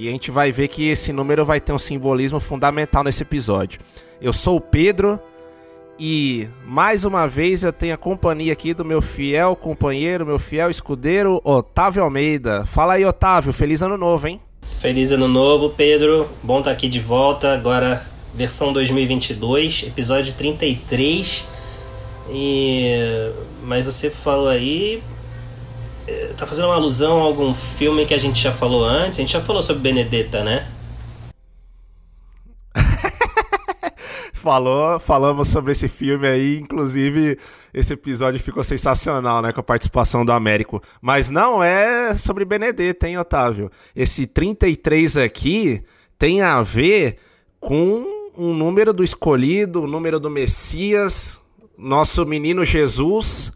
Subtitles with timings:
[0.00, 3.78] E a gente vai ver que esse número vai ter um simbolismo fundamental nesse episódio.
[4.18, 5.20] Eu sou o Pedro
[5.98, 10.70] e mais uma vez eu tenho a companhia aqui do meu fiel companheiro, meu fiel
[10.70, 12.64] escudeiro, Otávio Almeida.
[12.64, 14.40] Fala aí, Otávio, feliz ano novo, hein?
[14.62, 16.30] Feliz ano novo, Pedro.
[16.42, 17.52] Bom estar aqui de volta.
[17.52, 21.46] Agora, versão 2022, episódio 33.
[22.32, 23.30] E.
[23.62, 25.02] Mas você falou aí.
[26.10, 29.18] Eh, Tá fazendo uma alusão a algum filme que a gente já falou antes?
[29.18, 30.66] A gente já falou sobre Benedetta, né?
[34.32, 37.38] Falou, falamos sobre esse filme aí, inclusive
[37.74, 40.82] esse episódio ficou sensacional, né, com a participação do Américo.
[41.02, 43.70] Mas não é sobre Benedetta, hein, Otávio?
[43.94, 45.82] Esse 33 aqui
[46.18, 47.18] tem a ver
[47.60, 48.02] com
[48.34, 51.38] um número do escolhido, o número do Messias,
[51.76, 53.52] nosso menino Jesus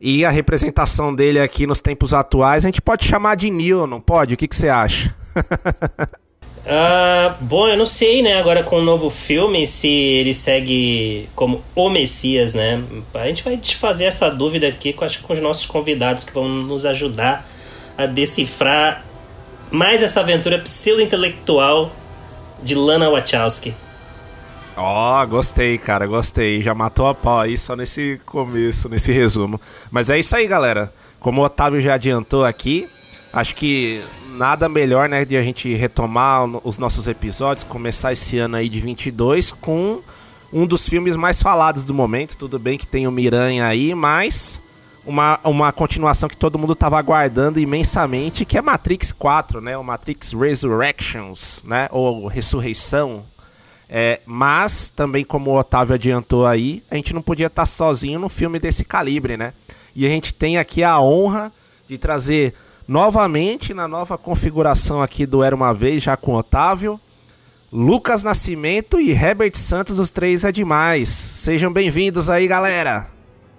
[0.00, 2.64] e a representação dele aqui nos tempos atuais.
[2.64, 4.34] A gente pode chamar de Neo, não pode?
[4.34, 5.14] O que, que você acha?
[6.66, 8.38] Ah, bom, eu não sei, né?
[8.38, 12.82] Agora com o novo filme, se ele segue como o Messias, né?
[13.12, 16.86] A gente vai desfazer essa dúvida aqui acho, com os nossos convidados que vão nos
[16.86, 17.46] ajudar
[17.98, 19.04] a decifrar
[19.70, 21.92] mais essa aventura pseudo-intelectual
[22.62, 23.74] de Lana Wachowski.
[24.76, 26.62] Ó, gostei, cara, gostei.
[26.62, 29.60] Já matou a pau aí só nesse começo, nesse resumo.
[29.90, 30.92] Mas é isso aí, galera.
[31.20, 32.88] Como o Otávio já adiantou aqui,
[33.32, 34.02] acho que
[34.34, 38.80] nada melhor, né, de a gente retomar os nossos episódios, começar esse ano aí de
[38.80, 40.02] 22 com
[40.52, 42.36] um dos filmes mais falados do momento.
[42.36, 44.60] Tudo bem que tem o Miranha aí, mas
[45.06, 49.76] uma, uma continuação que todo mundo tava aguardando imensamente, que é Matrix 4, né?
[49.78, 51.88] O Matrix Resurrections, né?
[51.90, 53.24] Ou Ressurreição.
[53.96, 58.28] É, mas, também como o Otávio adiantou aí, a gente não podia estar sozinho num
[58.28, 59.52] filme desse calibre, né?
[59.94, 61.52] E a gente tem aqui a honra
[61.86, 62.54] de trazer
[62.88, 67.00] novamente, na nova configuração aqui do Era Uma Vez, já com o Otávio,
[67.72, 71.08] Lucas Nascimento e Herbert Santos, os três é demais.
[71.08, 73.06] Sejam bem-vindos aí, galera.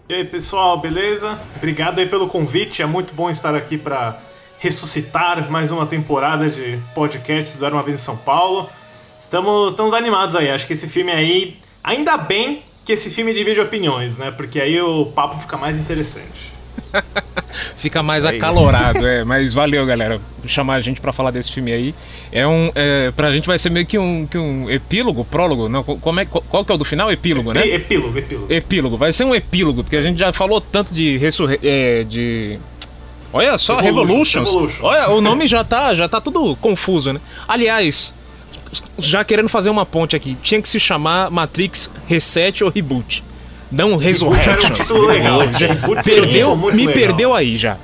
[0.10, 1.40] E aí, pessoal, beleza?
[1.56, 2.82] Obrigado aí pelo convite.
[2.82, 4.20] É muito bom estar aqui para
[4.60, 8.70] ressuscitar mais uma temporada de podcasts do Era uma Vez em São Paulo.
[9.36, 10.50] Estamos, estamos animados aí.
[10.50, 11.58] Acho que esse filme aí.
[11.84, 14.32] Ainda bem que esse filme divide opiniões, né?
[14.32, 16.56] Porque aí o papo fica mais interessante.
[17.78, 19.24] Fica mais acalorado, é.
[19.26, 21.96] Mas valeu, galera, por chamar a gente pra falar desse filme aí.
[22.32, 25.68] É um, é, pra gente vai ser meio que um, que um epílogo, prólogo.
[25.68, 27.12] Não, como é, qual que é o do final?
[27.12, 27.66] Epílogo, né?
[27.66, 28.54] E- Epílogo, epílogo.
[28.54, 28.98] Epílogo.
[28.98, 31.60] Vai ser um epílogo, porque a gente já falou tanto de ressurre...
[31.62, 32.58] é, de
[33.34, 34.50] Olha só, Revolution, Revolutions.
[34.50, 34.84] Revolutions.
[34.84, 37.20] Olha, o nome já tá, já tá tudo confuso, né?
[37.48, 38.16] Aliás,
[38.98, 43.24] já querendo fazer uma ponte aqui, tinha que se chamar Matrix Reset ou Reboot.
[43.72, 44.70] Não Era um Resurrection.
[45.90, 47.02] um Perdeu, muito me legal.
[47.02, 47.78] perdeu aí já.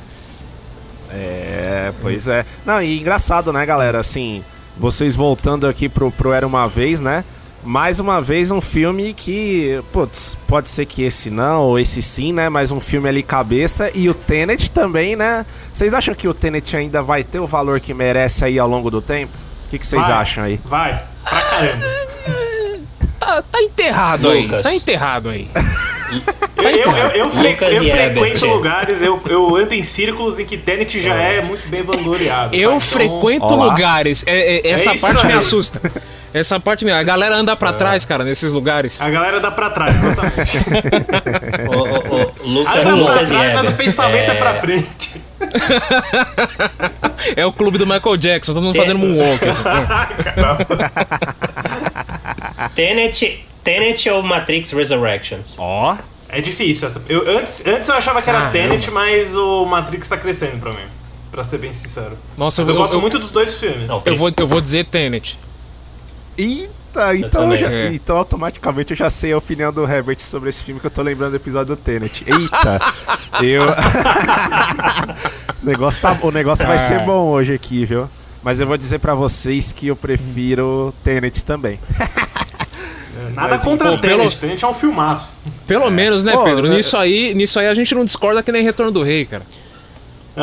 [1.11, 2.45] É, pois é.
[2.65, 3.99] Não, e engraçado, né, galera?
[3.99, 4.43] Assim,
[4.77, 7.25] vocês voltando aqui pro, pro Era Uma Vez, né?
[7.63, 12.33] Mais uma vez um filme que, putz, pode ser que esse não, ou esse sim,
[12.33, 12.49] né?
[12.49, 13.91] Mas um filme ali cabeça.
[13.93, 15.45] E o Tenet também, né?
[15.71, 18.89] Vocês acham que o Tenet ainda vai ter o valor que merece aí ao longo
[18.89, 19.33] do tempo?
[19.71, 20.59] O que que vocês Vai, acham aí?
[20.65, 21.85] Vai, pra caramba.
[23.17, 24.65] Tá, tá enterrado Lucas.
[24.65, 24.73] aí.
[24.73, 25.47] Tá enterrado aí.
[26.57, 28.43] Eu, eu, eu, eu, fre- Lucas eu frequento Herbert.
[28.43, 32.53] lugares, eu, eu ando em círculos em que Tenet já é muito bem vangloriado.
[32.53, 32.75] Eu tá?
[32.75, 34.23] Então, frequento lugares.
[34.27, 35.39] é- é- essa isso parte me aí.
[35.39, 35.81] assusta.
[36.33, 36.91] Essa parte me.
[36.91, 38.99] A galera anda pra trás, cara, nesses lugares.
[39.01, 40.57] A galera dá pra trás, exatamente.
[41.71, 44.53] Ô, ô, ô, Lucas, Ah, dá pra Lucas e trás, mas o pensamento é, pra
[44.55, 45.21] frente.
[47.35, 49.45] É o clube do Michael Jackson, todo mundo Tem- fazendo moonwalk.
[49.47, 49.63] assim.
[52.75, 55.55] Tenet, Tenet ou Matrix Resurrections?
[55.59, 55.95] Ó,
[56.29, 57.03] É difícil essa.
[57.07, 58.57] Eu, antes, antes eu achava que era Caramba.
[58.57, 60.85] Tenet, mas o Matrix tá crescendo pra mim.
[61.31, 62.17] Pra ser bem sincero.
[62.37, 63.87] Nossa, Mas eu, eu, gosto eu- muito dos dois filmes.
[63.87, 65.37] Não, eu vou, eu vou dizer Tenet.
[66.37, 67.51] Eita, Eita, então, também.
[67.51, 67.93] eu já- É.
[67.93, 71.01] então automaticamente eu já sei a opinião do Herbert sobre esse filme que eu tô
[71.01, 72.23] lembrando do episódio do Tenet.
[72.27, 72.79] Eita,
[73.41, 73.63] eu.
[75.61, 78.09] o negócio, tá, o negócio vai ser bom hoje aqui, viu?
[78.43, 81.79] Mas eu vou dizer pra vocês que eu prefiro Tenet também.
[83.35, 85.35] Nada Mas, contra pô, Tenet, pelo- Tenet é um filmaço.
[85.67, 86.67] Pelo menos, né, Pô, Pedro?
[86.67, 89.43] é- Nisso aí, nisso aí a gente não discorda que nem Retorno do Rei, cara.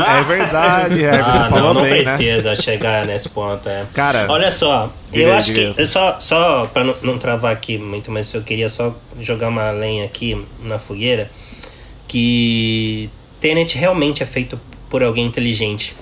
[0.06, 2.02] É verdade, Herbert, você Ah, falou não, não bem, né?
[2.04, 3.68] precisa chegar nesse ponto.
[3.68, 3.84] É.
[3.94, 5.80] Cara, Olha só, diga eu acho diga que.
[5.82, 9.70] Eu só, só pra não, não travar aqui muito, mas eu queria só jogar uma
[9.70, 11.30] lenha aqui na fogueira.
[12.06, 13.10] Que
[13.40, 14.58] Tenet realmente é feito
[14.88, 15.94] por alguém inteligente.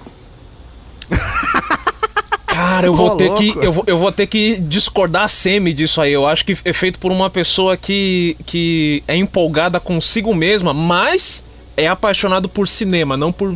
[2.46, 3.42] Cara, eu vou ter louco.
[3.42, 6.12] que eu vou, eu vou ter que discordar semi disso aí.
[6.12, 11.44] Eu acho que é feito por uma pessoa que, que é empolgada consigo mesma, mas
[11.76, 13.54] é apaixonado por cinema, não por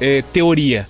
[0.00, 0.88] eh, teoria.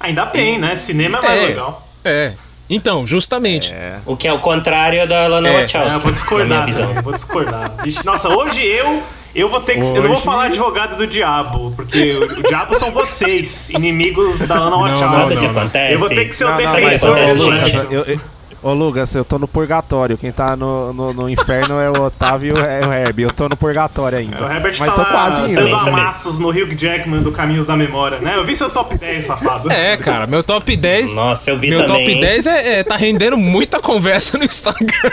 [0.00, 0.74] Ainda bem, né?
[0.76, 1.46] Cinema é mais É.
[1.46, 1.88] legal.
[2.04, 2.32] É.
[2.68, 3.72] Então, justamente.
[3.72, 3.98] É.
[4.06, 6.94] O que é o contrário da Lana É, É, Wachowski, eu vou discordar, visão.
[7.02, 7.72] vou discordar.
[7.82, 9.02] Vixe, nossa, hoje eu.
[9.34, 9.80] Eu vou ter que.
[9.84, 14.38] Eu não vou Hoje- falar advogado do diabo, porque o, o diabo são vocês, inimigos
[14.46, 15.12] da Ana não, Wachowski.
[15.12, 15.60] Sabe o que não, não.
[15.62, 15.92] acontece?
[15.94, 18.20] Eu vou ter que ser o Não, não, mas, defensor ô, Lucas, eu, eu-
[18.64, 20.16] ô, Lucas, eu tô no purgatório.
[20.16, 23.22] Quem tá no, no, no inferno é o Otávio e é o Herbie.
[23.24, 24.42] Eu tô no purgatório ainda.
[24.42, 25.48] O Herbert mas tá tô quase indo.
[25.48, 28.36] sendo amassos no Hugh Jackman do Caminhos da Memória, né?
[28.36, 29.70] Eu vi seu top 10, safado.
[29.70, 31.14] É, cara, meu top 10.
[31.14, 32.04] Nossa, eu vi Meu também.
[32.06, 32.20] top hein?
[32.20, 35.10] 10 é, é- tá rendendo muita conversa no Instagram.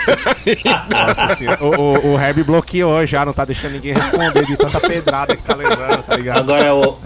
[0.89, 1.63] Nossa senhora.
[1.63, 5.43] O, o, o Herbie bloqueou já, não tá deixando ninguém responder de tanta pedrada que
[5.43, 6.39] tá levando, tá ligado?
[6.39, 6.97] Agora o.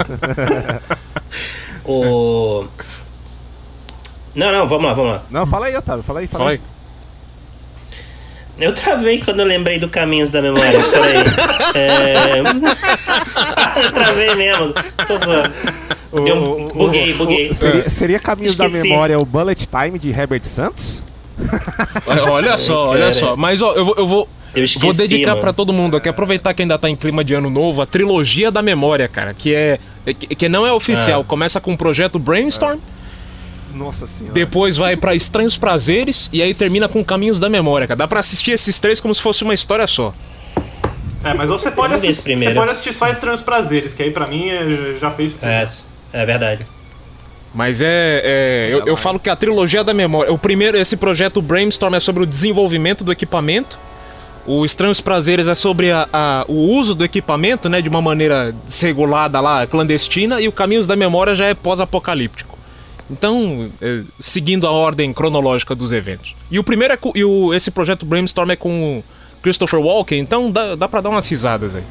[2.63, 2.65] o.
[4.36, 5.24] Não, não, vamos lá, vamos lá.
[5.32, 6.04] Não, fala aí, Otávio.
[6.04, 6.58] Fala aí, fala, Fala aí.
[6.58, 6.76] aí.
[8.58, 10.80] Eu travei quando eu lembrei do Caminhos da Memória.
[10.92, 11.16] Peraí.
[11.76, 12.40] É...
[13.84, 14.74] eu travei mesmo.
[15.06, 15.52] Tô zoando.
[16.24, 17.54] Deu buguei, buguei.
[17.54, 18.88] seria, seria Caminhos da Esqueci.
[18.88, 21.04] Memória o Bullet Time de Herbert Santos?
[22.32, 23.36] Olha, só, olha só.
[23.36, 26.54] Mas ó, eu vou, eu vou, Eu esqueci, vou dedicar pra todo mundo aqui, aproveitar
[26.54, 29.80] que ainda tá em clima de ano novo, a trilogia da memória, cara, que é
[30.14, 31.22] que, que não é oficial.
[31.22, 31.26] Ah.
[31.26, 32.80] Começa com o projeto Brainstorm,
[33.75, 34.33] Nossa senhora.
[34.33, 37.98] depois vai pra Estranhos Prazeres e aí termina com Caminhos da Memória, cara.
[37.98, 40.13] Dá pra assistir esses três como se fosse uma história só.
[41.24, 42.54] É, mas você pode, assistir, primeiro.
[42.54, 45.48] você pode assistir só Estranhos Prazeres, que aí pra mim é- já fez tudo.
[45.50, 45.63] É,
[46.13, 46.66] é verdade.
[47.54, 48.22] Mas é.
[48.24, 50.31] é, eu, eu falo que a trilogia da memória.
[50.31, 53.80] O primeiro, esse projeto Brainstorm é sobre o desenvolvimento do equipamento.
[54.45, 57.81] O Estranhos Prazeres é sobre a- a- o uso do equipamento, né?
[57.81, 60.39] De uma maneira desregulada lá, clandestina.
[60.42, 62.55] E o Caminhos da Memória já é pós-apocalíptico.
[63.10, 66.36] Então, é, seguindo a ordem cronológica dos eventos.
[66.50, 69.04] E o primeiro é com, e o, esse projeto Brainstorm é com o
[69.44, 71.84] Christopher Walken, então dá, dá pra dar umas risadas aí.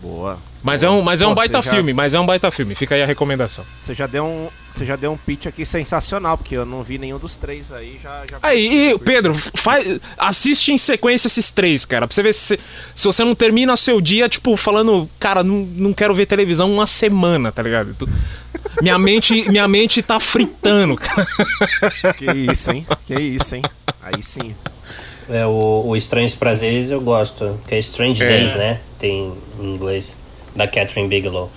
[0.00, 0.38] Boa.
[0.62, 2.50] Mas é um, mas é um Pô, baita você já- filme, mas é um baita
[2.50, 2.74] filme.
[2.74, 3.64] Fica aí a recomendação.
[3.76, 6.98] Você já deu um, você já deu um pitch aqui sensacional, porque eu não vi
[6.98, 8.24] nenhum dos três aí, já...
[8.28, 8.38] já...
[8.42, 12.06] Aí, e, Pedro, faz, assiste em sequência esses três, cara.
[12.08, 12.58] Pra você ver se,
[12.94, 16.86] se você não termina seu dia, tipo, falando, cara, não, não quero ver televisão uma
[16.88, 17.94] semana, tá ligado?
[17.96, 18.08] Tu-
[18.82, 21.26] minha, mente, minha mente tá fritando, cara.
[22.16, 22.86] Que isso, hein?
[23.06, 23.62] Que isso, hein?
[24.02, 24.54] Aí sim.
[25.28, 28.26] É, o, o Estranhos Prazeres eu gosto, que é Strange É.
[28.28, 28.80] Days, né?
[28.98, 30.16] Tem em inglês,
[30.56, 31.50] da Catherine Bigelow.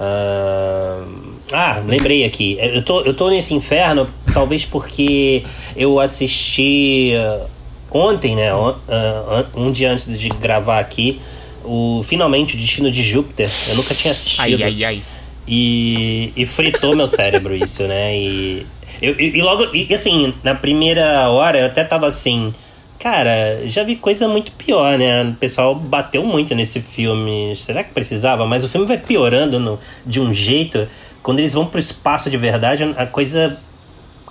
[0.00, 1.04] Ah,
[1.52, 2.58] ah, lembrei aqui.
[2.60, 5.44] Eu tô, eu tô nesse inferno, talvez porque
[5.76, 7.46] eu assisti ah,
[7.90, 8.52] ontem, né?
[8.54, 11.20] on- an- um dia antes de gravar aqui,
[11.64, 13.48] o finalmente o Destino de Júpiter.
[13.68, 14.62] Eu nunca tinha assistido.
[14.84, 15.02] ai.
[15.46, 18.16] E, e fritou meu cérebro isso, né?
[18.16, 18.66] E,
[19.02, 22.54] eu, e, e logo, e assim, na primeira hora eu até tava assim,
[22.98, 25.22] cara, já vi coisa muito pior, né?
[25.24, 27.54] O pessoal bateu muito nesse filme.
[27.56, 28.46] Será que precisava?
[28.46, 30.88] Mas o filme vai piorando no, de um jeito.
[31.22, 33.58] Quando eles vão pro espaço de verdade, a coisa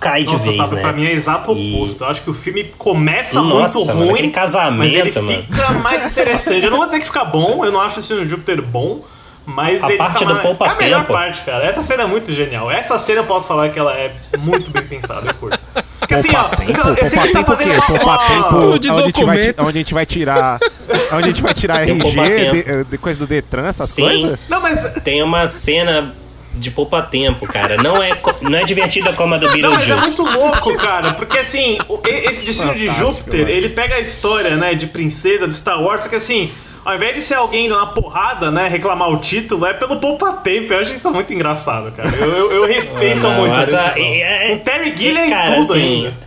[0.00, 0.82] cai de Nossa, vez, Otávio, né?
[0.82, 2.02] pra mim é exato o E- oposto.
[2.04, 5.42] Eu acho que o filme começa Nossa, muito mano, ruim, aquele casamento, mas ele mano.
[5.44, 6.64] fica mais interessante.
[6.64, 9.00] Eu não vou dizer que fica bom, eu não acho esse Júpiter bom,
[9.46, 11.12] mas A ele parte fica do poupa É a melhor tempo.
[11.12, 11.64] parte, cara.
[11.64, 12.70] Essa cena é muito genial.
[12.70, 15.58] Essa cena eu posso falar que ela é muito bem pensada, eu curto.
[16.00, 16.70] Porque assim, ó, tempo?
[16.70, 17.64] então, eu sei que tá tempo o quê?
[17.64, 18.18] fazendo uma...
[18.18, 19.60] Poupa tempo de onde a, gente vai, ti- documento.
[19.68, 20.58] onde a gente vai tirar...
[21.14, 22.52] Onde a gente vai tirar RG, tempo.
[22.52, 24.02] de, eh, de coisa do Detran, essas Sim.
[24.02, 24.38] coisas?
[24.48, 24.94] Não, mas...
[25.02, 26.12] Tem uma cena
[26.52, 27.76] de poupa tempo, cara.
[27.82, 30.20] Não é, não é divertida como a do Não, mas é Beetlejuice.
[30.20, 33.50] muito louco, cara, porque assim, o- esse destino de Fantástico, Júpiter, mano.
[33.50, 36.52] ele pega a história, né, de princesa de Star Wars, só que assim,
[36.84, 40.72] ao invés de ser alguém na porrada, né, reclamar o título, é pelo poupa-tempo.
[40.72, 42.08] Eu acho isso muito engraçado, cara.
[42.08, 44.04] Eu, eu, eu respeito Não, muito mas essa a- decisão.
[44.12, 46.24] é- é- O Terry Gilliam cara, em tudo assim, ainda.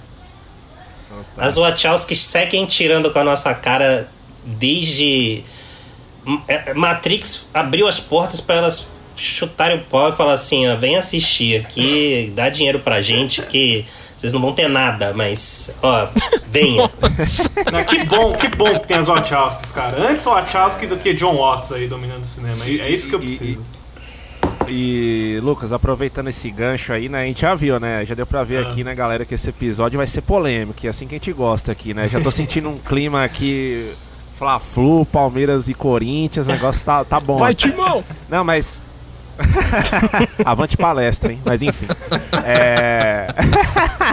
[1.38, 4.10] As Wachowskis seguem tirando com a nossa cara
[4.44, 5.44] desde.
[6.48, 10.96] é, Matrix abriu as portas pra elas chutarem o pau e falar assim: ó, vem
[10.98, 13.86] assistir aqui, dá dinheiro pra gente, que
[14.18, 16.08] Vocês não vão ter nada, mas, ó,
[16.50, 16.90] venha.
[17.72, 20.10] Não, que bom, que bom que tem as Wachowskis, cara.
[20.10, 22.66] Antes Wachowski do que John Watts aí dominando o cinema.
[22.66, 23.66] É é isso que eu E- e- preciso.
[24.68, 27.22] E, Lucas, aproveitando esse gancho aí, né?
[27.22, 28.04] A gente já viu, né?
[28.06, 28.68] Já deu pra ver Ah.
[28.68, 30.80] aqui, né, galera, que esse episódio vai ser polêmico.
[30.84, 32.10] E é assim que a gente gosta aqui, né?
[32.10, 33.94] Já tô sentindo um clima aqui.
[34.32, 37.38] Fla-Flu, Palmeiras e Corinthians, o negócio tá, tá bom.
[37.38, 38.04] Vai, Timão!
[38.30, 38.80] Não, mas.
[40.46, 41.42] Avante palestra, hein?
[41.46, 41.88] Mas enfim.
[42.46, 43.28] É.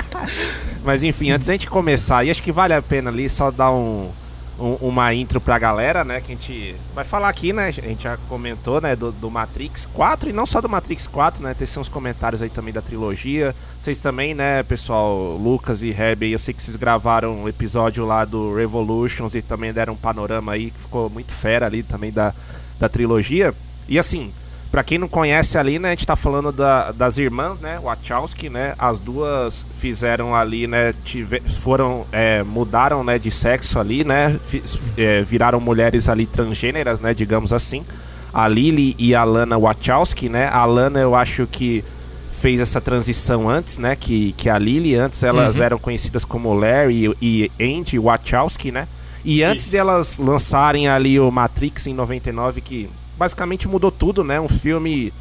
[0.85, 3.71] mas enfim, antes da gente começar, e acho que vale a pena ali só dar
[3.71, 4.11] um,
[4.59, 6.21] um- uma intro pra galera, né?
[6.21, 7.67] Que a gente vai falar aqui, né?
[7.69, 8.95] A gente já comentou, né?
[8.95, 11.55] Do, do Matrix 4, e não só do Matrix 4, né?
[11.55, 13.55] Tem uns comentários aí também da trilogia.
[13.79, 18.25] Vocês também, né, pessoal, Lucas e Reb, eu sei que vocês gravaram um episódio lá
[18.25, 22.35] do Revolutions e também deram um panorama aí que ficou muito fera ali também da,
[22.79, 23.55] da trilogia.
[23.89, 24.33] E assim,
[24.75, 28.51] Pra quem não conhece ali, né, a gente tá falando da- das irmãs, né, Wachowski,
[28.51, 34.37] né, as duas fizeram ali, né, tive- foram, é, mudaram, né, de sexo ali, né,
[34.97, 37.85] é, viraram mulheres ali transgêneras, né, digamos assim,
[38.33, 41.85] a Lily e a Lana Wachowski, né, a Lana eu acho que
[42.33, 47.15] fez essa transição antes, né, que, que a Lily, antes elas eram conhecidas como Larry
[47.23, 48.89] e Andy Wachowski, né,
[49.25, 49.71] e antes Isso.
[49.71, 54.41] de elas lançarem ali o Matrix em 99, que basicamente mudou tudo, né?
[54.41, 55.13] Um filme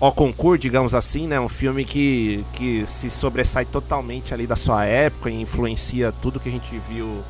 [0.00, 1.38] ao concurso, digamos assim, né?
[1.38, 6.48] Um filme que, que se sobressai totalmente ali da sua época e influencia tudo que
[6.48, 7.22] a gente viu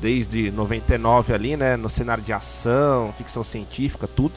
[0.00, 1.76] desde 99 ali, né?
[1.76, 4.34] No cenário de ação, ficção científica, tudo.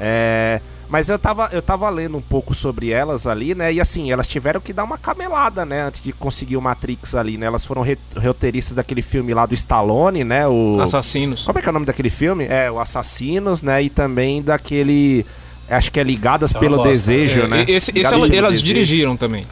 [0.00, 3.72] É, mas eu tava, eu tava lendo um pouco sobre elas ali, né?
[3.72, 5.82] E assim, elas tiveram que dar uma camelada, né?
[5.82, 7.46] Antes de conseguir o Matrix ali, né?
[7.46, 10.46] Elas foram re- roteiristas daquele filme lá do Stallone, né?
[10.48, 10.80] O...
[10.80, 11.44] Assassinos.
[11.44, 12.46] Como é que é o nome daquele filme?
[12.46, 13.82] É, o Assassinos, né?
[13.82, 15.26] E também daquele.
[15.68, 16.82] Acho que é Ligadas É uma pelo.
[16.82, 17.64] Desejo, É, né?
[17.68, 19.44] Esse, esse elas, pelo elas dirigiram também.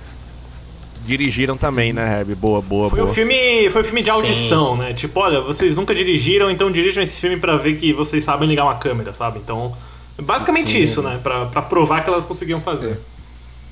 [1.04, 2.34] Dirigiram também, né, Herb?
[2.34, 3.10] Boa, boa, Foi boa.
[3.10, 4.78] um filme, foi um filme de audição, sim.
[4.80, 4.92] né?
[4.92, 8.64] Tipo, olha, vocês nunca dirigiram, então dirijam esse filme pra ver que vocês sabem ligar
[8.64, 9.38] uma câmera, sabe?
[9.38, 9.72] Então,
[10.20, 10.80] basicamente Sim, sim.
[10.82, 11.18] isso, né?
[11.22, 13.00] Pra, pra provar que elas conseguiam fazer.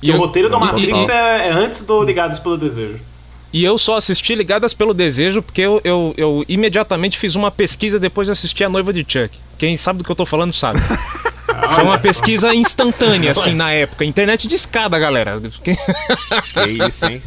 [0.01, 2.57] E E o eu- roteiro do e- Matrix e- é, é antes do Ligados pelo
[2.57, 2.99] Desejo.
[3.53, 7.97] E eu só assisti Ligadas pelo Desejo porque eu, eu, eu imediatamente fiz uma pesquisa
[7.99, 9.37] depois de assistir A Noiva de Chuck.
[9.57, 10.79] Quem sabe do que eu tô falando sabe.
[11.73, 13.57] Foi uma pesquisa instantânea, assim, Nossa.
[13.63, 14.03] na época.
[14.03, 15.41] Internet de escada, galera.
[15.63, 15.75] Que
[16.87, 17.21] isso, hein?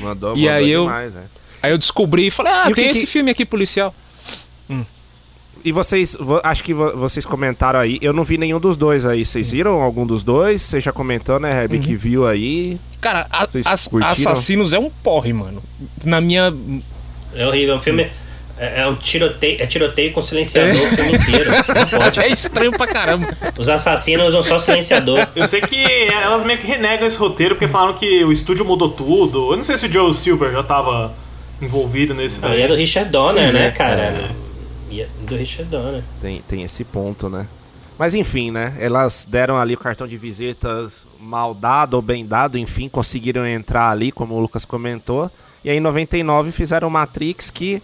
[0.00, 1.22] Mandou, E mandou aí eu- demais, né?
[1.62, 3.94] Aí eu descobri e falei, ah, E tem que que- esse filme aqui policial.
[5.64, 9.04] E vocês, vo- acho que vo- vocês comentaram aí, eu não vi nenhum dos dois
[9.04, 9.24] aí.
[9.24, 10.62] Vocês viram algum dos dois?
[10.62, 12.78] Você já comentou, né, Herb, que viu aí.
[13.00, 13.88] Cara, a- As-?
[14.02, 15.62] Assassinos é um porre, mano.
[16.04, 16.52] Na minha.
[17.34, 18.08] É horrível, é um filme.
[18.60, 21.50] É, é um tiroteio, é tiroteio com silenciador o filme inteiro.
[21.50, 22.18] Não pode.
[22.20, 23.28] É estranho pra caramba.
[23.56, 25.24] Os assassinos usam só silenciador.
[25.36, 25.76] Eu sei que
[26.12, 29.52] elas meio que renegam esse roteiro porque falaram que o estúdio mudou tudo.
[29.52, 31.14] Eu não sei se o Joe Silver já tava
[31.62, 34.00] envolvido nesse e é do Richard Donner, né, é, cara?
[34.02, 34.47] É
[35.26, 36.02] do Richard Donner.
[36.20, 37.46] Tem, tem esse ponto, né?
[37.98, 38.76] Mas enfim, né?
[38.78, 43.90] Elas deram ali o cartão de visitas mal dado ou bem dado, enfim, conseguiram entrar
[43.90, 45.30] ali, como o Lucas comentou.
[45.64, 47.82] E aí em 99 fizeram Matrix que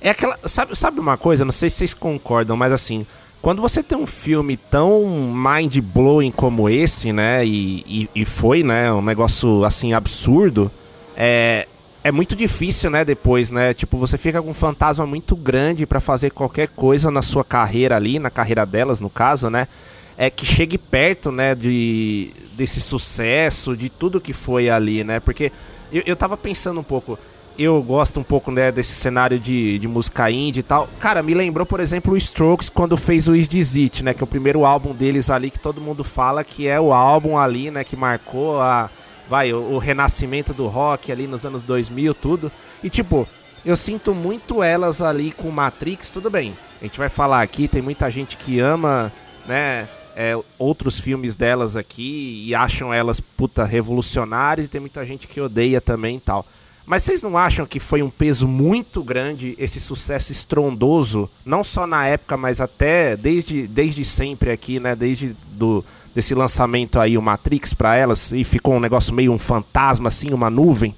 [0.00, 3.06] é aquela, sabe, sabe uma coisa, não sei se vocês concordam, mas assim,
[3.40, 8.62] quando você tem um filme tão mind blowing como esse, né, e, e, e foi,
[8.62, 10.70] né, um negócio assim absurdo,
[11.16, 11.66] é,
[12.04, 13.72] é muito difícil, né, depois, né?
[13.72, 17.96] Tipo, você fica com um fantasma muito grande pra fazer qualquer coisa na sua carreira
[17.96, 19.66] ali, na carreira delas, no caso, né?
[20.14, 25.18] É que chegue perto, né, de desse sucesso, de tudo que foi ali, né?
[25.18, 25.50] Porque
[25.90, 27.18] eu, eu tava pensando um pouco,
[27.58, 30.86] eu gosto um pouco, né, desse cenário de, de música indie e tal.
[31.00, 34.12] Cara, me lembrou, por exemplo, o Strokes quando fez o Is This It, né?
[34.12, 37.38] Que é o primeiro álbum deles ali que todo mundo fala que é o álbum
[37.38, 38.90] ali, né, que marcou a
[39.28, 42.52] vai, o, o renascimento do rock ali nos anos 2000, tudo.
[42.82, 43.26] E tipo,
[43.64, 46.56] eu sinto muito elas ali com Matrix, tudo bem.
[46.80, 49.12] A gente vai falar aqui, tem muita gente que ama,
[49.46, 55.26] né, é, outros filmes delas aqui e acham elas puta revolucionárias e tem muita gente
[55.26, 56.46] que odeia também e tal.
[56.86, 61.86] Mas vocês não acham que foi um peso muito grande esse sucesso estrondoso, não só
[61.86, 65.82] na época, mas até desde, desde sempre aqui, né, desde do,
[66.14, 70.32] desse lançamento aí, o Matrix pra elas, e ficou um negócio meio um fantasma assim,
[70.32, 70.94] uma nuvem?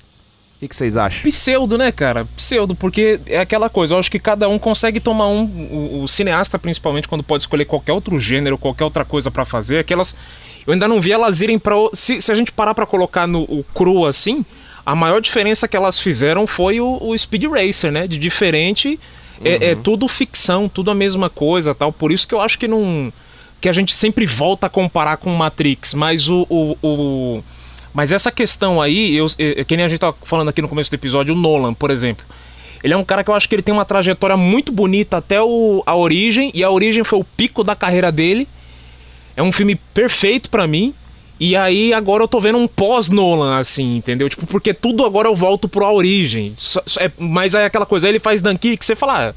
[0.57, 1.23] O que, vocês acham?
[1.31, 2.27] Pseudo, né, cara?
[2.35, 5.45] Pseudo, porque é aquela coisa, eu acho que cada um consegue tomar um.
[5.45, 9.79] O, o cineasta, principalmente, quando pode escolher qualquer outro gênero, qualquer outra coisa pra fazer,
[9.79, 10.17] aquelas.
[10.67, 11.75] Eu ainda não vi elas irem pra.
[11.93, 14.47] Se, se a gente parar pra colocar no o cru assim,
[14.85, 18.07] a maior diferença que elas fizeram foi o, o Speed Racer, né?
[18.07, 18.99] De diferente.
[19.45, 21.93] É, é tudo ficção, tudo a mesma coisa tal.
[21.93, 23.13] Por isso que eu acho que não.
[23.61, 27.45] Que a gente sempre volta a comparar com Matrix, mas o- o- o
[27.95, 30.91] Mas essa questão aí, eu, eu, que nem a gente tava falando aqui no começo
[30.91, 32.27] do episódio, o Nolan, por exemplo.
[32.85, 35.41] Ele é um cara que eu acho que ele tem uma trajetória muito bonita até
[35.43, 38.47] o, a origem, e a origem foi o pico da carreira dele.
[39.35, 40.95] É um filme perfeito para mim.
[41.41, 44.29] E aí agora eu tô vendo um pós-Nolan, assim, entendeu?
[44.29, 46.53] Tipo, porque tudo agora eu volto pro A Origem.
[46.57, 49.35] Só- só- é- mas aí aquela coisa, aí ele faz Dunkirk que você fala, ah,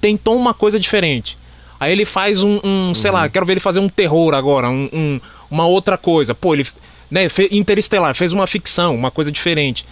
[0.00, 1.36] tentou uma coisa diferente.
[1.80, 4.88] Aí ele faz um, um, sei lá, quero ver ele fazer um terror agora, um,
[4.92, 5.20] um-
[5.50, 6.34] uma outra coisa.
[6.34, 6.66] Pô, ele,
[7.10, 9.84] né, Interestelar, fez uma ficção, uma coisa diferente.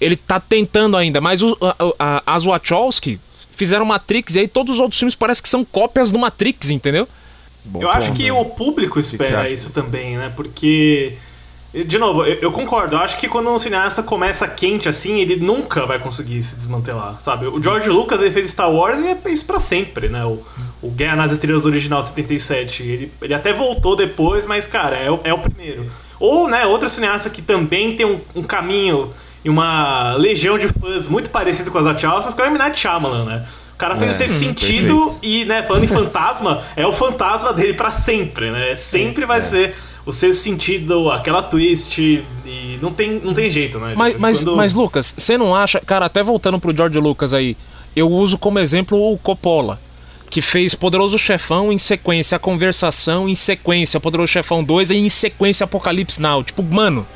[0.00, 1.76] Ele tá tentando ainda, mas o, a,
[2.26, 3.18] a, as Wachowski
[3.52, 7.08] fizeram Matrix e aí todos os outros filmes parecem que são cópias do Matrix, entendeu?
[7.64, 8.32] Bom Eu acho que né?
[8.32, 9.50] o público que espera acha?
[9.50, 10.32] isso também, né?
[10.36, 11.14] Porque.
[11.84, 12.96] De novo, eu, eu concordo.
[12.96, 17.16] Eu acho que quando um cineasta começa quente assim, ele nunca vai conseguir se desmantelar,
[17.20, 17.46] sabe?
[17.46, 20.24] O George Lucas ele fez Star Wars e é isso pra sempre, né?
[20.24, 20.40] O,
[20.82, 22.82] o Guerra nas Estrelas original de 77.
[22.82, 25.86] Ele, ele até voltou depois, mas, cara, é, o- é o primeiro.
[26.18, 29.10] Ou, né, outro cineasta que também tem um, um caminho
[29.44, 32.56] e uma legião de fãs muito parecido com as Wachowskis, que é o M.
[32.58, 33.46] Night Shyamalan, né?
[33.74, 35.18] O cara fez É, hum, sentido perfeito.
[35.22, 38.74] e, né, falando em fantasma, é o fantasma dele pra sempre, né?
[38.74, 39.76] Sempre vai ser
[40.06, 43.92] o sexto sentido, aquela twist, e não tem, não tem jeito, né?
[43.96, 45.80] Mas, mas, Quando- mas, Lucas, você não acha.
[45.80, 47.56] Cara, até voltando pro George Lucas aí,
[47.94, 49.80] eu uso como exemplo o Coppola,
[50.30, 55.08] que fez Poderoso Chefão em sequência, a conversação em sequência, Poderoso Chefão 2 e em
[55.08, 56.42] sequência Apocalipse Now.
[56.44, 57.06] Tipo, mano.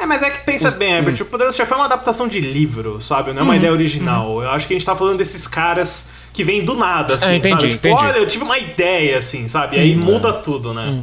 [0.00, 0.96] É, mas é que pensa bem, hum.
[0.98, 3.32] Herbert, o Poderoso Chefão é uma adaptação de livro, sabe?
[3.32, 4.40] Não é uma ideia original.
[4.42, 7.36] Eu acho que a gente tá falando desses caras que vêm do nada, assim, É,
[7.36, 7.72] entendi, sabe?
[7.72, 8.04] Tipo, entendi.
[8.04, 9.76] olha, eu tive uma ideia, assim, sabe?
[9.76, 10.00] E aí Hum.
[10.04, 11.02] muda tudo, né?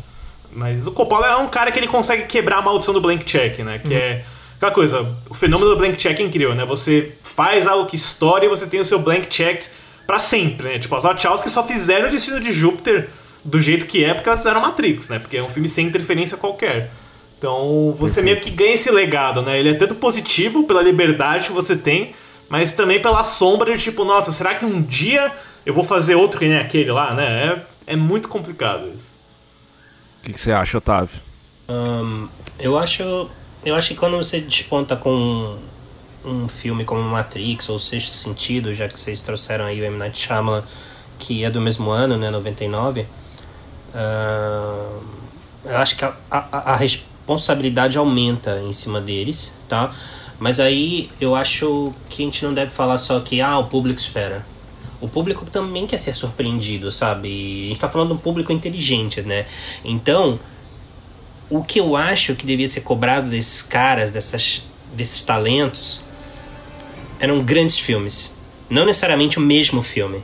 [0.56, 3.60] Mas o Coppola é um cara que ele consegue quebrar a maldição do blank check,
[3.60, 3.78] né?
[3.78, 6.66] Que é aquela coisa, o fenômeno do blank check é incrível, né?
[6.66, 9.64] Você faz algo que estoura e você tem o seu blank check
[10.08, 10.80] pra sempre, né?
[10.80, 13.10] Tipo, as Wachowski só fizeram o Destino de Júpiter
[13.44, 15.20] do jeito que é porque elas fizeram Matrix, né?
[15.20, 16.90] Porque é um filme sem interferência qualquer.
[17.38, 19.60] Então, você meio que ganha esse legado, né?
[19.60, 22.16] Ele é tanto positivo pela liberdade que você tem,
[22.48, 25.34] mas também pela sombra de tipo, nossa, será que um dia
[25.66, 27.62] eu vou fazer outro que nem aquele lá, né?
[27.86, 29.25] É, é muito complicado isso.
[30.26, 31.22] Que, que você acha, Otávio?
[31.70, 32.28] Ahn,
[32.60, 33.30] eu acho.
[33.64, 35.56] Eu acho que quando você desponta com
[36.24, 39.98] um filme como Matrix ou Sexto Sentido, já que vocês trouxeram aí o M.
[39.98, 40.64] Night Shyamalan,
[41.20, 43.06] que é do mesmo ano, né, 99,
[43.94, 45.00] ahn,
[45.64, 49.94] eu acho que a, a, a responsabilidade aumenta em cima deles, tá?
[50.40, 54.00] Mas aí eu acho que a gente não deve falar só que ah, o público
[54.00, 54.44] espera.
[55.06, 57.30] O público também quer ser surpreendido, sabe?
[57.30, 59.46] E a gente tá falando de um público inteligente, né?
[59.84, 60.40] Então,
[61.48, 64.66] o que eu acho que devia ser cobrado desses caras, dessas,
[64.96, 66.02] desses talentos,
[67.20, 68.34] eram grandes filmes.
[68.68, 70.24] Não necessariamente o mesmo filme.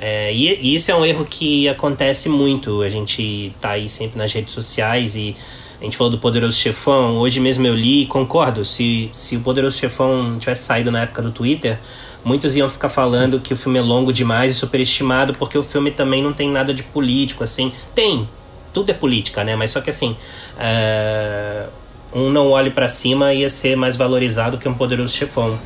[0.00, 2.82] É, e, e isso é um erro que acontece muito.
[2.82, 5.36] A gente tá aí sempre nas redes sociais e
[5.80, 7.18] a gente falou do Poderoso Chefão.
[7.18, 8.64] Hoje mesmo eu li e concordo.
[8.64, 11.78] Se, se o Poderoso Chefão tivesse saído na época do Twitter,
[12.24, 15.90] muitos iam ficar falando que o filme é longo demais e superestimado porque o filme
[15.90, 17.72] também não tem nada de político, assim.
[17.94, 18.28] Tem,
[18.72, 19.56] tudo é política, né?
[19.56, 20.16] Mas só que assim,
[20.58, 21.66] é,
[22.12, 25.58] um não olhe pra cima ia ser mais valorizado que um Poderoso Chefão.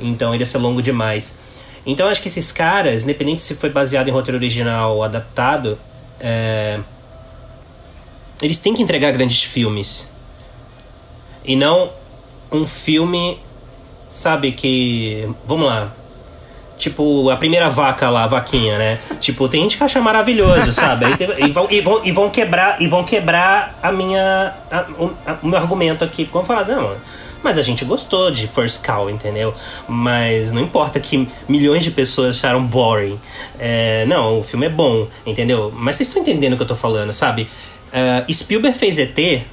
[0.00, 1.38] Então ele ia ser longo demais.
[1.84, 5.78] Então acho que esses caras, independente se foi baseado em roteiro original ou adaptado,
[6.20, 6.78] é,
[8.40, 10.12] eles têm que entregar grandes filmes.
[11.44, 11.90] E não
[12.50, 13.40] um filme,
[14.12, 15.28] sabe, que.
[15.46, 15.90] Vamos lá.
[16.78, 18.98] Tipo, a primeira vaca lá, a vaquinha, né?
[19.20, 21.16] Tipo, tem gente que acha maravilhoso, sabe?
[21.16, 24.52] Tem- e, vão, e, vão, e vão quebrar e vão quebrar a minha.
[24.70, 26.24] a- o, a- o meu argumento aqui.
[26.32, 26.96] Vão falar, assim, não,
[27.40, 29.54] mas a gente gostou de First Cow, entendeu?
[29.86, 33.18] Mas não importa que milhões de pessoas acharam boring.
[33.60, 35.72] É, não, o filme é bom, entendeu?
[35.76, 37.48] Mas vocês estão entendendo o que eu tô falando, sabe?
[37.92, 39.44] É, Spielberg fez ET,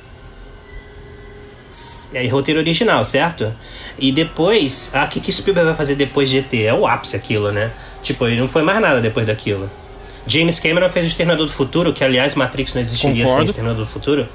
[2.14, 3.54] é roteiro original, certo?
[4.00, 6.54] E depois, ah, o que, que Spielberg vai fazer depois de ET?
[6.54, 7.72] É o ápice aquilo, né?
[8.02, 9.70] Tipo, ele não foi mais nada depois daquilo.
[10.26, 13.48] James Cameron fez o Exterminador do Futuro, que aliás Matrix não existiria sem Concordo.
[13.48, 14.30] o Exterminador do Futuro.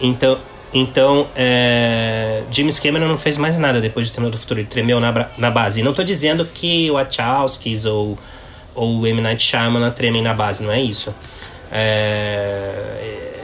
[0.00, 0.38] Então,
[0.72, 5.00] então é, James Cameron não fez mais nada depois de Exterminador do Futuro, ele tremeu
[5.00, 5.80] na, na base.
[5.80, 8.18] E não tô dizendo que o Wachowskis ou,
[8.74, 9.20] ou o M.
[9.20, 11.14] Night Shyamalan tremem na base, não é isso.
[11.72, 13.34] É,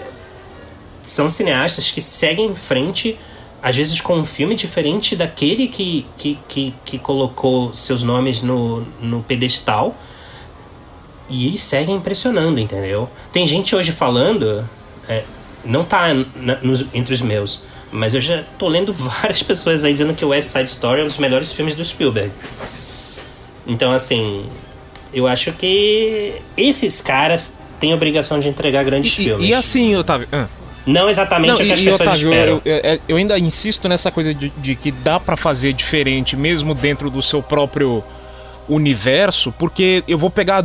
[1.03, 3.19] são cineastas que seguem em frente,
[3.63, 8.87] às vezes com um filme diferente daquele que, que, que, que colocou seus nomes no,
[9.01, 9.97] no pedestal.
[11.29, 13.09] E eles seguem impressionando, entendeu?
[13.33, 14.69] Tem gente hoje falando,
[15.09, 15.23] é,
[15.65, 19.93] não tá na- nos- entre os meus, mas eu já tô lendo várias pessoas aí
[19.93, 22.33] dizendo que o West Side Story é um dos melhores filmes do Spielberg.
[23.67, 24.45] Então, assim,
[25.13, 29.49] eu acho que esses caras têm obrigação de entregar grandes E, filmes.
[29.49, 30.27] e assim, Otávio.
[30.33, 30.49] ah,
[30.87, 32.63] Não exatamente Não, o que as e, pessoas Otávio, esperam.
[32.65, 36.75] eu, eu- eu ainda insisto nessa coisa de, de que dá pra fazer diferente mesmo
[36.75, 38.03] dentro do seu próprio
[38.69, 40.65] universo, porque eu vou pegar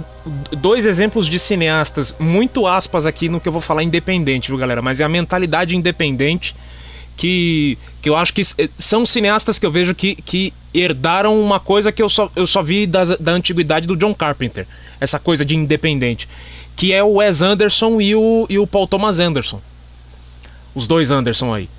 [0.51, 4.81] dois exemplos de cineastas, muito aspas aqui no que eu vou falar independente, viu, galera?
[4.81, 6.55] Mas é a mentalidade independente
[7.17, 11.59] que, que eu acho que s- são cineastas que eu vejo que, que herdaram uma
[11.59, 14.67] coisa que eu só, eu só vi das- da antiguidade do John Carpenter.
[15.01, 16.27] Essa coisa de independente.
[16.75, 19.61] Que é o Wes Anderson e o, e o Paul Thomas Anderson.
[20.75, 21.69] Os dois Anderson aí.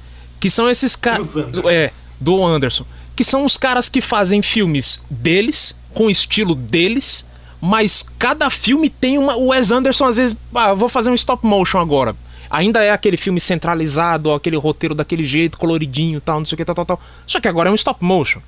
[0.41, 1.37] Que são esses caras.
[1.71, 2.85] É, do Anderson.
[3.15, 7.27] Que são os caras que fazem filmes deles, com estilo deles,
[7.61, 9.37] mas cada filme tem uma.
[9.37, 12.17] O Wes Anderson, às vezes, ah, vou fazer um stop motion agora.
[12.51, 16.65] Ainda é aquele filme centralizado, aquele roteiro daquele jeito, coloridinho tal, não sei o que,
[16.65, 17.01] tal, tal, tal.
[17.27, 18.41] Só que agora é um stop motion.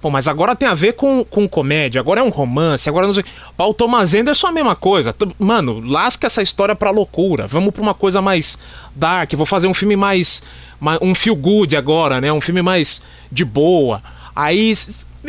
[0.00, 3.12] Pô, mas agora tem a ver com, com comédia, agora é um romance, agora não
[3.12, 3.24] sei.
[3.56, 5.14] Paul Thomas Anderson é a mesma coisa.
[5.40, 7.48] Mano, lasca essa história pra loucura.
[7.48, 8.56] Vamos pra uma coisa mais
[8.94, 9.32] dark.
[9.34, 10.40] Vou fazer um filme mais.
[10.78, 12.32] ma- Um feel good agora, né?
[12.32, 14.00] Um filme mais de boa.
[14.36, 14.72] Aí.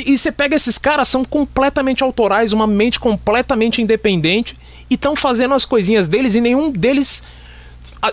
[0.06, 4.56] E você pega esses caras, são completamente autorais, uma mente completamente independente
[4.88, 7.24] e estão fazendo as coisinhas deles e nenhum deles.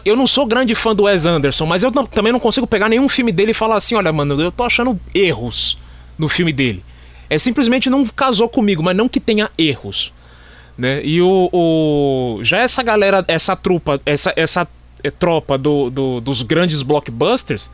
[0.06, 3.08] Eu não sou grande fã do Wes Anderson, mas eu também não consigo pegar nenhum
[3.10, 5.76] filme dele e falar assim: olha, mano, eu tô achando erros
[6.18, 6.82] no filme dele.
[7.28, 10.12] É simplesmente não casou comigo, mas não que tenha erros.
[10.78, 11.00] Né?
[11.04, 14.68] E o, o- Já essa galera, essa trupa, essa, essa
[15.02, 17.70] eh, tropa do, do- dos grandes blockbusters.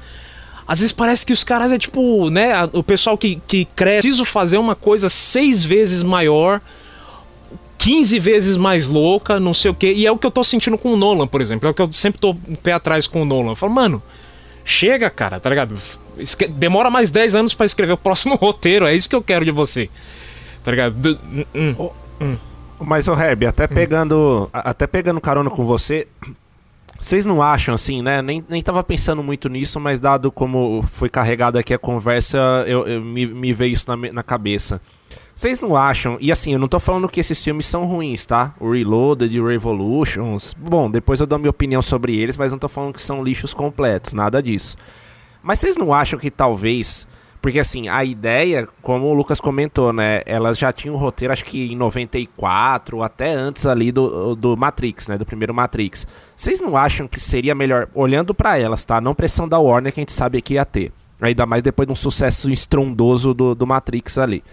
[0.67, 2.53] Às vezes parece que os caras é tipo, né?
[2.73, 4.03] O pessoal que, que cresce.
[4.03, 6.61] Preciso fazer uma coisa seis vezes maior
[7.79, 9.93] 15 vezes mais louca, não sei o quê.
[9.93, 11.67] E é o que eu tô sentindo com o Nolan, por exemplo.
[11.69, 13.51] É o que eu sempre tô um pé atrás com o Nolan.
[13.53, 14.01] Eu falo, mano,
[14.65, 15.77] chega, cara, tá ligado?
[16.51, 18.87] Demora mais 10 anos pra escrever o próximo roteiro.
[18.87, 19.89] É isso que eu quero de você.
[20.63, 21.19] Tá ligado?
[21.55, 22.37] Hum, hum.
[22.81, 26.07] Mas, ô Herb, até pegando, a- até pegando carona com você,
[27.01, 28.21] vocês não acham assim, né?
[28.23, 32.87] Nem, nem tava pensando muito nisso, mas dado como foi carregado aqui a conversa, eu,
[32.87, 34.81] eu- me, me veio isso na, na cabeça.
[35.35, 38.55] Vocês não acham, e assim, eu não tô falando que esses filmes são ruins, tá?
[38.61, 40.55] O Reloaded o Revolutions.
[40.59, 43.55] Bom, depois eu dou minha opinião sobre eles, mas não tô falando que são lixos
[43.55, 44.77] completos, nada disso.
[45.43, 47.07] Mas vocês não acham que talvez.
[47.41, 50.23] Porque assim, a ideia, como o Lucas comentou, né?
[50.27, 54.57] Elas já tinham o roteiro, acho que em 94, ou até antes ali do, do
[54.57, 55.19] Matrix, né?
[55.19, 56.07] Do primeiro Matrix.
[56.37, 59.01] Vocês não acham que seria melhor, olhando pra elas, tá?
[59.01, 60.93] Não pressão da Warner que a gente sabe que ia ter.
[61.21, 64.45] Ainda mais depois de um sucesso estrondoso do, do Matrix ali.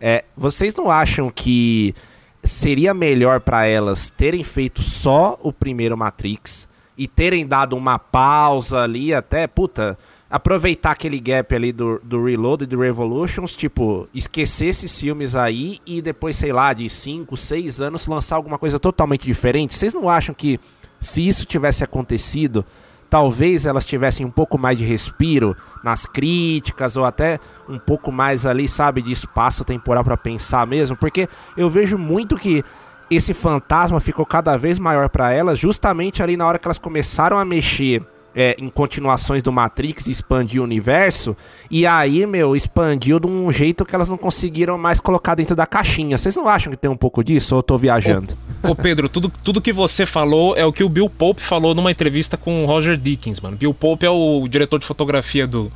[0.00, 1.94] É, vocês não acham que
[2.42, 8.82] seria melhor pra elas terem feito só o primeiro Matrix e terem dado uma pausa
[8.82, 9.98] ali até, puta,
[10.30, 15.78] aproveitar aquele gap ali do, do Reload e do Revolutions, tipo, esquecer esses filmes aí
[15.86, 19.74] e depois, sei lá, de 5, 6 anos lançar alguma coisa totalmente diferente?
[19.74, 20.60] Vocês não acham que
[21.00, 22.64] se isso tivesse acontecido,
[23.08, 28.44] talvez elas tivessem um pouco mais de respiro nas críticas ou até um pouco mais
[28.44, 32.62] ali, sabe, de espaço temporal pra pensar mesmo, porque eu vejo muito que
[33.10, 37.38] esse fantasma ficou cada vez maior pra elas, justamente ali na hora que elas começaram
[37.38, 41.36] a mexer é, em continuações do Matrix expandir o universo,
[41.70, 45.66] e aí, meu, expandiu de um jeito que elas não conseguiram mais colocar dentro da
[45.66, 46.16] caixinha.
[46.16, 48.36] Vocês não acham que tem um pouco disso ou eu tô viajando?
[48.62, 51.90] Ô Pedro, tudo, tudo que você falou é o que o Bill Pope falou numa
[51.90, 53.56] entrevista com o Roger Dickens, mano.
[53.56, 55.72] Bill Pope é o diretor de fotografia do,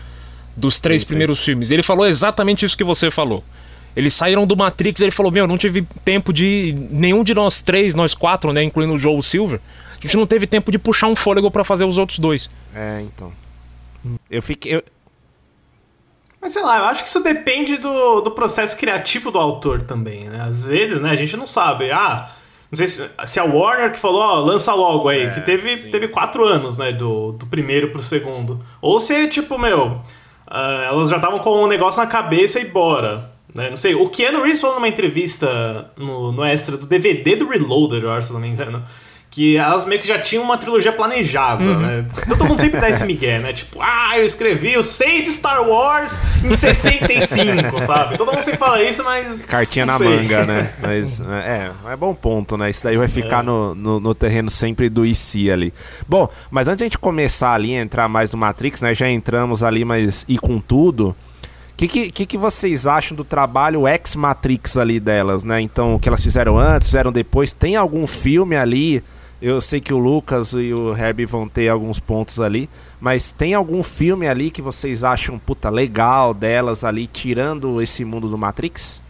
[0.57, 1.09] dos três Sim, sim.
[1.11, 1.71] primeiros filmes.
[1.71, 3.43] Ele falou exatamente isso que você falou.
[3.95, 6.75] Eles saíram do Matrix, ele falou: Meu, não tive tempo de.
[6.91, 8.63] Nenhum de nós três, nós quatro, né?
[8.63, 9.61] Incluindo o Joe Silver,
[10.03, 12.49] a gente não teve tempo de puxar um fôlego pra fazer os outros dois.
[12.75, 13.33] É, então.
[14.31, 14.77] Eu fiquei.
[14.77, 14.83] eu-
[16.41, 20.29] Mas sei lá, eu acho que isso depende do, do processo criativo do autor também,
[20.29, 20.41] né?
[20.43, 21.91] Às vezes, né, a gente não sabe.
[21.93, 22.31] Ah,
[22.71, 25.77] não sei se, se é a Warner que falou, ó, lança logo aí, que teve,
[25.91, 28.65] teve quatro anos, né, do, do primeiro pro segundo.
[28.81, 30.01] Ou se, tipo, meu,
[30.49, 33.31] ah, elas já estavam com um negócio na cabeça e bora.
[33.55, 33.69] Né?
[33.69, 38.03] Não sei, o Keanu Reeves falou numa entrevista no, no extra do DVD do Reloader,
[38.05, 38.83] eu acho, se não me engano.
[39.33, 42.05] Que elas meio que já tinham uma trilogia planejada, né?
[42.29, 43.55] Todo mundo sempre dá esse migué, né?
[43.55, 48.19] Tipo, ah, eu escrevi os seis Star Wars em 65, sabe?
[48.19, 49.47] Todo mundo sempre fala isso, mas.
[49.47, 50.07] Cartinha na sei.
[50.07, 50.75] manga, né?
[50.83, 52.69] Mas é, é bom ponto, né?
[52.69, 55.73] Isso daí vai ficar no, no, no terreno sempre do IC ali.
[56.07, 58.93] Bom, mas antes de a gente começar ali, entrar mais no Matrix, né?
[58.95, 61.17] Já entramos ali, mas e com tudo.
[61.73, 65.59] O que, que, que, que vocês acham do trabalho ex-Matrix ali delas, né?
[65.59, 67.55] Então, o que elas fizeram antes, fizeram depois.
[67.55, 69.03] Tem algum filme ali?
[69.43, 73.55] Eu sei que o Lucas e o Herbie vão ter alguns pontos ali, mas tem
[73.55, 79.03] algum filme ali que vocês acham, puta, legal delas ali, tirando esse mundo do Matrix?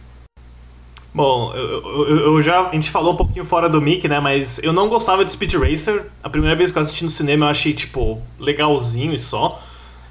[1.13, 2.67] Bom, eu, eu, eu já.
[2.67, 4.19] A gente falou um pouquinho fora do mic, né?
[4.19, 6.09] Mas eu não gostava de Speed Racer.
[6.23, 9.61] A primeira vez que eu assisti no cinema eu achei, tipo, legalzinho e só.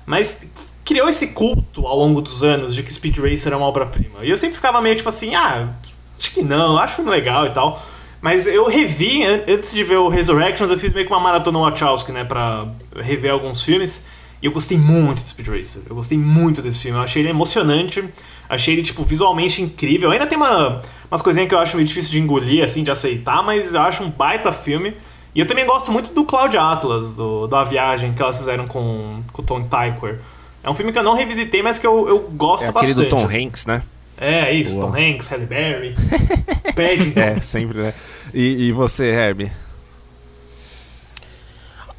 [0.06, 0.46] Mas
[0.84, 4.20] criou esse culto ao longo dos anos de que Speed Racer é uma obra-prima.
[4.24, 5.70] E eu sempre ficava meio tipo assim, ah,
[6.16, 7.82] acho que não, acho legal e tal.
[8.22, 11.58] Mas eu revi, an- antes de ver o Resurrections, eu fiz meio que uma maratona
[11.58, 12.24] Wachowski, né?
[12.24, 14.06] Pra rever alguns filmes.
[14.40, 15.82] E eu gostei muito de Speed Racer.
[15.90, 16.98] Eu gostei muito desse filme.
[16.98, 18.02] Eu achei ele emocionante.
[18.48, 20.10] Achei ele, tipo, visualmente incrível.
[20.10, 20.80] Ainda tem uma,
[21.10, 24.02] umas coisinhas que eu acho meio difícil de engolir, assim, de aceitar, mas eu acho
[24.04, 24.94] um baita filme.
[25.34, 29.22] E eu também gosto muito do Cloud Atlas, do, da viagem que elas fizeram com,
[29.32, 30.20] com o Tom Tykwer.
[30.62, 33.04] É um filme que eu não revisitei, mas que eu, eu gosto É aquele bastante.
[33.06, 33.46] do Tom assim.
[33.46, 33.82] Hanks, né?
[34.18, 34.78] É, é isso.
[34.80, 34.92] Boa.
[34.92, 35.94] Tom Hanks, Halle Berry,
[36.76, 37.20] Paddington.
[37.20, 37.94] É, sempre, né?
[38.32, 39.50] E, e você, Herbie?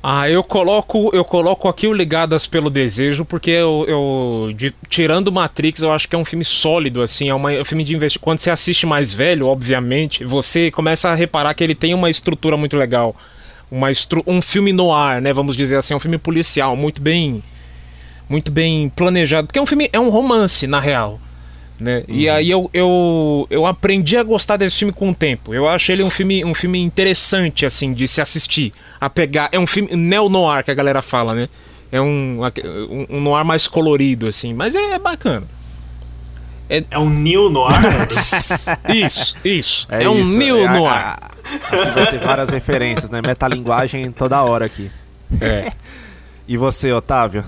[0.05, 5.31] Ah, eu coloco, eu coloco aqui o Ligadas pelo Desejo, porque eu, eu de- tirando
[5.31, 7.95] Matrix, eu acho que é um filme sólido, assim, é, uma- é um filme de
[7.95, 8.23] investimento.
[8.23, 12.57] Quando você assiste mais velho, obviamente, você começa a reparar que ele tem uma estrutura
[12.57, 13.15] muito legal.
[13.71, 15.31] Uma estru um filme no ar, né?
[15.31, 17.41] Vamos dizer assim, é um filme policial, muito bem.
[18.27, 19.47] Muito bem planejado.
[19.47, 21.17] Porque é um filme, é um romance, na real.
[21.79, 22.03] Né?
[22.07, 25.53] E aí eu, eu, eu aprendi a gostar desse filme com o tempo.
[25.53, 28.71] Eu acho ele um filme, um filme interessante, assim, de se assistir.
[29.01, 29.49] A pegar.
[29.51, 31.49] É um filme neo-noir que a galera fala, né?
[31.91, 32.39] É um,
[32.89, 34.53] um, um noir mais colorido, assim.
[34.53, 35.45] Mas é, é bacana.
[36.69, 37.73] É um Neo Noir.
[38.89, 39.87] Isso, isso.
[39.91, 40.91] É, um isso, neo-noir.
[40.91, 41.33] a- a-
[41.83, 43.21] Aqui vai ter várias referências, né?
[43.21, 44.89] Metalinguagem toda hora aqui.
[45.41, 45.71] É.
[46.47, 47.43] E você, Otávio?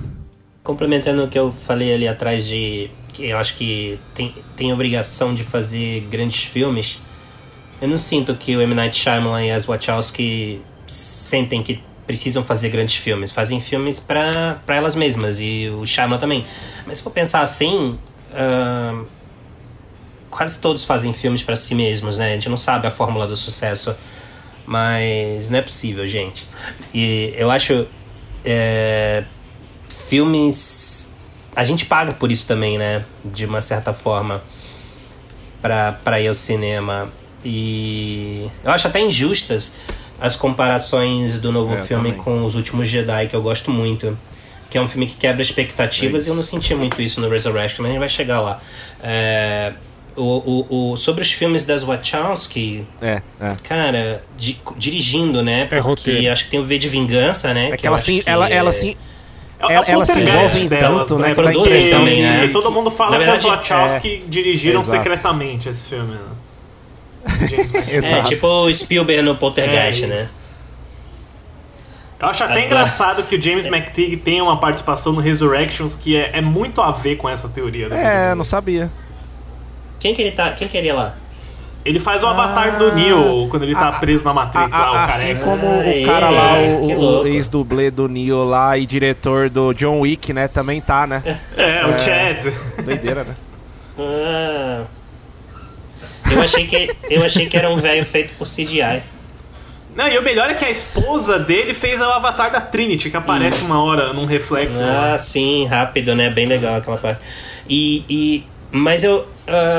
[0.63, 5.43] Complementando o que eu falei ali atrás de eu acho que tem, tem obrigação de
[5.43, 6.99] fazer grandes filmes,
[7.81, 8.73] eu não sinto que o M.
[8.73, 13.31] Night Shyamalan e as Wachowski sentem que precisam fazer grandes filmes.
[13.31, 16.45] Fazem filmes para elas mesmas e o Shyamalan também.
[16.85, 17.97] Mas se for pensar assim,
[18.33, 19.05] ahn,
[20.29, 22.29] quase todos fazem filmes para si mesmos, né?
[22.29, 23.95] A gente não sabe a fórmula do sucesso,
[24.65, 26.47] mas não é possível, gente.
[26.93, 27.87] E eu acho
[28.43, 29.23] é,
[29.89, 31.14] filmes
[31.55, 33.03] a gente paga por isso também, né?
[33.23, 34.43] De uma certa forma
[35.61, 37.09] pra, pra ir ao cinema.
[37.43, 39.73] E eu acho até injustas
[40.19, 42.23] as comparações do novo É, filme também.
[42.23, 44.17] com Os Últimos Jedi, que eu gosto muito.
[44.69, 47.29] Que é um filme que quebra expectativas É e eu não senti muito isso no
[47.29, 48.59] Resurrection, mas a gente vai chegar lá.
[49.01, 49.73] É,
[50.17, 53.55] o, o, o, sobre os filmes das Wachowski, É, é.
[53.63, 55.65] cara, di- dirigindo, né?
[55.65, 56.31] Porque roteiro.
[56.31, 57.69] acho que tem o V de Vingança, né?
[57.71, 58.95] É que eu ela que ela, ela é- se, É o
[59.71, 62.47] Ela- ela se envolve tanto, né, Que, produzem que- também, né?
[62.47, 64.97] que todo mundo fala que verdade, as Wachowski dirigiram exato.
[64.97, 66.13] secretamente esse filme.
[66.15, 66.19] Né?
[67.89, 70.29] É, tipo o Spielberg no Poltergeist, É, né?
[72.19, 76.15] Eu acho até Agora- engraçado que o James McTeague tenha uma participação no Resurrections que
[76.15, 77.87] é, é muito a ver com essa teoria.
[77.87, 78.89] É, não sabia.
[79.99, 80.51] Quem que ele tá?
[80.51, 81.15] Quem que ele é lá?
[81.85, 84.91] Ele faz o avatar do Neo quando ele tá Ah, preso na Matrix A- lá,
[84.91, 85.45] o a- assim careca.
[85.45, 89.71] como Ah, o cara lá, é, o- o, ex-dublê do Neo lá e diretor do
[89.73, 91.21] John Wick, né, também tá, né?
[91.55, 92.51] É, o Chad.
[92.83, 93.35] Doideira, né?
[93.99, 94.83] Ah,
[96.31, 99.03] eu achei que eu achei que era um velho feito por CGI.
[99.95, 103.15] Não, e o melhor é que a esposa dele fez o avatar da Trinity, que
[103.15, 104.81] aparece uma hora num reflexo.
[104.81, 105.13] lá.
[105.13, 106.29] Ah, sim, rápido, né?
[106.29, 107.21] Bem legal aquela parte.
[107.69, 109.77] E, e mas eu ah,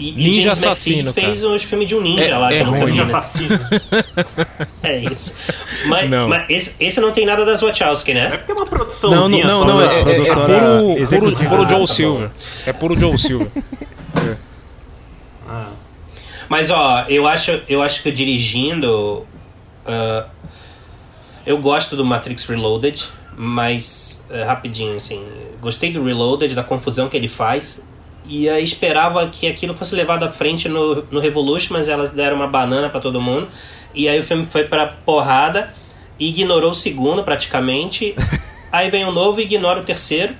[0.00, 2.62] e, e Ninja James assassino, fez os filmes de um ninja É- lá é que
[2.62, 3.04] eu nunca ruim, vi, né?
[3.04, 3.60] assassino.
[4.82, 5.36] É isso.
[5.86, 6.26] Mas, Não.
[6.28, 8.30] mas esse, esse não tem nada das Wachowski, né?
[8.30, 9.64] Deve ter uma Não, não, produçãozinha não, só.
[9.66, 9.86] não, né?
[9.86, 12.30] é, é, é puro, puro, puro Ah, Joe tá Silver.
[12.66, 13.50] É puro Joe Silver.
[15.48, 15.70] Ah.
[16.48, 19.26] Mas ó, eu acho, eu acho que dirigindo.
[19.86, 20.26] ah,
[21.46, 25.24] eu gosto do Matrix Reloaded, mas ah, rapidinho, assim.
[25.60, 27.88] Gostei do Reloaded, da confusão que ele faz.
[28.30, 32.36] E aí esperava que aquilo fosse levado à frente no, no Revolution, mas elas deram
[32.36, 33.48] uma banana pra todo mundo.
[33.92, 35.74] E aí o filme foi pra porrada,
[36.18, 38.14] e ignorou o segundo praticamente.
[38.70, 40.34] aí vem o novo e ignora o terceiro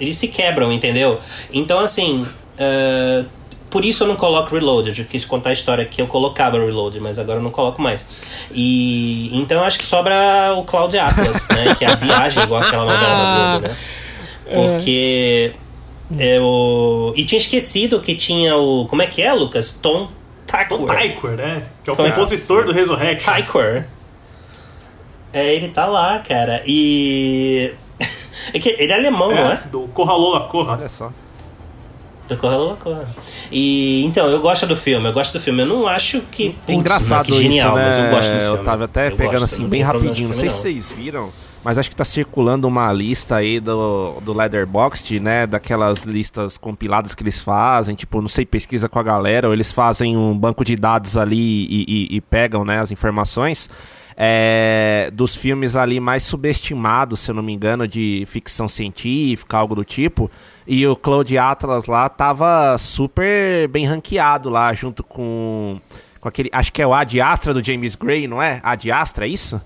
[0.00, 1.18] eles se quebram, entendeu?
[1.52, 2.24] Então, assim,
[2.58, 3.24] ah,
[3.70, 4.98] por isso eu não coloco Reloaded.
[4.98, 8.06] Eu quis contar a história que eu colocava Reloaded, mas agora eu não coloco mais.
[8.52, 11.74] E então acho que sobra o Cloud Atlas, né?
[11.74, 13.76] Que é a viagem, igual aquela novela da Globo, né?
[14.50, 15.52] Porque
[16.16, 17.12] eu.
[17.16, 18.86] E tinha esquecido que tinha o.
[18.86, 19.74] Como é que é, Lucas?
[19.74, 20.08] Tom
[20.46, 20.98] Tykwer.
[20.98, 21.62] Tykwer, né?
[21.84, 23.34] Que é o é compositor do Resurrection.
[23.34, 23.86] Tykwer.
[25.32, 26.62] É, ele tá lá, cara.
[26.66, 27.74] E.
[28.50, 29.54] É que ele é alemão, não é?
[29.62, 30.72] É, do Corralola Corra.
[30.72, 31.12] Olha só.
[32.28, 33.06] Do Corra Loucura.
[33.50, 35.62] E então, eu gosto do filme, eu gosto do filme.
[35.62, 36.50] Eu não acho que.
[36.50, 37.84] Putz, Engraçado que genial, isso, né?
[37.84, 38.58] mas eu gosto do filme.
[38.58, 40.28] Eu tava até Eu pegando gosto, assim, bem rapidinho.
[40.28, 41.30] Não sei se vocês viram,
[41.68, 45.46] mas acho que tá circulando uma lista aí do, do Letterboxd, né?
[45.46, 49.70] Daquelas listas compiladas que eles fazem, tipo, não sei, pesquisa com a galera, ou eles
[49.70, 51.36] fazem um banco de dados ali
[51.68, 53.68] e, e- e pegam, né, as informações.
[54.16, 59.74] é, dos filmes ali mais subestimados, se eu não me engano, de ficção científica, algo
[59.76, 60.28] do tipo.
[60.66, 65.78] E o Cloud Atlas lá tava super bem ranqueado lá, junto com,
[66.18, 66.48] com aquele.
[66.52, 68.58] Acho que é o Ad Astra do James Gray, não é?
[68.64, 69.60] Ad Astra, é isso?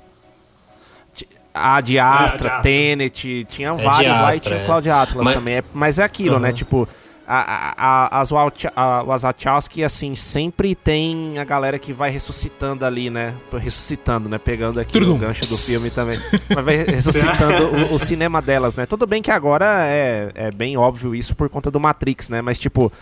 [1.54, 2.60] Ti- Ad Astra, Astra.
[2.62, 4.66] Tenet, tinham É vários Ad lá e Astra, tinha o é.
[4.66, 5.54] Cloud Atlas Mas- também.
[5.56, 6.48] É- mas é aquilo, né?
[6.48, 6.54] Uhum.
[6.54, 6.88] Tipo,
[7.26, 7.74] a, a,
[8.18, 13.34] a, as a- as Wachowski, assim, sempre tem a galera que vai ressuscitando ali, né?
[13.52, 14.38] Ressuscitando, né?
[14.38, 15.14] Pegando aqui Tudum.
[15.14, 16.18] o gancho do filme também.
[16.54, 18.86] Mas vai ressuscitando o, o cinema delas, né?
[18.86, 22.42] Tudo bem que agora é, é bem óbvio isso por conta do Matrix, né?
[22.42, 22.92] Mas, tipo...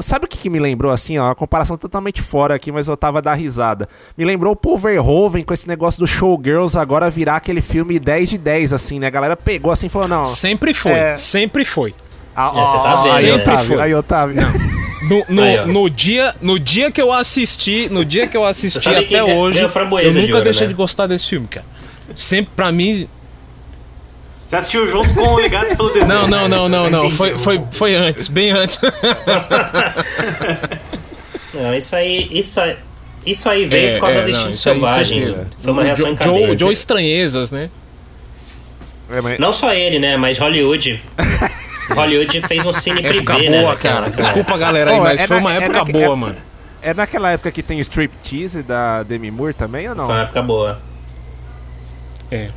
[0.00, 1.24] Sabe o que, que me lembrou, assim, ó?
[1.26, 3.88] Uma comparação totalmente fora aqui, mas eu tava da risada.
[4.16, 8.30] Me lembrou o Paul Verhoeven com esse negócio do Showgirls agora virar aquele filme 10
[8.30, 9.06] de 10, assim, né?
[9.08, 10.24] A galera pegou assim e falou, não...
[10.24, 11.16] Sempre foi, É.
[11.16, 11.94] sempre foi.
[12.34, 13.34] Ah, É, você tá vendo, aí, né?
[13.42, 13.80] Otávio, Foi.
[13.82, 14.36] aí, Otávio.
[15.08, 18.88] No, no, Aí, no dia, no dia que eu assisti, no dia que eu assisti
[18.88, 20.68] até ganha- hoje, eu de nunca ouro, deixei né?
[20.68, 21.64] de gostar desse filme, cara.
[22.14, 23.08] Sempre pra mim,
[24.46, 26.08] Você assistiu junto com o Ligados pelo Desenho.
[26.08, 26.56] não, não, né?
[26.56, 28.78] não, não, não, foi, foi, foi antes, bem antes.
[31.52, 32.76] Não, isso aí, isso aí,
[33.24, 35.34] isso aí veio É, por causa é, do Instinto aí, Selvagem.
[35.58, 36.58] Foi uma reação em Joe, cadeia.
[36.58, 37.70] Joe Estranhezas, né?
[39.10, 40.16] É, mas- Não só ele, né?
[40.18, 41.02] Mas Hollywood.
[41.94, 43.78] Hollywood fez um cine Época privê, boa, né?
[43.80, 44.00] cara.
[44.02, 46.14] naquela- Desculpa, galera aí, Pô, mas é foi na- uma é época na- boa, é-
[46.14, 46.36] mano.
[46.82, 50.06] É naquela época que tem o striptease da Demi Moore também ou não?
[50.06, 50.78] Foi uma época boa.
[52.30, 52.48] É.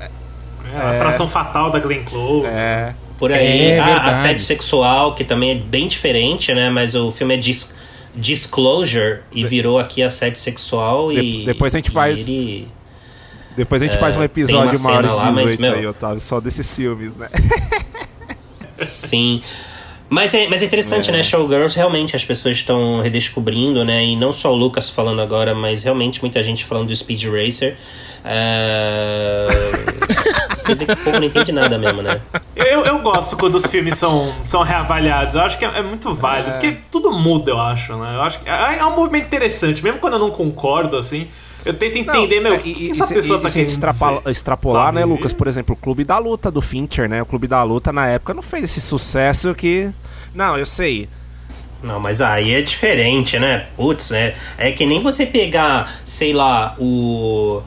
[0.74, 2.48] É, a atração fatal da Glenn Close.
[2.48, 2.94] É.
[3.18, 4.10] Por aí, É a verdade.
[4.12, 6.70] assédio sexual, que também é bem diferente, né?
[6.70, 7.76] Mas o filme é dis
[8.16, 11.40] Disclosure e virou aqui assédio sexual e.
[11.40, 12.68] De- depois a gente faz- ele-
[13.56, 16.20] Depois a gente faz um episódio uma maior de lá, mas, 18 meu- aí, Otávio,
[16.20, 17.28] só desses filmes, né?
[18.76, 19.42] Sim.
[20.10, 21.22] Mas é, mas é interessante, né?
[21.22, 24.04] Showgirls, realmente as pessoas estão redescobrindo, né?
[24.04, 27.78] E não só o Lucas falando agora, mas realmente muita gente falando do Speed Racer.
[28.26, 29.48] É...
[30.58, 32.20] Você vê que o povo não entende nada mesmo, né?
[32.56, 35.36] Eu, eu gosto quando os filmes são, são reavaliados.
[35.36, 36.52] Eu acho que é, é muito válido.
[36.52, 38.16] Porque tudo muda, eu acho, né?
[38.16, 39.84] Eu acho que é, é um movimento interessante.
[39.84, 41.30] Mesmo quando eu não concordo, assim,
[41.66, 43.68] eu tento entender, meu, o que, que essa se- pessoa e tá se a gente
[43.70, 44.32] querendo extrapola- dizer?
[44.32, 45.00] extrapolar, Sabe?
[45.00, 45.34] né, Lucas?
[45.34, 47.22] Por exemplo, o Clube da Luta do Fincher, né?
[47.22, 49.90] O Clube da Luta na época não fez esse sucesso que.
[50.34, 51.10] Não, eu sei.
[51.82, 53.68] Não, mas aí é diferente, né?
[53.78, 54.36] Putz, né?
[54.58, 57.62] É que nem você pegar, sei lá, o.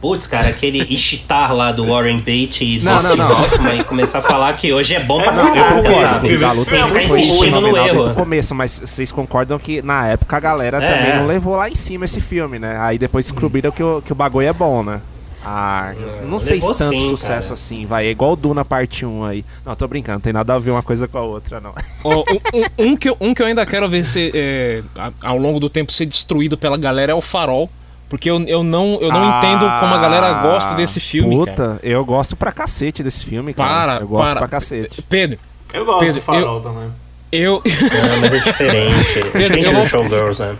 [0.00, 3.42] Putz, cara, aquele Ishtar lá do Warren Beatty e Não, não, não.
[3.42, 6.38] Hoffman e começar a falar que hoje é bom pra não, eu caraca, sabe?
[6.38, 8.10] Da Luta Não, sempre ficar foi insistindo no fenomenal desde erro.
[8.12, 10.96] o começo, mas vocês concordam que na época a galera É.
[10.96, 12.78] também não levou lá em cima esse filme, né?
[12.80, 15.00] Aí depois descobriram que o, que o bagulho é bom, né?
[15.44, 15.92] Ah,
[16.28, 17.54] não fez levou tanto sim, sucesso cara.
[17.54, 18.06] assim, vai.
[18.06, 19.44] É igual o Duna parte 1 aí.
[19.66, 21.72] Não, tô brincando, não tem nada a ver uma coisa com a outra, não.
[22.04, 22.22] Ó,
[22.54, 24.82] um, um- um que eu, um que eu ainda quero ver ser, é,
[25.22, 27.68] ao longo do tempo ser destruído pela galera é o Farol.
[28.08, 31.34] Porque eu, eu não, eu não entendo como a galera gosta desse filme.
[31.34, 31.78] Ah, Puta, cara.
[31.82, 33.68] eu gosto pra cacete desse filme, cara.
[33.68, 34.38] Para, eu gosto para.
[34.40, 35.02] pra cacete.
[35.02, 35.38] Pedro,
[35.74, 36.90] Eu gosto Pedro, do farol também.
[37.30, 37.62] eu.
[37.64, 39.18] Não, mas é diferente.
[39.18, 40.56] É diferente eu do Showgirls, né?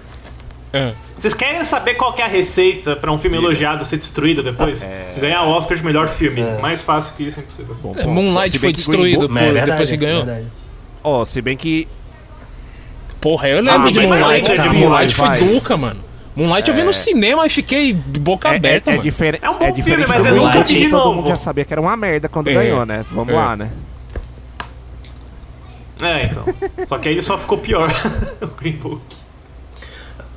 [0.71, 0.93] É.
[1.17, 4.87] Vocês querem saber qual que é a receita pra um filme elogiado ser destruído depois?
[5.19, 6.43] Ganhar o Oscar de melhor filme.
[6.61, 7.75] Mais fácil que isso é impossível.
[7.83, 10.29] Bom, É, bom, Moonlight foi destruído Book- por- é verdade, depois que ganhou.
[10.29, 10.43] é.
[11.03, 11.89] Ó, se bem que
[13.21, 15.39] Porra, eu lembro Ah, de Moonlight, é de Moonlight vai.
[15.39, 16.01] foi Duca, mano.
[16.39, 19.45] Moonlight eu vi no cinema e fiquei de boca é, aberta, é, é, diferente.
[19.45, 21.17] É um bom é diferente filme, mas é Green nunca vi de todo novo.
[21.17, 23.05] mundo já sabia que era uma merda quando É, ganhou, né?
[23.11, 23.37] Vamos é.
[23.37, 23.69] lá, né?
[26.01, 26.45] É, então.
[26.87, 27.91] Só que aí ele só ficou pior.
[28.41, 29.03] o Green Book.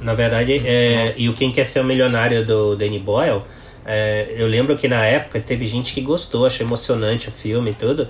[0.01, 3.43] Na verdade, é, e o Quem Quer Ser o Milionário do Danny Boyle,
[3.85, 7.73] é, eu lembro que na época teve gente que gostou, achou emocionante o filme e
[7.75, 8.07] tudo.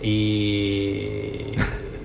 [0.00, 1.56] E.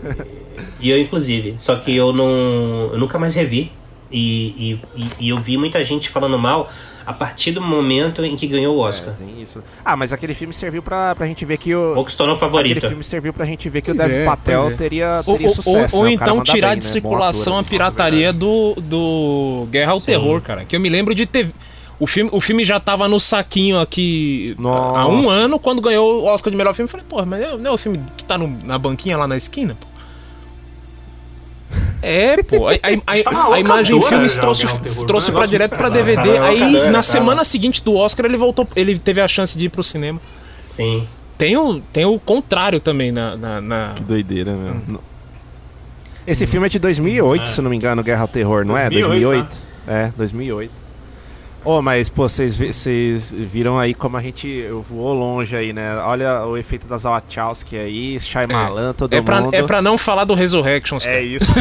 [0.82, 1.54] e eu, inclusive.
[1.60, 2.90] Só que eu não.
[2.92, 3.72] Eu nunca mais revi.
[4.12, 6.70] E, e, e- eu vi muita gente falando mal
[7.06, 9.14] a partir do momento em que ganhou o Oscar.
[9.16, 9.62] Tem isso.
[9.84, 11.96] Ah, mas aquele filme serviu pra, pra gente ver que o.
[11.96, 12.88] Ou que se tornou Aquele favorito.
[12.88, 14.74] filme serviu pra gente ver que o Pois Dev é, Patel é.
[14.74, 15.98] teria, Ou, teria ou- sucesso.
[15.98, 16.12] ou né?
[16.12, 16.92] O cara então manda tirar bem, de né?
[16.92, 20.06] Circulação a pirataria do, do Guerra ao Sim.
[20.08, 20.66] Terror, cara.
[20.66, 21.50] Que eu me lembro de ter.
[22.00, 25.00] O filme, o filme já tava no saquinho aqui Nossa.
[25.00, 26.86] há um ano, quando ganhou o Oscar de melhor filme.
[26.88, 29.36] Eu falei, porra, mas não é o filme que tá no- na banquinha lá na
[29.36, 29.87] esquina, pô.
[32.08, 32.68] É, pô.
[32.68, 35.06] A, a- a- Tá na a imagem locadora Filmes já, trouxe, Terror.
[35.06, 35.90] trouxe pra direto pra.
[35.90, 36.16] DVD.
[36.38, 37.02] Tá aí, locadora, na tá.
[37.04, 38.68] semana seguinte do Oscar, ele voltou.
[38.76, 40.20] Ele teve a chance de ir pro cinema.
[40.58, 41.08] Sim.
[41.38, 43.36] Tem o, tem o contrário também na.
[43.36, 45.00] na- na- Que doideira, meu.
[46.26, 47.46] Esse filme é de 2008, É.
[47.46, 48.90] se não me engano, Guerra ao Terror, não é?
[48.90, 49.58] 2008, 2008?
[49.88, 50.87] É, 2008.
[51.66, 55.98] Ô, mas, pô, vocês vi- vocês viram aí como a gente voou longe aí, né?
[55.98, 59.54] Olha o efeito das Wachowski aí, Shyamalan, todo É pra, mundo.
[59.54, 61.18] é pra não falar do Resurrections, cara.
[61.18, 61.52] É isso.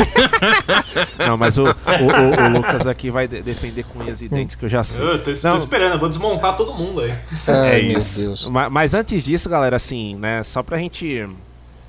[1.26, 4.54] não, mas o, o, o- o Lucas aqui vai de- defender com unhas e dentes,
[4.54, 5.04] que eu já sei.
[5.04, 5.56] Eu tô, tô Não.
[5.56, 7.12] esperando, eu vou desmontar todo mundo aí.
[7.48, 8.20] Ai, É meu isso.
[8.20, 8.48] Deus.
[8.48, 10.42] Ma- Mas, antes disso, galera, assim, né?
[10.44, 11.26] Só pra gente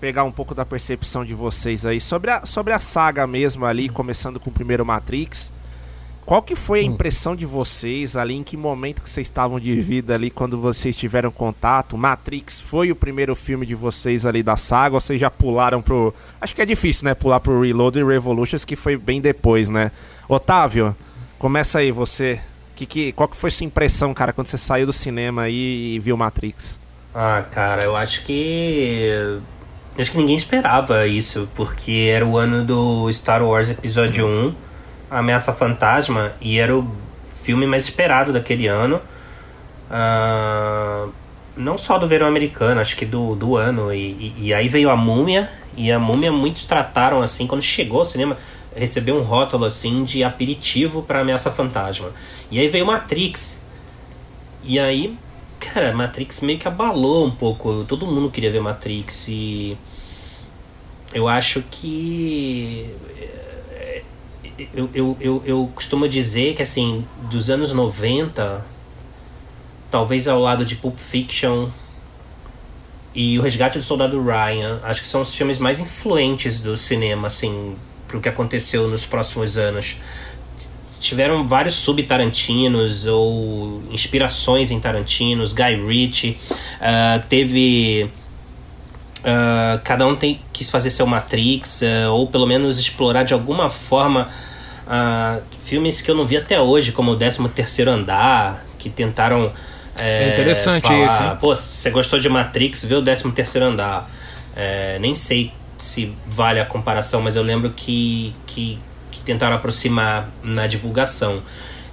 [0.02, 3.90] pegar um pouco da percepção de vocês aí sobre a, sobre a saga mesmo ali,
[3.90, 5.52] começando com o primeiro Matrix.
[6.28, 8.36] Qual que foi a impressão de vocês ali?
[8.36, 11.98] Em que momento que vocês estavam de vida ali quando vocês tiveram contato?
[11.98, 14.96] Matrix foi o primeiro filme de vocês ali da saga?
[14.96, 16.14] Ou vocês já pularam pro.
[16.42, 17.16] Acho que é difícil, né?
[17.16, 19.90] Pular pro Reload e Revolutions, que foi bem depois, né?
[20.28, 20.94] Otávio,
[21.40, 22.42] começa aí, você.
[22.76, 26.00] Que, que, qual que foi sua impressão, cara, quando você saiu do cinema aí e
[26.00, 26.78] viu Matrix?
[27.16, 29.40] Ah, cara, eu acho que.
[29.98, 34.54] Acho que ninguém esperava isso, porque era o ano do Star Wars Episódio 1, A
[35.10, 36.90] Ameaça Fantasma, e era o
[37.44, 39.02] filme mais esperado daquele ano.
[39.90, 41.08] Ah,
[41.56, 43.94] não só do verão americano, acho que do, do ano.
[43.94, 48.00] E, e, e aí veio a Múmia, e a Múmia muitos trataram assim, quando chegou
[48.00, 48.38] ao cinema,
[48.76, 52.12] recebeu um rótulo assim de aperitivo para Ameaça Fantasma.
[52.52, 53.64] E aí veio Matrix.
[54.64, 55.18] E aí,
[55.60, 57.84] cara, Matrix meio que abalou um pouco.
[57.86, 59.78] Todo mundo queria ver Matrix e
[61.14, 62.94] eu acho que
[64.74, 68.66] eu, eu, eu, eu costumo dizer que assim, dos anos 90,
[69.92, 71.70] talvez ao lado de Pulp Fiction
[73.14, 77.28] e O Resgate do Soldado Ryan, acho que são os filmes mais influentes do cinema,
[77.28, 77.76] assim,
[78.08, 79.98] pro que aconteceu nos próximos anos.
[81.00, 86.38] Tiveram vários sub-Tarantinos ou inspirações em Tarantinos, Guy Ritchie,
[86.80, 88.10] ah, teve.
[89.24, 93.70] Ah, cada um tem, quis fazer seu Matrix, ah, ou pelo menos explorar de alguma
[93.70, 94.28] forma
[94.88, 99.52] ah, filmes que eu não vi até hoje, como o 13 Terceiro Andar, que tentaram.
[100.00, 101.38] É interessante falar, esse, hein?
[101.42, 104.10] Pô, se você gostou de Matrix, vê o 13 Terceiro Andar.
[104.56, 108.80] É, nem sei se vale a comparação, mas eu lembro que, que,
[109.12, 111.42] que tentaram aproximar na divulgação.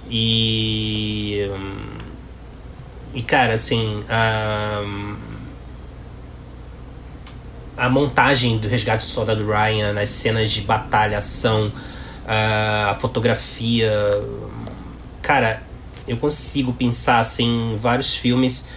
[0.09, 1.49] E.
[1.51, 1.97] hum,
[3.13, 4.03] E cara, assim.
[4.09, 4.83] A,
[7.77, 11.71] a montagem do resgate do soldado Ryan, as cenas de batalha, ação,
[12.27, 13.91] a a fotografia.
[15.21, 15.61] Cara,
[16.07, 18.67] eu consigo pensar assim, em vários filmes.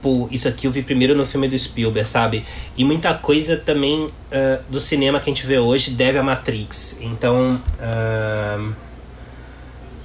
[0.00, 2.44] Pô, isso aqui eu vi primeiro no filme do Spielberg, sabe?
[2.76, 6.98] E muita coisa também ah, do cinema que a gente vê hoje deve a Matrix.
[7.00, 7.60] Então.
[7.80, 8.72] ah,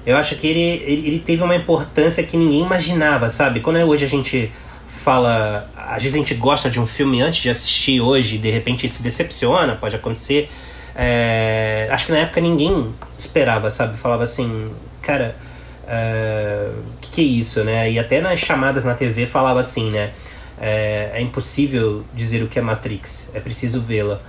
[0.05, 3.59] eu acho que ele, ele, ele teve uma importância que ninguém imaginava, sabe?
[3.59, 4.51] Quando hoje a gente
[5.03, 5.69] fala.
[5.88, 8.88] Às vezes a gente gosta de um filme antes de assistir hoje e de repente
[8.89, 10.49] se decepciona, pode acontecer.
[10.93, 13.97] É, acho que na época ninguém esperava, sabe?
[13.97, 14.69] Falava assim,
[15.01, 15.35] cara,
[15.88, 17.89] o que, que é isso, né?
[17.91, 20.11] E até nas chamadas na TV falava assim, né?
[20.59, 24.19] É, é impossível dizer o que é Matrix, é preciso vê-la.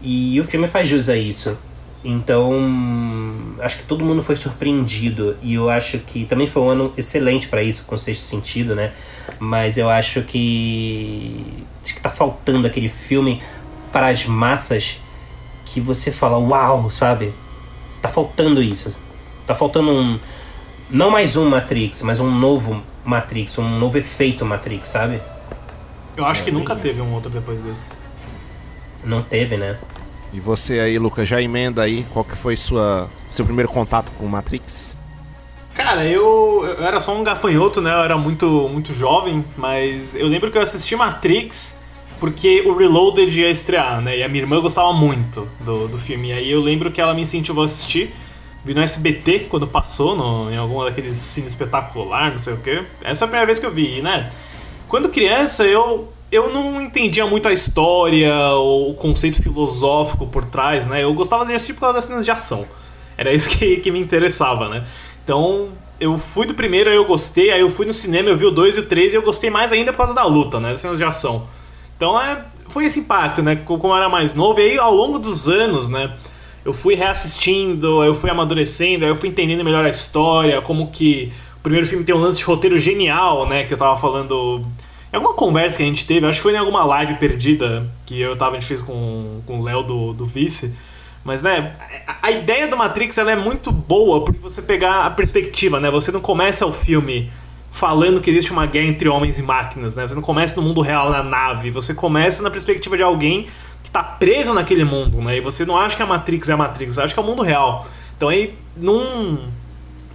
[0.00, 1.56] E o filme faz jus a isso.
[2.04, 2.52] Então,
[3.60, 7.48] acho que todo mundo foi surpreendido e eu acho que também foi um ano excelente
[7.48, 8.92] para isso, com sexto sentido, né?
[9.38, 13.42] Mas eu acho que acho que tá faltando aquele filme
[13.90, 15.00] para as massas
[15.64, 17.32] que você fala, uau, sabe?
[18.02, 18.98] Tá faltando isso.
[19.46, 20.20] Tá faltando um
[20.90, 25.22] não mais um Matrix, mas um novo Matrix, um novo efeito Matrix, sabe?
[26.14, 27.90] Eu acho que nunca teve um outro depois desse.
[29.02, 29.78] Não teve, né?
[30.34, 34.26] E você aí, Lucas, já emenda aí qual que foi sua, seu primeiro contato com
[34.26, 35.00] Matrix?
[35.76, 37.92] Cara, eu, eu era só um gafanhoto, né?
[37.92, 41.78] Eu era muito, muito jovem, mas eu lembro que eu assisti Matrix
[42.18, 44.18] porque o Reloaded ia estrear, né?
[44.18, 46.30] E a minha irmã gostava muito do, do filme.
[46.30, 48.12] E aí eu lembro que ela me incentivou a assistir.
[48.64, 52.82] Vi no SBT quando passou, no, em algum daqueles cine espetacular, não sei o quê.
[53.04, 54.32] Essa é a primeira vez que eu vi, né?
[54.88, 60.86] Quando criança, eu, eu não entendia muito a história, ou o conceito filosófico por trás,
[60.86, 61.04] né?
[61.04, 62.66] Eu gostava de assistir por causa das cenas de ação.
[63.16, 64.84] Era isso que, que me interessava, né?
[65.22, 65.68] Então,
[66.00, 68.50] eu fui do primeiro, aí eu gostei, aí eu fui no cinema, eu vi o
[68.50, 70.70] 2 e o 3 e eu gostei mais ainda por causa da luta, né?
[70.70, 71.46] Das cenas de ação.
[71.96, 73.56] Então, é, foi esse impacto, né?
[73.56, 76.12] Como eu era mais novo, e aí ao longo dos anos, né?
[76.64, 81.30] Eu fui reassistindo, eu fui amadurecendo, aí eu fui entendendo melhor a história, como que
[81.58, 83.64] o primeiro filme tem um lance de roteiro genial, né?
[83.64, 84.64] Que eu tava falando
[85.14, 88.20] em alguma conversa que a gente teve, acho que foi em alguma live perdida que
[88.20, 90.74] eu tava, a gente fez com, com o Léo do, do Vice.
[91.22, 95.10] Mas, né, a, a ideia do Matrix ela é muito boa porque você pegar a
[95.12, 95.88] perspectiva, né?
[95.88, 97.30] Você não começa o filme
[97.70, 100.06] falando que existe uma guerra entre homens e máquinas, né?
[100.08, 103.46] Você não começa no mundo real na nave, você começa na perspectiva de alguém
[103.84, 105.36] que tá preso naquele mundo, né?
[105.36, 107.26] E você não acha que a Matrix é a Matrix, você acha que é o
[107.26, 107.86] mundo real.
[108.16, 109.38] Então aí, num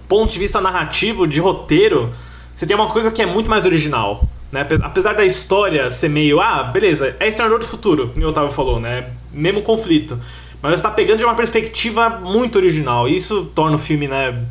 [0.06, 2.12] ponto de vista narrativo, de roteiro,
[2.54, 4.28] você tem uma coisa que é muito mais original.
[4.50, 4.62] Né?
[4.62, 8.50] Ape- Apesar da história ser meio, ah, beleza, é Exterminador do Futuro, como o Otávio
[8.50, 9.10] falou, né?
[9.32, 10.18] Mesmo conflito.
[10.62, 13.08] Mas você tá pegando de uma perspectiva muito original.
[13.08, 14.44] E isso torna o filme, né,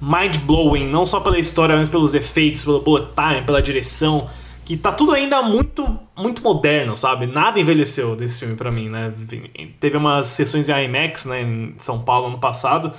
[0.00, 4.28] mind-blowing, não só pela história, mas pelos efeitos, pelo bullet time, pela direção.
[4.64, 7.26] Que tá tudo ainda muito muito moderno, sabe?
[7.26, 9.12] Nada envelheceu desse filme pra mim, né?
[9.80, 12.92] Teve umas sessões em IMAX, né, em São Paulo ano passado,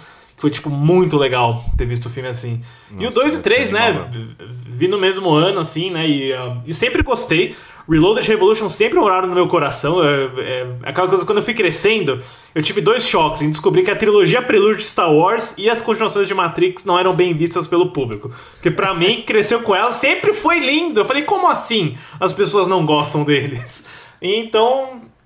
[0.43, 2.61] foi, tipo, muito legal ter visto o filme assim.
[2.91, 4.27] e o Nossa, 2 e o 3, deve ser né?
[4.67, 6.05] Vi no mesmo ano, assim, né?
[6.05, 7.55] E, uh, e sempre gostei.
[7.89, 10.03] Reloaded Revolution sempre moraram no meu coração.
[10.03, 12.21] É, é aquela coisa, quando eu fui crescendo,
[12.53, 15.81] eu tive dois choques em descobrir que a trilogia Prelude de Star Wars e as
[15.81, 18.29] continuações de Matrix não eram bem vistas pelo público.
[18.55, 20.99] Porque pra mim, que cresceu com elas, sempre foi lindo.
[20.99, 23.85] Eu falei, como assim as pessoas não gostam deles?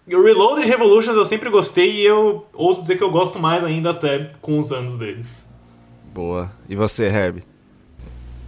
[0.07, 3.63] E o Reloaded Revolutions eu sempre gostei e eu ouso dizer que eu gosto mais
[3.63, 5.45] ainda até com os anos deles.
[6.13, 6.49] Boa.
[6.69, 7.43] E você, Herb?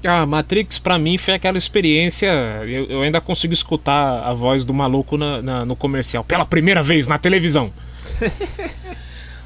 [0.05, 2.27] Ah, Matrix pra mim foi aquela experiência.
[2.65, 6.81] Eu, eu ainda consigo escutar a voz do maluco na- na- no comercial pela primeira
[6.81, 7.71] vez na televisão.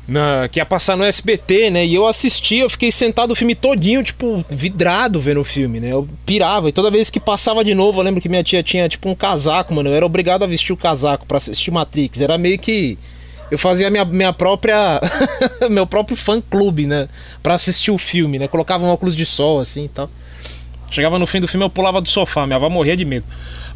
[0.05, 1.85] Na- que ia passar no SBT, né?
[1.85, 5.93] E eu assisti, eu fiquei sentado o filme todinho, tipo, vidrado vendo o filme, né?
[5.93, 6.67] Eu pirava.
[6.67, 9.15] E toda vez que passava de novo, eu lembro que minha tia tinha, tipo, um
[9.15, 9.89] casaco, mano.
[9.89, 12.19] Eu era obrigado a vestir o casaco pra assistir Matrix.
[12.19, 12.97] Era meio que.
[13.49, 14.99] Eu fazia minha, minha própria.
[15.71, 17.07] meu próprio fã-clube, né?
[17.41, 18.47] Pra assistir o filme, né?
[18.49, 20.09] Colocava um óculos de sol, assim e tal.
[20.91, 23.25] Chegava no fim do filme, eu pulava do sofá, minha avó morria de medo.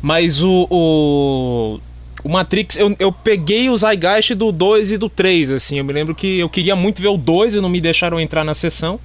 [0.01, 0.67] Mas o.
[0.69, 1.79] O,
[2.27, 5.77] o Matrix, eu, eu peguei o Zeitgeist do 2 e do 3, assim.
[5.77, 8.43] Eu me lembro que eu queria muito ver o 2 e não me deixaram entrar
[8.43, 8.99] na sessão.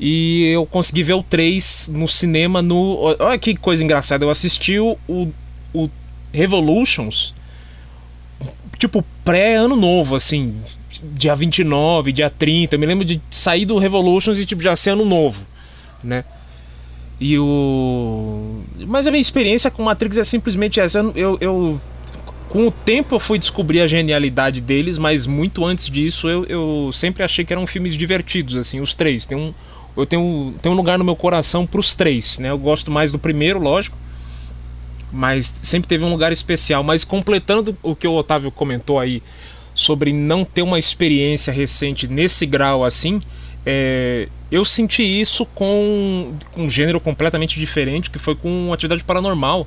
[0.00, 3.16] E eu consegui ver o 3 no cinema no.
[3.20, 4.24] Olha que coisa engraçada.
[4.24, 5.88] Eu assisti o, o,
[6.32, 7.32] Revolutions,
[8.80, 10.56] tipo, pré-ano novo, assim.
[11.12, 12.74] Dia 29, dia 30.
[12.74, 15.40] Eu me lembro de sair do Revolutions e, tipo, já ser ano novo,
[16.02, 16.24] né?
[17.20, 18.64] E o.
[18.88, 20.98] Mas a minha experiência com Matrix é simplesmente essa.
[21.14, 21.80] Eu, eu-
[22.54, 26.88] Com o tempo eu fui descobrir a genialidade deles, mas muito antes disso eu, eu
[26.92, 29.26] sempre achei que eram filmes divertidos, assim, os três.
[29.26, 29.52] Tem um,
[29.96, 32.50] eu tenho, tenho um lugar no meu coração pros três, né?
[32.50, 33.98] Eu gosto mais do primeiro, lógico.
[35.12, 36.84] Mas sempre teve um lugar especial.
[36.84, 39.20] Mas completando o que o Otávio comentou aí
[39.74, 43.20] sobre não ter uma experiência recente nesse grau assim,
[43.66, 49.66] é, eu senti isso com, com um gênero completamente diferente, que foi com atividade paranormal.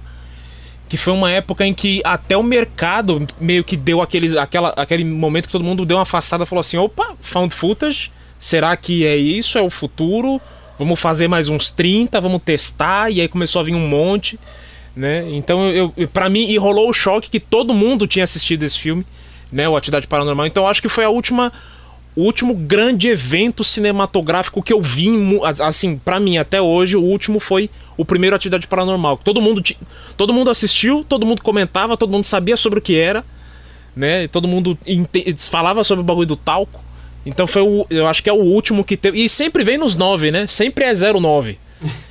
[0.90, 5.04] Que foi uma época em que até o mercado meio que deu aqueles, aquela, aquele
[5.04, 9.16] momento que todo mundo deu uma afastada falou assim: opa, found footage, será que é
[9.16, 9.58] isso?
[9.58, 10.40] É o futuro?
[10.80, 13.12] Vamos fazer mais uns 30, vamos testar.
[13.12, 14.40] E aí começou a vir um monte.
[14.96, 15.28] Né?
[15.32, 18.80] Então, eu, eu, pra mim, e rolou o choque que todo mundo tinha assistido esse
[18.80, 19.06] filme,
[19.52, 19.70] né?
[19.70, 20.48] O Atividade Paranormal.
[20.48, 21.54] Então, acho que foi a última
[22.18, 25.08] o último grande evento cinematográfico que eu vi,
[25.64, 29.18] assim, pra mim até hoje, o último foi o primeiro Atividade Paranormal.
[29.24, 29.62] Todo mundo,
[30.18, 33.24] todo mundo assistiu, todo mundo comentava, todo mundo sabia sobre o que era,
[33.96, 34.24] né?
[34.24, 34.76] E Todo mundo
[35.52, 36.84] falava sobre o bagulho do talco.
[37.24, 39.24] Então foi o, eu acho que é o último que teve.
[39.24, 40.48] E sempre vem nos 9, né?
[40.48, 41.60] Sempre é 09.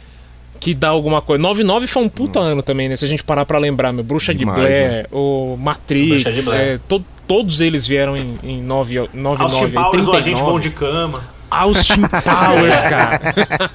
[0.58, 1.40] Que dá alguma coisa.
[1.42, 2.96] 99 foi um puta ano também, né?
[2.96, 4.02] Se a gente parar pra lembrar, meu.
[4.02, 6.62] Bruxa Demais, de Blair, o Matrix, Bruxa de Blair.
[6.62, 10.18] é, to- todos eles vieram em, em 9, 9, Austin 9, Powers, o 39.
[10.18, 11.24] agente bom de cama.
[11.50, 13.70] Austin Powers, cara.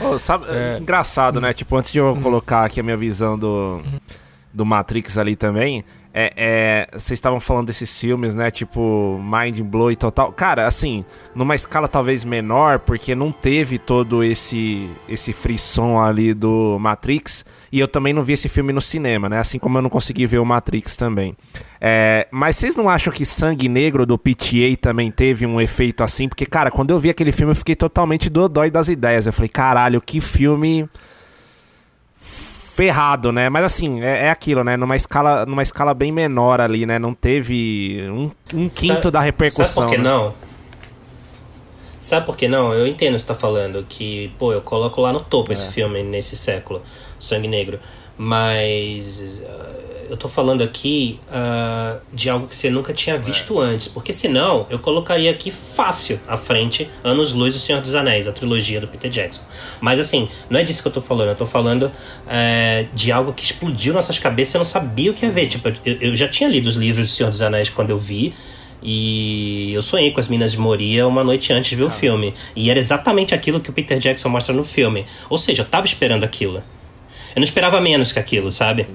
[0.00, 0.46] Ô, sabe,
[0.80, 1.52] Engraçado, né?
[1.52, 3.82] Tipo, antes de eu colocar aqui a minha visão do,
[4.52, 8.50] do Matrix ali também, é, é, vocês estavam falando desses filmes, né?
[8.50, 10.32] Tipo, Mind Blow e total.
[10.32, 11.04] Cara, assim,
[11.34, 17.44] numa escala talvez menor, porque não teve todo esse esse frisson ali do Matrix.
[17.72, 19.38] E eu também não vi esse filme no cinema, né?
[19.38, 21.36] Assim como eu não consegui ver o Matrix também.
[21.80, 26.28] É, mas vocês não acham que Sangue Negro do PTA também teve um efeito assim?
[26.28, 29.26] Porque, cara, quando eu vi aquele filme eu fiquei totalmente dodói das ideias.
[29.26, 30.88] Eu falei, caralho, que filme
[32.16, 33.48] ferrado, né?
[33.48, 34.76] Mas assim, é, é aquilo, né?
[34.76, 36.98] Numa escala, numa escala bem menor ali, né?
[36.98, 39.64] Não teve um, um quinto Sa- da repercussão.
[39.64, 40.04] Sabe por que né?
[40.04, 40.34] não?
[42.00, 42.72] Sabe por que não?
[42.72, 45.52] Eu entendo o que você tá falando, que, pô, eu coloco lá no topo É.
[45.52, 46.80] esse filme nesse século,
[47.18, 47.78] Sangue Negro.
[48.16, 53.86] Mas ah, eu tô falando aqui ah, de algo que você nunca tinha visto antes.
[53.88, 58.32] Porque senão eu colocaria aqui fácil à frente Anos Luz do Senhor dos Anéis, a
[58.32, 59.42] trilogia do Peter Jackson.
[59.80, 61.28] Mas assim, não é disso que eu tô falando.
[61.28, 61.92] Eu tô falando
[62.28, 65.48] eh, de algo que explodiu nossas cabeças e eu não sabia o que ia ver.
[65.48, 68.34] Tipo, eu, eu já tinha lido os livros do Senhor dos Anéis quando eu vi.
[68.82, 72.34] E eu sonhei com as Minas de Moria uma noite antes de ver o filme.
[72.56, 75.06] E era exatamente aquilo que o Peter Jackson mostra no filme.
[75.28, 76.56] Ou seja, eu tava esperando aquilo.
[76.56, 78.88] Eu não esperava menos que aquilo, sabe?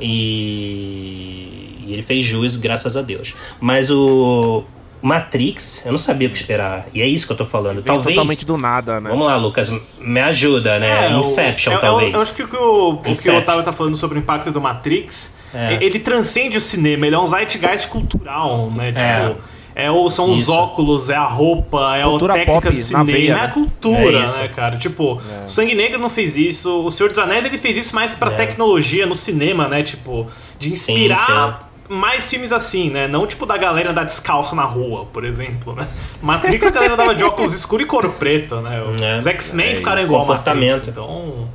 [0.00, 1.74] E...
[1.86, 3.34] e ele fez jus, graças a Deus.
[3.60, 4.64] Mas o.
[5.02, 6.86] Matrix, eu não sabia o que esperar.
[6.94, 7.82] E é isso que eu tô falando.
[7.82, 8.14] Talvez.
[8.14, 9.10] totalmente do nada, né?
[9.10, 9.68] Vamos lá, Lucas,
[10.00, 11.06] me ajuda, né?
[11.06, 12.14] É, Inception, eu- eu- talvez.
[12.14, 13.36] Eu, acho que o que o, o, que o.
[13.36, 15.78] Otávio tá falando sobre o impacto do Matrix, É.
[15.82, 18.88] ele transcende o cinema, ele é um zeitgeist cultural, né?
[18.88, 18.92] É.
[19.28, 19.40] Tipo,
[19.74, 20.52] é, ou são os Isso.
[20.52, 23.46] óculos, é a roupa, é Cultura a técnica pop de na cinema, veia, é a
[23.46, 23.48] né?
[23.54, 24.76] cultura, É né, cara?
[24.76, 25.14] Tipo,
[25.46, 28.30] o Sangue Negro não fez isso, o Senhor dos Anéis ele fez isso mais pra
[28.30, 28.34] É.
[28.34, 29.82] tecnologia no cinema, né?
[29.82, 30.26] Tipo,
[30.58, 33.06] de Sim, inspirar mais filmes assim, né?
[33.08, 35.86] Não tipo da galera andar descalço na rua, por exemplo, né?
[36.22, 38.82] Matrix a galera andava de óculos escuros e cor preta, né?
[39.00, 39.18] É.
[39.18, 40.26] Os X-Men É ficaram igual.
[40.26, 41.48] Matrix, então...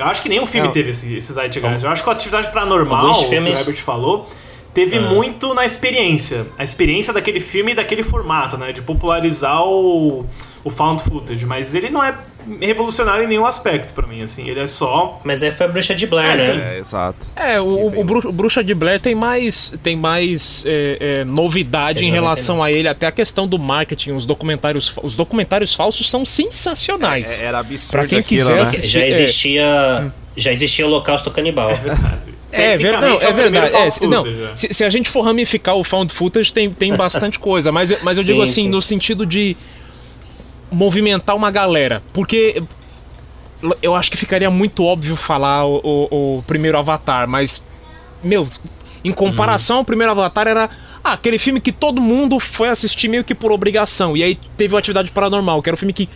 [0.00, 0.72] Eu acho que nenhum filme Não.
[0.72, 1.84] teve esse, esse zeitgeist.
[1.84, 4.28] Eu acho que a Atividade Paranormal, Alguns que filmes- o Herbert falou,
[4.72, 6.46] teve muito na experiência.
[6.56, 8.72] A experiência daquele filme e daquele formato, né?
[8.72, 10.24] De popularizar o,
[10.64, 11.44] o found footage.
[11.44, 12.14] Mas ele não é
[12.60, 14.48] revolucionário em nenhum aspecto pra mim, assim.
[14.48, 15.20] Ele é só...
[15.24, 16.44] Mas aí foi a bruxa de Blair, É, né?
[16.44, 16.60] sim.
[16.60, 17.26] É, exato.
[17.36, 21.24] É, o, o, o Bru- o Bruxa de Blair tem mais, tem mais é, é,
[21.24, 22.14] novidade Tem em 99.
[22.26, 24.12] relação a ele, até a questão do marketing.
[24.12, 27.40] Os documentários, os documentários falsos são sensacionais.
[27.40, 28.62] É, Era absurdo Pra quem aquilo, quiser né?
[28.62, 29.08] assistir- Já É.
[29.08, 30.12] existia.
[30.36, 31.70] Já existia Holocausto Canibal.
[32.52, 33.70] É, ver, não, Tecnicamente, é o primeiro verdade.
[33.72, 34.56] found É, se, não, é.
[34.56, 37.70] se, se a gente for ramificar o found footage, tem, tem bastante coisa.
[37.70, 38.68] Mas, eu- mas eu Sim, digo assim, sim.
[38.68, 39.56] no sentido de
[40.70, 42.02] movimentar uma galera.
[42.12, 42.62] Porque
[43.82, 47.62] eu acho que ficaria muito óbvio falar o, o- o primeiro Avatar, mas,
[48.22, 48.46] meu,
[49.04, 50.70] em comparação ao primeiro Avatar era.
[51.02, 54.14] Ah, aquele filme que todo mundo foi assistir meio que por obrigação.
[54.16, 56.06] E aí teve o Atividade Paranormal, que era um filme que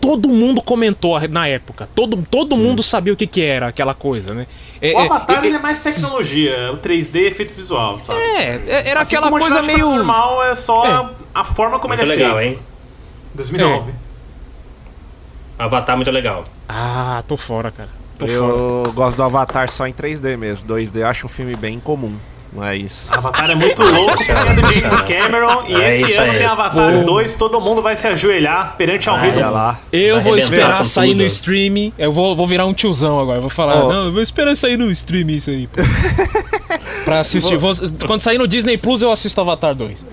[0.00, 1.86] todo mundo comentou na época.
[1.94, 4.46] Todo, todo mundo sabia o que, que era aquela coisa, né?
[4.80, 8.18] É, O é, Avatar é, ele é mais tecnologia, o 3D é efeito visual, sabe?
[8.18, 9.86] é, é, era Assim aquela coisa Atividade meio.
[9.90, 11.10] Paranormal é só É.
[11.34, 12.52] a forma como Muito ele é legal, feito.
[12.54, 12.58] hein?
[13.34, 13.92] 2009.
[15.58, 16.44] Avatar muito legal.
[16.68, 17.88] Ah, tô fora, cara.
[18.18, 18.38] Tô fora.
[18.38, 20.68] Eu gosto do Avatar só em 3D mesmo.
[20.68, 22.16] 2D eu acho um filme bem comum.
[22.52, 23.12] Mas.
[23.12, 26.38] Avatar é muito louco, porque é do James Cameron, e É esse ano aí.
[26.38, 27.04] tem Avatar Pô.
[27.04, 29.52] 2, todo mundo vai se ajoelhar perante ao rei do mundo.
[29.52, 29.80] lá.
[29.92, 31.18] Eu Vai vou esperar sair tudo.
[31.18, 31.92] no stream.
[31.98, 33.40] Eu vou, vou virar um tiozão agora.
[33.40, 33.92] Vou falar, Ó.
[33.92, 35.68] não, eu vou esperar sair no stream isso aí.
[37.04, 37.56] pra assistir.
[37.56, 37.72] Vou-
[38.06, 40.06] quando sair no Disney Plus, eu assisto Avatar 2.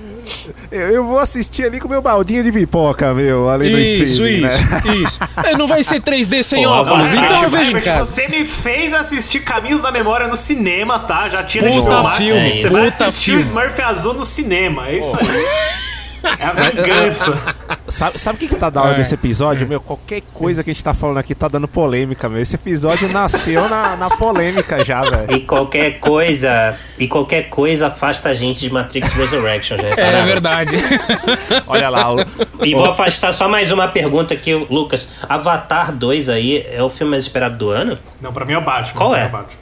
[0.72, 4.48] Eu, eu vou assistir ali com meu baldinho de pipoca, meu, ali no Isso, streaming,
[4.48, 4.96] isso, né?
[4.96, 5.20] isso.
[5.44, 8.12] É, não vai ser 3D sem Pô, óculos, então eu vejo em Herbert, casa.
[8.12, 11.28] Você me fez assistir Caminhos da Memória no cinema, tá?
[11.30, 13.40] Já tinha Puta no filme, Você vai puta assistir filme.
[13.40, 15.28] o Smurf Azul no cinema, é isso aí.
[16.24, 17.34] É a vingança.
[17.88, 18.96] Sabe, sabe o que, que tá da hora É.
[18.98, 19.68] desse episódio?
[19.68, 22.40] Meu, qualquer coisa que a gente tá falando aqui tá dando polêmica, meu.
[22.42, 25.30] Esse episódio nasceu na, na polêmica já, velho.
[25.36, 26.78] E qualquer coisa.
[26.98, 30.26] E qualquer coisa afasta a gente de Matrix Resurrection, já É, repararam?
[30.26, 30.76] verdade.
[31.68, 32.20] Olha lá, o,
[32.64, 35.12] E vou afastar só mais uma pergunta aqui, Lucas.
[35.28, 37.98] Avatar 2 aí é o filme mais esperado do ano?
[38.22, 38.98] Não, pra mim é o Batman.
[38.98, 39.24] Qual é?
[39.24, 39.62] mim o Batman.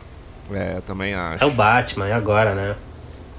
[0.53, 1.43] É, eu também acho.
[1.43, 2.75] É o Batman, é agora, né?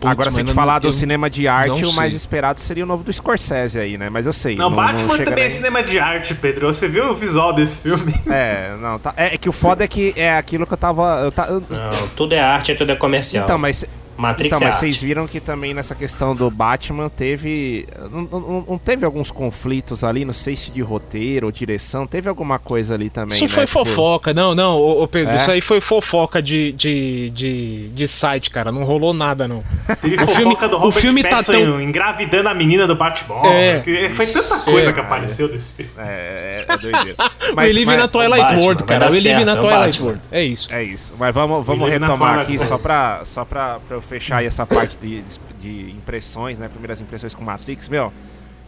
[0.01, 2.85] Putz, Agora, se a gente falar do cinema de arte, não o mais esperado seria
[2.85, 4.09] o novo do Scorsese aí, né?
[4.09, 4.57] Mas eu sei.
[4.57, 6.67] Não, Batman chega também é nem- cinema de arte, Pedro.
[6.69, 8.15] Você viu o visual desse filme?
[8.31, 9.13] É, não, tá.
[9.17, 11.21] É, é que o foda é que é aquilo que eu tava.
[11.25, 13.45] Eu ta- eu- Não, tudo é arte tudo é comercial.
[13.45, 13.85] então, mas.
[14.21, 14.81] Matrix então, é mas arte.
[14.81, 17.87] vocês viram que também nessa questão do Batman teve.
[18.11, 22.29] Não, não- não teve alguns conflitos ali, não sei se de roteiro ou direção, teve
[22.29, 23.35] alguma coisa ali também.
[23.37, 23.49] Isso né?
[23.49, 25.37] foi Tipo, fofoca, não, não, ô, ô Pedro, É?
[25.37, 28.71] isso aí foi fofoca de, de, de, de site, cara.
[28.73, 29.63] Não rolou nada, não.
[30.03, 33.47] Teve O fofoca filme- do o Robert filme tá tão- engravidando a menina do Batman.
[33.47, 33.81] É.
[33.81, 34.93] que Foi tanta coisa É.
[34.93, 35.91] que apareceu desse filme.
[35.99, 37.17] É, é, é doideira.
[37.57, 39.05] o Elive na Twilight Batman, World, cara.
[39.07, 40.03] O Elive certo, na é o Twilight.
[40.03, 40.21] World.
[40.31, 40.69] É isso.
[40.73, 41.15] É isso.
[41.19, 44.97] Mas vamos, vamos retomar aqui só pra, só pra, pra eu fechar aí essa parte
[44.99, 45.23] de,
[45.61, 46.69] de impressões, né?
[46.69, 47.89] Primeiras impressões com Matrix.
[47.89, 48.13] Meu,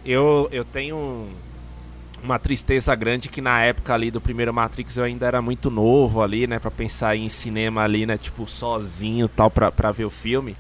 [0.06, 1.28] eu, eu tenho um-
[2.22, 6.22] uma tristeza grande que na época ali do primeiro Matrix eu ainda era muito novo
[6.22, 6.60] ali, né?
[6.60, 8.16] Pra pensar em cinema ali, né?
[8.16, 10.56] Tipo, sozinho tal, pra, pra ver o filme.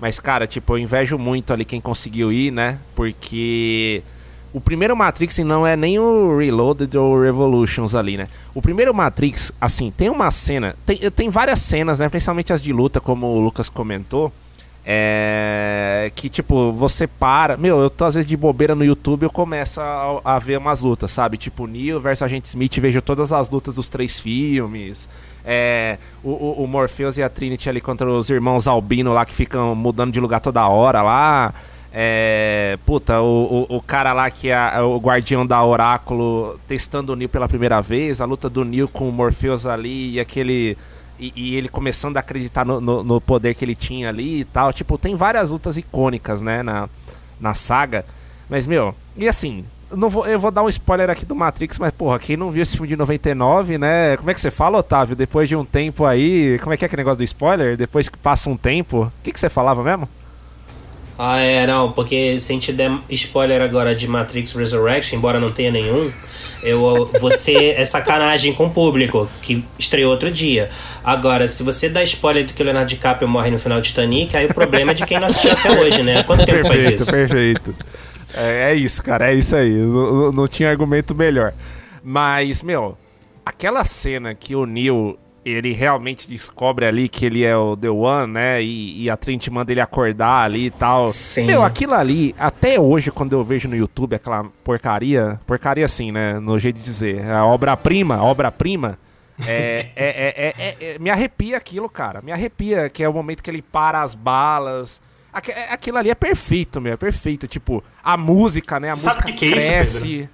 [0.00, 2.78] Mas, cara, tipo, eu invejo muito ali quem conseguiu ir, né?
[2.96, 4.02] Porque
[4.52, 8.26] o primeiro Matrix não é nem o Reloaded ou Revolutions ali, né?
[8.54, 10.76] O primeiro Matrix, assim, tem uma cena.
[10.84, 12.08] Tem, tem várias cenas, né?
[12.08, 14.32] Principalmente as de luta, como o Lucas comentou.
[14.84, 16.10] É.
[16.14, 17.56] Que, tipo, você para.
[17.56, 20.82] Meu, eu tô às vezes de bobeira no YouTube eu começo a, a ver umas
[20.82, 21.38] lutas, sabe?
[21.38, 25.08] Tipo, Neo versus Agente Smith, vejo todas as lutas dos três filmes.
[25.44, 25.98] É.
[26.22, 29.74] O, o, o Morpheus e a Trinity ali contra os irmãos Albino lá que ficam
[29.74, 31.54] mudando de lugar toda hora lá.
[31.92, 32.78] É.
[32.86, 37.28] Puta, o, o, o cara lá que é o guardião da Oráculo testando o Neo
[37.28, 40.76] pela primeira vez, a luta do Neo com o Morpheus ali e aquele.
[41.20, 44.44] E, e ele começando a acreditar no, no- no poder que ele tinha ali e
[44.44, 44.72] tal.
[44.72, 46.88] Tipo, tem várias lutas icônicas, né, na,
[47.38, 48.04] na saga.
[48.48, 49.64] Mas, meu, e assim,
[49.94, 52.62] não vou, eu vou dar um spoiler aqui do Matrix, mas, porra, quem não viu
[52.62, 54.16] esse filme de 99, né?
[54.16, 55.14] Como é que você fala, Otávio?
[55.14, 56.58] Depois de um tempo aí.
[56.60, 57.76] Como é que é aquele negócio do spoiler?
[57.76, 59.02] Depois que passa um tempo.
[59.04, 60.08] O que, que você falava mesmo?
[61.18, 65.52] Ah, é, não, porque se a gente der spoiler agora de Matrix Resurrection, embora não
[65.52, 66.10] tenha nenhum,
[66.62, 70.70] eu você é sacanagem com o público, que estreou outro dia.
[71.04, 74.36] Agora, se você dá spoiler do que o Leonardo DiCaprio morre no final de Titanic,
[74.36, 76.22] aí o problema é de quem não assistiu até hoje, né?
[76.24, 77.10] Quanto tempo faz Perfeito, isso?
[77.10, 77.74] perfeito.
[78.34, 79.70] É, é isso, cara, é isso aí.
[79.70, 81.52] Não, não- não tinha argumento melhor.
[82.02, 82.96] Mas, meu,
[83.44, 88.32] aquela cena que o Neil, ele realmente descobre ali que ele é o The One,
[88.32, 88.62] né?
[88.62, 91.10] E, e a Trent manda ele acordar ali e tal.
[91.10, 91.46] Sim.
[91.46, 96.38] Meu, aquilo ali, até hoje, quando eu vejo no YouTube aquela porcaria, porcaria assim, né?
[96.38, 98.98] No jeito de dizer, a obra-prima, obra-prima.
[99.46, 102.22] É, é, é, é- é- é- me arrepia aquilo, cara.
[102.22, 105.00] Me arrepia, que é o momento que ele para as balas.
[105.48, 106.92] É- Aquilo ali é perfeito, meu.
[106.92, 107.48] É perfeito.
[107.48, 108.90] Tipo, a música, né?
[108.90, 110.30] A Sabe música o que que é isso, cresce.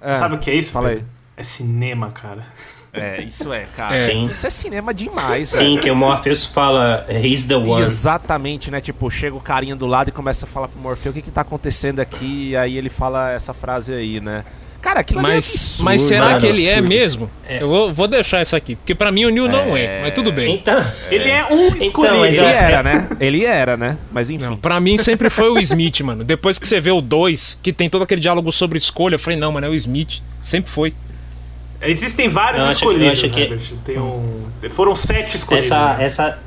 [0.00, 0.72] É, Sabe o que é isso?
[0.72, 0.94] Fala aí.
[0.96, 1.10] Pedro?
[1.36, 2.46] É cinema, cara.
[2.96, 3.96] É, isso é, cara.
[3.98, 4.12] É.
[4.14, 5.80] Isso é cinema demais, Sim, velho.
[5.80, 7.82] que o Morpheus fala, he's the one.
[7.82, 8.80] Exatamente, né?
[8.80, 11.30] Tipo, chega o carinha do lado e começa a falar pro Morfeu o que que
[11.30, 12.50] tá acontecendo aqui.
[12.50, 14.44] E aí ele fala essa frase aí, né?
[14.80, 16.88] Cara, aquilo ali é Mas, absurdo, mas será mano, que ele é absurdo.
[16.88, 17.30] mesmo?
[17.48, 20.30] Eu vou, vou deixar essa aqui, porque pra mim o Neil não é, mas tudo
[20.30, 20.54] bem.
[20.54, 20.78] Então,
[21.10, 22.18] Ele é um escolhido.
[22.18, 23.08] mas Ele é- era, né?
[23.18, 23.98] Ele era, né?
[24.12, 24.44] Mas enfim.
[24.44, 26.22] Não, pra mim sempre foi o Smith, mano.
[26.22, 29.36] Depois que você vê o 2, que tem todo aquele diálogo sobre escolha, eu falei,
[29.36, 30.20] não, mano, é o Smith.
[30.40, 30.94] Sempre foi.
[31.90, 33.76] Existem vários Eu acho que- eu escolhidos, acho que-.
[33.84, 34.44] Tem um...
[34.70, 35.66] Foram sete escolhidos.
[35.70, 36.04] essa, né?
[36.04, 36.38] essa,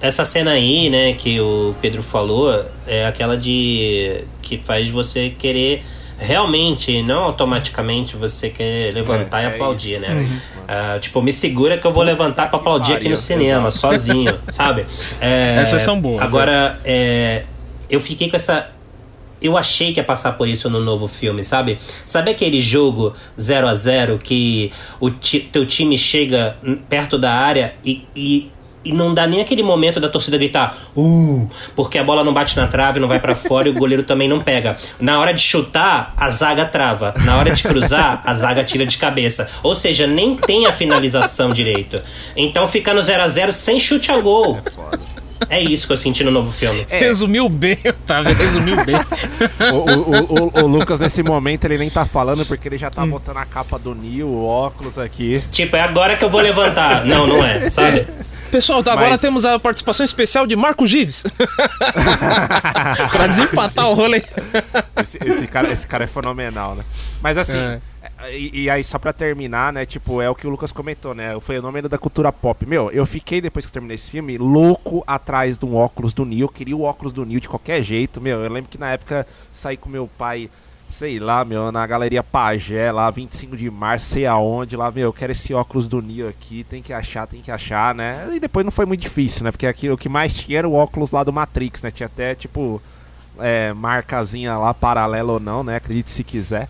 [0.00, 4.22] essa cena aí, né, que o Pedro falou, é aquela de.
[4.42, 5.82] que faz você querer.
[6.20, 10.08] Realmente, não automaticamente você quer levantar É, e é aplaudir, isso, né?
[10.18, 10.52] é isso.
[10.66, 13.78] Ah, tipo, me segura que eu vou levantar pra aplaudir aqui no cinema, exato.
[13.78, 14.84] sozinho, sabe?
[15.20, 17.44] É, Essas são boas, Agora, é,
[17.88, 18.68] eu fiquei com essa.
[19.40, 21.78] Eu achei que ia passar por isso no novo filme, sabe?
[22.04, 26.56] Sabe aquele jogo 0 a 0 que o ti- teu time chega
[26.88, 28.50] perto da área e, e,
[28.84, 32.56] e não dá nem aquele momento da torcida gritar uh, porque a bola não bate
[32.56, 34.76] na trave, não vai pra fora e o goleiro também não pega.
[34.98, 37.12] Na hora de chutar, a zaga trava.
[37.24, 39.48] Na hora de cruzar, a zaga tira de cabeça.
[39.62, 42.00] Ou seja, nem tem a finalização direito.
[42.36, 44.58] Então fica no 0 a 0 sem chute a gol.
[44.58, 45.17] É
[45.60, 46.86] isso que eu senti no novo filme.
[46.88, 48.96] Resumiu bem, Otávio, resumiu bem.
[49.72, 53.04] O, o- o- o Lucas, nesse momento, ele nem tá falando porque ele já tá
[53.04, 55.42] botando a capa do Nil, o óculos aqui.
[55.50, 57.04] Tipo, é agora que eu vou levantar.
[57.04, 58.06] Não, não é, sabe?
[58.50, 61.22] Pessoal, tá, agora Mas- temos a participação especial de Marco Gives.
[63.12, 64.22] pra desempatar o rolê.
[65.00, 66.84] Esse, esse cara, esse cara é fenomenal, né?
[67.22, 67.80] Mas assim, É.
[68.30, 69.86] e, e aí só pra terminar, né?
[69.86, 71.36] Tipo, é o que o Lucas comentou, né?
[71.36, 72.66] O fenômeno da cultura pop.
[72.66, 76.24] Meu, eu fiquei, depois que eu terminei esse filme, louco atrás de um óculos do
[76.24, 76.48] Neo.
[76.48, 78.42] Queria o óculos do Neo de qualquer jeito, meu.
[78.42, 80.50] Eu lembro que na época saí com meu pai,
[80.88, 85.12] sei lá, meu, na Galeria Pagé, lá 25 de março, sei aonde, lá, meu, eu
[85.12, 88.28] quero esse óculos do Neo aqui, tem que achar, tem que achar, né?
[88.32, 89.52] E depois não foi muito difícil, né?
[89.52, 91.90] Porque o que mais tinha era o óculos lá do Matrix, né?
[91.92, 92.82] Tinha até, tipo,
[93.38, 95.76] é, marcazinha lá, paralela ou não, né?
[95.76, 96.68] Acredite se quiser.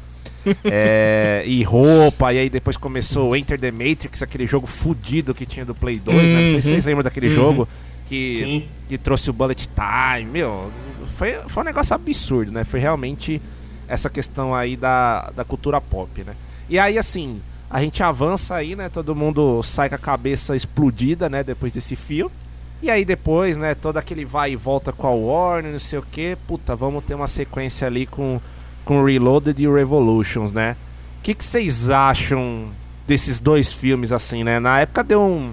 [0.64, 5.44] É, e roupa, e aí depois começou o Enter the Matrix, aquele jogo fudido que
[5.44, 6.40] tinha do Play 2, né?
[6.40, 7.68] Não sei se vocês lembram daquele jogo
[8.06, 8.68] que, Sim.
[8.88, 10.70] que trouxe o Bullet Time, meu,
[11.16, 12.64] foi, foi um negócio absurdo, né?
[12.64, 13.42] Foi realmente
[13.86, 16.34] essa questão aí da, da cultura pop, né?
[16.68, 18.88] E aí, assim, a gente avança aí, né?
[18.88, 21.42] Todo mundo sai com a cabeça explodida, né?
[21.42, 22.32] Depois desse filme.
[22.80, 26.02] E aí depois, né, todo aquele vai e volta com a Warner, não sei o
[26.02, 28.40] que, puta, vamos ter uma sequência ali com,
[28.88, 30.74] com Reloaded e Revolutions, né?
[31.18, 32.70] O que que vocês acham
[33.06, 34.58] desses dois filmes, assim, né?
[34.58, 35.52] Na época deu um.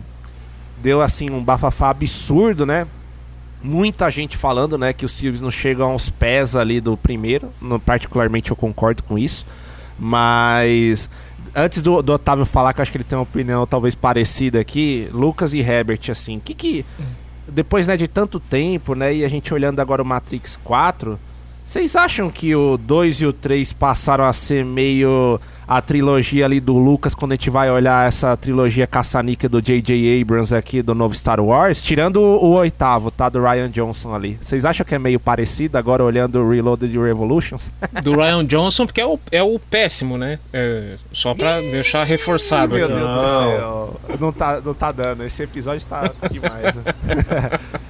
[0.82, 2.88] Deu assim um bafafá absurdo, né?
[3.62, 7.50] Muita gente falando, né, que os filmes não chegam aos pés ali do primeiro.
[7.62, 9.46] No, particularmente eu concordo com isso.
[10.00, 11.10] Mas
[11.54, 14.62] antes do, do Otávio falar, que eu acho que ele tem uma opinião talvez parecida
[14.62, 16.86] aqui, Lucas e Herbert, assim, que que.
[17.50, 21.20] Depois né, de tanto tempo, né, e a gente olhando agora o Matrix 4,
[21.66, 26.60] vocês acham que o 2 e o 3 passaram a ser meio a trilogia ali
[26.60, 30.22] do Lucas quando a gente vai olhar essa trilogia caçanica do J.J.
[30.22, 31.82] Abrams aqui do novo Star Wars?
[31.82, 33.30] Tirando o, oitavo, tá?
[33.30, 34.38] Do Ryan Johnson ali.
[34.40, 37.72] Vocês acham que é meio parecido agora olhando o Reloaded e Revolutions?
[38.04, 40.38] Do Ryan Johnson, porque é o, é o péssimo, né?
[40.54, 42.94] É, só pra deixar reforçado Meu aqui.
[42.94, 43.50] Deus do Não.
[43.50, 44.02] céu.
[44.20, 45.24] Não tá, não tá dando.
[45.24, 46.76] Esse episódio tá, tá demais.
[46.76, 46.84] né?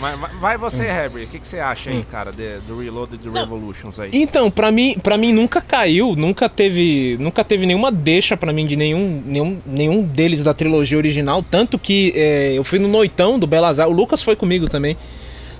[0.00, 1.24] mas, mas- vai você, Herbert.
[1.24, 4.10] O que, que você acha aí, cara, de- do Reloaded e Revolutions aí?
[4.12, 8.66] Então, pra mim, para mim nunca caiu, nunca teve, nunca teve nenhuma deixa pra mim
[8.66, 13.38] de nenhum, nenhum, nenhum deles da trilogia original, tanto que é, eu fui no noitão
[13.38, 14.96] do Belas Artes, o Lucas foi comigo também,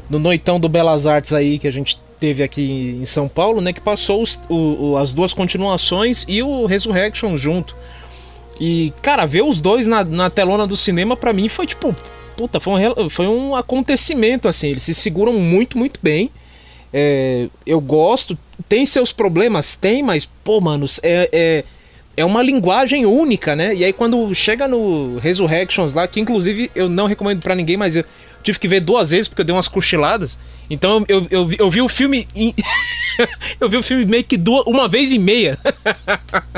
[0.08, 3.72] no noitão do Belas Artes aí que a gente teve aqui em São Paulo, né,
[3.72, 7.76] que passou os- o- o- as duas continuações e o Resurrection junto.
[8.60, 11.94] E, cara, ver os dois na, na telona do cinema pra mim foi tipo
[12.38, 14.68] puta, foi um, foi um acontecimento, assim.
[14.68, 16.30] Eles se seguram muito, muito bem.
[16.94, 18.38] É, eu gosto.
[18.68, 19.74] Tem seus problemas?
[19.74, 21.64] Tem, mas, pô, manos, é, é,
[22.16, 23.74] é uma linguagem única, né?
[23.74, 27.96] E aí quando chega no Resurrections lá, que inclusive eu não recomendo pra ninguém, mas
[27.96, 28.04] eu
[28.42, 30.38] tive que ver duas vezes porque eu dei umas cochiladas.
[30.70, 32.28] Então eu, eu, eu, vi, eu vi o filme.
[32.36, 32.54] em-
[33.60, 35.58] eu vi o filme meio que duas, uma vez e meia.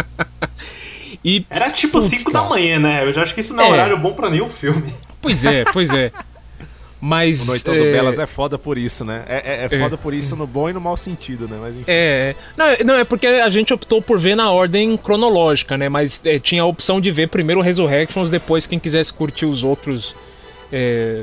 [1.24, 3.04] e Era tipo Putz, 5 da manhã, né?
[3.04, 3.72] Eu já acho que isso não é, É.
[3.72, 4.92] horário bom pra nenhum filme.
[5.20, 6.10] Pois é, pois é.
[7.00, 7.42] Mas.
[7.44, 9.22] O Noitão do é, Belas é foda por isso, né?
[9.26, 11.56] É, é, é foda por isso no bom e no mau sentido, né?
[11.58, 11.84] Mas enfim.
[11.88, 15.88] É, não, é- não, é porque a gente optou por ver na ordem cronológica, né?
[15.88, 19.64] Mas é, tinha a opção de ver primeiro o Resurrections, depois quem quisesse curtir os
[19.64, 20.14] outros.
[20.70, 21.22] é,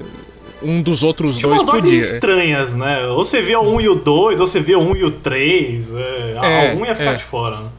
[0.63, 2.13] um dos outros Tinha dois umas ordens podia.
[2.15, 3.05] estranhas, né?
[3.09, 5.11] Ou você via o 1 e o 2, ou você via o 1 e o
[5.11, 5.93] 3.
[5.93, 7.15] É, É, algum ia ficar é.
[7.15, 7.69] de fora, né?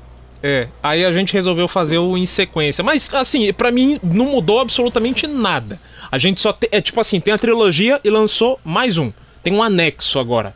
[0.43, 2.85] É, aí a gente resolveu fazer o em sequência.
[2.85, 5.81] Mas, assim, pra mim não mudou absolutamente nada.
[6.11, 6.71] A gente só tem.
[6.73, 9.13] É tipo assim, tem a trilogia e lançou mais um.
[9.43, 10.55] Tem um anexo agora.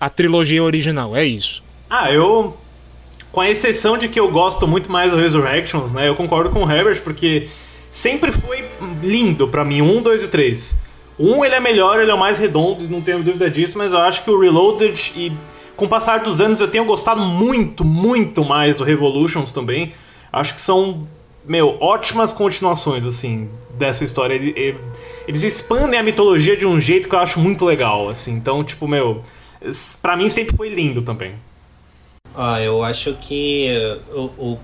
[0.00, 1.62] A trilogia original, é isso.
[1.88, 2.56] Ah, eu.
[3.30, 6.08] Com a exceção de que eu gosto muito mais do Resurrections, né?
[6.08, 7.48] Eu concordo com o Herbert, porque
[7.90, 8.64] sempre foi
[9.00, 10.80] lindo pra mim, um, dois e três.
[11.16, 13.98] Um, ele é melhor, ele é o mais redondo, não tenho dúvida disso, mas eu
[13.98, 15.32] acho que o Reloaded e
[15.80, 19.94] com o passar dos anos eu tenho gostado muito, muito mais do Revolutions também.
[20.30, 21.08] Acho que são,
[21.44, 24.34] meu, ótimas continuações, assim, dessa história.
[24.34, 24.78] Ele- ele-
[25.26, 28.32] Eles expandem a mitologia de um jeito que eu acho muito legal, assim.
[28.34, 29.22] Então, tipo, meu,
[30.02, 31.32] pra mim sempre foi lindo também.
[32.36, 33.68] Ah, eu acho que
[34.12, 34.58] o, o-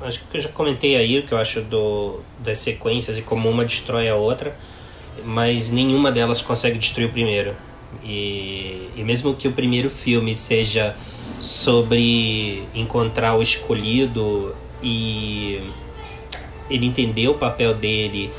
[0.00, 3.48] acho que eu já comentei aí o que eu acho do das sequências e como
[3.50, 4.56] uma destrói a outra,
[5.24, 7.54] mas nenhuma delas consegue destruir o primeiro.
[8.04, 10.96] E, e mesmo que o primeiro filme seja
[11.40, 15.60] sobre encontrar o escolhido e
[16.70, 18.30] ele entender o papel dele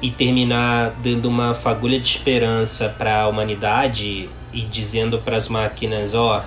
[0.00, 6.14] e terminar dando uma fagulha de esperança para a humanidade e dizendo para as máquinas,
[6.14, 6.44] ó,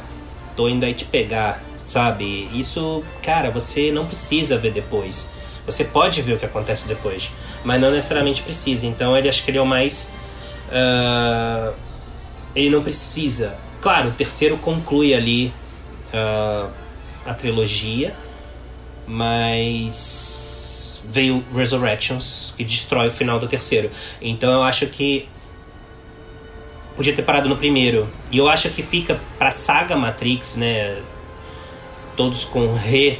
[0.55, 2.47] tô indo aí te pegar, sabe?
[2.53, 5.31] Isso, cara, você não precisa ver depois.
[5.65, 7.31] Você pode ver o que acontece depois,
[7.63, 8.85] mas não necessariamente precisa.
[8.85, 10.11] Então ele acho que ele é o mais
[10.71, 11.73] ah,
[12.55, 13.57] ele não precisa.
[13.81, 15.53] Claro, o terceiro conclui ali
[16.13, 16.69] ah,
[17.25, 18.15] a trilogia,
[19.07, 23.89] mas veio Resurrections que destrói o final do terceiro.
[24.21, 25.27] Então eu acho que
[26.95, 28.09] podia ter parado no primeiro.
[28.31, 31.01] E eu acho que fica pra saga Matrix, né?
[32.15, 33.19] Todos com re.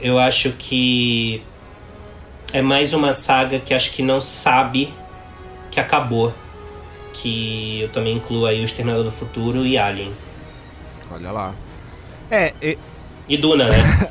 [0.00, 1.42] Eu acho que
[2.52, 4.92] é mais uma saga que acho que não sabe
[5.70, 6.34] que acabou.
[7.12, 10.12] Que eu também incluo aí o Exterminador do Futuro e Alien.
[11.12, 11.52] Olha lá.
[12.30, 12.78] É, e-
[13.28, 13.76] E Duna, né?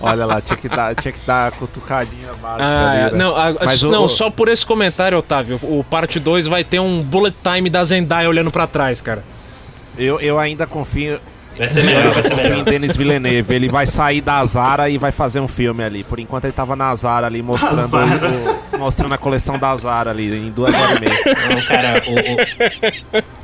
[0.00, 3.18] olha lá, tinha que dar, tinha que dar a cutucadinha básica Ah, ali, né?
[3.18, 5.58] não, a- Mas não o- só por esse comentário, Otávio.
[5.62, 9.22] O parte 2 vai ter um bullet time da Zendaya olhando pra trás, cara.
[9.96, 11.20] Eu, eu ainda confio,
[11.58, 12.64] Vai ser melhor, vai ser confio em melhor.
[12.64, 13.54] Denis Villeneuve.
[13.54, 16.04] Ele vai sair da Zara e vai fazer um filme ali.
[16.04, 18.30] Por enquanto ele tava na Zara ali mostrando, Zara.
[18.30, 21.18] o- mostrando a coleção da Zara ali em duas horas e meia.
[21.54, 22.02] Não, cara,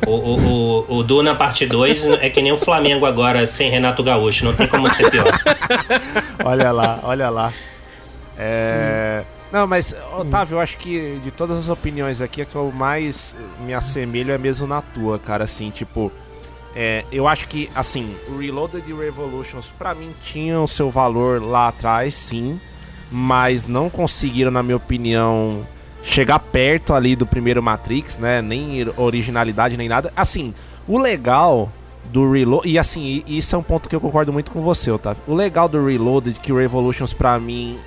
[0.07, 4.03] o, o, o, o, Duna parte 2 é que nem o Flamengo agora sem Renato
[4.03, 4.45] Gaúcho.
[4.45, 5.27] Não tem como ser pior.
[6.45, 7.53] Olha lá, olha lá.
[8.39, 9.25] É...
[9.53, 13.37] Não, mas, Otávio, eu acho que de todas as opiniões aqui, a que eu mais
[13.61, 16.11] me assemelho é mesmo na tua, cara, assim, tipo...
[16.75, 21.41] é, eu acho que, assim, o Reloaded e Revolutions, pra mim, tinham o seu valor
[21.43, 22.61] lá atrás, sim,
[23.11, 25.67] mas não conseguiram, na minha opinião,
[26.03, 28.41] chegar perto ali do primeiro Matrix, né?
[28.41, 30.13] Nem originalidade, nem nada.
[30.17, 30.55] Assim,
[30.87, 31.71] o legal
[32.13, 32.69] do Reload.
[32.69, 35.23] E assim, isso é um ponto que eu concordo muito com você, Otávio.
[35.27, 37.79] O legal do Reloaded, que o Revolutions pra mim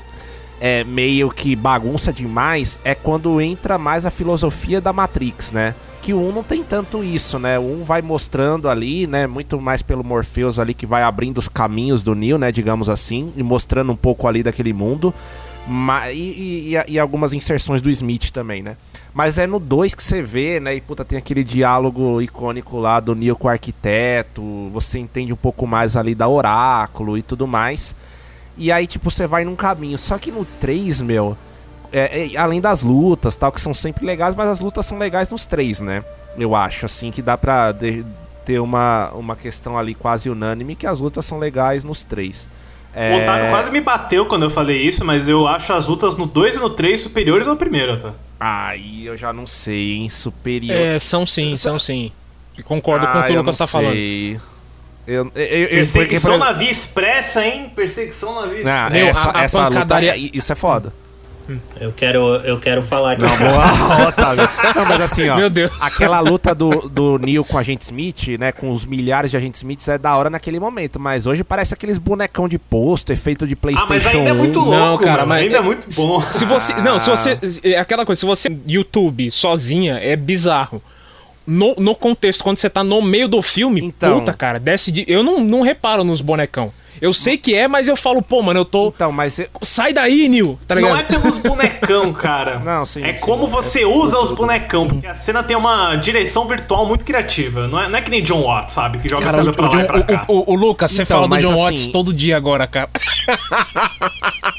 [0.59, 5.73] é meio que bagunça demais, é quando entra mais a filosofia da Matrix, né?
[6.01, 7.59] Que o 1 não tem tanto isso, né?
[7.59, 9.27] O 1 vai mostrando ali, né?
[9.27, 12.51] Muito mais pelo Morpheus ali que vai abrindo os caminhos do Neo, né?
[12.51, 15.13] Digamos assim, e mostrando um pouco ali daquele mundo.
[16.11, 18.75] E, e- e- e algumas inserções do Smith também, né?
[19.13, 20.73] Mas é no 2 que você vê, né?
[20.73, 24.41] E puta, tem aquele diálogo icônico lá do Neo com o arquiteto.
[24.71, 27.95] Você entende um pouco mais ali da Oráculo e tudo mais.
[28.57, 29.97] E aí, tipo, você vai num caminho.
[29.97, 31.37] Só que no 3, meu.
[31.91, 35.29] É- é- além das lutas, tal, que são sempre legais, mas as lutas são legais
[35.29, 36.03] nos três, né?
[36.37, 38.05] Eu acho, assim, que dá pra de-
[38.45, 42.49] ter uma, uma questão ali quase unânime que as lutas são legais nos três.
[42.93, 46.15] É, O Otávio quase me bateu quando eu falei isso, mas eu acho as lutas
[46.15, 48.13] no 2 e no 3 superiores ao primeiro, tá?
[48.39, 50.09] Aí eu já não sei, hein?
[50.09, 50.75] Superior.
[50.75, 52.11] É, são sim, são sim.
[52.65, 53.93] Concordo com o Ah, que o eu Lucas não tá falando.
[53.93, 54.39] sei.
[55.07, 57.71] Eu, eu, eu, porque, Perseguição por- na via expressa, hein?
[57.75, 58.89] Perseguição na via Ah, expressa.
[58.89, 60.93] Meu, essa, a- a essa pancadaria- luta, isso é foda.
[61.79, 63.21] Eu quero, eu quero falar aqui.
[63.23, 64.47] Não, boa, Otávio.
[64.75, 65.35] Não, mas assim, ó.
[65.37, 65.71] Meu Deus.
[65.81, 68.51] Aquela luta do, do Neo com o Agente Smith, né?
[68.51, 70.99] Com os milhares de Agentes Smiths é da hora naquele momento.
[70.99, 74.59] Mas hoje parece aqueles bonecão de posto, efeito de Ah, PlayStation mas ainda é muito
[74.59, 74.63] 1.
[74.63, 75.27] louco, Não, cara, mano.
[75.29, 76.21] mas- Ainda é muito bom.
[76.31, 76.73] Se você.
[76.75, 77.37] Não, se você.
[77.63, 78.55] É aquela coisa, se você.
[78.67, 80.81] YouTube sozinha é bizarro.
[81.47, 84.19] No, no contexto, quando você tá no meio do filme, Então.
[84.19, 85.03] puta, cara, desce de.
[85.07, 86.71] Eu não, não reparo nos bonecão.
[87.01, 88.89] Eu sei que é, mas eu falo, pô, mano, eu tô.
[88.89, 89.39] Então, mas.
[89.61, 90.91] Sai daí, Nil, tá ligado?
[90.93, 92.59] Não é pelos bonecão, cara.
[92.65, 93.21] Não, sim, É sim.
[93.21, 94.87] como você usa os bonecão.
[94.87, 97.67] Porque a cena tem uma direção virtual muito criativa.
[97.67, 98.97] Não é, não é que nem John Watts, sabe?
[98.99, 100.25] Que joga Cara, as coisas pra lá e pra o- cá.
[100.27, 102.67] o- o- o Lucas, você Então, fala do mas John assim- Watts todo dia agora,
[102.67, 102.89] cara.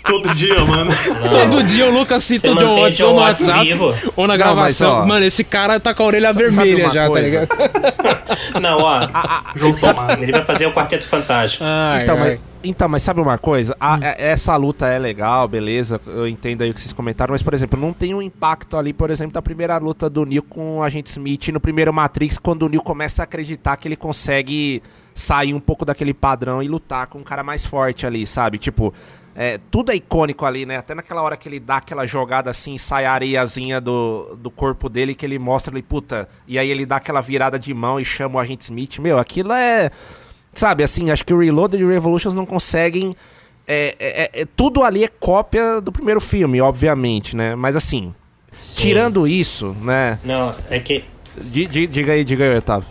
[0.07, 0.91] Todo dia, mano.
[1.31, 3.95] Todo dia o Lucas cita Você o John Watts John ou no Watts WhatsApp vivo.
[4.17, 4.91] ou na Não, gravação.
[4.95, 7.47] mas, ó, Mano, esse cara tá com a orelha vermelha já, coisa?
[7.47, 8.61] tá ligado?
[8.61, 9.01] Não, ó.
[9.55, 10.23] Jogo tomado.
[10.23, 11.65] Ele vai fazer o Quarteto Fantástico.
[11.67, 12.30] Ai, Então, ai.
[12.33, 13.77] Mas, então, mas sabe uma coisa?
[13.81, 16.01] A- é- essa luta é legal, beleza.
[16.07, 18.93] Eu entendo aí o que vocês comentaram, mas, por exemplo, não tem um impacto ali,
[18.93, 22.63] por exemplo, da primeira luta do Neo com o Agente Smith no primeiro Matrix, quando
[22.65, 24.83] o Neo começa a acreditar que ele consegue
[25.15, 28.59] sair um pouco daquele padrão e lutar com um cara mais forte ali, sabe?
[28.59, 28.93] Tipo.
[29.33, 30.77] É, tudo é icônico ali, né?
[30.77, 34.89] Até naquela hora que ele dá aquela jogada assim, sai a areiazinha do, do corpo
[34.89, 36.29] dele, que ele mostra ali, puta.
[36.49, 38.99] E aí ele dá aquela virada de mão e chama o agente Smith.
[38.99, 39.91] Meu, aquilo é.
[40.53, 43.15] Sabe, assim, acho que o Reloaded e Revolutions não conseguem.
[43.69, 47.55] é, é, é- é- tudo ali é cópia do primeiro filme, obviamente, né?
[47.55, 48.13] Mas assim,
[48.57, 48.81] Sim.
[48.81, 50.19] tirando isso, né?
[50.25, 51.05] Não, é que.
[51.41, 52.89] Di- di- diga aí, diga aí, Otávio.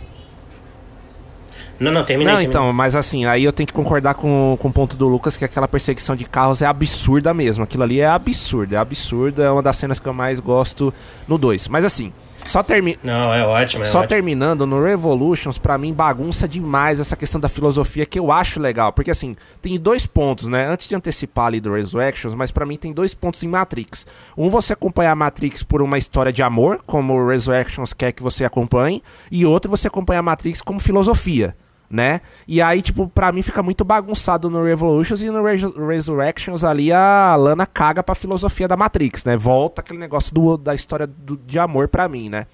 [1.78, 2.32] Não, não, terminei.
[2.32, 2.46] Não, terminei.
[2.46, 5.44] então, mas assim, aí eu tenho que concordar com, com o ponto do Lucas que
[5.44, 7.64] aquela perseguição de carros é absurda mesmo.
[7.64, 9.42] Aquilo ali é absurdo, é absurdo.
[9.42, 10.92] É uma das cenas que eu mais gosto
[11.26, 11.68] no 2.
[11.68, 12.12] Mas assim,
[12.44, 14.08] só termi Não, é ótimo, é Só ótimo.
[14.08, 18.92] terminando, no Revolutions, pra mim, bagunça demais essa questão da filosofia que eu acho legal.
[18.92, 20.66] Porque, assim, tem dois pontos, né?
[20.66, 24.06] Antes de antecipar ali do Resurrections, mas pra mim tem dois pontos em Matrix.
[24.36, 28.44] Um, você acompanhar Matrix por uma história de amor, como o Resurrections quer que você
[28.44, 29.02] acompanhe.
[29.30, 31.54] E outro, você acompanhar Matrix como filosofia.
[31.90, 32.20] Né?
[32.46, 36.92] E aí, tipo, pra mim fica muito bagunçado no Revolutions e no Resu- Resurrections ali
[36.92, 39.36] a Lana caga pra filosofia da Matrix, né?
[39.36, 42.46] Volta aquele negócio do, da história do- de amor pra mim, né?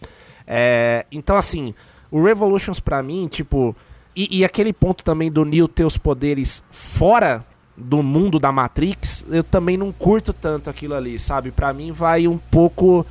[0.46, 1.74] É, então, assim,
[2.10, 3.76] o Revolutions pra mim, tipo.
[4.16, 7.44] E, e aquele ponto também do Neo ter os poderes fora
[7.76, 11.50] do mundo da Matrix, eu também não curto tanto aquilo ali, sabe?
[11.50, 13.04] Pra mim vai um pouco.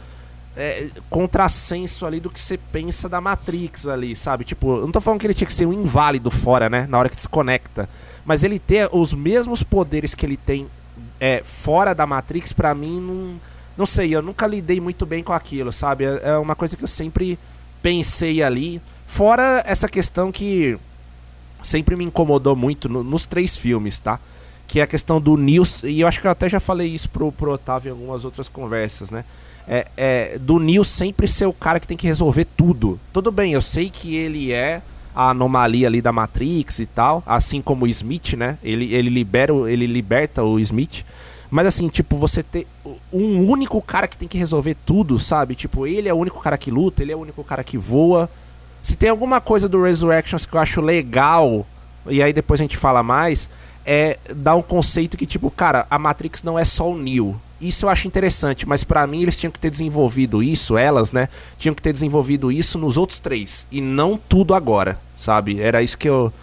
[0.57, 4.45] É, contrassenso ali do que você pensa da Matrix ali, sabe?
[4.45, 6.85] Tipo, eu não tô falando que ele tinha que ser um inválido fora, né?
[6.89, 7.89] Na hora que desconecta.
[8.23, 10.67] Mas ele ter os mesmos poderes que ele tem
[11.19, 13.55] é, fora da Matrix, pra mim, não.
[13.77, 16.05] Não sei, eu nunca lidei muito bem com aquilo, sabe?
[16.05, 17.37] É é uma coisa que eu sempre
[17.81, 18.81] pensei ali.
[19.05, 20.79] Fora essa questão que
[21.61, 24.19] sempre me incomodou muito no- nos três filmes, tá?
[24.67, 27.09] Que é a questão do Nils, e eu acho que eu até já falei isso
[27.09, 29.25] pro, pro Otávio em algumas outras conversas, né?
[29.67, 32.99] É, é, do Nils sempre ser o cara que tem que resolver tudo.
[33.11, 34.81] Tudo bem, eu sei que ele é
[35.15, 38.57] a anomalia ali da Matrix e tal, assim como o Smith, né?
[38.61, 41.05] Ele, ele, libera, ele liberta o Smith.
[41.49, 42.67] Mas assim, tipo, você ter
[43.13, 45.55] um único cara que tem que resolver tudo, sabe?
[45.55, 48.29] Tipo, ele é o único cara que luta, ele é o único cara que voa.
[48.81, 51.65] Se tem alguma coisa do Resurrections que eu acho legal,
[52.07, 53.49] e aí depois a gente fala mais,
[53.85, 57.39] é dar um conceito que, tipo, cara, a Matrix não é só o Neo.
[57.59, 61.29] Isso eu acho interessante, mas pra mim eles tinham que ter desenvolvido isso, elas, né?
[61.57, 63.65] Tinham que ter desenvolvido isso nos outros três.
[63.71, 65.61] E não tudo agora, sabe?
[65.61, 66.33] Era isso que eu,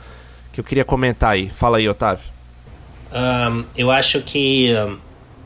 [0.53, 1.51] que eu queria comentar aí.
[1.51, 2.25] Fala aí, Otávio.
[3.13, 4.97] Ahn, eu acho que ahn,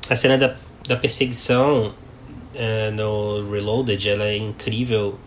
[0.08, 0.54] a cena da,
[0.86, 1.92] da perseguição
[2.54, 5.18] eh, no Reloaded ela é incrível.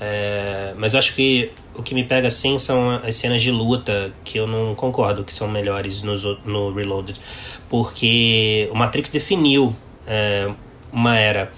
[0.00, 4.12] Eh, mas eu acho que o que me pega assim são as cenas de luta
[4.24, 7.18] que eu não concordo que são melhores nos o- no Reloaded.
[7.68, 9.74] Porque o Matrix definiu
[10.06, 10.48] eh,
[10.92, 11.52] uma era.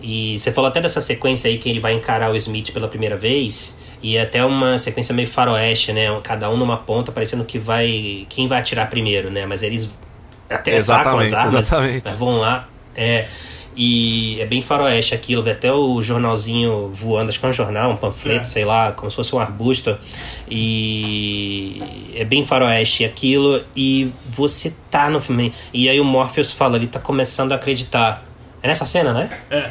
[0.00, 3.16] E você falou até dessa sequência aí que ele vai encarar o Smith pela primeira
[3.16, 3.76] vez.
[4.02, 6.06] E é até uma sequência meio faroeste, né?
[6.22, 8.26] Cada um numa ponta, parecendo que vai.
[8.30, 9.44] Quem vai atirar primeiro, né?
[9.44, 9.90] Mas eles
[10.48, 11.54] até sacam as Exatamente, armas.
[11.66, 12.02] exatamente.
[12.06, 12.66] mas Vão lá.
[12.96, 13.26] É.
[13.76, 17.92] E é bem faroeste aquilo, vê até o jornalzinho voando, acho que é um jornal,
[17.92, 18.44] um panfleto, É.
[18.44, 19.96] sei lá, como se fosse um arbusto.
[20.80, 21.82] E
[22.14, 25.52] é bem faroeste aquilo, e você tá no filme.
[25.72, 28.24] E aí o Morpheus fala, ele tá começando a acreditar.
[28.62, 29.30] É nessa cena, né?
[29.50, 29.70] É.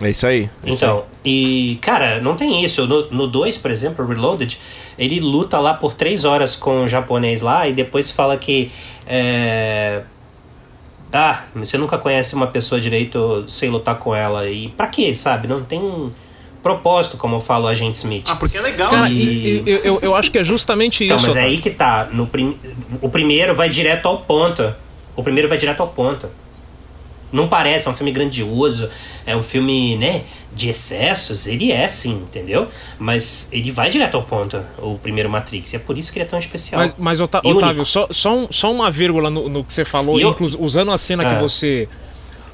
[0.00, 0.50] É isso aí.
[0.64, 2.84] é isso Então, e cara, não tem isso.
[3.12, 4.58] No 2, por exemplo, o Reloaded,
[4.98, 8.72] ele luta lá por três horas com o japonês lá e depois fala que.
[9.06, 10.02] é,
[11.12, 14.48] Ah, você nunca conhece uma pessoa direito sem lutar com ela.
[14.48, 15.46] E pra quê, sabe?
[15.46, 16.08] Não tem
[16.62, 18.26] propósito, como eu falo a gente Smith.
[18.30, 18.88] Ah, porque é legal.
[18.88, 19.10] Cara, né?
[19.10, 21.26] e- e- eu, eu, eu acho que é justamente Então, isso.
[21.26, 22.08] mas é aí que tá.
[22.12, 22.56] No prim...
[23.00, 24.74] O primeiro vai direto ao ponto.
[25.14, 26.28] O primeiro vai direto ao ponto.
[27.32, 28.88] Não parece, é um filme grandioso,
[29.26, 30.22] é um filme, né,
[30.54, 32.68] de excessos, ele é sim, entendeu?
[32.98, 36.24] Mas ele vai direto ao ponto, o primeiro Matrix, e é por isso que ele
[36.24, 36.80] é tão especial.
[36.82, 37.84] Mas, mas Otávio, único.
[37.86, 40.98] só, só, um- só uma vírgula no, no que você falou, eu- inclu- usando a
[40.98, 41.38] cena que Ah.
[41.38, 41.88] você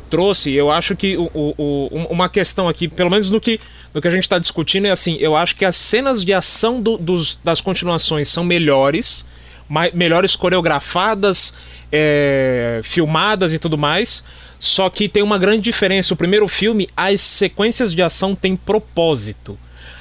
[0.08, 3.60] trouxe, eu acho que o, o- o- um- uma questão aqui, pelo menos no que,
[3.92, 6.80] no que a gente está discutindo, é assim, eu acho que as cenas de ação
[6.80, 9.26] do- dos, das continuações são melhores,
[9.68, 11.52] mai- melhores coreografadas,
[11.92, 14.24] é, filmadas e tudo mais.
[14.58, 16.12] Só que tem uma grande diferença.
[16.14, 19.58] O primeiro filme, as sequências de ação têm propósito.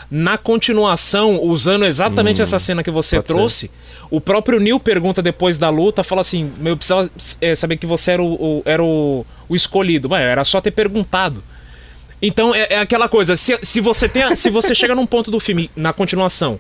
[0.10, 3.34] Na continuação, usando exatamente essa cena que você pode ser.
[3.34, 3.72] trouxe,
[4.10, 7.10] o próprio Neil pergunta depois da luta, fala assim: Eu precisava
[7.42, 10.08] é, saber que você era o, o- era o, o escolhido.
[10.12, 11.44] Ué, era só ter perguntado.
[12.22, 15.30] Então é, é aquela coisa, se, se você tem a- se você chega num ponto
[15.30, 16.58] do filme, na continuação,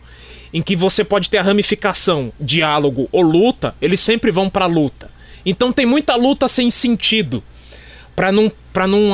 [0.53, 5.09] em que você pode ter a ramificação, diálogo ou luta, eles sempre vão pra luta.
[5.45, 7.41] Então tem muita luta sem sentido
[8.17, 9.11] pra não para não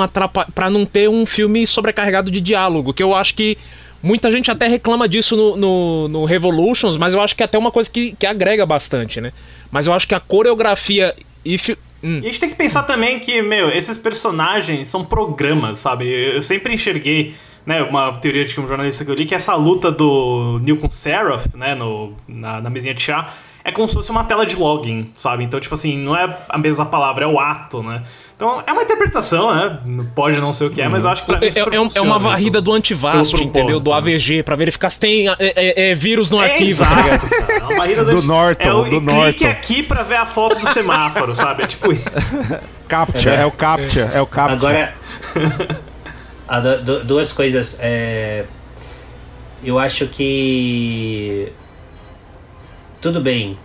[0.55, 3.57] para não ter um filme sobrecarregado de diálogo, que eu acho que
[4.01, 7.57] muita gente até reclama disso no, no, no Revolutions, mas eu acho que é até
[7.57, 9.31] uma coisa que, que agrega bastante, né?
[9.69, 13.19] Mas eu acho que a coreografia e fi- hum, a gente tem que pensar também
[13.19, 16.05] que, meu, esses personagens são programas, sabe?
[16.07, 17.33] Eu sempre enxerguei,
[17.65, 20.89] né, uma teoria de um jornalista que eu li, que essa luta do Neil com
[20.89, 23.33] Seraph, né, no, na, na mesinha de chá,
[23.63, 25.45] é como se fosse uma tela de login, sabe?
[25.45, 28.03] Então, tipo assim, não é a mesma palavra, é o ato, né?
[28.35, 29.79] Então, é uma interpretação, né?
[30.15, 32.01] Pode não ser o que é, mas eu acho que pra mim é, é- é
[32.01, 33.79] uma varrida do antivast, entendeu?
[33.79, 34.13] Do propósito, né?
[34.15, 36.83] AVG, pra verificar se tem é, é- é vírus no É arquivo.
[36.83, 37.53] tá exato, cara.
[37.53, 39.47] É uma varrida Do Norton, é o, do e clique Norton.
[39.47, 41.63] aqui pra ver a foto do semáforo, sabe?
[41.63, 42.03] É tipo isso.
[42.87, 44.89] Capture, é, o Capture, é o Capture.
[46.47, 47.77] Agora, du- duas coisas.
[47.79, 48.45] é,
[49.63, 51.51] eu acho que.
[53.01, 53.57] Tudo bem.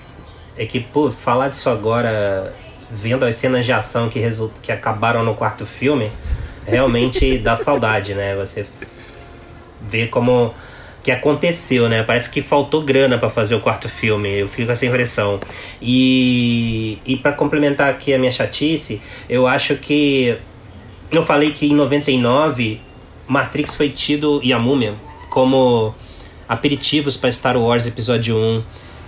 [0.57, 2.53] É que, pô, falar disso agora,
[2.91, 4.53] vendo as cenas de ação que, result...
[4.63, 6.11] que acabaram no quarto filme,
[6.67, 8.35] realmente dá saudade, né?
[8.37, 8.67] Você
[9.89, 10.55] vê como
[11.03, 12.03] que aconteceu, né?
[12.03, 14.41] Parece que faltou grana pra fazer o quarto filme.
[14.41, 15.41] Eu fico com essa impressão.
[15.81, 20.37] E, e para complementar aqui a minha chatice, eu acho que
[21.11, 22.81] eu falei que em 99
[23.27, 24.95] Matrix foi tido e a Múmia
[25.31, 25.95] como
[26.49, 28.63] aperitivos para Star Wars Episódio 1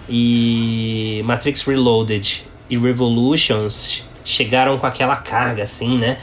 [0.09, 6.17] e Matrix Reloaded e Revolutions chegaram com aquela carga assim, né?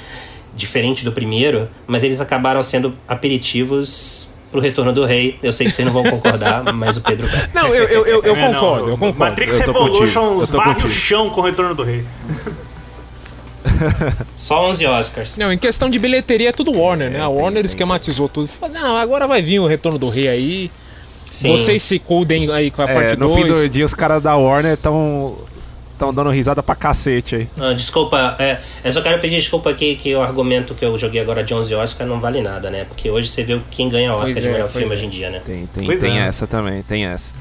[0.55, 5.37] Diferente do primeiro, mas eles acabaram sendo aperitivos pro Retorno do Rei.
[5.43, 7.49] Eu sei que vocês não vão concordar, mas o Pedro vai.
[7.53, 9.19] Não, eu, eu, eu, eu É, não, concordo, eu concordo.
[9.19, 12.03] Matrix Revolutions varre o chão com o Retorno do Rei.
[14.35, 15.37] Só 11 Oscars.
[15.37, 17.21] Não, em questão de bilheteria é tudo Warner, né?
[17.21, 18.47] A Warner esquematizou tudo.
[18.47, 20.71] Falou, não, agora vai vir o Retorno do Rei aí.
[21.25, 21.51] Sim.
[21.51, 23.69] Vocês se cuidem aí com a É, parte no fim do 2.
[23.69, 25.35] dia, os caras da Warner estão
[25.97, 27.49] tão dando risada pra cacete aí.
[27.59, 31.21] Ah, desculpa, é, eu só quero pedir desculpa aqui que o argumento que eu joguei
[31.21, 32.85] agora de 11 Oscar não vale nada, né?
[32.85, 34.93] Porque hoje você vê quem ganha Oscar Pois de é, melhor filme é.
[34.93, 35.41] hoje em dia, né?
[35.45, 36.27] Tem, tem, tem é.
[36.27, 37.33] essa também, tem essa.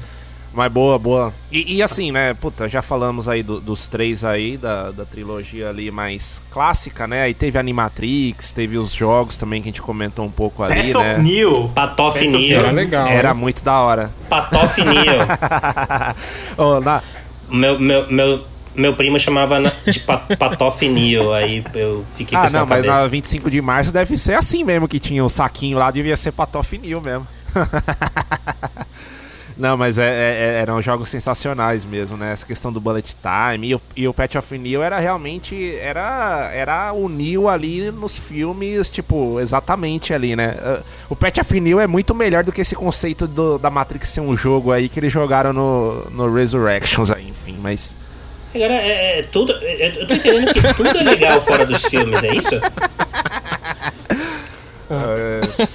[0.53, 1.33] Mas boa, boa.
[1.51, 5.69] E, e assim, né, puta, já falamos aí do- dos três aí, da, da trilogia
[5.69, 7.21] ali mais clássica, né?
[7.21, 11.03] Aí teve Animatrix, teve os jogos também que a gente comentou um pouco ali, Path
[11.03, 11.13] né?
[11.13, 11.69] of Neo.
[11.75, 12.57] Patof Phantom Neo.
[12.57, 13.07] Era legal.
[13.07, 13.39] Era né?
[13.39, 14.11] muito da hora.
[14.27, 15.27] Patof Neo.
[16.57, 17.03] Ô, na-
[17.49, 18.45] meu, meu, meu,
[18.75, 22.85] meu primo chamava de pa, Patof Neo, aí eu fiquei com Ah, não, na mas
[22.85, 23.01] cabeça.
[23.03, 26.31] na 25 de março deve ser assim mesmo, que tinha o saquinho lá, devia ser
[26.31, 27.27] patofinil mesmo.
[29.57, 32.31] Não, mas é, é- eram jogos sensacionais mesmo, né?
[32.31, 33.69] Essa questão do bullet time.
[33.69, 35.75] E o, e o Patch of Neo era realmente.
[35.81, 40.55] Era, era o Neo ali nos filmes, tipo, exatamente ali, né?
[40.61, 44.09] Uh, O Patch of Neo é muito melhor do que esse conceito do- da Matrix
[44.09, 47.97] ser um jogo aí que eles jogaram no, no Resurrections aí, enfim, mas.
[48.53, 49.53] Agora, é, é tudo.
[49.61, 52.55] é- Eu tô entendendo que tudo é legal fora dos filmes, é isso?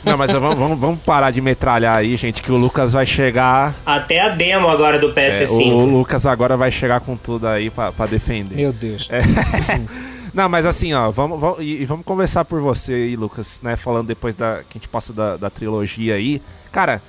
[0.05, 3.75] Não, mas vamos, vamos, vamos parar de metralhar aí, gente, que o Lucas vai chegar.
[3.85, 5.73] Até a demo agora do É, PS5.
[5.73, 8.57] o Lucas agora vai chegar com tudo aí pra, pra defender.
[8.57, 9.09] Meu Deus.
[10.33, 13.77] Não, mas assim, ó, vamos, vamos, e, e vamos conversar por você aí, Lucas, né?
[13.77, 16.41] Falando depois da que a gente passa da, da trilogia aí.
[16.71, 17.03] Cara,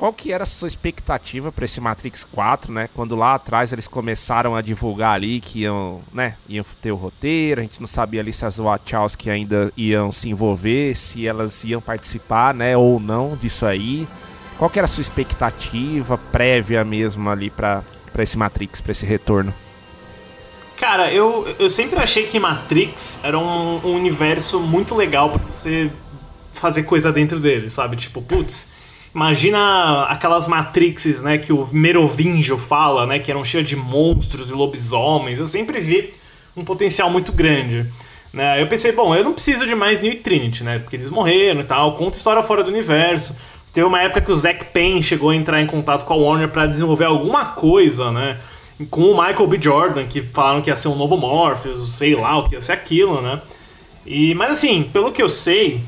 [0.00, 2.88] qual que era a sua expectativa pra esse Matrix 4, né?
[2.94, 7.60] Quando lá atrás eles começaram a divulgar ali que iam, né, iam ter o roteiro,
[7.60, 11.82] a gente não sabia ali se as Wachowski ainda iam se envolver, se elas iam
[11.82, 14.08] participar, né, ou não disso aí.
[14.56, 17.84] Qual que era a sua expectativa prévia mesmo ali pra
[18.20, 19.52] esse Matrix, pra esse retorno?
[20.78, 25.92] Cara, eu, eu sempre achei que Matrix era um, um universo muito legal pra você
[26.54, 27.96] fazer coisa dentro dele, sabe?
[27.96, 28.79] Tipo, putz,
[29.14, 34.52] imagina aquelas Matrixes, né, que o Merovingio fala, né, que eram cheias de monstros e
[34.52, 35.38] lobisomens.
[35.38, 36.14] Eu sempre vi
[36.56, 37.86] um potencial muito grande.
[38.32, 38.62] Né?
[38.62, 40.78] Eu pensei, bom, eu não preciso de mais Neo e Trinity, né?
[40.78, 43.40] Porque eles morreram e tal, conta história fora do universo.
[43.72, 46.48] Teve uma época que o Zack Payne chegou a entrar em contato com a Warner
[46.48, 48.38] para desenvolver alguma coisa, né?
[48.88, 49.58] Com o Michael B.
[49.60, 52.72] Jordan, que falaram que ia ser um novo Morpheus, sei lá o que ia ser
[52.72, 53.40] aquilo, né?
[54.06, 55.82] E, mas assim, pelo que eu sei,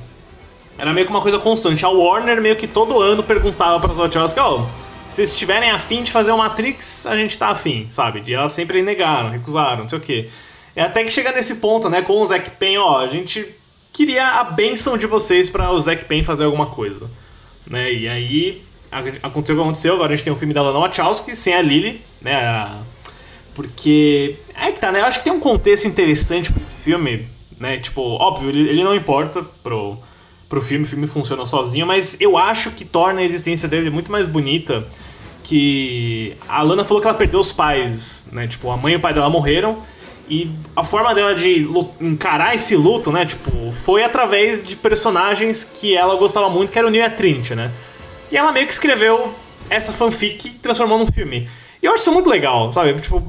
[0.78, 1.84] era meio que uma coisa constante.
[1.84, 4.66] A Warner meio que todo ano perguntava para as Wachowski, ó, oh,
[5.04, 8.22] se vocês estiverem afim de fazer o Matrix, a gente tá afim, sabe?
[8.26, 10.28] E elas sempre negaram, recusaram, não sei o quê.
[10.74, 13.54] E até que chega nesse ponto, né, com o Zack Payne, ó, a gente
[13.92, 17.10] queria a benção de vocês para o Zack Payne fazer alguma coisa.
[17.66, 17.92] Né?
[17.92, 18.62] E aí
[19.22, 21.62] aconteceu o que aconteceu, agora a gente tem um filme da Lana Wachowski sem a
[21.62, 22.78] Lily, né?
[23.54, 25.00] Porque é que tá, né?
[25.00, 27.28] Eu acho que tem um contexto interessante para esse filme,
[27.58, 27.78] né?
[27.78, 29.98] Tipo, óbvio, ele não importa pro,
[30.52, 34.12] pro filme, o filme funciona sozinho, mas eu acho que torna a existência dele muito
[34.12, 34.86] mais bonita
[35.42, 38.46] que a Lana falou que ela perdeu os pais, né?
[38.46, 39.78] Tipo, a mãe e o pai dela morreram
[40.28, 41.66] e a forma dela de
[41.98, 46.86] encarar esse luto, né, tipo, foi através de personagens que ela gostava muito, que era
[46.86, 47.72] o Neil e a Trinity, né?
[48.30, 49.34] E ela meio que escreveu
[49.70, 51.48] essa fanfic e transformou num filme.
[51.82, 52.92] E eu acho isso muito legal, sabe?
[53.00, 53.22] Tipo,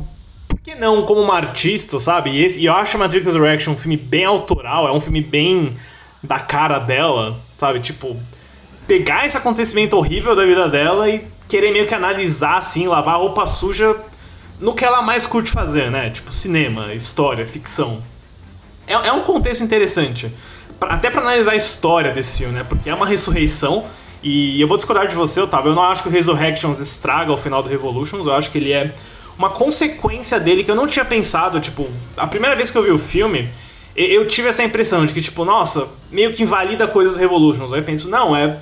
[0.46, 2.32] por que não como uma artista, sabe?
[2.32, 5.72] E, e eu acho Matrix Resurrection um filme bem autoral, é um filme bem
[6.24, 7.82] da cara dela, sabe?
[7.82, 8.18] Tipo,
[8.88, 13.18] pegar esse acontecimento horrível da vida dela e querer meio que analisar, assim, lavar a
[13.18, 13.96] roupa suja
[14.60, 16.10] no que ela mais curte fazer, né?
[16.10, 18.02] Tipo, cinema, história, ficção.
[18.88, 20.34] É, é um contexto interessante.
[20.80, 22.64] Pra, até para analisar a história desse filme, né?
[22.64, 23.86] Porque é uma ressurreição.
[24.22, 25.72] E eu vou discordar de você, Otávio.
[25.72, 28.26] Eu não acho que o Resurrections estraga o final do Revolutions.
[28.26, 28.96] Eu acho que ele é
[29.38, 31.60] uma consequência dele que eu não tinha pensado.
[31.60, 33.50] Tipo, a primeira vez que eu vi o filme,
[33.96, 37.72] eu tive essa impressão de que, tipo, nossa, meio que invalida coisas do Revolutions.
[37.72, 38.60] Aí eu penso, não, é,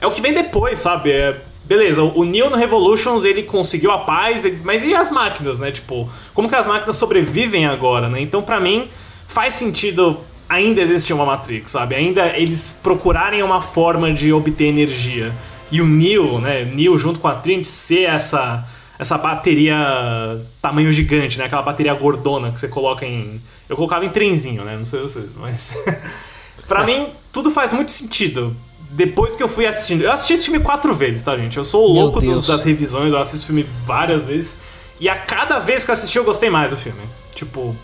[0.00, 1.10] é o que vem depois, sabe?
[1.10, 5.72] É Beleza, o Neo no Revolutions ele conseguiu a paz, mas e as máquinas, né?
[5.72, 8.20] Tipo, como que as máquinas sobrevivem agora, né?
[8.20, 8.86] Então, para mim,
[9.26, 11.94] faz sentido ainda existir uma Matrix, sabe?
[11.94, 15.32] Ainda eles procurarem uma forma de obter energia.
[15.72, 16.66] E o Neo, né?
[16.66, 18.68] Neo junto com a Trinity ser essa
[18.98, 21.46] essa bateria tamanho gigante, né?
[21.46, 23.40] Aquela bateria gordona que você coloca em.
[23.68, 24.76] Eu colocava em trenzinho, né?
[24.76, 25.72] Não sei vocês, mas.
[26.68, 28.56] pra mim, tudo faz muito sentido
[28.90, 30.02] depois que eu fui assistindo.
[30.02, 31.56] Eu assisti esse filme quatro vezes, tá, gente?
[31.56, 34.58] Eu sou o louco dos, das revisões, eu assisto o filme várias vezes.
[35.00, 37.02] E a cada vez que eu assisti, eu gostei mais do filme.
[37.34, 37.76] Tipo,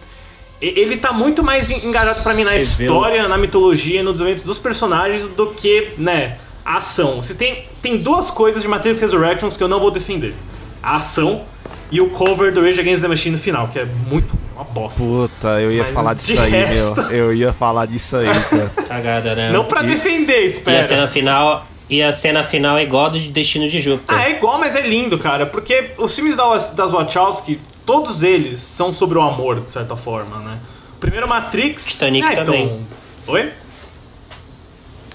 [0.60, 4.58] ele tá muito mais engajado para mim na história, na mitologia e no desenvolvimento dos
[4.58, 7.20] personagens do que, né, a ação.
[7.20, 10.34] Se tem, tem duas coisas de Matrix Resurrections que eu não vou defender:
[10.82, 11.44] a ação
[11.90, 15.02] e o cover do Rage Against the Machine no final, que é muito uma bosta.
[15.02, 17.02] Puta, eu ia Mas falar disso aí, resto...
[17.02, 17.10] meu.
[17.10, 18.72] Eu ia falar disso aí, cara.
[18.86, 19.50] Cagada, né?
[19.50, 19.88] Não pra e...
[19.88, 20.76] defender, espera.
[20.76, 21.66] E a cena final.
[21.88, 24.16] E a cena final é igual do Destino de Júpiter.
[24.16, 25.44] Ah, é igual, mas é lindo, cara.
[25.44, 30.58] Porque os filmes das Wachowski, todos eles são sobre o amor, de certa forma, né?
[30.96, 31.86] O primeiro Matrix.
[31.86, 32.64] Titanic é, também.
[32.64, 33.34] Então...
[33.34, 33.52] Oi?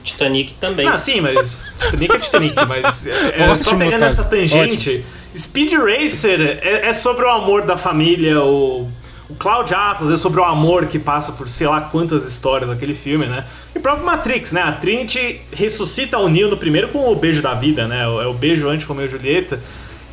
[0.03, 0.85] Titanic também.
[0.85, 1.65] Ah, sim, mas.
[1.79, 3.07] Titanic é Titanic, mas.
[3.07, 4.89] É, é só pegando essa tangente.
[4.89, 5.05] Ótimo.
[5.37, 8.89] Speed Racer é, é sobre o amor da família, o
[9.27, 12.93] o Cloud Atlas é sobre o amor que passa por sei lá quantas histórias aquele
[12.93, 13.45] filme, né?
[13.73, 14.61] E o próprio Matrix, né?
[14.61, 18.03] A Trinity ressuscita o Neo no primeiro com o beijo da vida, né?
[18.03, 19.59] É o beijo antes com a Julieta.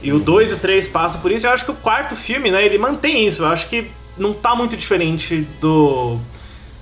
[0.03, 1.47] E o 2 e o 3 passam por isso.
[1.47, 2.65] Eu acho que o quarto filme, né?
[2.65, 3.43] Ele mantém isso.
[3.43, 6.19] Eu acho que não tá muito diferente do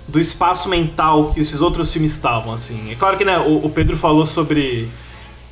[0.06, 2.90] do espaço mental que esses outros filmes estavam, assim.
[2.90, 4.88] É claro que, né, o, o Pedro falou sobre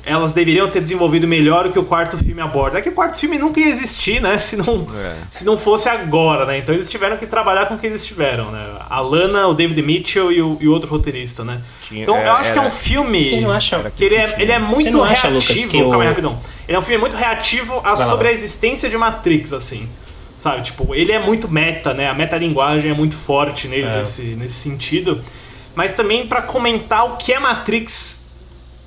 [0.09, 2.79] elas deveriam ter desenvolvido melhor o que o quarto filme aborda.
[2.79, 4.37] É que o quarto filme nunca ia existir, né?
[4.39, 5.15] Se não, é.
[5.29, 6.57] se não fosse agora, né?
[6.57, 8.77] Então eles tiveram que trabalhar com o que eles tiveram, né?
[8.89, 11.61] A Lana, o David Mitchell e o e outro roteirista, né?
[11.81, 13.23] Tinha, então eu acho que é um filme.
[13.23, 15.11] Você não acha que ele é, ele é muito Você reativo.
[15.11, 16.39] Acha, Lucas, que Calma aí, rapidão.
[16.67, 19.87] Ele é um filme muito reativo a, sobre a existência de Matrix, assim.
[20.37, 20.61] Sabe?
[20.61, 22.07] Tipo, ele é muito meta, né?
[22.07, 23.97] A metalinguagem é muito forte nele é.
[23.97, 25.21] nesse, nesse sentido.
[25.75, 28.28] Mas também para comentar o que é Matrix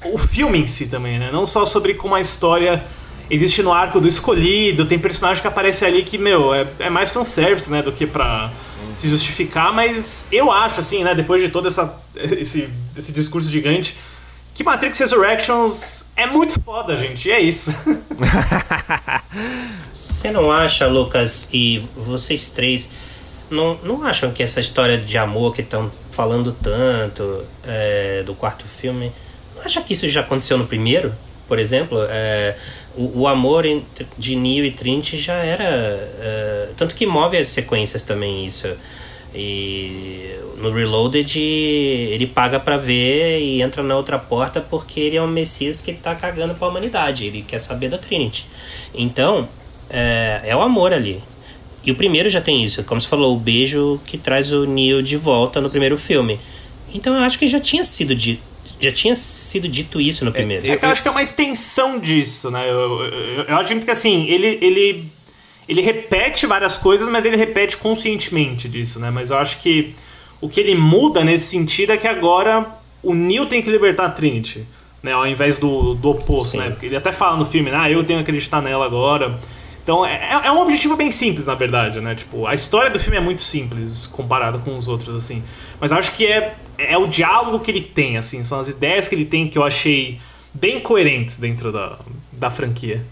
[0.04, 1.30] o filme em si também, né?
[1.32, 2.82] Não só sobre como a história
[3.30, 7.10] existe no arco do escolhido, tem personagem que aparece ali que, meu, é, é mais
[7.10, 8.52] fanservice, né, do que pra
[8.94, 13.96] se justificar, mas eu acho, assim, né, depois de todo essa, esse, esse discurso gigante,
[14.52, 17.74] que Matrix Resurrections é muito foda, gente, e é isso.
[19.92, 22.92] Você não acha, Lucas, e vocês três,
[23.50, 28.66] não, não acham que essa história de amor que estão falando tanto é, do quarto
[28.66, 29.10] filme
[29.66, 31.14] acha que isso já aconteceu no primeiro?
[31.48, 32.56] Por exemplo, é,
[32.96, 33.64] o, o, amor
[34.16, 35.64] de Neo e Trinity já era.
[35.64, 38.68] É, tanto que move as sequências também isso.
[39.34, 45.22] E no Reloaded ele paga para ver e entra na outra porta porque ele é
[45.22, 47.26] um Messias que tá cagando pra humanidade.
[47.26, 48.46] Ele quer saber da Trinity.
[48.94, 49.48] Então,
[49.90, 51.22] é, é o amor ali.
[51.84, 55.02] E o primeiro já tem isso, como você falou, o beijo que traz o Neo
[55.02, 56.38] de volta no primeiro filme.
[56.94, 58.40] Então eu acho que já tinha sido dito,
[58.82, 60.66] já tinha sido dito isso no primeiro.
[60.66, 62.68] É que eu acho que é uma extensão disso, né?
[62.68, 65.12] Eu, eu, eu admito que assim, ele, ele,
[65.68, 69.10] ele repete várias coisas, mas ele repete conscientemente disso, né?
[69.10, 69.94] Mas eu acho que
[70.40, 72.66] o que ele muda nesse sentido é que agora
[73.02, 74.66] o Neo tem que libertar a Trinity,
[75.00, 75.12] né?
[75.12, 76.58] Ao invés do, do oposto, Sim.
[76.58, 76.70] né?
[76.70, 79.38] Porque ele até fala no filme, ah, eu tenho que acreditar nela agora.
[79.82, 82.16] Então é, é um objetivo bem simples, na verdade, né?
[82.16, 85.44] Tipo, a história do filme é muito simples comparada com os outros, assim.
[85.82, 89.16] Mas acho que é, é o diálogo que ele tem, assim, são as ideias que
[89.16, 90.20] ele tem que eu achei
[90.54, 91.98] bem coerentes dentro da,
[92.30, 93.04] da franquia.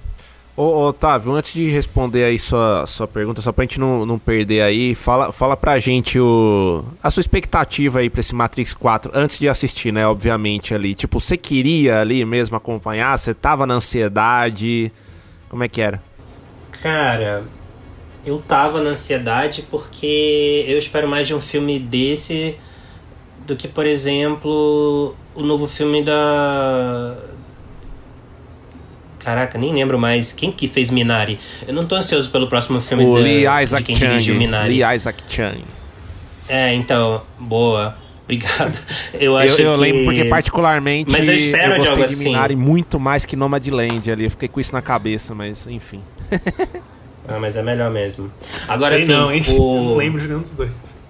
[0.57, 4.63] Ô, Otávio, antes de responder aí sua, sua pergunta, só pra gente não, não perder
[4.63, 9.41] aí, fala, fala pra gente o, a sua expectativa aí pra esse Matrix 4, antes
[9.41, 10.95] de assistir, né, obviamente, ali.
[10.95, 13.19] Tipo, você queria ali mesmo acompanhar?
[13.19, 14.93] Você tava na ansiedade?
[15.49, 16.01] Como é que era?
[16.81, 17.43] Cara,
[18.25, 22.57] eu tava na ansiedade porque eu espero mais de um filme desse
[23.47, 27.17] do que, por exemplo, o novo filme da.
[29.19, 30.33] Caraca, nem lembro mais.
[30.33, 31.39] Quem que fez Minari?
[31.67, 34.35] Eu não tô ansioso pelo próximo filme O da- Lee de Isaac quem dirigiu.
[34.35, 34.83] Minari.
[34.83, 35.63] Lee Isaac Chung.
[36.49, 37.97] É, então, boa.
[38.25, 38.79] Obrigado.
[39.15, 39.81] Eu acho Eu, eu que...
[39.81, 42.25] lembro porque particularmente Mas eu espero de gostei algo de assim.
[42.31, 44.25] Minari muito mais que Nomadland ali.
[44.25, 46.01] Eu fiquei com isso na cabeça, mas enfim.
[47.29, 48.33] Ah, mas é melhor mesmo.
[48.67, 49.43] Agora sim, não, hein?
[49.49, 49.53] o...
[49.53, 51.01] Eu não lembro de nenhum dos dois.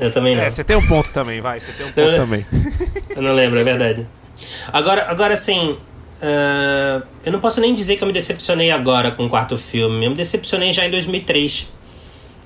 [0.00, 0.44] Eu também não.
[0.44, 1.58] É, você tem um ponto também, vai.
[1.58, 2.46] Você tem um ponto Eu- também.
[3.16, 4.06] Eu não lembro, é verdade.
[4.72, 5.76] Agora, agora assim,
[6.22, 10.04] ah, eu não posso nem dizer que eu me decepcionei agora com o quarto filme.
[10.04, 11.66] Eu me decepcionei já em 2003.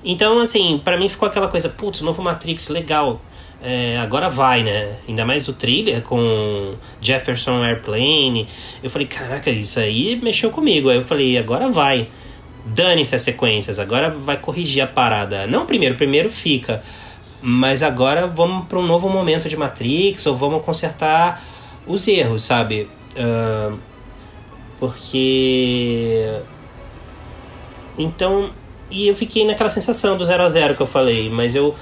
[0.03, 3.21] Então, assim, pra mim ficou aquela coisa, putz, novo Matrix, legal.
[3.65, 4.97] É, agora vai, né?
[5.07, 8.45] Ainda mais o thriller com Jefferson Airplane.
[8.83, 10.89] Eu falei, caraca, isso aí mexeu comigo.
[10.89, 12.09] Aí eu falei, agora vai.
[12.65, 15.47] Dane-se as sequências, agora vai corrigir a parada.
[15.47, 16.83] Não primeiro, primeiro fica.
[17.41, 21.41] Mas agora vamos para um novo momento de Matrix, ou vamos consertar
[21.85, 22.89] os erros, sabe?
[23.17, 23.73] Ah,
[24.79, 26.25] porque.
[27.97, 28.51] Então.
[28.91, 31.73] E eu fiquei naquela sensação do 0 a 0 que eu falei, mas eu.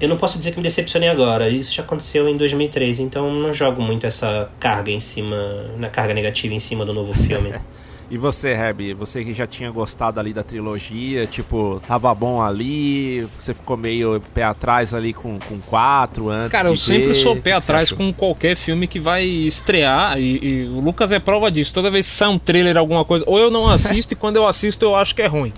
[0.00, 1.48] Eu não posso dizer que me decepcionei agora.
[1.48, 5.36] Isso já aconteceu em 2003, então não jogo muito essa carga em cima.
[5.78, 7.54] Na carga negativa em cima do novo filme.
[8.10, 13.26] E você, Herbie, você que já tinha gostado ali da trilogia, tipo, tava bom ali,
[13.38, 17.14] você ficou meio pé atrás ali com, com quatro antes Cara, eu sempre ver.
[17.14, 21.50] sou pé atrás com qualquer filme que vai estrear e, e o Lucas é prova
[21.50, 21.72] disso.
[21.72, 24.46] Toda vez que sai um trailer, alguma coisa, ou eu não assisto e quando eu
[24.46, 25.52] assisto eu acho que é ruim.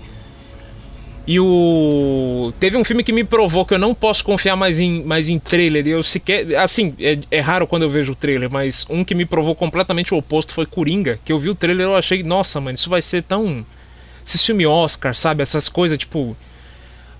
[1.27, 2.53] E o.
[2.57, 5.37] Teve um filme que me provou que eu não posso confiar mais em, mais em
[5.37, 5.85] trailer.
[5.85, 6.55] Eu sequer.
[6.55, 10.13] Assim, é, é raro quando eu vejo o trailer, mas um que me provou completamente
[10.13, 11.19] o oposto foi Coringa.
[11.25, 13.65] Que eu vi o trailer e eu achei, nossa, mano, isso vai ser tão.
[14.25, 15.43] Esse filme Oscar, sabe?
[15.43, 16.35] Essas coisas, tipo.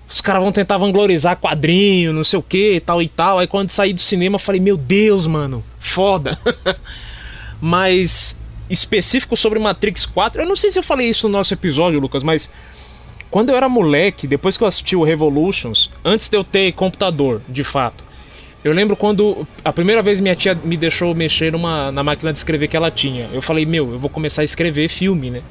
[0.08, 3.38] Os caras vão tentar vanglorizar quadrinho, não sei o que, tal e tal.
[3.38, 6.38] Aí quando saí do cinema, eu falei, meu Deus, mano, foda.
[7.60, 8.40] mas
[8.70, 12.22] específico sobre Matrix 4, eu não sei se eu falei isso no nosso episódio, Lucas,
[12.22, 12.50] mas
[13.30, 17.42] quando eu era moleque, depois que eu assisti o Revolutions, antes de eu ter computador,
[17.48, 18.04] de fato,
[18.64, 22.38] eu lembro quando a primeira vez minha tia me deixou mexer numa, na máquina de
[22.38, 23.28] escrever que ela tinha.
[23.32, 25.42] Eu falei, meu, eu vou começar a escrever filme, né?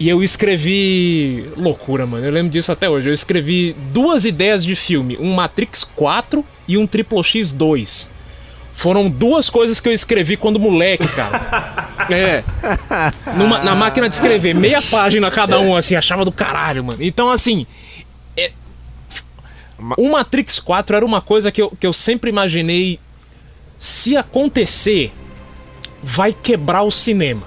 [0.00, 1.46] E eu escrevi.
[1.56, 2.24] Loucura, mano.
[2.24, 3.08] Eu lembro disso até hoje.
[3.08, 8.08] Eu escrevi duas ideias de filme: um Matrix 4 e um Triple X 2.
[8.74, 11.92] Foram duas coisas que eu escrevi quando moleque, cara.
[12.10, 12.42] É.
[13.36, 17.00] Numa- na máquina de escrever, meia página cada um, assim, achava do caralho, mano.
[17.00, 17.64] Então, assim.
[18.36, 18.50] é-
[19.96, 22.98] O Matrix 4 era uma coisa que eu, que eu sempre imaginei.
[23.78, 25.12] Se acontecer,
[26.02, 27.42] vai quebrar o cinema.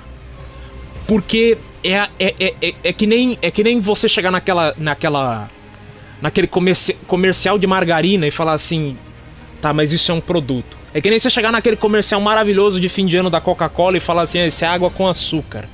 [1.06, 4.74] Porque é, é, é, é, é que nem, é que nem você chegar naquela.
[4.78, 5.50] naquela
[6.22, 8.98] naquele comerci comercial de margarina e falar assim:
[9.62, 10.78] tá, mas isso é um produto.
[10.96, 14.00] É que nem você chegar naquele comercial maravilhoso de fim de ano da Coca-Cola e
[14.00, 15.66] falar assim: "Ah, isso é água com açúcar.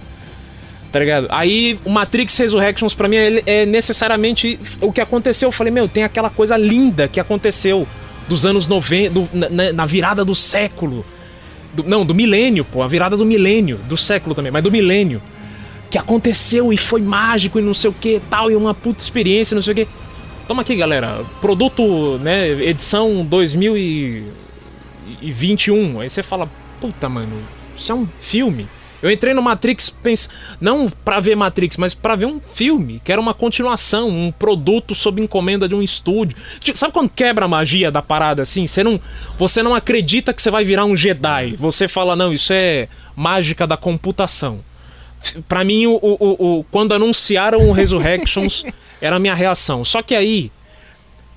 [0.92, 1.28] Tá ligado?
[1.30, 5.48] Aí o Matrix Resurrections pra mim é, é necessariamente o que aconteceu.
[5.50, 7.88] Eu falei, meu, tem aquela coisa linda que aconteceu
[8.28, 11.06] dos anos 90, do- na- na, virada do século.
[11.74, 15.22] Do- não, do milênio, pô, a virada do milênio, do século também, mas do milênio.
[15.92, 19.54] Que aconteceu e foi mágico e não sei o que tal, e uma puta experiência,
[19.56, 19.88] não sei o que.
[20.48, 21.22] Toma aqui, galera.
[21.40, 23.24] Produto, né, edição
[25.16, 26.00] 2021.
[26.00, 27.42] Aí você fala, puta, mano,
[27.76, 28.68] isso é um filme.
[29.02, 30.30] Eu entrei no Matrix pens...
[30.60, 34.94] não pra ver Matrix, mas pra ver um filme, que era uma continuação, um produto
[34.94, 36.38] sob encomenda de um estúdio.
[36.60, 38.68] Tipo, Sabe quando quebra a magia da parada assim?
[38.68, 39.02] Você não,
[39.40, 41.56] você não acredita que você vai virar um Jedi.
[41.56, 44.60] Você fala, não, isso é mágica da computação.
[45.48, 48.64] Pra mim, o, o, o, quando anunciaram o Resurrections,
[49.02, 49.84] era a minha reação.
[49.84, 50.52] Só que aí,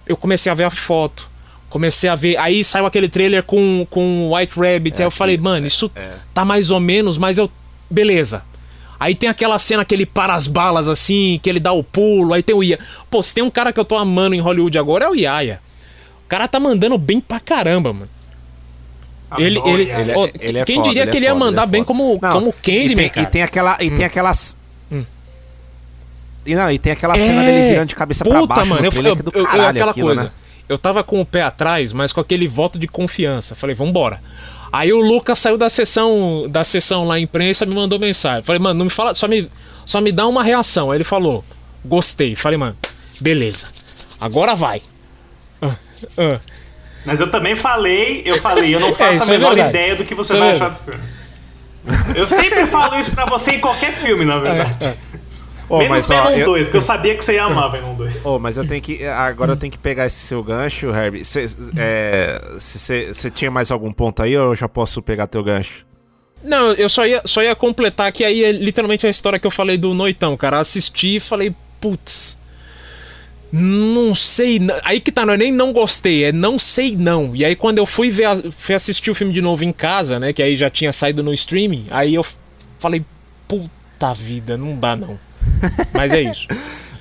[0.07, 1.31] eu comecei a ver a foto.
[1.75, 2.37] Comecei a ver.
[2.37, 4.97] Aí saiu aquele trailer com, com White Rabbit.
[4.97, 5.91] É, aí eu falei, mano, isso
[6.33, 7.51] tá mais ou menos, mas eu.
[7.91, 8.45] Beleza.
[9.01, 12.33] Aí tem aquela cena que ele para as balas assim, que ele dá o pulo.
[12.33, 12.79] Aí tem o Ia.
[13.11, 15.61] Pô, se tem um cara que eu tô amando em Hollywood agora é o Yaya.
[16.25, 18.09] O cara tá mandando bem pra caramba, mano.
[19.37, 19.91] Ele, Adoro, ele.
[19.91, 21.49] Ele é- ó, ele é quem foda, diria ele é que ele ia foda, ele
[21.49, 23.27] é mandar bem como, Não, como e Candyman, tem, cara.
[23.27, 24.57] e tem aquela e tem aquelas
[24.93, 25.05] Hum.
[26.47, 28.93] e não, e tem aquela cena dele virando de cabeça pra baixo mano, no eu,
[29.03, 30.23] eu, é eu- aquela aquilo, coisa.
[30.25, 30.31] né?
[30.69, 33.55] Eu tava com o pé atrás, mas com aquele voto de confiança.
[33.55, 34.21] Falei, vambora.
[34.73, 38.43] Aí o Lucas saiu da sessão, da sessão lá imprensa, me mandou mensagem.
[38.43, 39.49] Falei, mano, não me fala, só me,
[39.87, 40.91] só me dá uma reação.
[40.91, 41.45] Aí ele falou,
[41.85, 42.35] gostei.
[42.35, 42.77] Falei, mano,
[43.21, 43.67] beleza.
[44.21, 44.83] Agora vai.
[45.63, 45.77] Ah,
[46.19, 46.41] ah.
[47.05, 49.71] Mas eu também falei, eu falei, eu não faço isso a é menor verdade.
[49.77, 50.85] ideia do que você Isso é vai achar verdade.
[50.87, 52.19] do filme.
[52.19, 54.97] Eu sempre falo isso pra você em qualquer filme, na verdade.
[55.75, 57.95] Ô, Menos mas, ó, Venom eu- 2, que eu sabia que você ia amar Venom
[57.95, 58.25] 2.
[58.25, 59.05] Ô, mas eu tenho que.
[59.05, 61.25] Agora eu tenho que pegar esse seu gancho, Herbie.
[61.25, 65.85] Você tinha mais algum ponto aí ou eu já posso pegar teu gancho?
[66.43, 69.51] Não, eu só ia, só ia completar que aí é literalmente a história que eu
[69.51, 70.59] falei do Noitão, cara.
[70.59, 72.39] Assisti e falei, putz.
[73.51, 74.61] Não sei.
[74.83, 77.35] Aí que tá, não é nem não gostei, é não sei não.
[77.37, 80.33] E aí quando eu fui ver, fui assistir o filme de novo em casa, né?
[80.33, 82.27] Que aí já tinha saído no streaming, aí eu
[82.79, 83.05] falei,
[83.47, 85.19] puta vida, não dá não.
[85.95, 86.47] Mas é isso.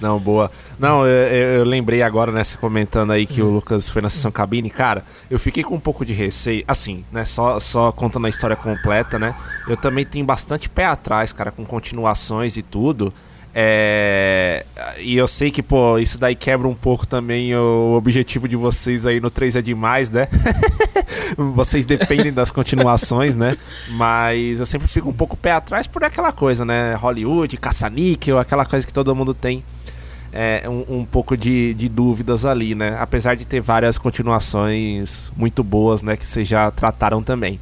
[0.02, 0.52] Não, boa.
[0.78, 1.28] Não, eu,
[1.60, 4.70] eu- lembrei agora, né, você comentando aí que o Lucas foi na sessão cabine.
[4.70, 6.64] Cara, eu fiquei com um pouco de receio.
[6.68, 9.34] Assim, né, só, só contando a história completa, né?
[9.68, 13.14] Eu também tenho bastante pé atrás, cara, com continuações e tudo.
[13.56, 14.66] É...
[15.00, 19.06] E eu sei que, pô, isso daí quebra um pouco também o objetivo de vocês
[19.06, 20.28] aí no 3 é demais, né?
[21.38, 23.58] vocês dependem das continuações, né?
[23.90, 26.94] Mas eu sempre fico um pouco pé atrás por aquela coisa, né?
[26.96, 29.64] Hollywood, caça-níquel, aquela coisa que todo mundo tem
[30.32, 32.98] é, um, um pouco de, de dúvidas ali, né?
[33.00, 36.18] Apesar de ter várias continuações muito boas, né?
[36.18, 37.60] Que vocês já trataram também.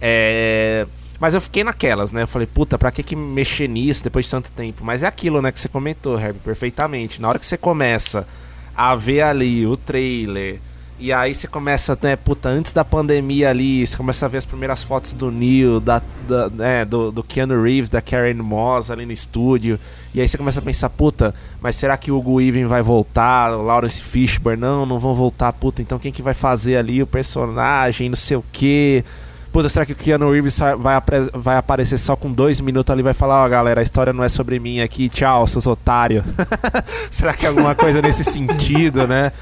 [0.00, 0.86] É,
[1.18, 2.22] Mas eu fiquei naquelas, né?
[2.22, 4.84] Eu falei, puta, pra que, que mexer nisso depois de tanto tempo?
[4.84, 7.20] Mas é aquilo, né, que você comentou, Herbie, perfeitamente.
[7.20, 8.26] Na hora que você começa
[8.74, 10.60] a ver ali o trailer.
[11.00, 14.44] E aí você começa, né, puta, antes da pandemia ali, você começa a ver as
[14.44, 19.06] primeiras fotos do Neil, da, da, né, do, do Keanu Reeves, da Karen Moss ali
[19.06, 19.80] no estúdio.
[20.14, 23.50] E aí você começa a pensar, puta, mas será que o Hugo Even vai voltar?
[23.52, 24.60] O Lawrence Fishburne?
[24.60, 25.80] Não, não vão voltar, puta.
[25.80, 29.02] Então quem que vai fazer ali o personagem, não sei o quê.
[29.50, 31.00] Puta, será que o Keanu Reeves vai,
[31.32, 34.22] vai aparecer só com dois minutos ali e vai falar, ó galera, a história não
[34.22, 36.24] é sobre mim aqui, tchau, seus otários.
[37.10, 39.32] será que é alguma coisa nesse sentido, né?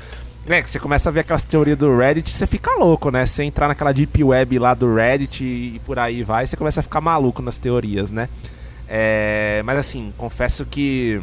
[0.50, 3.26] É, que você começa a ver aquelas teorias do Reddit, você fica louco, né?
[3.26, 6.82] Você entrar naquela deep web lá do Reddit e por aí vai, você começa a
[6.82, 8.30] ficar maluco nas teorias, né?
[8.88, 11.20] É, mas assim, confesso que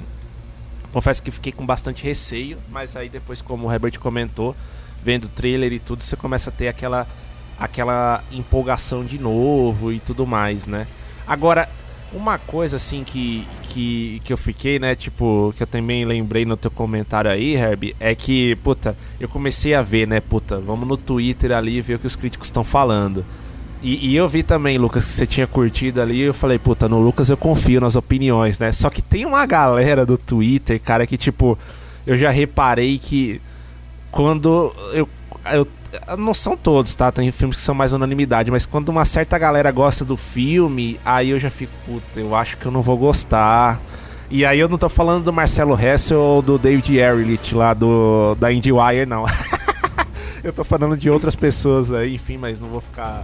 [0.93, 4.55] confesso que fiquei com bastante receio, mas aí depois, como o Herbert comentou,
[5.01, 7.07] vendo o trailer e tudo, você começa a ter aquela
[7.59, 10.85] aquela empolgação de novo e tudo mais, né?
[11.25, 11.67] Agora,
[12.13, 16.55] uma coisa assim que, que, que eu fiquei, né, tipo, que eu também lembrei no
[16.55, 20.97] teu comentário aí, Herb, é que, puta, eu comecei a ver, né, puta, vamos no
[20.97, 23.25] Twitter ali ver o que os críticos estão falando.
[23.81, 26.19] E, e eu vi também, Lucas, que você tinha curtido ali.
[26.21, 28.71] Eu falei, puta, no Lucas eu confio nas opiniões, né?
[28.71, 31.55] Só que tem uma galera do Twitter, cara, que tipo,
[32.07, 33.39] eu já reparei que
[34.09, 35.07] quando eu,
[35.53, 35.67] eu
[36.17, 37.11] não são todos, tá?
[37.11, 41.29] Tem filmes que são mais unanimidade, mas quando uma certa galera gosta do filme, aí
[41.29, 43.79] eu já fico, puta, eu acho que eu não vou gostar.
[44.29, 48.35] E aí eu não tô falando do Marcelo Hessel ou do David Ehrlich lá do
[48.35, 49.25] da IndieWire, não.
[50.43, 53.23] eu tô falando de outras pessoas aí, enfim, mas não vou ficar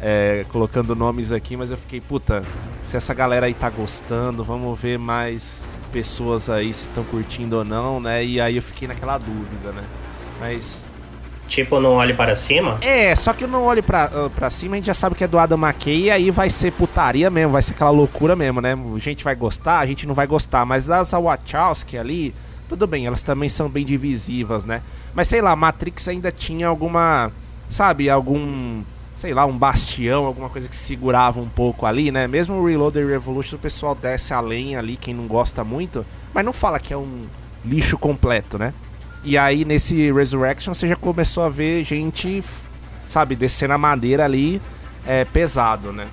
[0.00, 2.42] é, colocando nomes aqui, mas eu fiquei, puta,
[2.82, 7.64] se essa galera aí tá gostando, vamos ver mais pessoas aí se estão curtindo ou
[7.64, 8.22] não, né?
[8.24, 9.84] E aí eu fiquei naquela dúvida, né?
[10.38, 10.86] Mas
[11.46, 12.78] Tipo, não olhe para cima?
[12.80, 15.28] é, só que não olho pra, ah, pra cima, a gente já sabe que é
[15.28, 18.72] do Adam McKay e aí vai ser putaria mesmo, vai ser aquela loucura mesmo, né?
[18.74, 22.34] A gente vai gostar, a gente não vai gostar, mas as Wachowski ali,
[22.68, 24.82] tudo bem, elas também são bem divisivas, né?
[25.14, 27.30] Mas sei lá, Matrix ainda tinha alguma,
[27.68, 28.82] sabe, algum,
[29.14, 32.26] sei lá, um bastião, alguma coisa que segurava um pouco ali, né?
[32.26, 36.52] Mesmo o Reloaded Revolution, o pessoal desce além ali, quem não gosta muito, mas não
[36.52, 37.26] fala que é um
[37.64, 38.74] lixo completo, né?
[39.24, 42.44] E aí nesse Resurrection você já começou a ver gente,
[43.06, 44.60] sabe, descendo a madeira ali
[45.06, 46.08] é, pesado, né?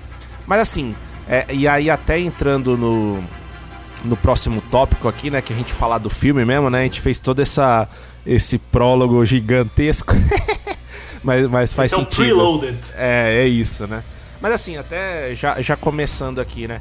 [0.46, 0.94] Mas assim,
[1.28, 3.22] é, e aí até entrando no,
[4.04, 6.80] no próximo tópico aqui, né, que a gente falar do filme mesmo, né?
[6.80, 7.88] A gente fez todo essa,
[8.26, 10.14] esse prólogo gigantesco,
[11.22, 12.24] mas, mas faz Esse é um sentido.
[12.24, 12.78] preloaded.
[12.96, 14.02] É, é isso, né?
[14.40, 16.80] Mas assim, até já, já começando aqui, né?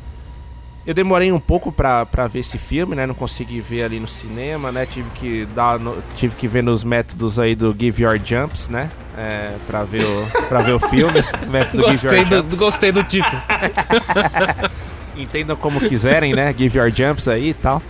[0.86, 3.06] Eu demorei um pouco pra, pra ver esse filme, né?
[3.06, 4.86] Não consegui ver ali no cinema, né?
[4.86, 8.90] Tive que dar, no- tive que ver nos métodos aí do Give Your Jumps, né?
[9.16, 11.22] É, pra ver o, pra ver o filme.
[11.50, 12.60] Método Give Gostei Your do, Jumps.
[12.60, 13.42] gostei do título.
[15.16, 16.54] Entendam como quiserem, né?
[16.58, 17.82] Give your jumps aí e tal.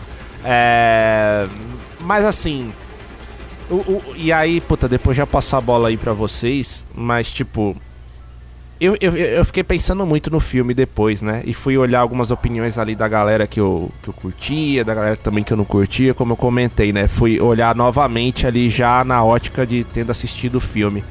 [0.43, 1.47] É,
[2.01, 2.73] Mas assim.
[3.69, 6.85] o- o- E aí, puta, depois já passar a bola aí pra vocês.
[6.93, 7.75] Mas, tipo.
[8.83, 11.43] Eu, eu, eu fiquei pensando muito no filme depois, né?
[11.45, 15.15] E fui olhar algumas opiniões ali da galera que eu, que eu curtia, da galera
[15.15, 17.07] também que eu não curtia, como eu comentei, né?
[17.07, 21.03] Fui olhar novamente ali já na ótica de tendo assistido o filme.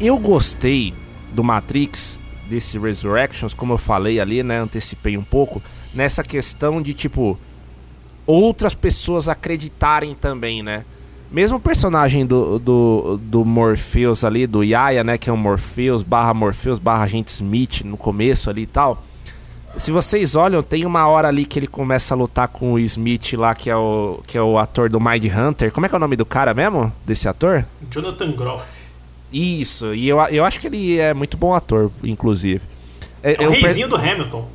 [0.00, 0.94] Eu gostei
[1.32, 4.60] do Matrix, desse Resurrections, como eu falei ali, né?
[4.60, 5.60] Antecipei um pouco,
[5.92, 7.36] nessa questão de, tipo,
[8.24, 10.84] outras pessoas acreditarem também, né?
[11.34, 15.18] Mesmo o personagem do, do, do Morpheus ali, do Yaya, né?
[15.18, 19.02] Que é o Morpheus, barra Morpheus, barra Agente Smith no começo ali e tal.
[19.76, 23.32] Se vocês olham, tem uma hora ali que ele começa a lutar com o Smith
[23.32, 25.72] lá, que é o, que é o ator do Mind Hunter.
[25.72, 26.92] Como é que é o nome do cara mesmo?
[27.04, 27.64] Desse ator?
[27.90, 28.64] Jonathan Groff.
[29.32, 32.62] Isso, e eu, eu acho que ele é muito bom ator, inclusive.
[33.20, 34.48] É o eu per- reizinho do Hamilton.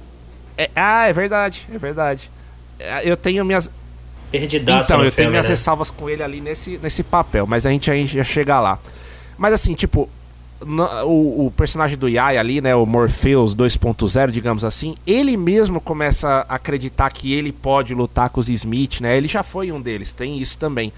[0.57, 2.31] é- ah, é verdade, é verdade.
[2.79, 3.69] É, Eu tenho minhas.
[4.31, 5.51] Perdidaço então, eu tenho minhas né?
[5.53, 8.79] ressalvas com ele ali nesse, nesse papel, mas a gente já chega lá.
[9.37, 10.07] Mas assim, tipo,
[10.65, 15.79] no- o, o personagem do Yaya ali, né, o Morpheus 2.0, digamos assim, ele mesmo
[15.81, 19.17] começa a acreditar que ele pode lutar com os Smith, né?
[19.17, 20.93] Ele já foi um deles, tem isso também.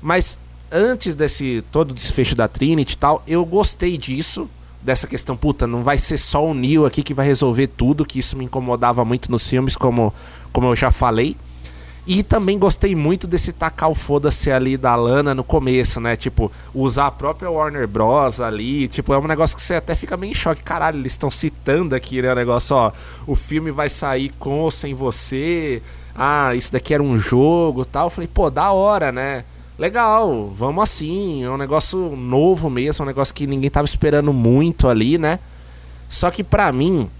[0.00, 0.38] Mas
[0.70, 4.48] antes desse todo o desfecho da Trinity e tal, eu gostei disso,
[4.82, 8.18] dessa questão, puta, não vai ser só o Neo aqui que vai resolver tudo, que
[8.20, 10.12] isso me incomodava muito nos filmes, como,
[10.52, 11.36] como eu já falei.
[12.06, 16.14] E também gostei muito desse tacar o foda-se ali da Lana no começo, né?
[16.14, 18.40] Tipo, usar a própria Warner Bros.
[18.40, 18.86] ali.
[18.86, 20.62] Tipo, é um negócio que você até fica meio em choque.
[20.62, 22.30] Caralho, eles estão citando aqui, né?
[22.30, 22.92] O negócio, ó.
[23.26, 25.82] O filme vai sair com ou sem você.
[26.14, 28.06] Ah, isso daqui era um jogo tal.
[28.06, 29.44] Eu falei, pô, da hora, né?
[29.76, 31.42] Legal, vamos assim.
[31.42, 35.40] É um negócio novo mesmo, um negócio que ninguém tava esperando muito ali, né?
[36.08, 37.10] Só que pra mim,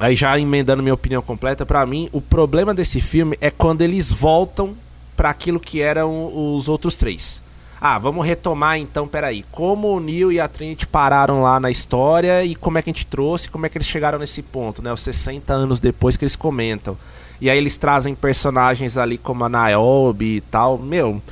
[0.00, 4.12] Aí já emendando minha opinião completa, pra mim, o problema desse filme é quando eles
[4.12, 4.76] voltam
[5.16, 7.42] pra aquilo que eram os outros três.
[7.80, 9.44] Ah, vamos retomar então, peraí.
[9.52, 12.92] Como o Neo e a Trinity pararam lá na história e como é que a
[12.92, 14.92] gente trouxe, como é que eles chegaram nesse ponto, né?
[14.92, 16.96] Os 60 anos depois que eles comentam.
[17.40, 20.76] E aí eles trazem personagens ali como a Niobe e tal.
[20.76, 21.22] Meu,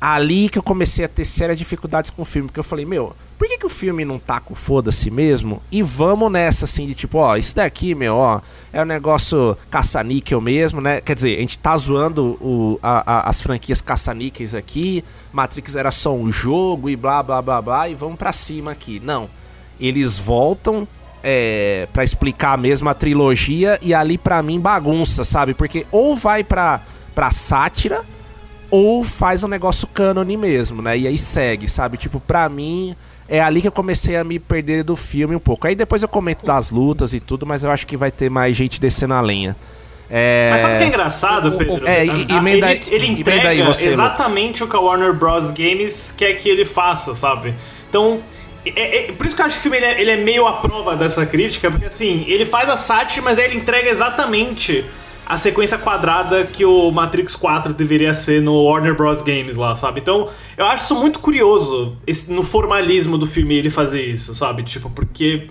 [0.00, 3.14] ali que eu comecei a ter sérias dificuldades com o filme, porque eu falei, meu,
[3.38, 5.60] por que, que o filme não tá com foda-se mesmo?
[5.70, 8.40] E vamos nessa, assim, de tipo, ó, isso daqui, meu, ó,
[8.72, 11.00] é um negócio caça-níquel mesmo, né?
[11.00, 15.90] Quer dizer, a gente tá zoando o, a- a- as franquias caça-níqueis aqui, Matrix era
[15.90, 19.00] só um jogo e blá, blá, blá, blá, e vamos pra cima aqui.
[19.00, 19.28] Não,
[19.80, 20.86] eles voltam
[21.22, 25.54] é, para explicar mesmo a trilogia e ali pra mim bagunça, sabe?
[25.54, 26.82] Porque ou vai pra,
[27.14, 28.04] pra sátira
[28.70, 30.98] ou faz um negócio cânone mesmo, né?
[30.98, 31.96] E aí segue, sabe?
[31.96, 32.94] Tipo, pra mim,
[33.28, 35.66] é ali que eu comecei a me perder do filme um pouco.
[35.66, 38.56] Aí depois eu comento das lutas e tudo, mas eu acho que vai ter mais
[38.56, 39.56] gente descendo a lenha.
[40.10, 40.48] É...
[40.52, 41.88] Mas sabe o que é engraçado, Pedro?
[41.88, 45.50] É, e- emenda aí- ele, ele entrega aí você, exatamente o que a Warner Bros.
[45.50, 47.54] Games quer que ele faça, sabe?
[47.88, 48.22] Então,
[48.66, 50.46] é, é- por isso que eu acho que o filme ele é, ele é meio
[50.46, 54.84] a prova dessa crítica, porque assim, ele faz a sátira, mas aí ele entrega exatamente
[55.26, 59.22] a sequência quadrada que o Matrix 4 deveria ser no Warner Bros.
[59.22, 60.00] Games lá, sabe?
[60.00, 64.62] Então, eu acho isso muito curioso, esse- no formalismo do filme ele fazer isso, sabe?
[64.62, 65.48] Tipo, porque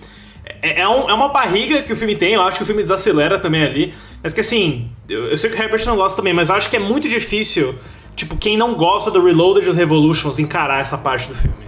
[0.62, 2.82] é, é um- é uma barriga que o filme tem, eu acho que o filme
[2.82, 3.94] desacelera também ali.
[4.22, 6.70] Mas que assim, eu, eu sei que o Herbert não gosta também, mas eu acho
[6.70, 7.74] que é muito difícil,
[8.14, 11.64] tipo, quem não gosta do Reloaded Revolutions encarar essa parte do filme.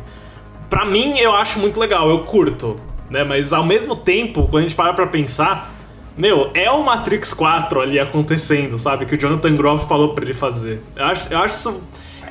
[0.70, 2.76] Pra mim, eu acho muito legal, eu curto,
[3.10, 3.24] né?
[3.24, 5.75] Mas ao mesmo tempo, quando a gente para pra pensar,
[6.16, 9.04] meu, é o Matrix 4 ali acontecendo, sabe?
[9.04, 10.82] Que o Jonathan Groff falou pra ele fazer.
[10.94, 11.82] Eu acho, eu acho isso.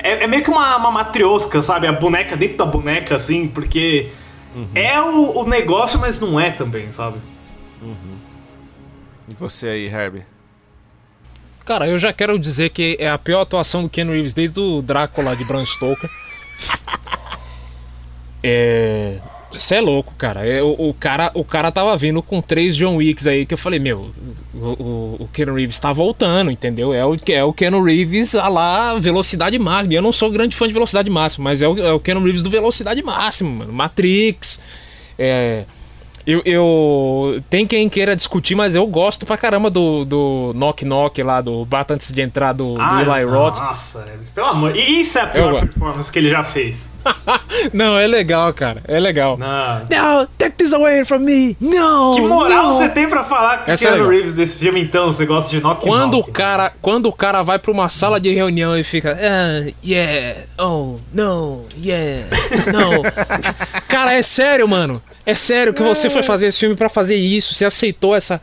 [0.02, 1.86] É, é meio que uma, uma matriosca, sabe?
[1.86, 4.10] A boneca dentro da boneca, assim, porque
[4.74, 7.18] é o, o negócio, mas não é também, sabe?
[9.28, 10.24] E você aí, Herbie?
[11.64, 14.80] Cara, eu já quero dizer que é a pior atuação do Ken Reeves desde o
[14.80, 16.10] Drácula de Bram Stoker.
[18.48, 19.18] É.
[19.50, 20.46] Você é louco, cara.
[20.46, 21.30] É, o, cara.
[21.34, 24.10] O cara tava vindo com três John Wicks aí que eu falei, meu,
[24.54, 26.92] o, o, o Keanu Reeves tá voltando, entendeu?
[26.92, 29.94] É o, é o Keanu Reeves a lá velocidade máxima.
[29.94, 32.42] Eu não sou grande fã de velocidade máxima, mas é o, é o Keanu Reeves
[32.42, 33.72] do velocidade máxima, mano.
[33.72, 34.60] Matrix.
[35.18, 35.64] É.
[36.26, 37.40] Eu, eu.
[37.48, 41.64] Tem quem queira discutir, mas eu gosto pra caramba do, do Knock Knock lá, do
[41.64, 43.58] Bata antes de entrar do, do Ah, Eli Roth.
[43.58, 44.18] Nossa, velho.
[44.34, 44.74] pelo amor.
[44.76, 46.90] E isso é a pior Eu- performance que ele já fez.
[47.72, 48.82] Não, é legal, cara.
[48.88, 49.38] É legal.
[49.38, 49.78] Não.
[49.82, 51.56] No, take this away from me!
[51.60, 52.14] No!
[52.16, 52.72] Que moral no.
[52.78, 54.10] você tem pra falar que Essa é Keanu legal.
[54.18, 55.12] Reeves desse filme, então?
[55.12, 56.32] Você gosta de Knock Quando o Knock?
[56.32, 60.96] cara, quando o cara vai pra uma sala de reunião e fica, ah, yeah, oh,
[61.12, 62.24] no, yeah,
[62.72, 63.02] no.
[63.86, 65.00] cara, é sério, mano.
[65.24, 67.54] É sério que você foi fazer esse filme pra fazer isso.
[67.54, 68.40] Você aceitou essa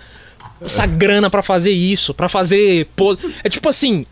[0.62, 2.88] essa grana pra fazer isso, pra fazer
[3.44, 4.06] É tipo assim,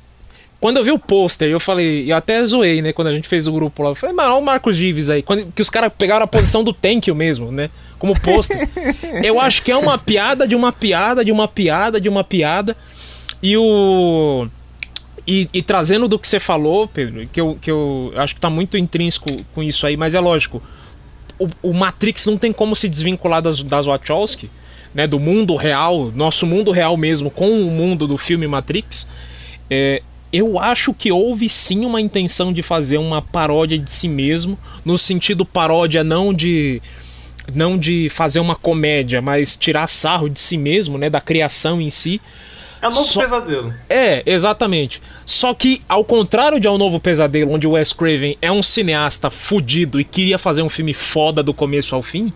[0.60, 3.48] quando eu vi o pôster, eu falei, eu até zoei, né, quando a gente fez
[3.48, 3.90] o grupo lá.
[3.90, 6.74] Eu falei, olha o Marcos Gives aí, quando, que os caras pegaram a posição do
[6.74, 7.70] Thank you mesmo, né?
[7.98, 8.58] Como pôster.
[9.24, 12.76] Eu acho que é uma piada de uma piada, de uma piada, de uma piada.
[13.42, 14.48] E o.
[15.28, 18.50] E, e trazendo do que você falou, Pedro, que eu, que eu acho que tá
[18.50, 20.62] muito intrínseco com isso aí, mas é lógico.
[21.44, 24.50] O, o Matrix não tem como se desvincular das, das Wachowski,
[24.94, 25.08] né?
[25.08, 29.08] Do mundo real, nosso mundo real mesmo, com o mundo do filme Matrix.
[29.70, 30.02] É,
[30.32, 34.98] eu acho que houve sim uma intenção de fazer uma paródia de si mesmo, no
[34.98, 36.82] sentido paródia não de
[37.54, 41.90] não de fazer uma comédia, mas tirar sarro de si mesmo, né, da criação em
[41.90, 42.22] si.
[42.82, 43.74] É o novo Só- pesadelo.
[43.90, 45.02] É, exatamente.
[45.26, 49.30] Só que, ao contrário de Ao Novo Pesadelo, onde o Wes Craven é um cineasta
[49.30, 52.34] fudido e queria fazer um filme foda do começo ao fim,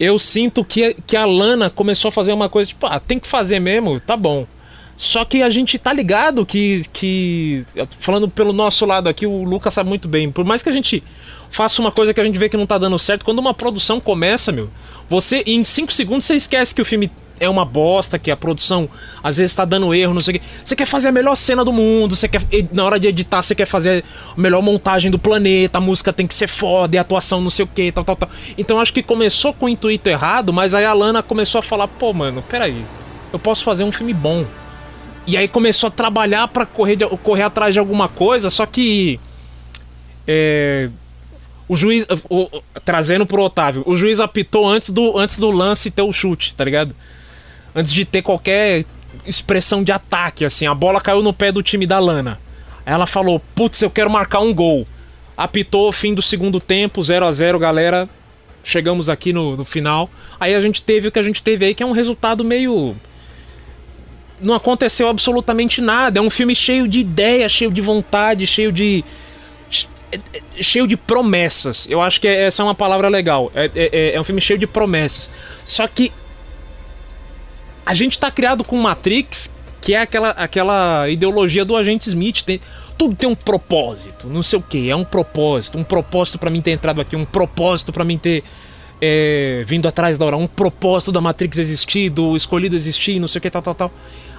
[0.00, 3.28] eu sinto que, que a Lana começou a fazer uma coisa tipo, ah, tem que
[3.28, 4.46] fazer mesmo, tá bom.
[4.96, 7.64] Só que a gente tá ligado que, que.
[8.00, 10.28] Falando pelo nosso lado aqui, o Lucas sabe muito bem.
[10.28, 11.04] Por mais que a gente
[11.50, 14.00] faça uma coisa que a gente vê que não tá dando certo, quando uma produção
[14.00, 14.68] começa, meu,
[15.08, 18.88] você em 5 segundos você esquece que o filme é uma bosta, que a produção
[19.22, 20.46] às vezes tá dando erro, não sei o quê.
[20.64, 22.40] Você quer fazer a melhor cena do mundo, você quer.
[22.72, 24.04] Na hora de editar, você quer fazer
[24.36, 27.50] a melhor montagem do planeta, a música tem que ser foda, e a atuação não
[27.50, 28.28] sei o que, tal, tal, tal.
[28.56, 31.88] Então acho que começou com o intuito errado, mas aí a Lana começou a falar,
[31.88, 32.84] pô, mano, peraí,
[33.32, 34.44] eu posso fazer um filme bom.
[35.26, 39.20] E aí começou a trabalhar pra correr, correr atrás de alguma coisa, só que.
[40.26, 40.88] É,
[41.68, 42.06] o juiz.
[42.30, 46.12] o- o- trazendo pro Otávio, o juiz apitou antes do, antes do lance ter o
[46.12, 46.94] chute, tá ligado?
[47.78, 48.84] Antes de ter qualquer
[49.24, 50.66] expressão de ataque, assim.
[50.66, 52.40] A bola caiu no pé do time da Lana.
[52.84, 54.86] Ela falou: Putz, eu quero marcar um gol.
[55.36, 58.08] Apitou, fim do segundo tempo, 0 a 0 galera.
[58.64, 60.10] Chegamos aqui no, no final.
[60.40, 62.96] Aí a gente teve o que a gente teve aí, que é um resultado meio
[64.40, 66.18] não aconteceu absolutamente nada.
[66.18, 69.04] É um filme cheio de ideia, cheio de vontade, cheio de.
[70.60, 71.86] cheio de promessas.
[71.90, 73.50] Eu acho que essa é uma palavra legal.
[73.54, 75.30] É, é- é um filme cheio de promessas.
[75.64, 76.12] Só que.
[77.88, 79.50] A gente tá criado com Matrix,
[79.80, 82.42] que é aquela, aquela ideologia do agente Smith.
[82.42, 82.60] Tem,
[82.98, 84.90] tudo tem um propósito, não sei o que.
[84.90, 85.78] É um propósito.
[85.78, 88.44] Um propósito pra mim ter entrado aqui, um propósito pra mim ter.
[89.00, 93.38] é, vindo atrás da hora, um propósito da Matrix existir, do escolhido existir, não sei
[93.38, 93.92] o que, tal, tal, tal.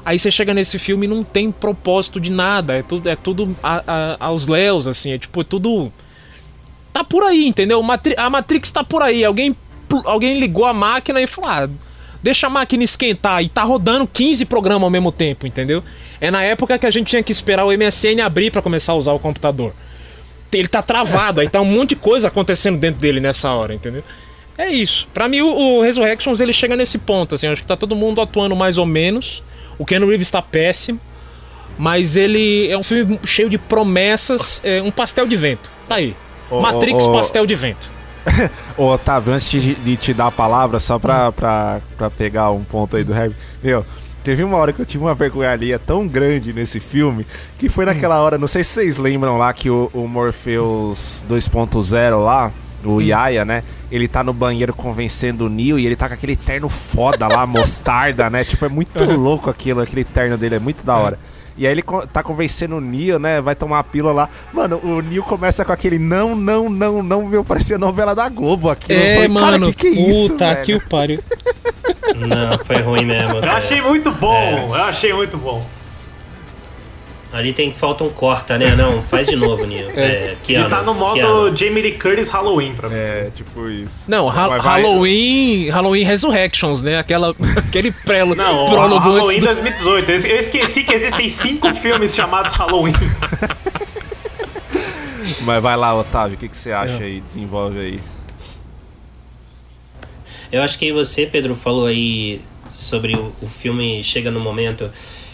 [0.05, 3.55] Aí você chega nesse filme e não tem propósito de nada, é tudo, é tudo
[3.63, 5.91] a- a- aos léus, assim, é tipo, é tudo.
[6.93, 7.81] Tá por aí, entendeu?
[7.81, 9.23] Matri- a Matrix tá por aí.
[9.25, 9.55] Alguém,
[10.05, 11.69] alguém ligou a máquina e falou: ah,
[12.21, 13.43] deixa a máquina esquentar.
[13.43, 15.83] E tá rodando 15 programas ao mesmo tempo, entendeu?
[16.19, 18.95] É na época que a gente tinha que esperar o MSN abrir pra começar a
[18.95, 19.73] usar o computador.
[20.51, 24.03] Ele tá travado, aí tá um monte de coisa acontecendo dentro dele nessa hora, entendeu?
[24.57, 25.07] É isso.
[25.13, 27.47] Pra mim, o, Resurrections ele chega nesse ponto, assim.
[27.47, 29.41] Acho que tá todo mundo atuando mais ou menos.
[29.77, 30.99] O Ken Reeves tá péssimo.
[31.77, 35.71] Mas ele é um filme cheio de promessas, é um pastel de vento.
[35.87, 36.13] Tá aí.
[36.51, 37.13] Ô, Matrix, ô, ô.
[37.13, 37.89] pastel de vento.
[38.77, 42.63] Ô, Otávio, antes de, de te dar a palavra, só pra, pra, pra pegar um
[42.63, 43.85] ponto aí do Herb, meu,
[44.23, 47.25] teve uma hora que eu tive uma vergonha tão grande nesse filme,
[47.57, 52.23] que foi naquela hora, não sei se vocês lembram lá que o, o Morpheus 2.0
[52.23, 52.51] lá,
[52.83, 53.63] o Yaya, né?
[53.91, 57.45] Ele tá no banheiro convencendo o Neo e ele tá com aquele terno foda lá,
[57.47, 58.43] mostarda, né?
[58.43, 61.19] Tipo, é muito louco aquilo, aquele terno dele, é muito da hora.
[61.57, 61.83] E aí ele
[62.13, 63.41] tá convencendo o Neo, né?
[63.41, 64.29] Vai tomar a pílula lá.
[64.53, 68.69] Mano, o Neo começa com aquele não, não, não, não, meu, parecia novela da Globo
[68.69, 68.93] aqui.
[68.93, 69.73] É, mano.
[69.73, 70.65] que que é isso, puta velho?
[70.65, 71.19] que o pariu.
[72.15, 73.35] Não, foi ruim mesmo.
[73.35, 73.57] Eu cara.
[73.57, 74.63] achei muito bom, É.
[74.63, 75.63] eu achei muito bom.
[77.31, 78.75] Ali tem falta um corta, né?
[78.75, 79.87] Não, faz de novo, Nil.
[79.95, 80.69] É, que Ele ano?
[80.71, 81.55] tá no modo?
[81.55, 82.95] Jamie Lee Curtis Halloween pra mim.
[82.95, 84.05] É, tipo isso.
[84.07, 85.69] Não, ha Mas vai- Halloween.
[85.69, 86.97] Halloween Resurrections, né?
[86.97, 89.63] Aquela, aquele pré Não, prólogo Halloween antes do...
[89.63, 90.09] 2018.
[90.09, 92.93] Eu es- eu esqueci que existem cinco filmes chamados Halloween.
[95.41, 97.03] Mas vai lá, Otávio, o que, que você acha É.
[97.05, 97.21] aí?
[97.21, 97.99] Desenvolve aí.
[100.51, 102.41] Eu acho que você, Pedro, falou aí
[102.71, 104.89] sobre o, o filme chega no momento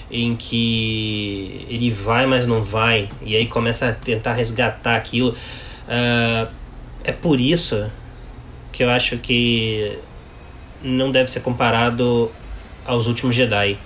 [0.09, 5.35] em que ele vai, mas não vai, e aí começa a tentar resgatar aquilo.
[5.87, 6.47] Ah,
[7.03, 7.89] é por isso
[8.71, 9.97] que eu acho que
[10.83, 12.31] não deve ser comparado
[12.85, 13.77] aos últimos Jedi,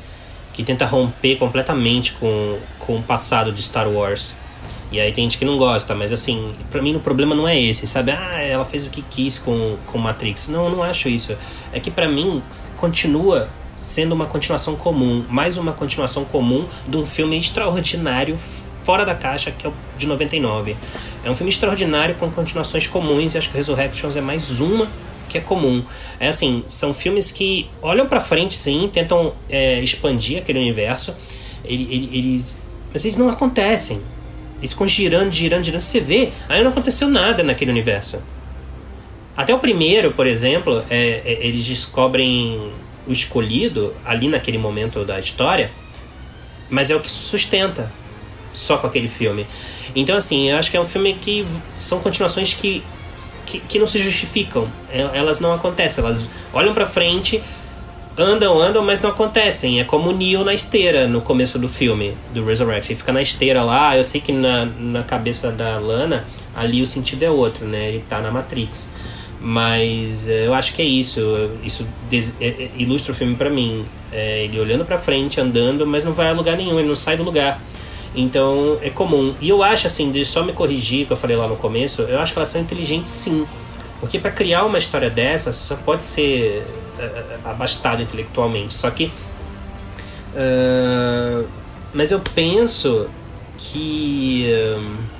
[0.54, 4.36] que tenta romper completamente com, com o passado de Star Wars.
[4.92, 7.60] E aí tem gente que não gosta, mas assim, pra mim o problema não é
[7.60, 8.12] esse, sabe?
[8.12, 10.48] Ah, ela fez o que quis com, com Matrix.
[10.48, 11.38] Não, eu não acho isso.
[11.72, 12.42] É que pra mim
[12.76, 13.48] continua
[13.80, 18.38] sendo uma continuação comum, mais uma continuação comum de um filme extraordinário
[18.84, 20.76] fora da caixa, que é o de 99.
[21.24, 24.88] É um filme extraordinário com continuações comuns e acho que Resurrections é mais uma
[25.30, 25.84] que é comum.
[26.20, 31.16] É assim, são filmes que olham pra frente, sim, tentam é, expandir aquele universo,
[31.64, 32.62] ele- ele- eles,
[32.92, 34.02] mas eles não acontecem.
[34.58, 35.82] Eles ficam girando, girando, girando.
[35.82, 38.20] Você vê, aí não aconteceu nada naquele universo.
[39.38, 42.72] Até o primeiro, por exemplo, é, é, eles descobrem
[43.10, 45.72] o escolhido ali naquele momento da história,
[46.70, 47.92] mas é o que sustenta
[48.54, 49.46] só com aquele filme.
[49.96, 51.46] Então, assim, eu acho que é um filme que
[51.78, 52.84] são continuações que,
[53.46, 54.72] que, que não se justificam.
[54.92, 57.42] El- Elas não acontecem, elas olham pra frente,
[58.18, 59.80] andam, andam, mas não acontecem.
[59.80, 62.92] É como o Neo na esteira no começo do filme, do Resurrection.
[62.92, 66.26] Ele fica na esteira lá, eu sei que na, na cabeça da Lana,
[66.56, 67.88] ali o sentido é outro, né?
[67.90, 68.94] Ele tá na Matrix.
[69.42, 71.22] Mas eh, eu acho que é isso.
[71.64, 71.88] Isso
[72.42, 73.86] é- é- ilustra o filme pra mim.
[74.12, 77.16] É ele olhando pra frente, andando, mas não vai a lugar nenhum, ele não sai
[77.16, 77.62] do lugar.
[78.16, 79.36] Então é comum.
[79.40, 82.20] E eu acho assim, de só me corrigir, que eu falei lá no começo, eu
[82.20, 83.46] acho que elas são inteligentes sim.
[84.00, 86.66] Porque pra criar uma história dessa, só pode ser
[87.00, 88.74] eh, abastado intelectualmente.
[88.74, 89.12] Só que.
[90.36, 91.44] ah,
[91.94, 93.10] mas eu penso
[93.58, 94.52] que.
[94.54, 95.19] ah,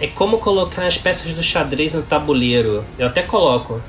[0.00, 2.84] é como colocar as peças do xadrez no tabuleiro.
[2.98, 3.80] Eu até coloco,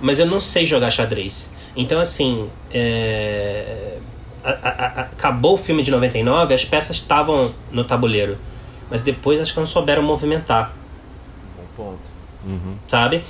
[0.00, 1.52] mas eu não sei jogar xadrez.
[1.76, 3.98] Então, assim, é,
[4.44, 8.38] a- a- a- acabou o filme de 99, as peças estavam no tabuleiro,
[8.90, 10.72] mas depois acho que não souberam movimentar
[11.56, 12.16] Bom ponto.
[12.86, 13.22] sabe?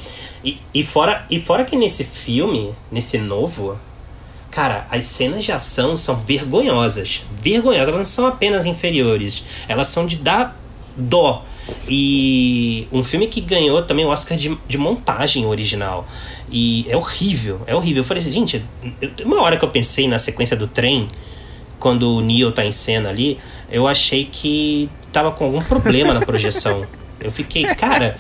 [0.45, 3.79] E, e, fora, e fora que nesse filme, nesse novo,
[4.51, 7.25] cara, as cenas de ação são vergonhosas.
[7.43, 7.89] Vergonhosas.
[7.89, 9.43] Elas não são apenas inferiores.
[9.67, 10.57] Elas são de dar
[10.97, 11.45] dó.
[11.89, 16.07] E um filme que ganhou também o Oscar de, de montagem original.
[16.51, 18.01] E é horrível, é horrível.
[18.03, 18.65] Eu falei assim, gente,
[19.01, 21.09] eu- uma hora que eu pensei na sequência do trem,
[21.79, 23.39] quando o Neo tá em cena ali,
[23.71, 26.85] eu achei que tava com algum problema na projeção.
[27.21, 28.17] Eu fiquei, cara.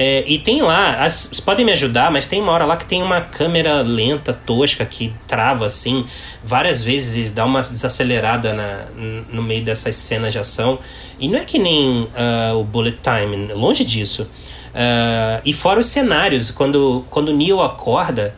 [0.00, 2.84] É, e tem lá, as- vocês podem me ajudar, mas tem uma hora lá que
[2.84, 6.06] tem uma câmera lenta, tosca, que trava assim.
[6.44, 8.84] Várias vezes dá uma desacelerada na,
[9.32, 10.78] no meio dessas cenas de ação.
[11.18, 14.30] E não é que nem ah, o Bullet Time, longe disso.
[14.72, 18.36] Ah, e fora os cenários, quando, quando o Neo acorda,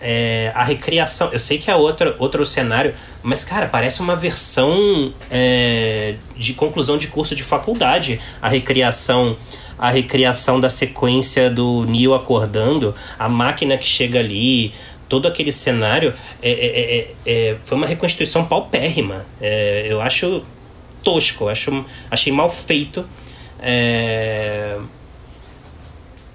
[0.00, 1.30] é, a recriação.
[1.32, 6.96] Eu sei que é outra, outro cenário, mas, cara, parece uma versão é, de conclusão
[6.96, 8.18] de curso de faculdade.
[8.42, 9.36] A recriação.
[9.80, 14.74] A recriação da sequência do Neo acordando, a máquina que chega ali,
[15.08, 16.12] todo aquele cenário
[16.42, 19.24] é, é- é- é- foi uma reconstituição paupérrima.
[19.40, 20.42] É, eu acho
[21.02, 23.04] tosco, acho, achei mal feito.
[23.58, 24.78] É,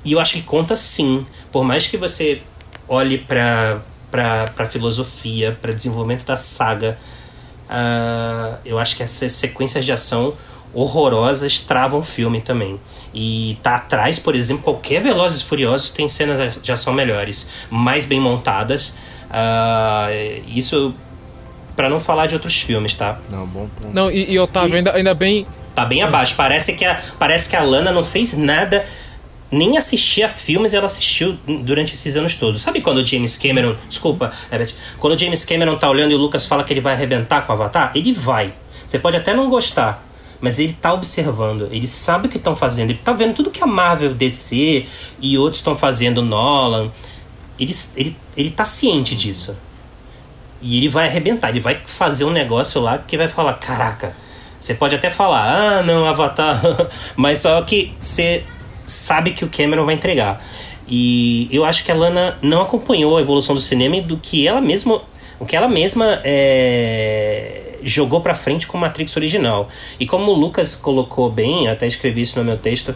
[0.04, 1.26] e eu acho que conta sim.
[1.52, 2.42] Por mais que você
[2.88, 3.82] olhe pra,
[4.12, 6.98] pra filosofia, pra desenvolvimento da saga,
[7.70, 10.36] ah, eu acho que essas sequências de ação
[10.76, 12.80] horrorosas travam o filme também.
[13.14, 18.06] E tá atrás, por exemplo, qualquer Velozes e Furiosos tem cenas de ação melhores, mais
[18.06, 18.94] bem montadas.
[19.32, 20.10] Ah,
[20.48, 20.94] isso
[21.76, 23.18] pra não falar de outros filmes, tá?
[23.30, 23.94] Não, bom ponto.
[23.94, 25.48] Não, e, e Otávio, ainda, ainda bem.
[25.74, 26.36] Tá bem abaixo.
[26.36, 28.86] Parece que, a, parece que a Lana não fez nada,
[29.52, 32.62] nem assistia filmes ela assistiu durante esses anos todos.
[32.62, 33.76] Sabe quando o James Cameron.
[33.90, 34.74] Desculpa, Herbert.
[35.00, 37.52] Quando o James Cameron tá olhando e o Lucas fala que ele vai arrebentar com
[37.52, 37.92] o Avatar?
[37.96, 38.54] Ele vai.
[38.88, 40.05] Você pode até não gostar.
[40.41, 43.64] Mas ele tá observando, ele sabe o que estão fazendo, ele tá vendo tudo que
[43.64, 44.86] a Marvel, DC
[45.20, 46.91] e outros estão fazendo, Nolan.
[47.60, 49.56] Ele, ele, ele tá ciente disso.
[50.62, 54.16] E ele vai arrebentar, ele vai fazer um negócio lá que vai falar: caraca,
[54.57, 56.62] você pode até falar, ah, não, Avatar,
[57.16, 58.44] mas só que você
[58.86, 60.44] sabe que o Cameron vai entregar.
[60.88, 64.48] E eu acho que a Lana não acompanhou a evolução do cinema e do que
[64.48, 65.02] ela mesma,
[65.40, 69.70] o que ela mesma é, jogou pra frente com Matrix original.
[69.99, 72.95] E como o Lucas colocou bem, eu até escrevi isso no meu texto,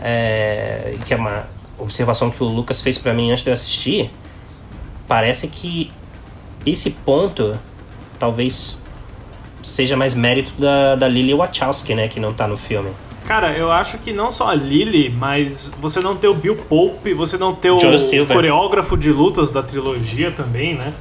[0.00, 1.44] é, que é uma
[1.78, 4.10] observação que o Lucas fez pra mim antes de eu assistir,
[5.06, 5.92] parece que
[6.64, 7.56] esse ponto
[8.18, 8.82] talvez
[9.62, 12.90] seja mais mérito da, da Lily Wachowski, né, que não tá no filme.
[13.26, 17.14] Cara, eu acho que não só a Lily, mas você não ter o Bill Pope,
[17.14, 18.34] você não ter o Silver.
[18.34, 20.92] coreógrafo de lutas da trilogia também, né?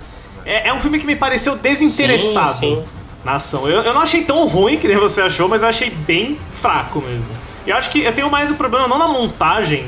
[0.46, 2.84] É, é um filme que me pareceu desinteressado Sim, sim.
[3.30, 3.70] Na ação.
[3.70, 7.02] Eu, eu não achei tão ruim que nem você achou, mas eu achei bem fraco
[7.02, 7.30] mesmo.
[7.66, 9.86] E eu acho que eu tenho mais o problema não na montagem,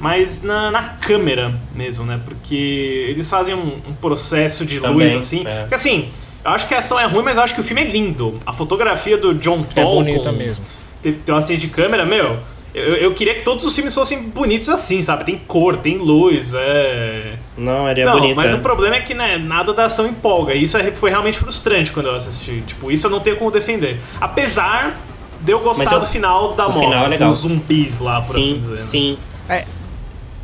[0.00, 2.20] mas na, na câmera mesmo, né?
[2.24, 5.46] Porque eles fazem um, um processo de Também, luz assim.
[5.46, 5.60] é.
[5.60, 6.08] Porque assim,
[6.44, 8.38] eu acho que a ação é ruim, mas eu acho que o filme é lindo.
[8.44, 10.64] A fotografia do John É Tolkien bonita mesmo.
[11.02, 12.38] tem, tem uma cena de câmera, meu.
[12.74, 15.24] Eu, eu queria que todos os filmes fossem bonitos assim, sabe?
[15.24, 17.34] Tem cor, tem luz, é.
[17.56, 18.34] Não, ele é não, bonito.
[18.36, 18.56] mas é.
[18.56, 20.54] o problema é que né, nada da ação empolga.
[20.54, 22.62] E isso é- foi realmente frustrante quando eu assisti.
[22.66, 23.98] Tipo, isso eu não tenho como defender.
[24.18, 24.98] Apesar
[25.40, 27.28] de eu gostar eu- do final da final é com legal.
[27.28, 28.70] os zumbis lá, por assim Sim, dizer.
[28.70, 28.76] né?
[28.78, 29.18] sim.
[29.48, 29.64] É.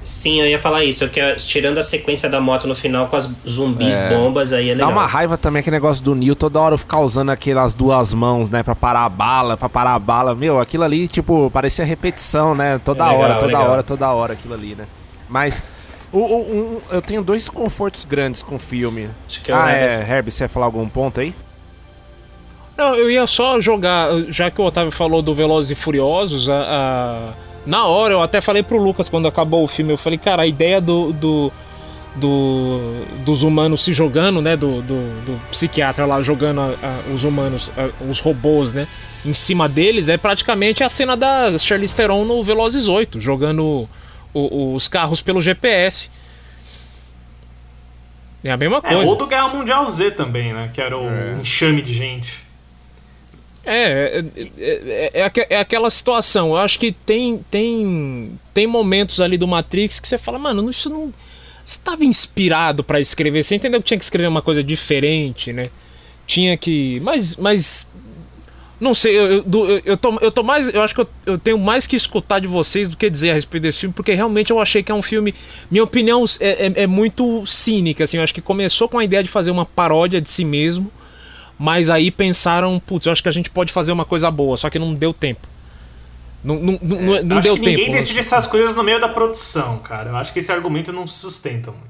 [0.03, 1.07] Sim, eu ia falar isso.
[1.09, 4.09] Que é, tirando a sequência da moto no final com as zumbis, É.
[4.09, 4.91] bombas, aí é Dá legal.
[4.93, 8.63] uma raiva também aquele negócio do Neil toda hora ficar usando aquelas duas mãos, né,
[8.63, 10.35] pra parar a bala, pra parar a bala.
[10.35, 12.81] Meu, aquilo ali, tipo, parecia repetição, né?
[12.83, 13.71] Toda É legal, hora, toda legal.
[13.71, 14.87] hora, toda hora aquilo ali, né?
[15.29, 15.63] Mas
[16.11, 16.57] o, o-
[16.91, 19.11] um- eu tenho dois confortos grandes com o filme.
[19.29, 21.35] Acho que é o ah, é, Herbie, você ia falar algum ponto aí?
[22.77, 26.63] Não, eu ia só jogar, já que o Otávio falou do Velozes e Furiosos, a,
[26.63, 27.33] a-
[27.69, 30.47] na hora eu até falei pro Lucas quando acabou o filme, eu falei, cara, a
[30.47, 31.53] ideia do, do,
[32.17, 34.97] do- dos humanos se jogando, né, do, do,
[35.27, 38.89] do psiquiatra lá jogando a- a- os humanos, a- os robôs, né,
[39.25, 43.89] em cima deles, é praticamente a cena da Charlize Theron no Velozes 8, jogando
[44.33, 46.11] o- os carros pelo GPS.
[48.43, 49.11] É a mesma É, coisa.
[49.11, 50.71] ou do Guerra Mundial Z também, né?
[50.73, 52.47] Que era o enxame de gente.
[53.65, 56.49] É, é, é, é é aquela situação.
[56.51, 60.89] Eu acho que tem, tem, tem momentos ali do Matrix que você fala, mano, isso
[60.89, 61.13] não.
[61.65, 63.43] Você estava inspirado pra escrever.
[63.43, 65.69] Você entendeu que tinha que escrever uma coisa diferente, né?
[66.27, 67.01] Tinha que.
[67.01, 67.37] Mas.
[67.37, 67.87] mas
[68.81, 70.73] não sei, eu, eu, eu tô, eu tô mais.
[70.73, 73.35] Eu acho que eu, eu tenho mais que escutar de vocês do que dizer a
[73.35, 75.35] respeito desse filme, porque realmente eu achei que é um filme.
[75.71, 78.19] Minha opinião é, é, é muito cínica, assim.
[78.19, 80.93] Eu acho que começou com a ideia de fazer uma paródia de si mesmo.
[81.59, 84.71] Mas aí pensaram, putz, eu acho que a gente pode fazer uma coisa boa, só
[84.71, 85.47] que não deu tempo.
[86.45, 87.79] Não, não, não, não- não Eu acho deu que tempo.
[87.79, 90.11] ninguém decide essas coisas no meio da produção, cara.
[90.11, 91.89] Eu acho que esse argumento não se sustenta muito.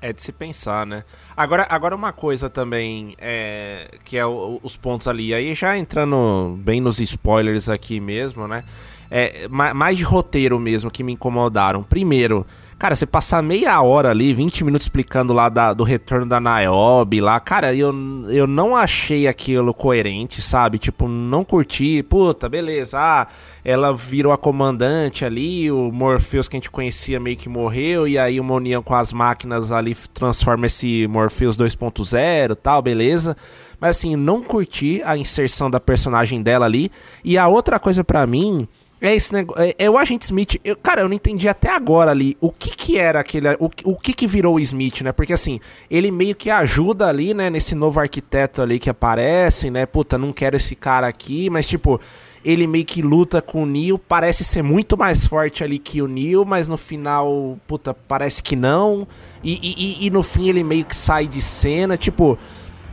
[0.00, 1.04] É de se pensar, né?
[1.36, 6.58] Agora, agora uma coisa também, é, que é o- os pontos ali, aí já entrando
[6.60, 8.64] bem nos spoilers aqui mesmo, né?
[9.08, 11.84] É, ma- mais de roteiro mesmo que me incomodaram.
[11.84, 12.44] Primeiro,
[12.82, 17.20] cara, você passar meia hora ali, 20 minutos explicando lá da- do retorno da Niobe
[17.20, 17.94] lá, cara, eu,
[18.28, 20.78] eu não achei aquilo coerente, sabe?
[20.78, 23.28] Tipo, não curti, puta, beleza, ah,
[23.64, 28.18] ela virou a comandante ali, o Morpheus que a gente conhecia meio que morreu, e
[28.18, 33.36] aí uma união com as máquinas ali transforma esse Morpheus 2.0 tal, beleza.
[33.80, 36.90] Mas assim, não curti a inserção da personagem dela ali.
[37.24, 38.66] E a outra coisa pra mim
[39.02, 39.62] é esse negócio.
[39.62, 40.60] É, é o agente Smith.
[40.64, 43.48] Eu, cara, eu não entendi até agora ali o que que era aquele.
[43.58, 45.12] O, o que que virou o Smith, né?
[45.12, 45.58] Porque assim,
[45.90, 47.50] ele meio que ajuda ali, né?
[47.50, 49.84] Nesse novo arquiteto ali que aparece, né?
[49.86, 52.00] Puta, não quero esse cara aqui, mas tipo.
[52.44, 56.08] Ele meio que luta com o Neo, parece ser muito mais forte ali que o
[56.08, 59.06] Neo, mas no final, puta, parece que não.
[59.44, 59.60] E,
[60.02, 62.36] e, e- no fim ele meio que sai de cena, tipo.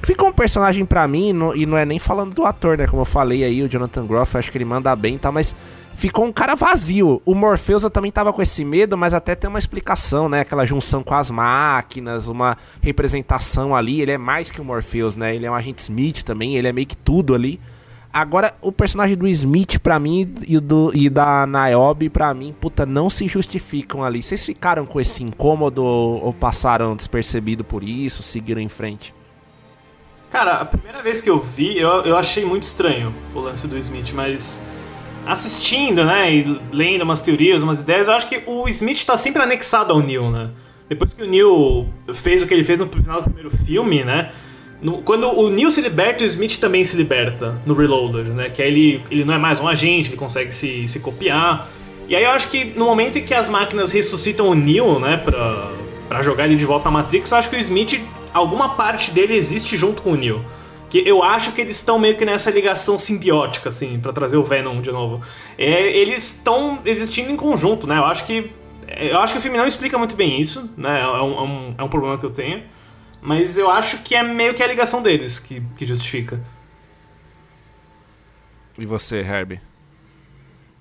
[0.03, 2.85] Ficou um personagem pra mim, e não é nem falando do ator, né?
[2.87, 5.53] Como eu falei aí, o Jonathan Groff, acho que ele manda bem e tal, mas
[5.99, 7.21] ficou um cara vazio.
[7.25, 10.39] O Morpheus eu também tava com esse medo, mas até tem uma explicação, né?
[10.39, 14.01] Aquela junção com as máquinas, uma representação ali.
[14.01, 15.35] Ele é mais que o Morpheus, né?
[15.35, 17.59] Ele é um agente Smith também, ele é meio que tudo ali.
[18.11, 22.85] Agora, o personagem do Smith, pra mim, e, do, e da Niobe, pra mim, puta,
[22.85, 24.23] não se justificam ali.
[24.23, 29.13] Vocês ficaram com esse incômodo ou, ou passaram despercebido por isso, seguiram em frente?
[30.31, 33.77] Cara, a primeira vez que eu vi, eu, eu achei muito estranho o lance do
[33.77, 34.63] Smith, mas
[35.25, 39.41] assistindo, né, e lendo umas teorias, umas ideias, eu acho que o Smith tá sempre
[39.41, 40.49] anexado ao Neil, né?
[40.87, 44.31] Depois que o Neil fez o que ele fez no final do primeiro filme, né?
[44.81, 48.49] no- quando o Neil se liberta, o Smith também se liberta no Reloaded, né?
[48.49, 51.69] Que aí ele, ele não é mais um agente, ele consegue se, se copiar.
[52.07, 55.17] E aí eu acho que no momento em que as máquinas ressuscitam o Neil, né,
[55.17, 55.69] pra,
[56.07, 58.01] pra jogar ele de volta à Matrix, eu acho que o Smith,
[58.33, 60.43] alguma parte dele existe junto com o Neil.
[60.89, 64.43] Que eu acho que eles estão meio que nessa ligação simbiótica, assim, pra trazer o
[64.43, 65.21] Venom de novo.
[65.57, 67.97] É, eles estão existindo em conjunto, né?
[67.97, 68.51] Eu acho que.
[68.97, 71.01] Eu acho que o filme não explica muito bem isso, né?
[71.01, 72.63] É um, é um, é um problema que eu tenho.
[73.21, 76.41] Mas eu acho que é meio que a ligação deles que, que justifica.
[78.77, 79.61] E você, Herbie?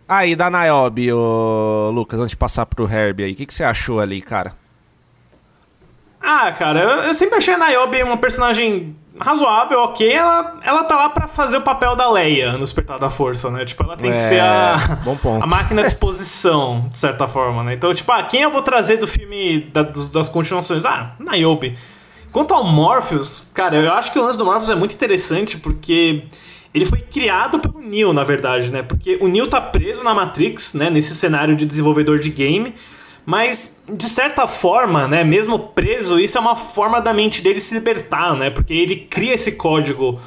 [0.09, 3.52] Ah, e da Niobe, ô Lucas, antes de passar pro Herbie aí, o que, que
[3.52, 4.55] você achou ali, cara?
[6.20, 10.10] Ah, cara, eu, eu sempre achei a Niobe uma personagem razoável, ok.
[10.12, 13.64] Ela, ela tá lá pra fazer o papel da Leia no Despertar da Força, né?
[13.64, 15.42] Tipo, ela tem É, que ser a, bom ponto.
[15.42, 17.74] a máquina de exposição, de certa forma, né?
[17.74, 20.84] Então, tipo, ah, quem eu vou trazer do filme da- dos- das continuações?
[20.84, 21.76] Ah, Niobe.
[22.32, 26.24] Quanto ao Morpheus, cara, eu acho que o lance do Morpheus é muito interessante porque
[26.74, 28.82] ele foi criado pelo Neo, na verdade, né?
[28.82, 30.90] Porque o Neo tá preso na Matrix, né?
[30.90, 32.74] Nesse cenário de desenvolvedor de game.
[33.28, 35.22] Mas, de certa forma, né?
[35.22, 38.48] Mesmo preso, isso é uma forma da mente dele se libertar, né?
[38.48, 40.18] Porque ele cria esse código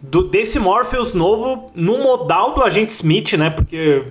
[0.00, 3.50] do, desse Morpheus novo no modal do agente Smith, né?
[3.50, 4.04] Porque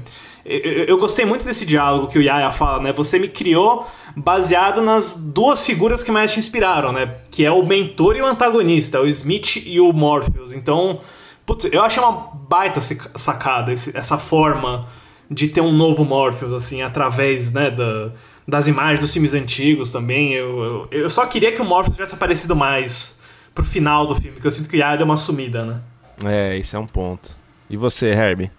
[0.45, 2.93] eu, eu gostei muito desse diálogo que o Yaya fala, né?
[2.93, 3.85] Você me criou
[4.15, 7.15] baseado nas duas figuras que mais te inspiraram, né?
[7.29, 10.53] Que é o mentor e o antagonista, o Smith e o Morpheus.
[10.53, 11.01] Então,
[11.45, 14.87] putz, eu achei uma baita sacada esse, essa forma
[15.29, 18.13] de ter um novo Morpheus, assim, através, né, da,
[18.49, 20.33] das imagens dos filmes antigos também.
[20.33, 23.19] Eu, eu, eu, só queria que o Morpheus tivesse aparecido mais
[23.53, 25.81] pro final do filme, porque eu sinto que o Yaya deu uma sumida, né?
[26.25, 27.35] É, isso é um ponto.
[27.69, 28.51] E você, Herbie?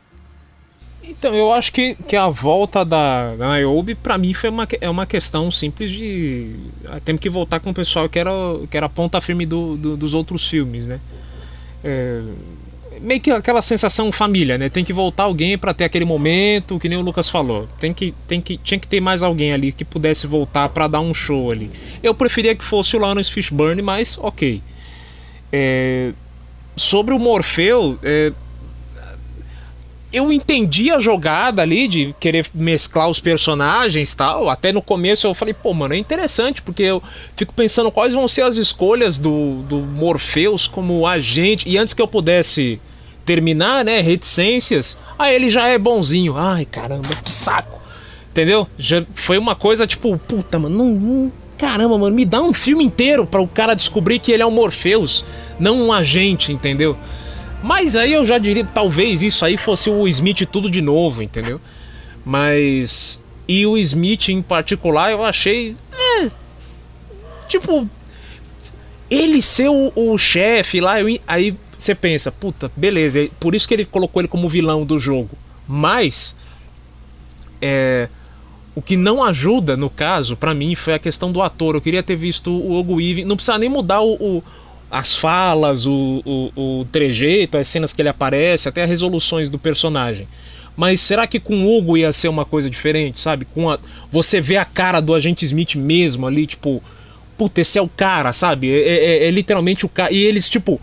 [1.03, 5.07] Então, eu acho que, que a volta da, Niobe, pra mim, foi uma, é uma
[5.07, 6.55] questão simples de.
[6.89, 8.31] Ah, temos que voltar com o pessoal que era,
[8.71, 11.01] que era a ponta firme do, do dos outros filmes, né?
[11.83, 12.23] É,
[13.01, 14.69] meio que aquela sensação família, né?
[14.69, 17.67] Tem que voltar alguém para ter aquele momento, que nem o Lucas falou.
[17.79, 21.01] Tem que, tem que, tinha que ter mais alguém ali que pudesse voltar para dar
[21.01, 21.71] um show ali.
[22.03, 24.63] Eu preferia que fosse o Lawrence Fishburne, mas ok.
[25.53, 26.13] É,
[26.77, 28.33] sobre o Morfeu, é,
[30.13, 34.49] eu entendi a jogada ali de querer mesclar os personagens tal.
[34.49, 37.03] Até no começo eu falei, pô, mano, é interessante, porque eu
[37.37, 41.69] fico pensando quais vão ser as escolhas do, do Morpheus como agente.
[41.69, 42.81] E antes que eu pudesse
[43.31, 46.37] terminar, né, reticências, aí ele já é bonzinho.
[46.37, 47.81] Ai, caramba, que saco.
[48.29, 48.67] Entendeu?
[48.77, 53.25] Já foi uma coisa tipo, puta, mano, não, caramba, mano, me dá um filme inteiro
[53.25, 55.25] para o cara descobrir que ele é o Morpheus,
[55.61, 56.97] não um agente, entendeu?
[57.63, 61.61] Mas aí eu já diria, talvez isso aí fosse o Smith tudo de novo, entendeu?
[62.25, 63.23] Mas.
[63.47, 65.77] E o Smith em particular eu achei.
[65.93, 66.29] É,
[67.47, 67.89] tipo.
[69.09, 73.75] Ele ser o, o chefe lá, eu, aí você pensa, puta, beleza, por isso que
[73.75, 75.31] ele colocou ele como vilão do jogo.
[75.67, 76.37] Mas.
[77.61, 78.09] É.
[78.73, 81.75] O que não ajuda, no caso, para mim, foi a questão do ator.
[81.75, 83.25] Eu queria ter visto o Hugo Weaving.
[83.25, 84.45] Não precisa nem mudar o, o
[84.91, 89.59] as falas, o, o, o trejeito, as cenas que ele aparece, até as resoluções do
[89.59, 90.27] personagem.
[90.77, 93.45] Mas será que com o Hugo ia ser uma coisa diferente, sabe?
[93.45, 93.79] Com a,
[94.11, 96.83] você vê a cara do agente Smith mesmo ali, tipo,
[97.37, 98.71] puta, esse é o cara, sabe?
[98.71, 100.13] É, é, é literalmente o cara.
[100.13, 100.81] E eles, tipo,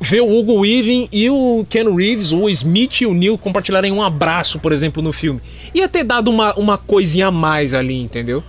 [0.00, 4.02] vê o Hugo Weaving e o Ken Reeves, o Smith e o Neil compartilharem um
[4.02, 5.40] abraço, por exemplo, no filme.
[5.74, 8.42] Ia ter dado uma, uma coisinha a mais ali, entendeu?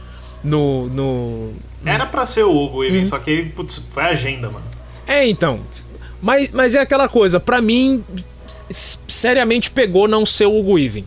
[0.44, 0.88] No.
[0.88, 1.54] no...
[1.86, 3.06] Era para ser o Hugo Weaving, uhum.
[3.06, 4.66] só que putz, foi a agenda, mano.
[5.06, 5.62] É, então.
[6.22, 8.04] Mas, mas é aquela coisa, para mim,
[8.70, 11.06] seriamente pegou não ser o Hugo Weaving.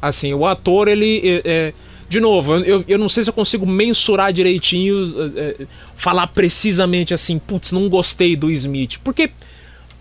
[0.00, 1.20] Assim, o ator, ele.
[1.24, 1.72] É, é,
[2.08, 7.12] de novo, eu, eu não sei se eu consigo mensurar direitinho, é, é falar precisamente
[7.12, 8.98] assim, putz, não gostei do Smith.
[9.04, 9.30] Porque,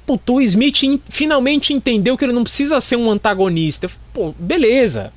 [0.08, 3.90] putz, o Smith in, finalmente entendeu que ele não precisa ser um antagonista.
[4.14, 5.12] Pô, beleza.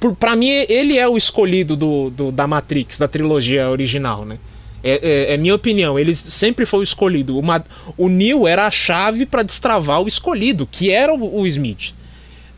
[0.00, 4.38] Por, pra mim, ele é o escolhido do, do, da Matrix, da trilogia original, né?
[4.82, 7.38] É, é, é, minha opinião, ele sempre foi o escolhido.
[7.38, 7.64] Uma,
[7.96, 11.94] o Neil era a chave para destravar o escolhido, que era o, o Smith.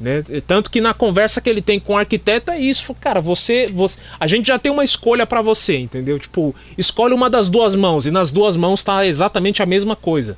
[0.01, 0.23] Né?
[0.47, 3.99] Tanto que na conversa que ele tem com o arquiteto é isso, cara, você, você
[4.19, 6.19] a gente já tem uma escolha para você, entendeu?
[6.19, 10.37] Tipo, escolhe uma das duas mãos e nas duas mãos tá exatamente a mesma coisa.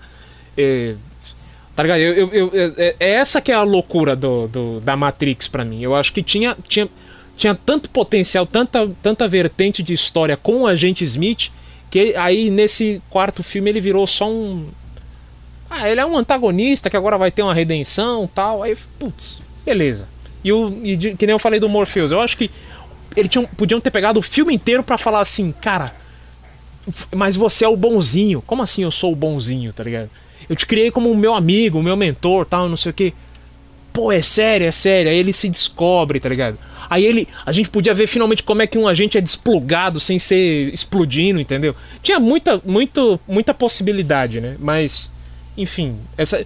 [0.59, 0.95] É,
[1.77, 2.01] tá ligado?
[2.01, 5.65] Eu, eu, eu, é, é essa que é a loucura do, do da Matrix para
[5.65, 5.83] mim.
[5.83, 6.89] Eu acho que tinha, tinha,
[7.37, 11.51] tinha tanto potencial, tanta, tanta vertente de história com o agente Smith
[11.91, 14.69] que aí nesse quarto filme ele virou só um.
[15.69, 18.63] Ah, ele é um antagonista que agora vai ter uma redenção tal.
[18.63, 20.09] Aí, putz, beleza.
[20.45, 22.51] E, o, e de, que nem eu falei do Morpheus, eu acho que
[23.17, 25.95] eles tinham, podiam ter pegado o filme inteiro para falar assim, cara,
[27.15, 28.43] mas você é o bonzinho.
[28.43, 30.11] Como assim eu sou o bonzinho, tá ligado?
[30.49, 33.15] Eu te criei como o meu amigo, o meu mentor, tal, não sei o que.
[33.93, 35.11] Pô, é sério, é sério.
[35.11, 36.59] Aí ele se descobre, tá ligado?
[36.89, 40.19] Aí ele, a gente podia ver finalmente como é que um agente é desplugado sem
[40.19, 41.75] ser explodindo, entendeu?
[42.03, 44.57] Tinha muita, muito, muita possibilidade, né?
[44.59, 45.11] Mas,
[45.57, 46.45] enfim, essa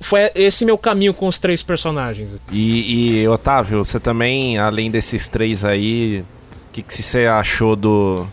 [0.00, 2.38] foi esse meu caminho com os três personagens.
[2.50, 6.24] E, e Otávio, você também, além desses três aí,
[6.68, 8.26] o que, que você achou do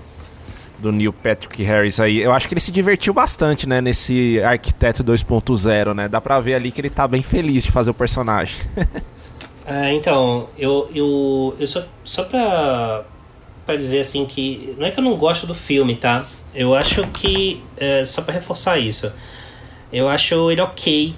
[0.82, 2.20] do Neil Patrick Harris aí.
[2.20, 6.08] Eu acho que ele se divertiu bastante, né, nesse Arquiteto 2.0, né?
[6.08, 8.58] Dá pra ver ali que ele tá bem feliz de fazer o personagem.
[9.70, 13.06] É, então, eu, eu, eu só, só pra,
[13.68, 14.74] pra dizer assim que.
[14.80, 16.26] Não é que eu não gosto do filme, tá?
[16.56, 17.62] Eu acho que.
[17.78, 19.12] É, só pra reforçar isso.
[19.94, 21.14] Eu acho ele ok.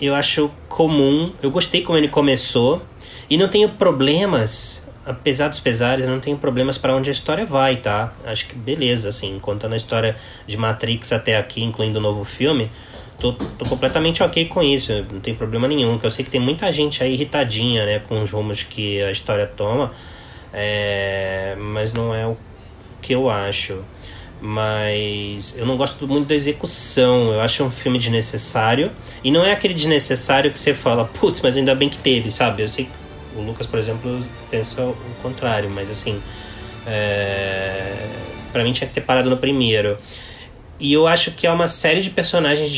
[0.00, 1.32] Eu acho comum.
[1.42, 2.80] Eu gostei como ele começou.
[3.28, 4.85] E não tenho problemas.
[5.06, 8.12] Apesar dos pesares, não tenho problemas para onde a história vai, tá?
[8.24, 9.38] Acho que beleza, assim.
[9.38, 10.16] Contando a história
[10.46, 12.70] de Matrix até aqui, incluindo o novo filme
[13.18, 15.98] tô, tô completamente ok com isso, não tem problema nenhum.
[15.98, 19.10] Que eu sei que tem muita gente aí irritadinha, né, com os rumos que a
[19.10, 19.92] história toma,
[20.52, 22.36] é, mas não é o
[23.00, 23.82] que eu acho.
[24.38, 27.32] Mas eu não gosto muito da execução.
[27.32, 28.92] Eu acho um filme desnecessário.
[29.24, 32.62] E não é aquele desnecessário que você fala, putz, mas ainda bem que teve, sabe?
[32.62, 32.90] Eu sei que
[33.36, 36.20] o Lucas, por exemplo, pensa o contrário, mas assim.
[36.86, 38.08] É...
[38.52, 39.98] Pra mim tinha que ter parado no primeiro.
[40.78, 42.70] E eu acho que é uma série de personagens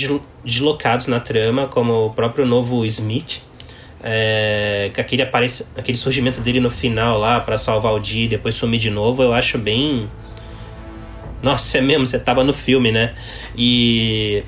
[0.45, 3.43] deslocados na trama, como o próprio novo Smith.
[4.01, 8.55] É, aquele, aparece, aquele surgimento dele no final lá para salvar o dia e depois
[8.55, 10.09] sumir de novo, eu acho bem.
[11.43, 13.15] Nossa, é mesmo, você tava no filme, né?
[13.57, 14.45] E.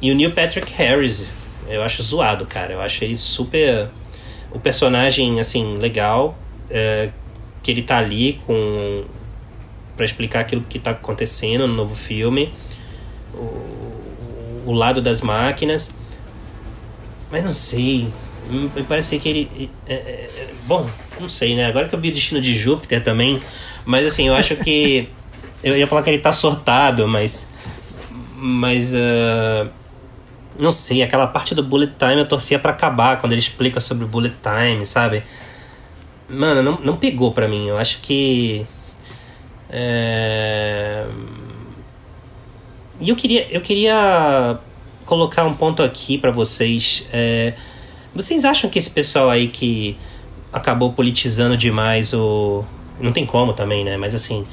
[0.00, 1.24] E o Neil Patrick Harris,
[1.68, 2.74] eu acho zoado, cara.
[2.74, 3.88] Eu acho ele super.
[4.56, 6.34] O personagem, assim, legal.
[6.70, 7.10] É,
[7.62, 9.04] que ele tá ali com.
[9.94, 12.54] para explicar aquilo que tá acontecendo no novo filme
[13.34, 15.94] o, o lado das máquinas.
[17.30, 18.08] Mas não sei.
[18.48, 19.70] Me parece que ele.
[19.86, 20.88] É, é, é, bom,
[21.20, 21.66] não sei, né?
[21.66, 23.42] Agora que eu vi o destino de Júpiter também.
[23.84, 25.10] Mas assim, eu acho que.
[25.62, 27.52] eu ia falar que ele tá sortado, mas.
[28.36, 28.94] Mas.
[28.94, 29.68] Uh,
[30.58, 34.04] não sei, aquela parte do bullet time eu torcia para acabar quando ele explica sobre
[34.04, 35.22] o bullet time, sabe?
[36.28, 37.68] Mano, não, não pegou pra mim.
[37.68, 38.66] Eu acho que.
[39.68, 41.06] É
[43.00, 44.58] e eu queria, eu queria
[45.04, 47.06] colocar um ponto aqui para vocês.
[47.12, 47.54] É,
[48.14, 49.96] vocês acham que esse pessoal aí que
[50.52, 52.64] acabou politizando demais o.
[52.98, 53.96] Não tem como também, né?
[53.98, 54.46] Mas assim,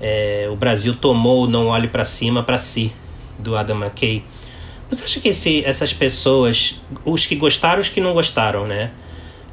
[0.00, 2.92] é, o Brasil tomou o Não Olhe para Cima para si,
[3.38, 4.24] do Adam McKay.
[4.92, 8.90] Você acha que esse, essas pessoas, os que gostaram os que não gostaram, né?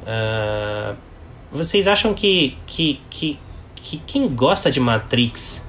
[0.02, 0.94] Uh,
[1.50, 3.38] vocês acham que, que, que,
[3.74, 5.66] que quem gosta de Matrix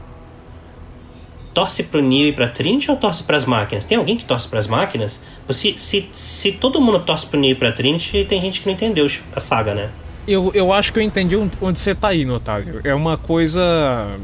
[1.54, 3.86] torce pro Neo e pra Trinity ou torce pras máquinas?
[3.86, 5.24] Tem alguém que torce pras máquinas?
[5.50, 8.74] Se, se, se todo mundo torce pro Neo e pra Trinity, tem gente que não
[8.74, 9.90] entendeu a saga, né?
[10.28, 12.82] Eu, eu acho que eu entendi onde você tá indo, Otávio.
[12.84, 14.18] É uma coisa.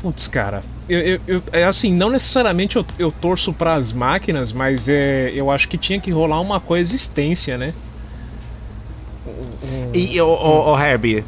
[0.00, 0.62] Putz, cara.
[0.88, 5.32] Eu, eu, eu, é assim, não necessariamente eu, eu torço para as máquinas, mas é,
[5.34, 7.72] eu acho que tinha que rolar uma coexistência, né?
[9.94, 11.24] E, o, o, o Herbie,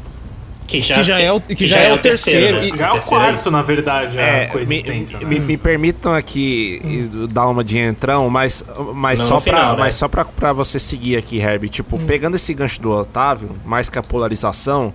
[0.67, 2.57] que já, que já, é, o, que, que já, já é, é, o terceiro.
[2.57, 2.77] terceiro né?
[2.77, 5.03] Já é o quarto, na verdade, é, me, né?
[5.25, 7.27] me, me, permitam aqui hum.
[7.31, 8.63] dar uma de entrão, mas,
[8.93, 9.79] mas, só, final, pra, né?
[9.79, 11.69] mas só pra, pra você seguir aqui, Herbie.
[11.69, 12.05] Tipo, hum.
[12.05, 14.93] pegando esse gancho do Otávio, mais que a polarização,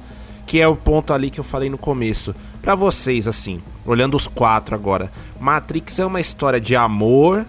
[0.50, 2.34] que é o ponto ali que eu falei no começo.
[2.60, 5.08] Para vocês, assim, olhando os quatro agora,
[5.38, 7.46] Matrix é uma história de amor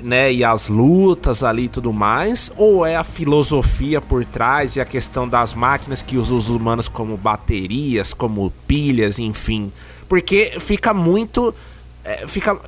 [0.00, 4.80] né, e as lutas ali e tudo mais, ou é a filosofia por trás e
[4.80, 9.72] a questão das máquinas que usam os humanos como baterias, como pilhas, enfim.
[10.08, 11.54] Porque fica muito.
[12.02, 12.58] É, fica.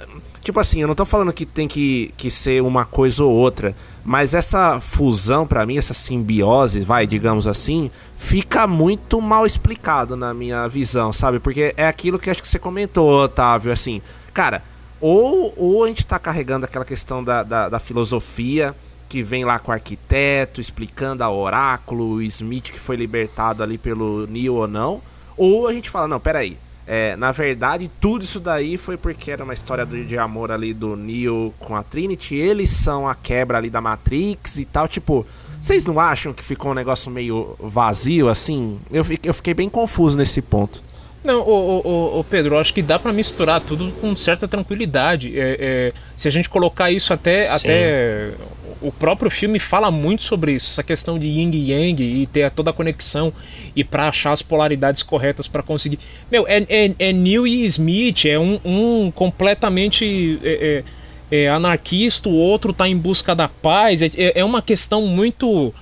[0.44, 3.74] Tipo assim, eu não tô falando que tem que, que ser uma coisa ou outra,
[4.04, 10.32] mas essa fusão, para mim, essa simbiose, vai, digamos assim, fica muito mal explicado na
[10.32, 11.40] minha visão, sabe?
[11.40, 14.00] Porque é aquilo que acho que você comentou, Otávio, assim,
[14.32, 14.62] cara
[15.06, 18.74] ou, ou a gente está carregando aquela questão da, da, da, filosofia
[19.06, 23.76] que vem lá com o arquiteto explicando a oráculo, o Smith que foi libertado ali
[23.76, 25.02] pelo Neo ou não.
[25.36, 26.56] Ou a gente fala, não, peraí.
[26.86, 30.74] É, na verdade, tudo isso daí foi porque era uma história de, de amor ali
[30.74, 32.35] do Neo com a Trinity.
[32.35, 34.86] Eles são a quebra ali da Matrix e tal.
[34.86, 35.27] Tipo,
[35.61, 38.78] vocês não acham que ficou um negócio meio vazio assim?
[38.93, 40.82] Eu, eu fiquei bem confuso nesse ponto.
[41.24, 45.32] Não, o, o, o, Pedro, acho que dá para misturar tudo com certa tranquilidade.
[45.40, 48.32] É, é, se a gente colocar isso até, até.
[48.80, 52.51] O próprio filme fala muito sobre isso, essa questão de yin e yang e ter
[52.51, 53.32] toda a conexão
[53.74, 55.98] e para achar as polaridades corretas para conseguir.
[56.30, 60.84] Meu, é, é, é Neil e Smith, é um, um completamente é,
[61.30, 64.02] é, é anarquista, o outro tá em busca da paz.
[64.02, 65.72] É, é uma questão muito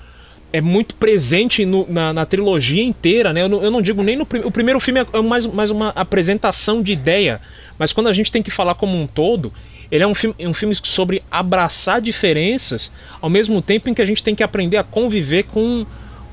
[0.53, 3.43] é muito presente no, na, na, trilogia inteira, né?
[3.43, 6.83] Eu não, eu não digo nem no o primeiro filme é mais, mais uma apresentação
[6.83, 7.41] de ideia,
[7.79, 9.51] mas quando a gente tem que falar como um todo,
[9.93, 12.91] ele é um filme, um filme sobre abraçar diferenças,
[13.21, 15.85] ao mesmo tempo em que a gente tem que aprender a conviver com,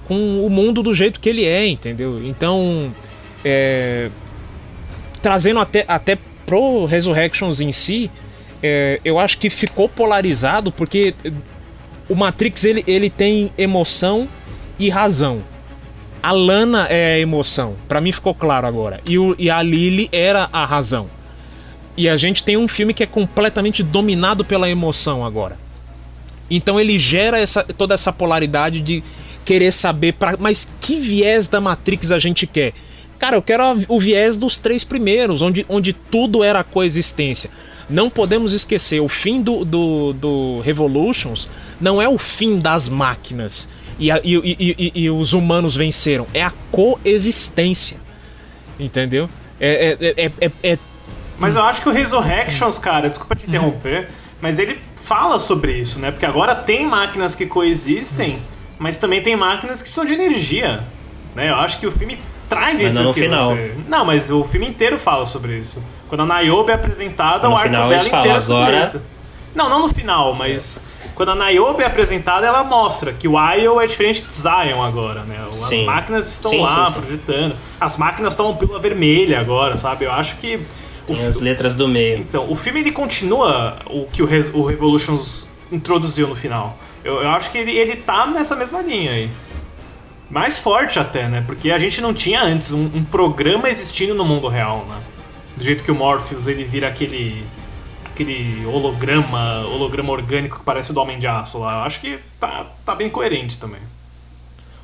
[0.07, 2.25] com o mundo do jeito que ele é, entendeu?
[2.25, 2.95] Então,
[3.43, 4.09] é,
[5.21, 8.09] trazendo até, até pro Resurrections em si,
[8.63, 11.13] é, eu acho que ficou polarizado porque
[12.07, 14.25] o Matrix ele, ele tem emoção
[14.79, 15.43] e razão.
[16.23, 17.75] A Lana é a emoção.
[17.89, 19.01] Para mim ficou claro agora.
[19.05, 21.18] E, o, e a Lily era a razão.
[21.99, 25.59] E a gente tem um filme que é completamente dominado pela emoção agora.
[26.49, 29.03] Então ele gera essa, toda essa polaridade de
[29.43, 32.71] querer saber, pra, mas que viés da Matrix a gente quer?
[33.19, 37.49] Cara, eu quero o viés dos três primeiros, onde, onde tudo era coexistência.
[37.89, 41.49] não podemos esquecer, o fim do, do, do Revolutions
[41.81, 43.67] não é o fim das máquinas
[43.99, 47.97] e, a, e, e, e, os humanos venceram, é a coexistência.
[48.79, 49.29] Entendeu?
[49.59, 50.79] É, é, é, é, é
[51.39, 54.09] Mas eu acho que o Resurrections, cara, desculpa te interromper,
[54.41, 56.11] mas ele fala sobre isso, né?
[56.11, 58.39] Porque agora tem máquinas que coexistem,
[58.77, 60.83] mas também tem máquinas que precisam de energia.
[61.35, 61.49] Né?
[61.49, 63.49] Eu acho que o filme traz Mas isso não no final.
[63.49, 63.75] você.
[63.87, 65.83] Não, mas o filme inteiro fala sobre isso.
[66.07, 69.01] Quando a Niobe é apresentada, No o arco dela inteiro é sobre agora- isso.
[69.55, 70.83] Não, não no final, mas
[71.15, 75.21] quando a Niobe é apresentada, ela mostra que o Isle é diferente de Zion agora,
[75.23, 75.37] né?
[75.49, 75.85] As Sim.
[75.85, 76.93] máquinas estão Sim, lá sim.
[76.93, 77.55] projetando.
[77.79, 80.05] As máquinas tomam pílula vermelha agora, sabe?
[80.05, 80.59] Eu acho que.
[81.17, 82.17] Tem as letras do meio.
[82.19, 86.77] então, o filme ele continua o que o, Res- o Revolutions introduziu no final.
[87.03, 89.29] Eu, eu acho que ele, ele tá nessa mesma linha aí.
[90.29, 91.43] Mais forte até, né?
[91.45, 94.97] Porque a gente não tinha antes um, um programa existindo no mundo real, né?
[95.57, 97.43] Do jeito que o Morpheus ele vira aquele
[98.05, 101.79] aquele holograma, holograma orgânico que parece o do Homem de Aço lá.
[101.79, 103.79] Eu acho que tá, tá bem coerente também.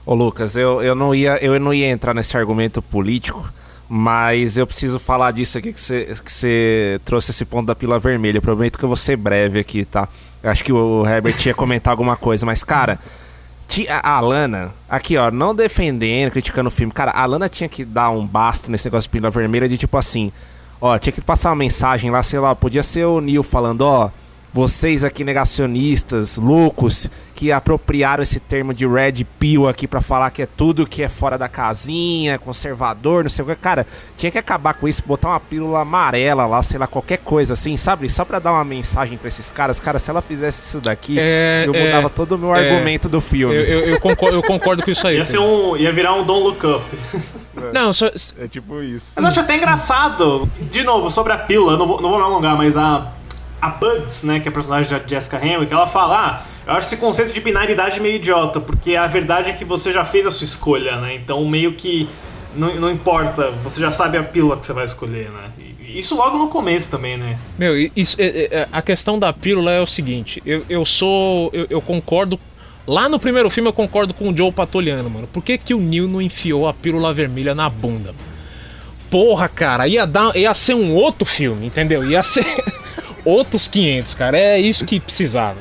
[0.06, 3.52] Ô Lucas, eu, eu, não ia, eu não ia entrar nesse argumento político,
[3.88, 8.38] mas eu preciso falar disso aqui que você que trouxe esse ponto da pílula vermelha.
[8.38, 10.08] Eu prometo que eu vou ser breve aqui, tá?
[10.42, 13.00] Eu acho que o Herbert ia comentar alguma coisa, mas cara,
[13.90, 18.10] a Alana, aqui ó, não defendendo, criticando o filme, cara, a Alana tinha que dar
[18.10, 20.32] um basta nesse negócio de pílula vermelha de tipo assim,
[20.80, 24.10] ó, tinha que passar uma mensagem lá, sei lá, podia ser o Neil falando, ó,
[24.56, 30.44] vocês aqui negacionistas, loucos, que apropriaram esse termo de red pill aqui pra falar que
[30.44, 33.56] é tudo que é fora da casinha, conservador, não sei o que.
[33.58, 37.52] Cara, tinha que acabar com isso, botar uma pílula amarela lá, sei lá, qualquer coisa
[37.52, 38.10] assim, sabe?
[38.10, 39.78] Só pra dar uma mensagem pra esses caras.
[39.78, 42.62] Cara, se ela fizesse isso daqui, É, eu é, mudava todo o meu é.
[42.62, 43.54] argumento do filme.
[43.56, 45.18] eu, eu, eu concordo, eu concordo com isso aí.
[45.18, 45.76] Ia ser um.
[45.76, 46.86] ia virar um Don't Look Up.
[47.74, 48.06] Não, só,
[48.40, 49.12] É tipo isso.
[49.18, 50.50] Mas eu acho até engraçado.
[50.72, 53.12] De novo, sobre a pílula, não vou, não vou me alongar, mas a.
[53.66, 56.88] A Bugs, né, que é a personagem da Jessica Henwick, ela fala: Ah, eu acho
[56.88, 60.32] esse conceito de binaridade meio idiota, porque a verdade é que você já fez a
[60.32, 61.16] sua escolha, né?
[61.16, 62.10] Então meio que
[62.56, 65.52] não, não importa, você já sabe a pílula que você vai escolher, né?
[65.88, 67.38] Isso logo no começo também, né?
[67.58, 71.50] Meu, isso, é- é- é- a questão da pílula é o seguinte, eu, eu sou.
[71.54, 72.40] Eu, eu concordo.
[72.88, 75.28] Lá no primeiro filme eu concordo com o Joe Patoliano, mano.
[75.32, 78.14] Por que, que o Neil não enfiou a pílula vermelha na bunda?
[79.10, 82.04] Porra, cara, ia, dar, ia ser um outro filme, entendeu?
[82.10, 82.46] Ia ser
[83.26, 84.38] outros 500, cara.
[84.38, 85.58] É isso que precisava.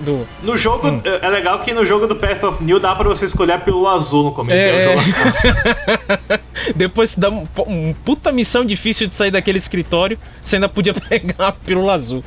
[0.00, 3.08] Do, No jogo, é é legal que no jogo do Path of New dá pra
[3.08, 4.66] você escolher a pílula azul no começo.
[4.66, 6.40] É, É, o jogo
[6.76, 11.48] Depois dá um, um puta missão difícil de sair daquele escritório, você ainda podia pegar
[11.48, 12.22] a pílula azul.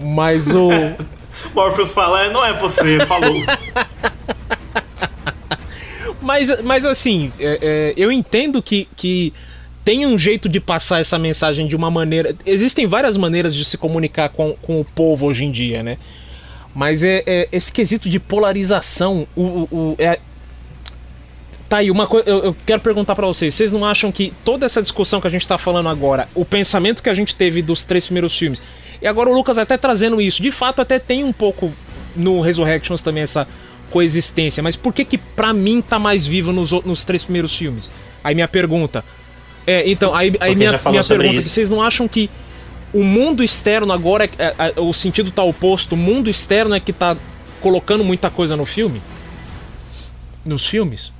[0.00, 0.68] Mas o.
[1.54, 3.42] Morpheus fala: "É, Não é você, falou.
[6.20, 9.32] Mas, mas assim, é, é, eu entendo que, que
[9.84, 12.34] tem um jeito de passar essa mensagem de uma maneira.
[12.46, 15.98] Existem várias maneiras de se comunicar com, com o povo hoje em dia, né?
[16.74, 19.26] Mas é, é esse quesito de polarização.
[19.36, 20.18] O, o, o- é...
[21.68, 22.28] Tá aí, uma coisa.
[22.28, 25.30] Eu, eu quero perguntar pra vocês: vocês não acham que toda essa discussão que a
[25.30, 28.60] gente tá falando agora, o pensamento que a gente teve dos três primeiros filmes,
[29.00, 31.72] e agora o Lucas até trazendo isso, de fato até tem um pouco
[32.16, 33.46] no Resurrections também essa
[33.90, 37.90] coexistência, mas por que que pra mim tá mais vivo nos, nos três primeiros filmes?
[38.22, 39.04] Aí minha pergunta.
[39.66, 41.48] É, então, aí, aí minha, minha pergunta: isso.
[41.48, 42.28] vocês não acham que
[42.92, 46.80] o mundo externo agora, é- é- é- o sentido tá oposto, o mundo externo é
[46.80, 47.16] que tá
[47.60, 49.00] colocando muita coisa no filme?
[50.44, 51.12] Nos filmes?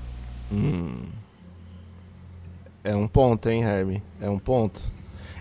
[2.84, 4.02] É um ponto, hein, Herbie?
[4.20, 4.80] É um ponto.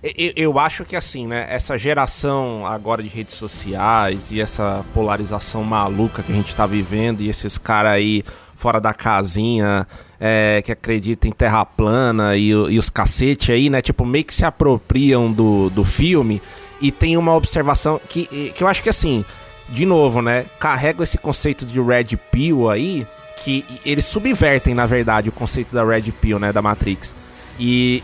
[0.03, 1.45] Eu, eu acho que assim, né?
[1.49, 7.21] Essa geração agora de redes sociais e essa polarização maluca que a gente tá vivendo
[7.21, 8.21] e esses caras aí
[8.53, 9.87] fora da casinha
[10.19, 13.81] é, que acreditam em terra plana e, e os cacete aí, né?
[13.81, 16.41] Tipo, meio que se apropriam do, do filme
[16.81, 19.23] e tem uma observação que, que eu acho que assim,
[19.69, 20.45] de novo, né?
[20.59, 23.07] Carrega esse conceito de Red Pill aí,
[23.37, 26.51] que eles subvertem, na verdade, o conceito da Red Pill, né?
[26.51, 27.15] Da Matrix.
[27.57, 28.03] E,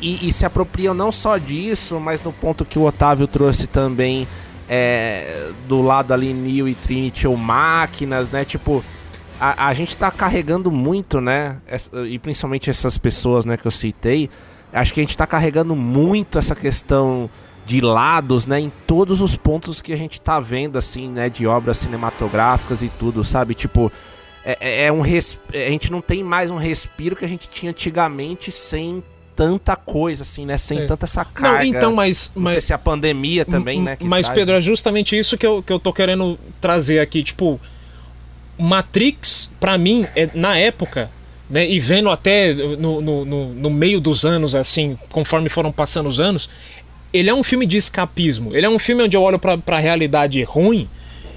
[0.00, 4.26] e, e se apropriam não só disso, mas no ponto que o Otávio trouxe também
[4.68, 8.44] é, do lado ali Neo e Trinity ou máquinas, né?
[8.44, 8.84] Tipo,
[9.40, 11.58] a, a gente tá carregando muito, né?
[11.66, 14.30] essa- e principalmente essas pessoas, né, que eu citei.
[14.72, 17.28] Acho que a gente tá carregando muito essa questão
[17.66, 21.46] de lados, né, em todos os pontos que a gente tá vendo, assim, né, de
[21.46, 23.54] obras cinematográficas e tudo, sabe?
[23.54, 23.92] Tipo,
[24.44, 25.38] é- é, é um res...
[25.52, 29.02] a gente não tem mais um respiro que a gente tinha antigamente sem
[29.36, 30.56] tanta coisa, assim, né?
[30.56, 30.86] Sem É.
[30.86, 31.58] tanta essa carga.
[31.58, 32.30] Não, então, mas.
[32.34, 32.52] Não mas...
[32.52, 33.96] sei se a pandemia também, né?
[33.96, 34.58] que Mas, traz, Pedro, né?
[34.58, 37.22] é justamente isso que eu, que eu tô querendo trazer aqui.
[37.22, 37.60] Tipo,
[38.58, 41.10] Matrix, pra mim, é, na época,
[41.48, 46.08] né, e vendo até no, no, no, no meio dos anos, assim, conforme foram passando
[46.08, 46.48] os anos,
[47.12, 48.54] ele é um filme de escapismo.
[48.54, 50.88] Ele é um filme onde eu olho pra, pra realidade ruim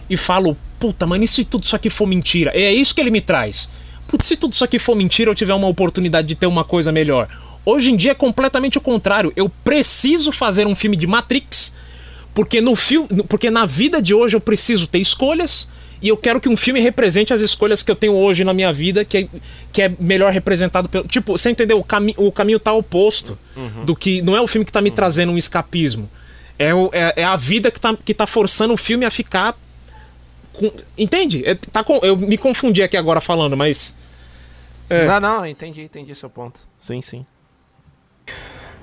[0.09, 2.51] e falo, puta, mano, e se tudo isso aqui for mentira?
[2.53, 3.69] É isso que ele me traz.
[4.07, 6.91] Putz, se tudo isso aqui for mentira, eu tiver uma oportunidade de ter uma coisa
[6.91, 7.27] melhor.
[7.65, 9.33] Hoje em dia é completamente o contrário.
[9.35, 11.73] Eu preciso fazer um filme de Matrix,
[12.33, 15.67] porque no filme, porque na vida de hoje eu preciso ter escolhas
[16.01, 18.71] e eu quero que um filme represente as escolhas que eu tenho hoje na minha
[18.71, 19.27] vida, que é,
[19.71, 21.07] que é melhor representado pelo.
[21.07, 21.79] Tipo, você entendeu?
[21.79, 23.37] O, cami o caminho tá oposto
[23.83, 24.21] do que.
[24.21, 26.09] Não é o filme que tá me trazendo um escapismo.
[26.59, 29.57] É, o, é, é a vida que tá, que tá forçando o filme a ficar.
[30.53, 31.41] com- entende?
[31.45, 33.95] É, tá com, eu me confundi aqui agora falando, mas.
[34.89, 35.05] É.
[35.05, 36.59] Não, não, entendi, entendi seu ponto.
[36.77, 37.25] Sim, sim.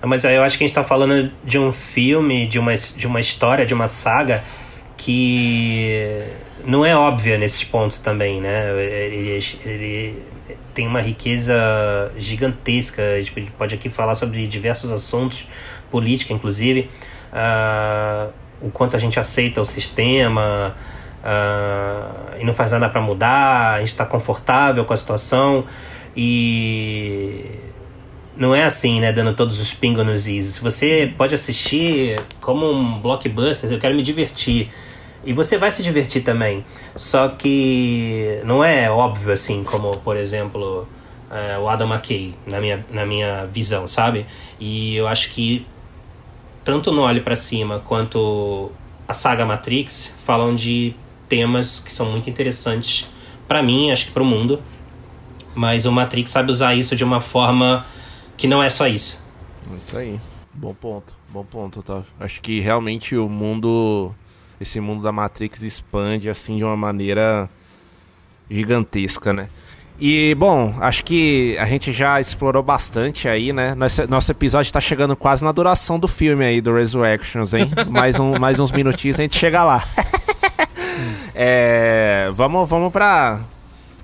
[0.05, 3.07] Mas aí eu acho que a gente tá falando de um filme, de uma, de
[3.07, 4.43] uma história, de uma saga
[4.97, 6.23] que
[6.65, 8.71] não é óbvia nesses pontos também, né?
[8.81, 10.23] Ele, ele
[10.75, 11.55] tem uma riqueza
[12.17, 13.03] gigantesca.
[13.03, 15.49] A gente pode aqui falar sobre diversos assuntos,
[15.91, 16.91] política inclusive,
[17.33, 18.29] ah,
[18.61, 20.75] o quanto a gente aceita o sistema
[21.23, 25.65] ah, e não faz nada para mudar, a gente está confortável com a situação
[26.17, 27.45] e
[28.37, 29.13] não é assim, né?
[29.13, 30.59] Dando todos os pingos nos is.
[30.59, 34.71] Você pode assistir como um blockbuster, eu quero me divertir.
[35.25, 36.65] E você vai se divertir também.
[36.97, 40.89] Só que não é óbvio assim, como, por exemplo,
[41.31, 44.27] eh, o Adam McKay, na minha, na minha visão, sabe?
[44.59, 45.67] E eu acho que
[46.65, 48.73] tanto no Olhe para Cima quanto
[49.07, 50.95] a saga Matrix falam de
[51.29, 53.09] temas que são muito interessantes
[53.47, 54.61] para mim, acho que para o mundo.
[55.55, 57.85] Mas o Matrix sabe usar isso de uma forma
[58.43, 59.21] que não é só isso.
[59.79, 60.19] Isso aí.
[60.53, 62.07] Bom ponto, bom ponto, Otávio.
[62.19, 64.13] Acho que realmente o mundo.
[64.61, 67.49] Esse mundo da Matrix expande assim de uma maneira
[68.51, 69.49] gigantesca, né?
[70.01, 73.77] E, bom, acho que a gente já explorou bastante aí, né?
[73.77, 77.71] Nosso, nosso episódio tá chegando quase na duração do filme aí, do Resurrections, hein?
[77.89, 79.87] mais, um, mais uns minutinhos a gente chega lá.
[81.33, 83.41] é, vamos, vamos pra,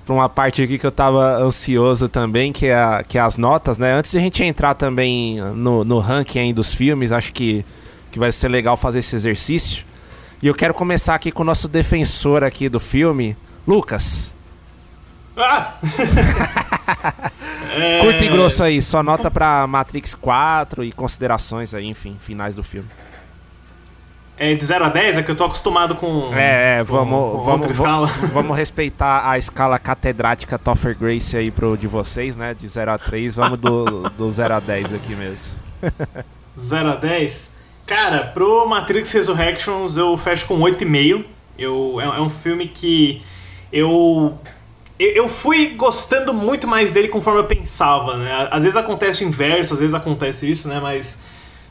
[0.09, 3.37] pra uma parte aqui que eu tava ansioso também, que é, a- que é as
[3.37, 3.93] notas, né?
[3.93, 7.63] Antes de a gente entrar também no, no ranking aí dos filmes, acho que,
[8.11, 9.85] que vai ser legal fazer esse exercício.
[10.41, 13.37] E eu quero começar aqui com o nosso defensor aqui do filme,
[13.67, 14.33] Lucas.
[15.37, 15.75] Ah!
[17.71, 22.55] É, Curto e grosso aí, só nota pra Matrix 4 e considerações aí, enfim, finais
[22.55, 22.89] do filme.
[24.41, 26.33] É de 0 a 10, é que eu tô acostumado com.
[26.33, 31.51] É, é, com- vamos, com vamos, vamos, vamos respeitar a escala catedrática Toffer Grace aí
[31.51, 32.53] pro de vocês, né?
[32.53, 35.53] De 0 a 3, vamos do, do 0 a 10 aqui mesmo.
[36.57, 37.53] 0 a 10.
[37.85, 41.25] Cara, pro Matrix Resurrections eu fecho com 8,5.
[41.57, 43.21] Eu, é, é um filme que
[43.73, 44.33] eu,
[44.97, 45.15] eu.
[45.15, 48.47] Eu fui gostando muito mais dele conforme eu pensava, né?
[48.51, 50.79] Às vezes acontece o inverso, às vezes acontece isso, né?
[50.81, 51.19] Mas,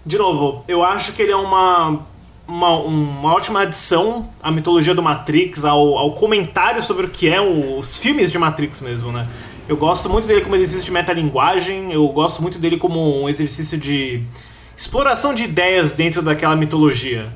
[0.05, 2.01] de novo, eu acho que ele é uma.
[2.49, 7.39] Uma, uma ótima adição à mitologia do Matrix, ao, ao comentário sobre o que é
[7.39, 9.29] o- os filmes de Matrix mesmo, né?
[9.69, 13.77] Eu gosto muito dele como exercício de metalinguagem, eu gosto muito dele como um exercício
[13.77, 14.23] de
[14.75, 17.31] exploração de ideias dentro daquela mitologia.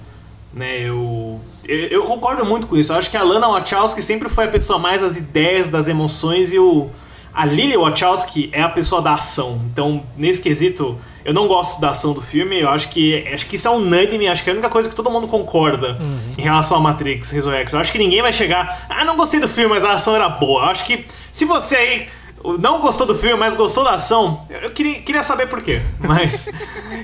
[0.54, 2.92] Né, eu, eu, eu concordo muito com isso.
[2.92, 6.52] Eu acho que a Lana Wachowski sempre foi a pessoa mais das ideias, das emoções,
[6.54, 6.88] e o,
[7.34, 9.62] a Lily Wachowski é a pessoa da ação.
[9.72, 12.60] Então, nesse quesito, eu não gosto da ação do filme.
[12.60, 14.28] Eu acho que, acho que isso é unânime.
[14.28, 15.98] Acho que é a única coisa que todo mundo concorda
[16.36, 17.76] em relação a Matrix Resurrection.
[17.76, 18.86] Eu acho que ninguém vai chegar.
[18.88, 20.64] Ah, não gostei do filme, mas a ação era boa.
[20.64, 22.08] Eu acho que se você aí
[22.58, 25.80] não gostou do filme, mas gostou da ação, eu queria, queria saber por quê.
[26.00, 26.50] Mas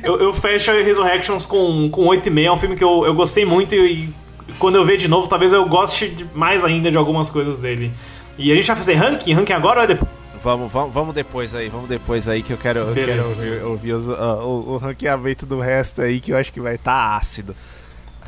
[0.02, 2.44] eu, eu fecho Resurrections com, com 8,5.
[2.44, 4.12] É um filme que eu, eu gostei muito e,
[4.48, 7.92] e quando eu ver de novo, talvez eu goste mais ainda de algumas coisas dele.
[8.39, 9.35] E a gente vai fazer ranking?
[9.35, 10.10] Ranking agora ou é depois?
[10.43, 13.62] Vamos, vamos, vamos depois aí, vamos depois aí que eu quero, eu Beleza, quero ouvir,
[13.65, 17.16] ouvir os- ah, o, o ranqueamento do resto aí que eu acho que vai estar
[17.16, 17.56] ácido.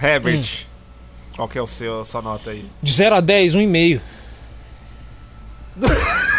[0.03, 0.67] Herbert,
[1.37, 2.69] qual que é o seu, a sua nota aí?
[2.83, 4.01] De 0 a 10, 1,5.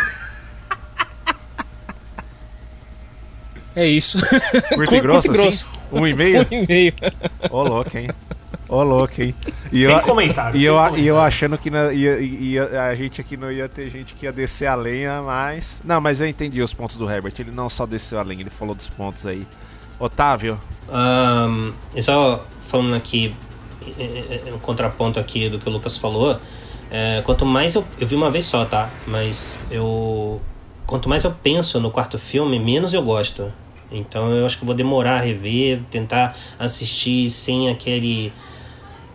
[3.76, 4.18] É isso.
[4.76, 5.66] Curto e grosso, Curto e assim?
[5.92, 6.44] Um e meio?
[6.46, 7.14] 1,5.
[7.52, 8.10] Ô, louco, hein?
[8.72, 9.36] Ô, louco, hein?
[9.72, 10.56] E Sem eu, comentário.
[10.56, 11.04] e sem eu, comentário.
[11.04, 14.26] e eu achando que na- ia, ia- a gente aqui não ia ter gente que
[14.26, 15.84] ia descer a lenha, mas...
[15.86, 17.34] Não, mas eu entendi os pontos do Herbert.
[17.38, 19.46] Ele não só desceu a lenha, ele falou dos pontos aí.
[20.00, 20.58] Otávio,
[21.96, 23.36] e só falando aqui,
[24.00, 26.40] é, é, é, um contraponto aqui do que o Lucas falou,
[26.90, 27.86] é, quanto mais eu.
[28.00, 28.90] Eu vi uma vez só, tá?
[29.06, 30.42] Mas eu.
[30.88, 33.52] Quanto mais eu penso no quarto filme, menos eu gosto.
[33.92, 38.32] Então eu acho que eu vou demorar a rever, tentar assistir sem aquele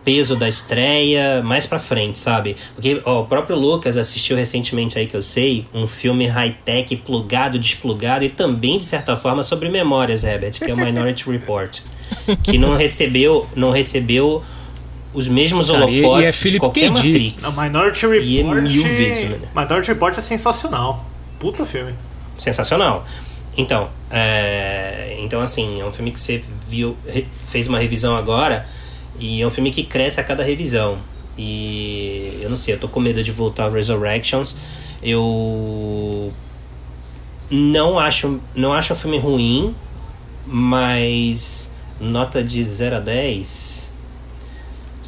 [0.07, 2.55] peso da estreia mais pra frente, sabe?
[2.73, 7.59] Porque ó, o próprio Lucas assistiu recentemente aí que eu sei, um filme high-tech, plugado,
[7.59, 11.79] desplugado e também, de certa forma, sobre memórias, Herbert, que é o Minority Report.
[12.41, 14.41] que não recebeu, não recebeu
[15.13, 16.91] os mesmos Cara, e- e é holofotes de qualquer K.
[16.91, 17.43] Matrix.
[17.43, 18.61] Não, Minority E é Report.
[18.63, 19.39] mil vezes melhor.
[19.53, 21.05] Minority Report é sensacional.
[21.37, 21.93] Puta filme.
[22.37, 23.05] sensacional.
[23.57, 26.95] Então, é, então assim, é um filme que você viu,
[27.49, 28.65] fez uma revisão agora
[29.19, 30.97] e é um filme que cresce a cada revisão.
[31.37, 34.57] E eu não sei, eu tô com medo de voltar ao Resurrections.
[35.01, 36.31] Eu
[37.49, 39.75] não acho, não acho o filme ruim,
[40.45, 43.87] mas nota de 0 a 10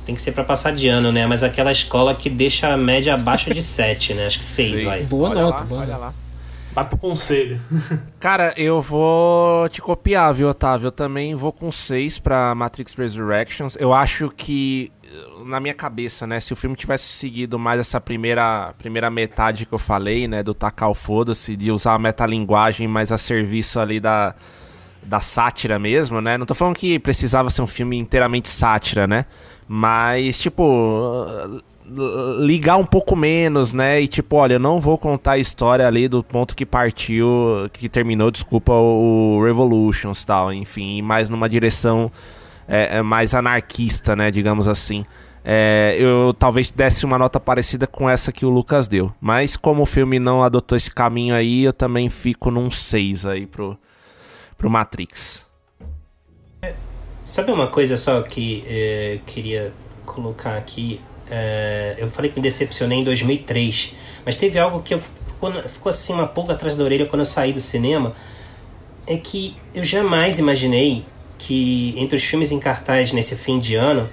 [0.10, 1.28] tem que ser pra passar de ano, né?
[1.28, 4.26] Mas aquela escola que deixa a média abaixo de 7, né?
[4.26, 5.04] Acho que 6 vai.
[5.04, 6.06] Boa Olha nota, lá, boa olha nota.
[6.06, 6.14] lá.
[6.74, 7.60] Vai pro conselho.
[8.20, 10.88] Cara, eu vou te copiar, viu, Otávio?
[10.88, 13.76] Eu também vou com 6 pra Matrix Resurrections.
[13.80, 14.92] Eu acho que,
[15.46, 19.74] na minha cabeça, né, se o filme tivesse seguido mais essa primeira, primeira metade que
[19.74, 24.00] eu falei, né, do tacar o foda-se, de usar a metalinguagem mais a serviço ali
[24.00, 24.36] da,
[25.02, 26.38] da sátira mesmo, né?
[26.38, 29.26] Não tô falando que precisava ser um filme inteiramente sátira, né?
[29.68, 30.64] Mas, tipo,
[32.40, 34.02] ligar um pouco menos, né?
[34.02, 37.28] E tipo, olha, eu não vou contar a história ali do ponto que partiu,
[37.74, 42.12] que terminou, desculpa, o Revolutions tal, enfim, mais numa direção
[42.68, 44.30] é, é, mais anarquista, né?
[44.30, 45.04] Digamos assim.
[45.44, 49.12] É, eu talvez desse uma nota parecida com essa que o Lucas deu.
[49.20, 53.48] Mas como o filme não adotou esse caminho aí, eu também fico num 6 aí
[53.48, 53.78] pro,
[54.58, 55.48] pro Matrix.
[57.24, 59.72] Sabe uma coisa só que eh, queria
[60.06, 61.00] colocar aqui?
[61.30, 63.94] Eh, eu falei que me decepcionei em 2003,
[64.26, 67.26] mas teve algo que eu, ficou, ficou assim uma pulga atrás da orelha quando eu
[67.26, 68.14] saí do cinema.
[69.06, 71.06] É que eu jamais imaginei
[71.38, 74.10] que entre os filmes em cartaz nesse fim de ano,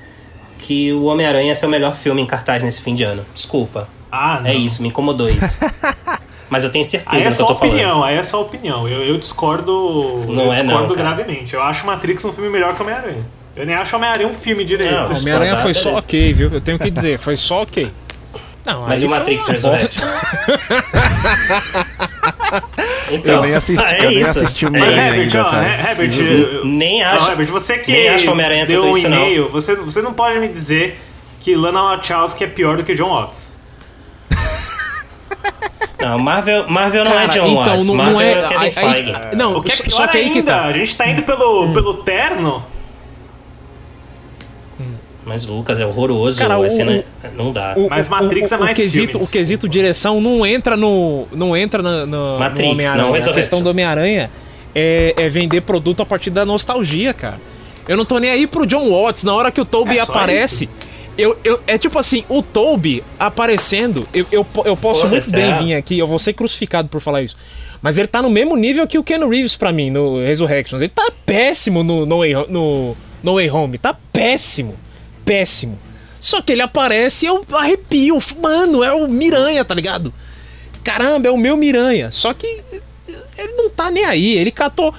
[0.58, 3.24] que o Homem-Aranha ia ser o melhor filme em cartaz nesse fim de ano.
[3.34, 3.88] Desculpa.
[4.10, 4.48] Ah, não.
[4.48, 5.58] É isso, me incomodou isso.
[6.48, 7.74] mas eu tenho Aí certeza é do que eu tô falando.
[7.74, 8.88] opinião, aí é só opinião.
[8.88, 10.24] Eu, eu discordo.
[10.28, 11.14] Não eu é não, discordo cara.
[11.14, 11.54] gravemente.
[11.54, 13.26] Eu acho Matrix um filme melhor que Homem-Aranha.
[13.56, 14.92] Eu nem acho Homem-Aranha um filme direito.
[14.94, 16.04] Não, Homem-Aranha foi só beleza.
[16.06, 16.50] ok, viu?
[16.52, 17.90] Eu tenho que dizer, foi só ok.
[18.66, 20.06] Não, Mas e o Matrix Resurrection?
[23.12, 25.36] então, Eu nem assisti, é eu nem assisti o É Mas, Miranha isso.
[25.36, 27.30] Herbert, ainda, ó, Herbert, Nem acho.
[27.30, 31.00] Herbert, você que nem acho Homem-Aranha deu um e-mail, você, você não pode me dizer
[31.40, 33.56] que Lana Wachowski é pior do que John Watts.
[36.00, 37.86] Não, Marvel, Marvel não é Cara, John então, Watts.
[37.86, 38.48] não, Marvel não é, é.
[38.48, 39.12] Kevin Feige.
[39.34, 40.64] não, O que é só- pior só que aí que ainda, tá.
[40.64, 42.64] a gente tá indo pelo, pelo terno.
[45.26, 46.38] Mas Lucas é horroroso.
[46.38, 47.04] Cara, a o- cena
[47.36, 47.74] não dá.
[47.76, 51.26] O- Mas Matrix o, é mais o quesito, filme, o quesito direção não entra no
[51.32, 54.30] não entra na, no, Matrix, no não a questão do Homem-Aranha
[54.72, 57.40] é, é vender produto a partir da nostalgia, cara.
[57.88, 60.68] Eu não tô nem aí pro John Watts na hora que o Toby É aparece.
[61.18, 65.58] Eu, eu, é tipo assim, o Toby aparecendo, eu, eu, eu posso muito bem é.
[65.58, 67.36] vir aqui, eu vou ser crucificado por falar isso.
[67.80, 70.82] Mas ele tá no mesmo nível que o Ken Reeves pra mim, no Resurrections.
[70.82, 73.78] Ele tá péssimo no No no, no Way Home.
[73.78, 74.74] Tá péssimo.
[75.26, 75.78] Péssimo.
[76.18, 78.18] Só que ele aparece e eu arrepio.
[78.40, 80.12] Mano, é o Miranha, tá ligado?
[80.82, 82.10] Caramba, é o meu Miranha.
[82.10, 82.46] Só que
[83.36, 84.38] ele não tá nem aí.
[84.38, 84.94] Ele catou.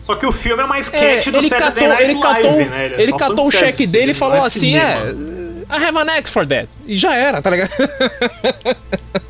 [0.00, 2.20] Só que o filme é uma É, sketch do ele Saturday catou, Night ele Live,
[2.42, 2.86] catou, né?
[2.98, 5.00] é ele catou o cheque dele e ele falou é assim: cinema.
[5.00, 5.38] é.
[5.70, 6.68] I have an act for that.
[6.86, 7.70] E já era, tá ligado?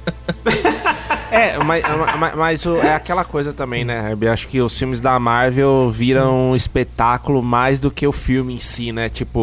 [1.38, 1.82] É, mas,
[2.18, 4.28] mas, mas o- é aquela coisa também, né, Herbie?
[4.28, 8.58] Acho que os filmes da Marvel viram um espetáculo mais do que o filme em
[8.58, 9.08] si, né?
[9.08, 9.40] Tipo,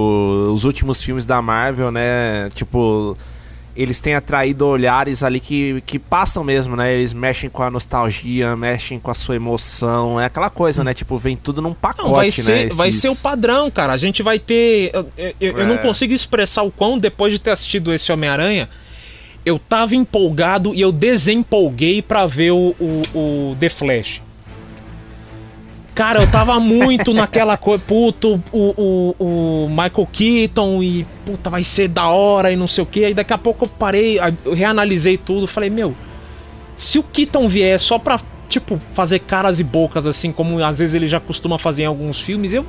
[0.53, 2.49] os últimos filmes da Marvel, né?
[2.53, 3.17] Tipo,
[3.75, 6.93] eles têm atraído olhares ali que, que passam mesmo, né?
[6.93, 10.19] Eles mexem com a nostalgia, mexem com a sua emoção.
[10.19, 10.93] É aquela coisa, né?
[10.93, 12.31] Tipo, vem tudo num pacote, Não, vai, né?
[12.31, 13.93] ser, vai Esses- ser o padrão, cara.
[13.93, 14.91] A gente vai ter.
[14.93, 15.77] Eu, eu- eu não É.
[15.79, 18.69] consigo expressar o quão, depois de ter assistido esse Homem-Aranha,
[19.45, 24.21] eu tava empolgado e eu desempolguei pra ver o, o, o The Flash.
[25.93, 27.81] Cara, eu tava muito naquela coisa.
[27.87, 31.05] Puto, o, o, o Michael Keaton e.
[31.25, 33.05] Puta, vai ser da hora e não sei o que.
[33.05, 35.47] Aí daqui a pouco eu parei, eu reanalisei tudo.
[35.47, 35.95] Falei, meu,
[36.75, 38.19] se o Keaton vier só pra,
[38.49, 42.19] tipo, fazer caras e bocas, assim, como às vezes ele já costuma fazer em alguns
[42.19, 42.65] filmes, eu.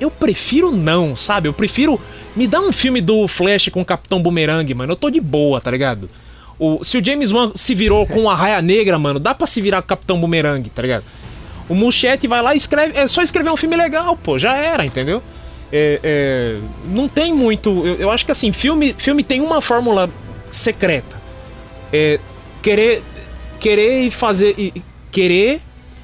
[0.00, 1.48] Eu prefiro não, sabe?
[1.48, 2.00] Eu prefiro.
[2.36, 4.92] Me dá um filme do Flash com o Capitão Boomerang, mano.
[4.92, 6.08] Eu tô de boa, tá ligado?
[6.58, 9.60] O, se o James Wan se virou com a raia negra, mano, dá pra se
[9.60, 11.04] virar com o Capitão Boomerang, tá ligado?
[11.68, 12.98] O Muschietti vai lá e escreve.
[12.98, 14.38] É só escrever um filme legal, pô.
[14.38, 15.22] Já era, entendeu?
[15.72, 17.86] É, é, não tem muito.
[17.86, 20.08] Eu, eu acho que assim, filme, filme tem uma fórmula
[20.50, 21.20] secreta.
[21.92, 22.18] É,
[22.62, 23.02] querer
[23.60, 24.72] querer fazer
[25.10, 25.60] querer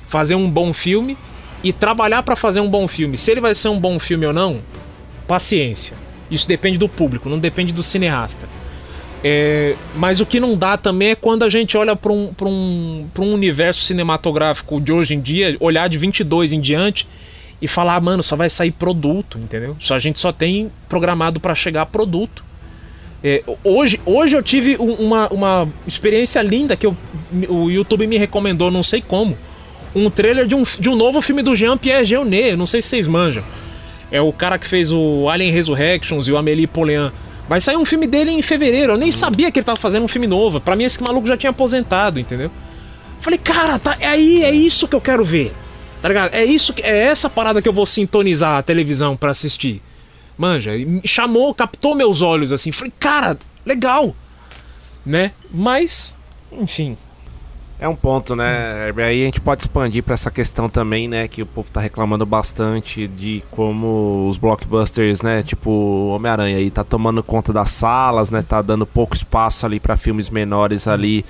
[0.06, 1.16] fazer um bom filme
[1.64, 3.16] e trabalhar pra fazer um bom filme.
[3.18, 4.60] Se ele vai ser um bom filme ou não,
[5.26, 5.96] paciência.
[6.30, 8.48] Isso depende do público, não depende do cineasta.
[9.26, 12.46] É, mas o que não dá também é quando a gente olha para um, pra
[12.46, 17.08] um, um universo cinematográfico de hoje em dia, olhar de 22 em diante
[17.62, 19.76] e falar, mano, só vai sair produto, entendeu?
[19.80, 22.44] Só a gente só tem programado para chegar produto.
[23.22, 26.94] É, hoje, hoje eu tive um- uma, uma experiência linda que eu-
[27.48, 29.38] o YouTube me recomendou, não sei como.
[29.94, 32.88] Um trailer de um, de um novo filme do Jean-Pierre Jeunet, eu não sei se
[32.88, 33.44] vocês manjam.
[34.10, 37.10] É o cara que fez o Alien Resurrections e o Amélie Poulain.
[37.48, 38.92] Vai sair um filme dele em fevereiro.
[38.92, 40.60] Eu nem sabia que ele tava fazendo um filme novo.
[40.60, 42.50] Pra mim, esse maluco já tinha aposentado, entendeu?
[43.20, 45.54] Falei, cara, tá, é aí, é isso que eu quero ver.
[46.00, 46.34] Tá ligado?
[46.34, 49.80] É isso que, é essa parada que eu vou sintonizar a televisão pra assistir.
[50.36, 52.72] Manja, me chamou, captou meus olhos assim.
[52.72, 54.14] Falei, cara, legal.
[55.04, 55.32] Né?
[55.50, 56.18] Mas,
[56.52, 56.96] enfim.
[57.84, 58.88] É um ponto, né?
[58.88, 59.02] Herbie?
[59.02, 61.28] Aí a gente pode expandir pra essa questão também, né?
[61.28, 65.42] Que o povo tá reclamando bastante de como os blockbusters, né?
[65.42, 68.40] Tipo, Homem-Aranha aí tá tomando conta das salas, né?
[68.40, 71.26] Tá dando pouco espaço ali pra filmes menores ali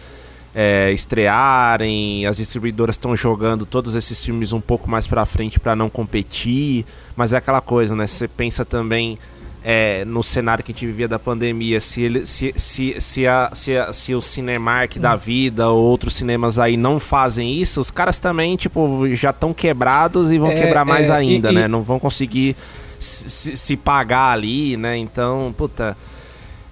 [0.55, 2.25] é, estrearem.
[2.25, 6.87] As distribuidoras estão jogando todos esses filmes um pouco mais pra frente pra não competir.
[7.17, 8.07] Mas é aquela coisa, né?
[8.07, 9.17] Você pensa também
[9.65, 13.51] é, no cenário que a gente vivia da pandemia, se, ele, se, se, se, a,
[13.55, 17.91] se, a- se o Cinemark da vida ou outros cinemas aí não fazem isso, os
[17.91, 21.65] caras também, tipo, já estão quebrados e vão É, quebrar mais é, ainda, e- né?
[21.65, 22.55] e- Não vão conseguir
[22.99, 24.97] se, se- se pagar ali, né?
[24.99, 25.97] Então, puta.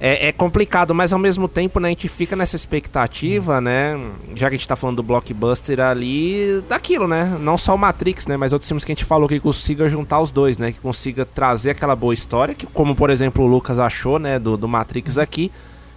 [0.05, 3.97] É, é complicado, mas ao mesmo tempo, né, a gente fica nessa expectativa, né?
[4.35, 7.39] Já que a gente tá falando do blockbuster ali, daquilo, né?
[7.39, 8.37] Não só o Matrix, né?
[8.37, 10.73] Mas outros filmes que a gente falou que consiga juntar os dois, né?
[10.73, 14.57] Que consiga trazer aquela boa história, que como por exemplo o Lucas achou, né, do,
[14.57, 15.53] do Matrix aqui,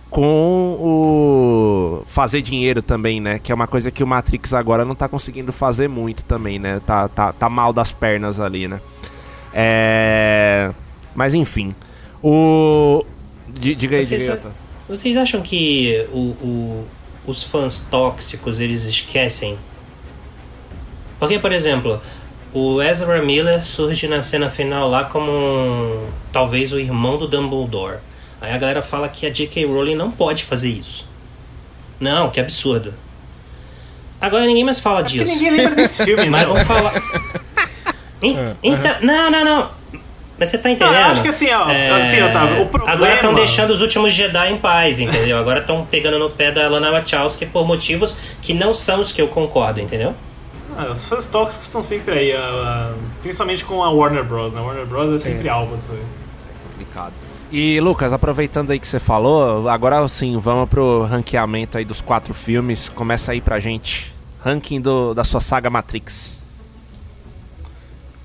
[0.08, 3.40] com o fazer dinheiro também, né?
[3.40, 6.80] Que é uma coisa que o Matrix agora não tá conseguindo fazer muito também, né?
[6.86, 8.80] Tá, tá, tá mal das pernas ali, né?
[9.52, 10.72] É...
[11.16, 11.74] Mas enfim.
[12.22, 13.04] O.
[13.60, 14.52] Di- Diga aí, Vocês- Direita.
[14.88, 16.88] Vocês acham que o, o-
[17.26, 19.58] os fãs tóxicos eles esquecem?
[21.20, 22.02] Porque, por exemplo,
[22.54, 27.98] o Ezra Miller surge na cena final lá como um- talvez o irmão do Dumbledore.
[28.42, 29.66] Aí a galera fala que a J.K.
[29.66, 31.08] Rowling não pode fazer isso.
[32.00, 32.94] Não, que absurdo.
[34.20, 35.34] Agora ninguém mais fala Acho que disso.
[35.36, 36.54] ninguém lembra desse filme, Mas não.
[36.54, 36.94] vamos falar.
[38.22, 39.70] Ent- Então, não, não, não.
[40.38, 40.96] Mas você tá entendendo?
[40.96, 41.64] eu acho que assim, ó,
[41.98, 45.38] assim, Otávio, o problema- Agora estão deixando os últimos Jedi em paz, entendeu?
[45.38, 49.22] Agora estão pegando no pé da Lana Wachowski por motivos que não são os que
[49.22, 50.14] eu concordo, entendeu?
[50.78, 54.54] Ah, os fãs tóxicos estão sempre aí, ah, ah, principalmente com a Warner Bros.
[54.54, 54.60] Né?
[54.60, 55.14] A Warner Bros.
[55.16, 56.04] é sempre alvo disso aí.
[56.70, 57.14] Complicado.
[57.50, 62.34] E Lucas, aproveitando aí que você falou, agora sim, vamos pro ranqueamento aí dos quatro
[62.34, 62.90] filmes.
[62.90, 64.14] Começa aí pra gente.
[64.44, 66.45] Ranking do, da sua saga Matrix.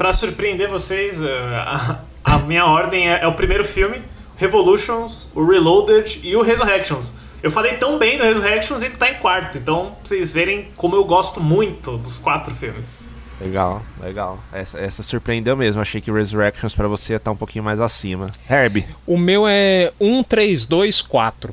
[0.00, 4.00] Pra surpreender vocês, ah, a, a minha ordem é, é o primeiro filme,
[4.34, 7.12] Revolutions, o Reloaded e o Resurrections.
[7.42, 10.68] Eu falei tão bem do Resurrections e ele tá em quarto, então pra vocês verem
[10.74, 13.04] como eu gosto muito dos quatro filmes.
[13.38, 14.42] Legal, legal.
[14.50, 15.82] Essa, essa surpreendeu mesmo.
[15.82, 18.30] Achei que Resurrections pra você tá um pouquinho mais acima.
[18.48, 18.86] Herbie.
[19.06, 21.52] O meu é 1, 3, 2, 4.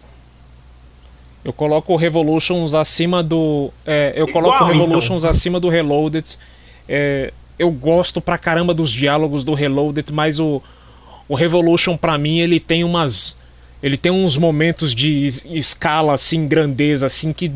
[1.44, 3.74] Eu coloco o Revolutions acima do.
[3.86, 6.40] é, eu coloco o Igual, Revolutions acima do Reloaded.
[6.88, 10.62] É, eu gosto pra caramba dos diálogos do Reloaded, mas o,
[11.28, 13.38] o Revolution pra mim ele tem umas.
[13.82, 17.52] Ele tem uns momentos de es- escala, assim, grandeza, assim, que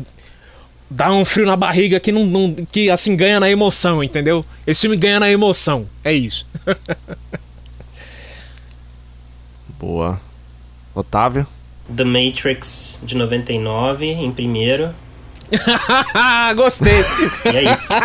[0.88, 4.44] dá um frio na barriga que não, não- que assim ganha na emoção, entendeu?
[4.66, 5.86] Esse filme ganha na emoção.
[6.04, 6.46] É isso.
[9.78, 10.20] Boa.
[10.94, 11.46] Otávio.
[11.94, 14.94] The Matrix de 99 em primeiro.
[16.56, 17.04] Gostei.
[17.52, 17.92] E é isso.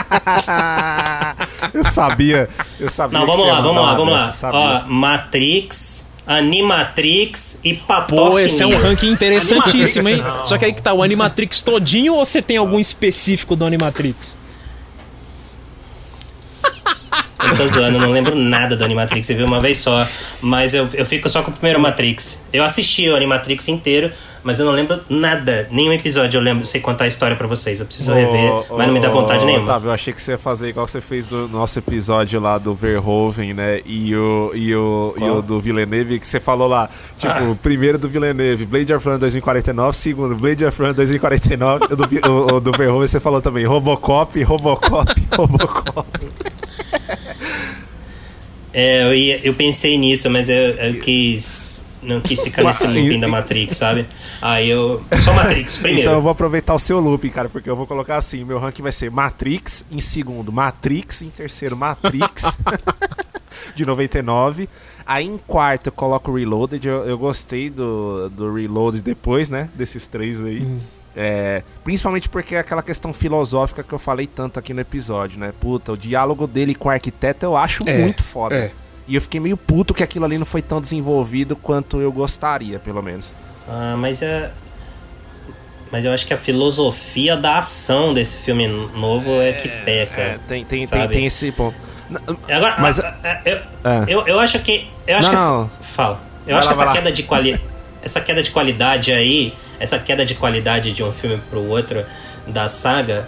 [1.74, 2.50] Eu sabia,
[2.80, 3.20] eu sabia.
[3.20, 4.26] Não, vamos lá, vamos lá, vamos lá.
[4.28, 4.60] dessa, sabia.
[4.60, 10.18] Ó, Matrix, Animatrix e Patof Pô, esse é um ranking interessantíssimo, hein?
[10.18, 10.46] Não.
[10.46, 14.38] Só que aí que tá, o Animatrix todinho ou você tem algum específico do Animatrix?
[17.40, 20.06] Eu tô zoando, não lembro nada do Animatrix, você viu uma vez só.
[20.42, 22.44] Mas eu, eu fico só com o primeiro Matrix.
[22.52, 24.12] Eu assisti o Animatrix inteiro,
[24.48, 25.68] mas eu não lembro nada.
[25.70, 27.80] Nenhum episódio eu lembro, sei contar a história pra vocês.
[27.80, 29.66] Eu preciso rever, mas não me dá vontade nenhuma.
[29.66, 32.74] Otávio, eu achei que você ia fazer igual você fez do nosso episódio lá do
[32.74, 33.82] Verhoeven, né?
[33.86, 37.44] E o, e o, e o do Villeneuve, que você falou lá, tipo, Ah.
[37.52, 42.32] o primeiro do Villeneuve, Blade of Runner 2049, segundo, Blade of Runner 2049, o do,
[42.32, 46.08] o, o do Verhoeven você falou também, Robocop, Robocop, Robocop.
[48.74, 51.87] É, eu, ia- eu pensei nisso, mas eu, eu quis.
[52.08, 54.08] Não quis ficar nesse looping da Matrix, sabe?
[54.42, 55.04] Aí eu.
[55.24, 56.02] Só Matrix, primeiro.
[56.02, 58.82] Então eu vou aproveitar o seu looping, cara, porque eu vou colocar assim, meu ranking
[58.82, 62.58] vai ser Matrix em segundo, Matrix em terceiro, Matrix
[63.76, 64.70] de 99.
[65.06, 70.08] Aí em quarto eu coloco Reloaded, eu, eu gostei do, do Reloaded depois, né, desses
[70.08, 70.80] três aí.
[71.20, 75.52] É, principalmente porque é aquela questão filosófica que eu falei tanto aqui no episódio, né?
[75.60, 78.56] Puta, o diálogo dele com o arquiteto eu acho É, muito foda.
[78.56, 78.72] é.
[79.08, 82.78] E eu fiquei meio puto que aquilo ali não foi tão desenvolvido quanto eu gostaria,
[82.80, 83.34] pelo menos.
[83.68, 84.52] Ah, mas é.
[85.92, 90.22] Mas eu acho que a filosofia da ação desse filme novo é, que peca.
[90.22, 91.76] É, tem, tem, tem, tem esse ponto.
[92.50, 94.04] Agora, Mas- ah, ah, eu, Ah.
[94.08, 94.90] eu, eu acho que.
[95.06, 95.74] Eu acho Não, que.
[95.76, 95.84] essa-.
[95.84, 96.22] Fala.
[96.46, 96.94] Eu Vai acho lá, que essa lá.
[96.94, 97.62] queda de quali,
[98.02, 102.06] essa queda de qualidade aí, essa queda de qualidade de um filme pro outro
[102.46, 103.28] da saga,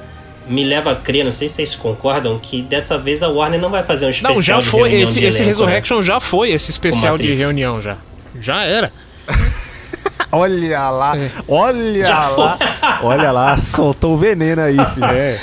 [0.50, 3.70] me leva a crer, não sei se vocês concordam, que dessa vez a Warner não
[3.70, 4.90] vai fazer um especial Não, já de foi.
[4.90, 5.46] reunião Esse, esse elenco, né?
[5.48, 7.98] Resurrection já foi esse especial de reunião já.
[8.42, 8.92] Já era.
[10.32, 11.14] Olha lá,
[11.48, 12.58] olha Já lá,
[13.02, 15.06] olha lá, soltou o veneno aí, filho.
[15.06, 15.40] É.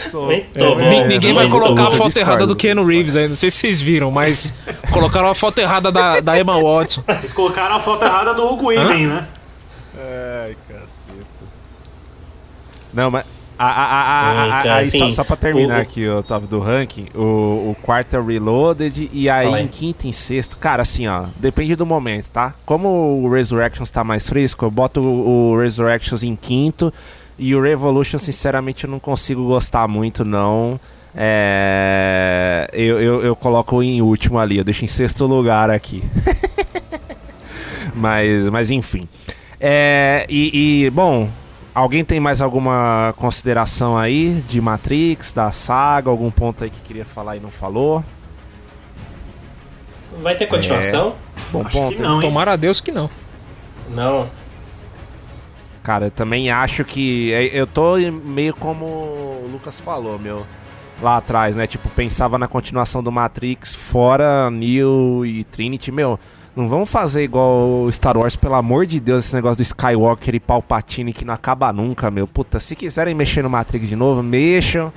[0.88, 2.18] Ni- ninguém vai colocar a foto Discordo.
[2.20, 3.26] errada do Keanu Reeves aí.
[3.26, 4.54] Não sei se vocês viram, mas
[4.92, 7.02] colocaram a foto errada da, da Emma Watson.
[7.08, 9.26] Eles colocaram a foto errada do Hugo Weaving, né?
[10.46, 11.16] Ai, caceta.
[12.94, 13.24] Não, mas.
[13.58, 18.14] A, a, a, só, só pra terminar o- aqui, Otávio, do ranking, o, o quarto
[18.14, 19.62] é Reloaded e aí.
[19.62, 22.54] em quinto e em sexto, cara, assim, ó, depende do momento, tá?
[22.66, 22.88] Como
[23.22, 26.92] o Resurrections tá mais fresco, eu boto o, o Resurrections em quinto
[27.38, 30.78] e o Revolution, sinceramente, eu não consigo gostar muito, não.
[31.14, 36.02] É, eu, eu, eu coloco em último ali, eu deixo em sexto lugar aqui.
[37.94, 39.08] mas, mas enfim.
[39.58, 41.28] É, e, e, bom,
[41.76, 47.04] alguém tem mais alguma consideração aí de Matrix, da saga, algum ponto aí que queria
[47.04, 48.02] falar e não falou?
[50.22, 51.14] Vai ter continuação?
[51.52, 51.94] Bom Acho ponto.
[51.96, 52.20] que não, hein?
[52.22, 53.10] Tomara a Deus que não.
[53.90, 54.28] Não.
[55.82, 57.32] Cara, eu também acho que.
[57.32, 60.46] é, Eu tô meio como o Lucas falou, meu.
[61.02, 61.66] Lá atrás, né?
[61.66, 65.92] Tipo, pensava na continuação do Matrix fora Neo e Trinity.
[65.92, 66.18] Meu,
[66.56, 70.34] não vamos fazer igual o Star Wars, pelo amor de Deus, esse negócio do Skywalker
[70.34, 72.26] e Palpatine que não acaba nunca, meu.
[72.26, 74.90] Puta, se quiserem mexer no Matrix de novo, mexam.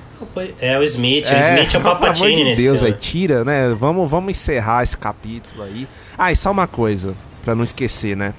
[0.58, 1.30] É o Smith.
[1.30, 3.74] o Smith é o pelo amor Palpatine de Deus, velho, tira, né?
[3.74, 5.86] Vamos, vamos encerrar esse capítulo aí.
[6.16, 7.14] Ah, e só uma coisa,
[7.44, 8.32] pra não esquecer, né?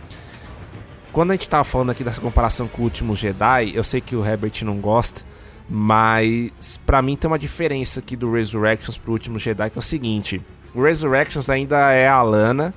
[1.14, 4.16] Quando a gente tava falando aqui dessa comparação com o último Jedi, eu sei que
[4.16, 5.22] o Herbert não gosta,
[5.70, 9.84] mas pra mim tem uma diferença aqui do Resurrections pro último Jedi, que é o
[9.84, 10.42] seguinte:
[10.74, 12.74] o Resurrections ainda é a Lana,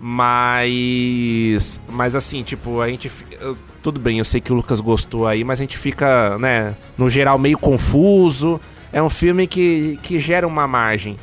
[0.00, 1.80] mas.
[1.88, 3.10] Mas assim, tipo, a gente.
[3.82, 7.08] Tudo bem, eu sei que o Lucas gostou aí, mas a gente fica, né, no
[7.08, 8.60] geral meio confuso.
[8.92, 11.16] É um filme que, que gera uma margem.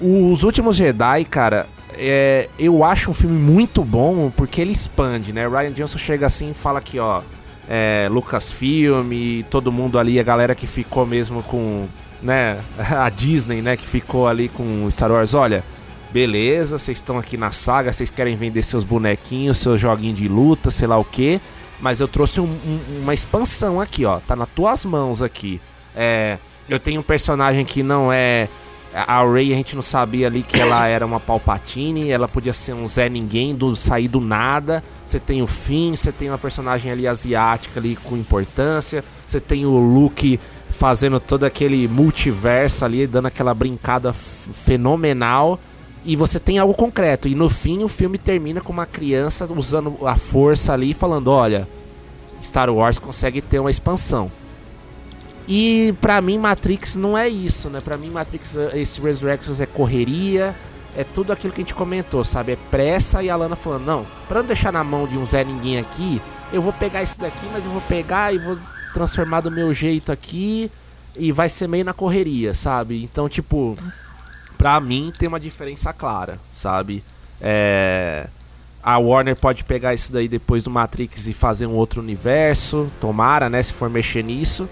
[0.00, 1.66] Os últimos Jedi, cara,
[1.96, 5.48] é, eu acho um filme muito bom porque ele expande, né?
[5.48, 7.22] Ryan Johnson chega assim e fala que, ó,
[7.68, 11.86] é, Lucasfilm, e todo mundo ali, a galera que ficou mesmo com,
[12.22, 15.64] né, a Disney, né, que ficou ali com Star Wars, olha,
[16.16, 20.70] beleza, vocês estão aqui na saga, vocês querem vender seus bonequinhos, seus joguinhos de luta,
[20.70, 21.38] sei lá o que,
[21.78, 25.60] mas eu trouxe um- um- uma expansão aqui, ó, tá nas tuas mãos aqui.
[25.94, 26.38] É,
[26.70, 28.48] eu tenho um personagem que não é
[28.94, 32.72] a Ray a gente não sabia ali que ela era uma Palpatine, ela podia ser
[32.72, 34.82] um Zé Ninguém, do sair do nada.
[35.04, 39.04] Você tem o Finn, você tem uma personagem ali asiática ali com importância.
[39.26, 45.60] Você tem o Luke fazendo todo aquele multiverso ali, dando aquela brincada fenomenal.
[46.06, 47.26] E você tem algo concreto.
[47.26, 51.68] E no fim o filme termina com uma criança usando a força ali, falando: olha,
[52.40, 54.30] Star Wars consegue ter uma expansão.
[55.48, 57.80] E pra mim Matrix não é isso, né?
[57.80, 60.56] Pra mim Matrix, eh, esse Resurrections é correria,
[60.96, 62.52] é tudo aquilo que a gente comentou, sabe?
[62.52, 65.44] É pressa e a Lana falando, não, pra não deixar na mão de um Zé
[65.44, 66.20] Ninguém aqui,
[66.52, 68.58] eu vou pegar esse daqui, mas eu vou pegar e vou
[68.92, 70.70] transformar do meu jeito aqui
[71.16, 73.02] e vai ser meio na correria, sabe?
[73.04, 73.76] Então, tipo,
[74.66, 77.04] pra mim tem uma diferença clara, sabe?
[77.40, 78.28] É...
[78.82, 83.48] A Warner pode pegar isso daí depois do Matrix e fazer um outro universo, tomara,
[83.48, 84.68] né, se for mexer nisso.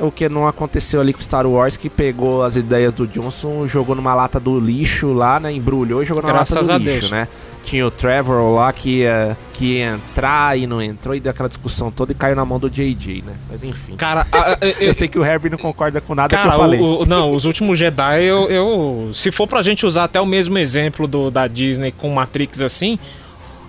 [0.00, 3.94] O que não aconteceu ali com Star Wars, que pegou as ideias do Johnson, jogou
[3.94, 5.52] numa lata do lixo lá, né?
[5.52, 7.10] Embrulhou e jogou na Graças lata do lixo, Deus.
[7.12, 7.28] né?
[7.62, 11.48] Tinha o Trevor lá que ia, que ia entrar e não entrou, e deu aquela
[11.48, 13.34] discussão toda e caiu na mão do JJ, né?
[13.48, 13.94] Mas enfim.
[13.96, 14.26] Cara,
[14.80, 16.80] eu, sei que o Herbie não concorda com nada que Cara, eu falei.
[16.80, 20.58] o- não, os últimos Jedi, eu, eu- Se for pra gente usar até o mesmo
[20.58, 22.98] exemplo do, da Disney com Matrix assim,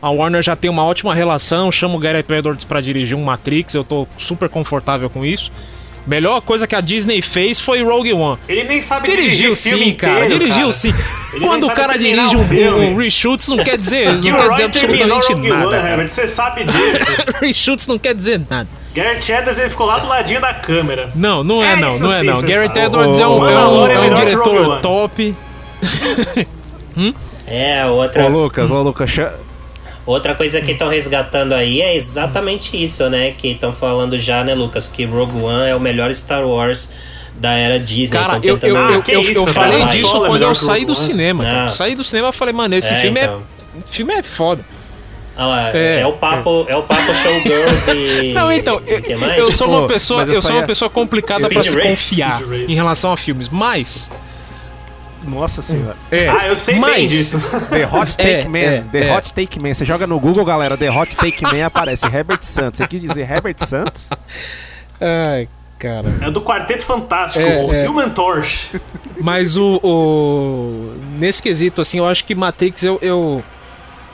[0.02, 3.76] a Warner já tem uma ótima relação, chama o Gareth Edwards pra dirigir um Matrix,
[3.76, 5.52] eu tô super confortável com isso.
[6.08, 8.38] Melhor coisa que a Disney fez foi Rogue One.
[8.48, 10.26] Ele nem sabe Dirigiu dirigir filme sim, cara.
[10.26, 10.72] inteiro, Dirigiu cara.
[10.72, 10.94] sim.
[11.34, 12.86] Ele Quando o cara dirige um um, filme.
[12.88, 15.78] um reshoots, não quer dizer, não quer dizer absolutamente Rogue One, nada.
[15.90, 17.06] Herbert, você sabe disso.
[17.42, 18.70] reshoots não quer dizer nada.
[18.94, 21.12] Garrett Edwards ele ficou lá do ladinho da câmera.
[21.16, 22.42] Não, não é, É não, não é sim, não.
[22.42, 22.80] Garrett.
[22.80, 24.82] Edwards Ô, é um, é um- é um é Rogue diretor One.
[24.82, 25.36] top.
[27.48, 28.24] É, outra.
[28.26, 29.12] Ô, Lucas, ô, Lucas,
[30.06, 33.32] Outra coisa que estão resgatando aí é exatamente isso, né?
[33.38, 34.86] Que estão falando já, né, Lucas?
[34.88, 36.92] Que Rogue One é o melhor Star Wars
[37.36, 38.18] da era Disney.
[38.20, 40.48] Cara, eu, eu, eu, Ah, eu, isso, eu cara, falei mas disso é quando melhor
[40.48, 41.02] eu o saí do One.
[41.02, 41.44] cinema.
[41.44, 41.70] cara.
[41.72, 43.42] Saí do cinema e falei, mano, esse É, filme então.
[43.80, 43.82] é.
[43.92, 44.64] filme é foda.
[45.38, 46.76] Ah lá, É, é, o papo, é.
[46.78, 48.32] o papo showgirls e.
[48.38, 51.76] Não, então, eu, eu sou uma pessoa, eu sou uma ia- pessoa complicada pra se
[51.76, 54.10] confiar em relação a filmes, mas
[55.26, 55.96] Nossa senhora.
[56.12, 57.40] é, Ah, eu sei bem mas, disso.
[57.70, 58.58] The Hot Take É, Man.
[58.60, 59.16] é, The é.
[59.18, 59.74] Hot Take Man.
[59.74, 60.78] Você joga no Google, galera.
[60.78, 62.78] The Hot Take Man aparece Herbert Santos.
[62.78, 64.10] Você quis dizer Herbert Santos?
[65.00, 65.48] Ai,
[65.80, 66.06] cara.
[66.22, 67.90] É do Quarteto Fantástico, É, o é.
[67.90, 68.80] Human Torch.
[69.22, 73.00] Mas o, o- Nesse quesito, assim, eu acho que Matrix, eu.
[73.02, 73.44] eu-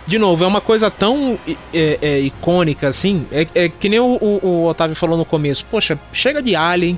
[0.08, 1.38] De novo, é uma coisa tão
[1.74, 3.26] é, é, icônica, assim.
[3.32, 5.66] É, é que nem o, o- o Otávio falou no começo.
[5.70, 6.98] Poxa, chega de Alien.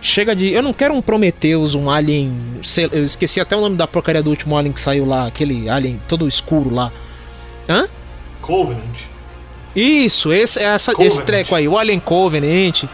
[0.00, 0.50] Chega de.
[0.52, 2.32] Eu não quero um Prometheus, um Alien.
[2.62, 5.26] sei- eu esqueci até o nome da porcaria do último Alien que saiu lá.
[5.26, 6.92] Aquele Alien todo escuro lá.
[7.68, 7.88] Hã?
[8.40, 8.96] Covenant.
[9.74, 11.12] Isso, esse, essa, Covenant.
[11.14, 12.84] esse treco aí, o Alien Covenant.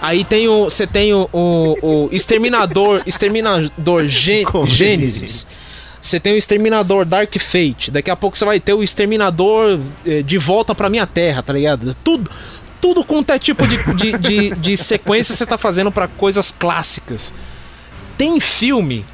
[0.00, 0.64] Aí tem o.
[0.64, 3.02] Você tem o, o, o Exterminador.
[3.06, 4.44] Exterminador Gê-.
[4.66, 5.46] Gênesis.
[6.00, 7.90] Você tem o Exterminador Dark Fate.
[7.90, 11.52] Daqui a pouco você vai ter o Exterminador eh, de volta pra minha terra, tá
[11.52, 11.94] ligado?
[12.04, 12.30] Tudo.
[12.84, 17.32] Tudo quanto é tipo de, de, de, de sequência você tá fazendo pra coisas clássicas.
[18.18, 19.06] Tem filme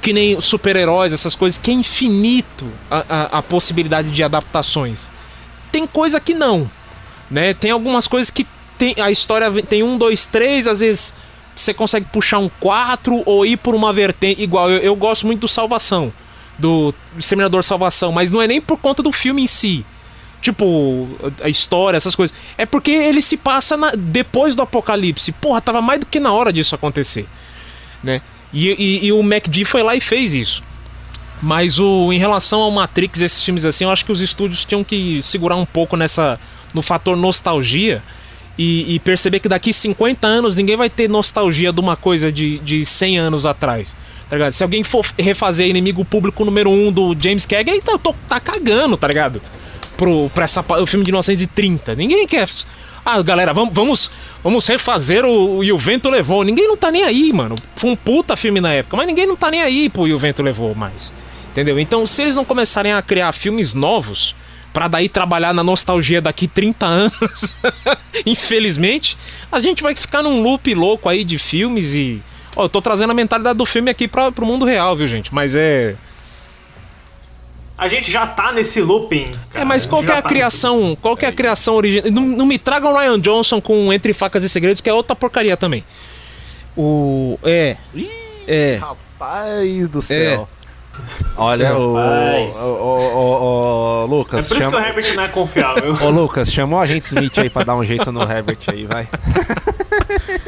[0.00, 5.10] que nem super-heróis, essas coisas, que é infinito a, a, a possibilidade de adaptações.
[5.72, 6.70] Tem coisa que não,
[7.28, 7.54] né?
[7.54, 8.46] Tem algumas coisas que
[8.78, 11.12] tem, a história tem um, dois, três, às vezes
[11.56, 14.40] você consegue puxar um quatro ou ir por uma vertente.
[14.40, 16.12] Igual, eu, eu gosto muito do Salvação,
[16.56, 19.84] do Exterminador Salvação, mas não é nem por conta do filme em si.
[20.40, 21.08] Tipo,
[21.42, 22.36] a história, essas coisas.
[22.56, 25.32] É porque ele se passa na- depois do apocalipse.
[25.32, 27.26] Porra, tava mais do que na hora disso acontecer.
[28.02, 28.20] Né?
[28.52, 30.62] E, e- e o MacD foi lá e fez isso.
[31.42, 34.82] Mas o em relação ao Matrix, esses filmes assim, eu acho que os estúdios tinham
[34.84, 36.38] que segurar um pouco nessa
[36.72, 38.02] no fator nostalgia
[38.58, 42.58] e, e perceber que daqui 50 anos ninguém vai ter nostalgia de uma coisa de,
[42.60, 43.94] de 100 anos atrás.
[44.30, 44.52] Tá ligado?
[44.52, 48.14] Se alguém for refazer Inimigo Público número 1 um do James Cagney, ele tá, tô-
[48.28, 49.40] tá cagando, tá ligado?
[49.96, 51.94] Pro, pra essa, o filme de 1930.
[51.94, 52.48] Ninguém quer.
[53.04, 54.10] Ah, galera, vamos, vamos,
[54.42, 56.42] vamos refazer o, o E o Vento Levou.
[56.42, 57.54] Ninguém não tá nem aí, mano.
[57.76, 60.18] Foi um puta filme na época, mas ninguém não tá nem aí pro E o
[60.18, 61.12] Vento Levou mais.
[61.52, 61.78] Entendeu?
[61.78, 64.34] Então, se eles não começarem a criar filmes novos,
[64.76, 67.54] pra daí trabalhar na nostalgia daqui 30 anos,
[68.26, 69.16] infelizmente,
[69.50, 72.20] a gente vai ficar num loop louco aí de filmes e.
[72.54, 75.34] Ó, eu tô trazendo a mentalidade do filme aqui pra, pro mundo real, viu, gente?
[75.34, 75.94] Mas é.
[77.78, 79.32] A gente já tá nesse looping.
[79.50, 79.62] cara.
[79.62, 80.96] É, mas gente qual é a tá criação?
[81.00, 82.10] Qual que é a criação original?
[82.10, 85.14] Não, não me tragam o Ryan Johnson com Entre Facas e Segredos, que é outra
[85.14, 85.84] porcaria também.
[86.76, 87.38] O.
[87.44, 87.76] É.
[88.48, 88.76] É.
[88.80, 90.48] Rapaz do céu.
[91.36, 92.56] Olha, o, Rapaz.
[92.62, 95.94] o, o, o- o Lucas, É por isso que o Herbert não é confiável.
[96.00, 99.06] Ô Lucas, chama o agente Smith aí pra dar um jeito no Herbert aí, vai.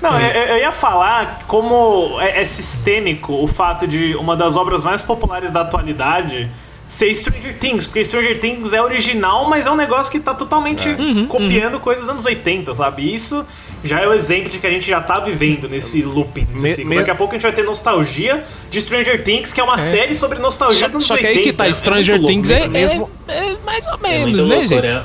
[0.00, 4.82] Não, eu, eu ia falar como é, é sistêmico o fato de uma das obras
[4.82, 6.50] mais populares da atualidade
[6.86, 10.88] ser Stranger Things, porque Stranger Things é original, mas é um negócio que tá totalmente
[10.88, 13.12] Uhum, copiando coisas dos anos 80, sabe?
[13.14, 13.44] Isso
[13.84, 16.70] já é o exemplo de que a gente já tá vivendo nesse looping, nesse Me-
[16.74, 16.88] ciclo.
[16.90, 19.76] me- Daqui a pouco a gente vai ter nostalgia de Stranger Things, que é uma
[19.76, 21.38] série sobre nostalgia Só, dos anos só que 80.
[21.38, 22.68] aí que tá, É Stranger louco, Things é, né?
[22.68, 25.04] mesmo- é, é mais ou É muito menos, né, louco, gente?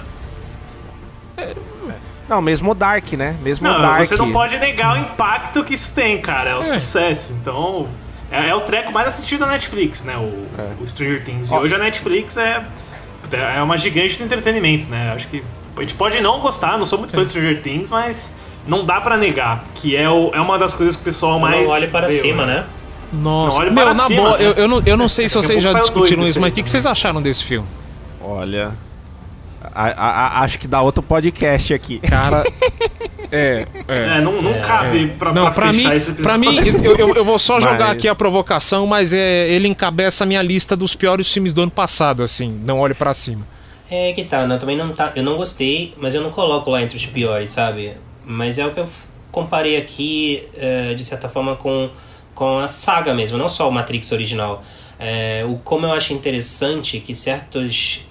[2.34, 2.36] Né?
[2.36, 3.36] Não, mesmo o Dark, né?
[3.42, 4.03] Mesmo Não, o Dark.
[4.03, 6.52] você não pode negar o impacto que isso tem, cara.
[6.52, 7.34] É o sucesso.
[7.34, 7.88] Então,
[8.32, 10.18] é, é o treco mais assistido da Netflix, né?
[10.18, 11.52] O, o Stranger Things.
[11.52, 12.66] E hoje a Netflix é,
[13.32, 15.12] é uma gigante do entretenimento, né?
[15.14, 15.44] Acho que
[15.78, 18.34] a gente pode não gostar, não sou muito fã de Stranger Things, mas
[18.68, 21.68] não dá pra negar que é, o, é uma das coisas que o pessoal mais.
[21.68, 22.66] Não olhe para vê, cima, né?
[23.12, 24.45] Nossa, Não, olha meu, para na cima, boa, né?
[24.45, 26.70] eu, eu, não, eu não sei se vocês já discutiram isso, mas o que, que
[26.70, 27.68] vocês acharam desse filme?
[28.20, 28.72] Olha.
[29.74, 32.00] A- a- a- acho que dá outro podcast aqui.
[32.00, 32.43] Cara.
[33.35, 33.98] É, é.
[34.18, 36.40] É, não, não cabe pra, Não, pra pra mim, esse pra episódio.
[36.40, 40.24] mim eu, eu- eu vou só jogar Mas- aqui a provocação, mas é, ele encabeça
[40.24, 43.42] a minha lista dos piores filmes do ano passado, assim, não olhe pra cima.
[43.90, 44.60] É que tá, né?
[44.60, 45.11] também não tá.
[45.16, 47.93] Eu não gostei, mas eu não coloco lá entre os piores, sabe?
[48.24, 48.88] Mas é o que eu
[49.32, 51.90] comparei aqui, eh, de certa forma, com,
[52.35, 54.61] com a saga mesmo, não só o Matrix original.
[55.00, 58.02] É, o como eu acho interessante que certos,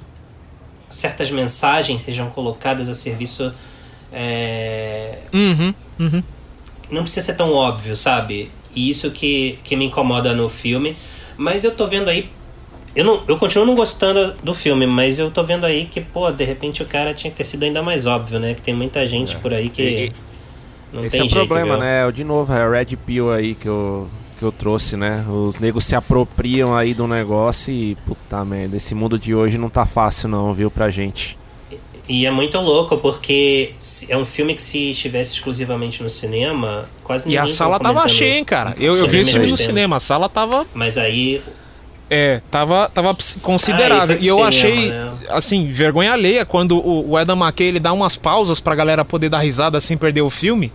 [0.95, 3.53] certas mensagens sejam colocadas a serviço.
[4.13, 6.23] é, Uhum, uhum.
[6.91, 8.51] não precisa ser tão óbvio, sabe?
[8.75, 10.97] E isso que, que me incomoda no filme.
[11.37, 12.29] Mas eu tô vendo aí.
[12.95, 16.31] Eu, não, eu continuo não gostando do filme, mas eu tô vendo aí que, pô,
[16.31, 18.55] de repente o cara tinha que ter sido ainda mais óbvio, né?
[18.55, 19.83] Que tem muita gente por aí que.
[19.83, 20.13] E-
[20.93, 21.79] não Esse tem é o jeito, problema, viu?
[21.79, 22.13] né?
[22.13, 24.09] De novo, é o Red Pill aí que o,
[24.43, 25.25] que eu trouxe, né?
[25.29, 29.71] Os negros se apropriam aí do negócio e, puta merda, esse mundo de hoje não
[29.71, 31.39] tá fácil não, viu, pra gente.
[32.09, 33.75] E é muito louco, porque
[34.09, 38.09] é um filme que se estivesse exclusivamente no cinema, quase E ninguém a sala tava
[38.09, 38.75] cheia, hein, cara.
[38.81, 41.41] Eu, eu vi esse filme no cinema, a sala tava Mas aí,
[42.11, 44.17] É, tava, tava considerável.
[44.17, 45.19] Ah, e e eu pro achei, cinema, né?
[45.29, 49.29] assim, vergonha alheia quando o, o Adam McKay ele dá umas pausas pra galera poder
[49.29, 50.73] dar risada sem perder o filme.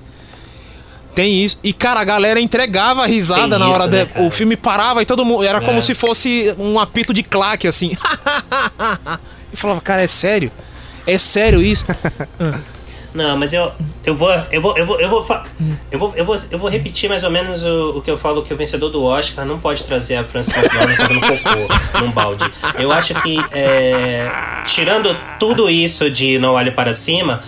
[1.17, 1.57] Tem isso.
[1.63, 5.01] E, cara, a galera entregava a risada Tem na hora isso, né, o filme parava
[5.01, 5.43] e todo mundo.
[5.43, 5.81] Era como É.
[5.81, 7.93] se fosse um apito de claque, assim.
[9.51, 10.51] e falava, cara, é sério?
[11.07, 11.87] É sério isso?
[13.15, 13.71] Não, mas eu,
[14.05, 14.29] eu vou.
[14.51, 14.77] Eu vou.
[14.77, 14.99] Eu vou.
[15.01, 18.11] Eu vou, eu vou, eu vou, eu vou repetir mais ou menos o, o que
[18.11, 21.73] eu falo que o vencedor do Oscar não pode trazer a Frances McDormand fazendo cocô
[21.99, 22.45] num balde.
[22.77, 24.29] Eu acho que é,
[24.65, 27.41] tirando tudo isso de Não Olhe Para Cima,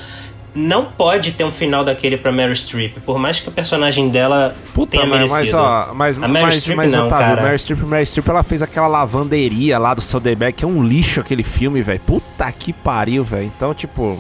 [0.53, 2.98] não pode ter um final daquele pra Meryl Streep.
[3.06, 5.58] Por mais que o personagem dela Puta, tenha mas, merecido.
[5.58, 7.42] mas ó, mas, a Meryl mas, Streep mas não, Otávio, cara.
[7.42, 11.19] Meryl Streep, Meryl Streep, ela fez aquela lavanderia lá do Soderbergh, que é um lixo
[11.19, 12.00] aquele filme, velho.
[12.00, 13.45] Puta que pariu, velho.
[13.45, 14.18] Então, tipo,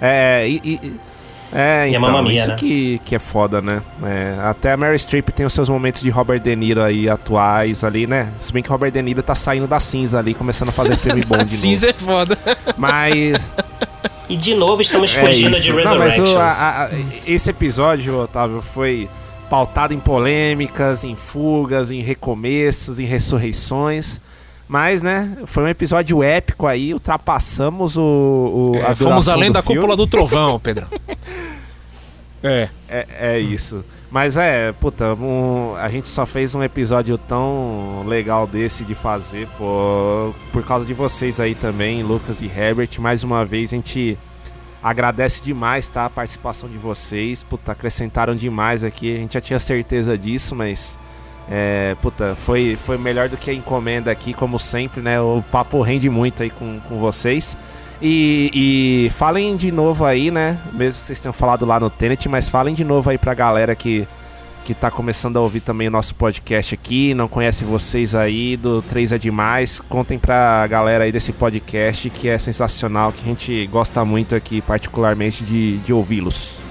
[0.00, 0.92] é, e, e-
[1.52, 2.56] é, E a então, Mamma Mia, isso né?
[2.56, 3.82] que, que é foda, né?
[4.04, 7.82] É, até a Meryl Streep tem os seus momentos de Robert De Niro aí atuais
[7.84, 8.28] ali, né?
[8.38, 11.22] Se bem que Robert De Niro tá saindo da cinza ali, começando a fazer filme
[11.22, 11.62] bom de novo.
[11.62, 12.38] Cinza é foda.
[12.76, 13.50] Mas
[14.28, 15.62] E de novo estamos é fugindo isso.
[15.62, 16.30] de Não, mas Resurrections.
[16.30, 16.90] o- a- a-
[17.26, 19.08] esse episódio, Otávio, foi
[19.48, 24.20] pautado em polêmicas, em fugas, em recomeços, em ressurreições.
[24.72, 29.54] Mas, né, foi um episódio épico aí, ultrapassamos o, o É, a fomos além do
[29.54, 29.78] da filme.
[29.80, 30.86] cúpula do trovão, Pedro.
[32.40, 32.68] É.
[32.88, 33.84] É, é isso.
[34.12, 39.48] Mas é, puta, um- a gente só fez um episódio tão legal desse de fazer,
[39.58, 42.90] pô, por causa de vocês aí também, Lucas e Herbert.
[43.00, 44.16] Mais uma vez a gente
[44.80, 46.04] agradece demais, tá?
[46.04, 47.42] A participação de vocês.
[47.42, 49.16] Puta, acrescentaram demais aqui.
[49.16, 50.96] A gente já tinha certeza disso, mas.
[51.48, 55.20] É, puta, foi, foi melhor do que a encomenda aqui, como sempre, né?
[55.20, 57.56] O papo rende muito aí com, com vocês.
[58.02, 60.58] E, e falem de novo aí, né?
[60.72, 63.74] Mesmo que vocês tenham falado lá no Tenet, mas falem de novo aí pra galera
[63.74, 64.08] que,
[64.64, 68.80] que tá começando a ouvir também o nosso podcast aqui, não conhece vocês aí do
[68.82, 69.80] 3 é Demais.
[69.80, 74.62] Contem pra galera aí desse podcast que é sensacional, que a gente gosta muito aqui,
[74.62, 76.69] particularmente, de, de ouvi-los.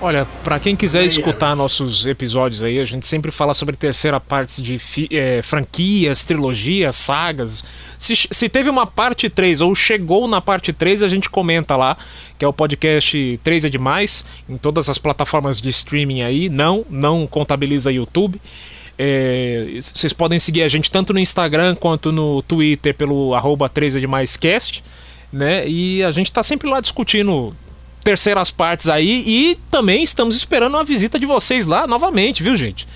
[0.00, 4.62] Olha, pra quem quiser escutar nossos episódios aí, a gente sempre fala sobre terceira partes
[4.62, 7.64] de eh, franquias, trilogias, sagas.
[7.98, 11.96] Se, se teve uma parte 3 ou chegou na parte 3, a gente comenta lá,
[12.38, 16.48] que é o podcast 3 é demais, em todas as plataformas de streaming aí.
[16.48, 18.40] Não, não contabiliza YouTube.
[18.96, 23.96] É, vocês podem seguir a gente tanto no Instagram quanto no Twitter pelo arroba 3
[23.96, 24.84] é demais cast,
[25.32, 25.68] né?
[25.68, 27.52] E a gente tá sempre lá discutindo
[28.08, 32.88] terceiras partes aí e também estamos esperando uma visita de vocês lá novamente, viu, gente?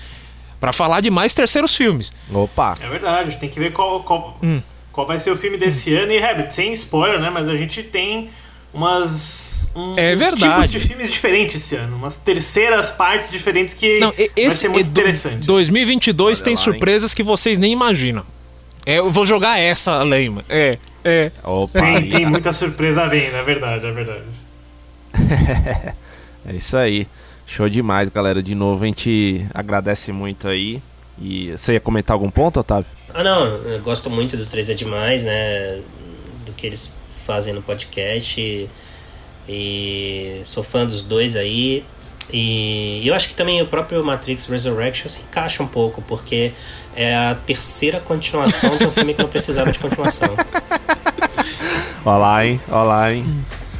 [0.59, 2.11] Pra falar de mais terceiros filmes.
[2.33, 2.73] Opa!
[2.81, 4.59] É verdade, tem que ver qual, qual, Hum.
[4.91, 6.11] qual vai ser o filme desse ano.
[6.11, 7.29] E, Herbert, sem spoiler, né?
[7.29, 8.31] Mas a gente tem
[8.73, 9.71] umas.
[9.75, 10.41] Um, É uns verdade.
[10.63, 11.95] tipos de filmes diferentes esse ano.
[11.95, 15.45] Umas terceiras partes diferentes que Não, e- vai esse ser muito é interessante.
[15.45, 16.63] 2022 Olha tem lá, hein?
[16.63, 18.25] surpresas que vocês nem imaginam.
[18.85, 20.43] É, eu vou jogar essa, Leima.
[20.49, 21.31] É, é.
[21.43, 21.79] Opa!
[21.79, 24.23] Tem, tem muita surpresa vindo, é verdade, é verdade.
[26.45, 27.07] É isso aí.
[27.45, 28.43] Show demais, galera.
[28.43, 30.81] De novo, a gente agradece muito aí.
[31.17, 32.91] E você ia comentar algum ponto, Otávio?
[33.13, 35.79] Ah, não, eu gosto muito do 3 é demais, né?
[36.45, 36.93] Do que eles
[37.25, 38.41] fazem no podcast.
[38.41, 38.69] E,
[39.47, 41.85] e sou fã dos dois aí.
[42.31, 46.53] E eu acho que também o próprio Matrix Resurrection se encaixa um pouco, porque
[46.95, 50.29] é a terceira continuação de um filme que não precisava de continuação.
[52.05, 52.61] Olha lá, hein?
[52.69, 53.25] Olha lá, hein?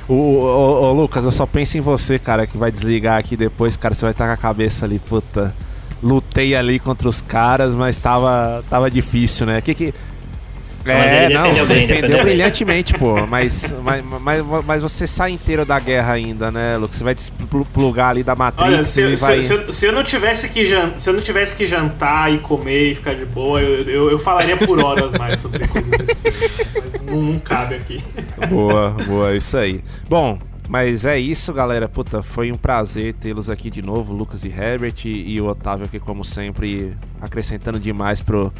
[0.07, 3.77] O, o, o- Lucas, eu só penso em você, cara, que vai desligar aqui depois,
[3.77, 3.93] cara.
[3.95, 5.55] Você vai estar com a cabeça ali, puta.
[6.01, 9.61] Lutei ali contra os caras, mas tava, tava difícil, né?
[9.61, 9.93] Que que.
[10.85, 12.23] Mas ele defendeu bem, defendeu bem.
[12.23, 13.25] brilhantemente, pô.
[13.25, 16.97] Mas, mas, mas, mas você sai inteiro da guerra ainda, né, Lucas?
[16.97, 19.41] Você vai desplugar ali da Matrix Olha, se, e se- vai.
[19.41, 22.39] se eu- se eu não tivesse que jan- se eu não tivesse que jantar e
[22.39, 26.23] comer e ficar de boa, eu, eu, eu falaria por horas mais sobre coisas desse.
[26.81, 28.03] Mas não, não cabe aqui.
[28.49, 29.81] Boa, boa, isso aí.
[30.09, 30.37] Bom,
[30.67, 31.87] mas é isso, galera.
[31.87, 35.85] Puta, foi um prazer tê-los aqui de novo, Lucas e Herbert e, e o Otávio
[35.85, 38.51] aqui, como sempre, acrescentando demais pro,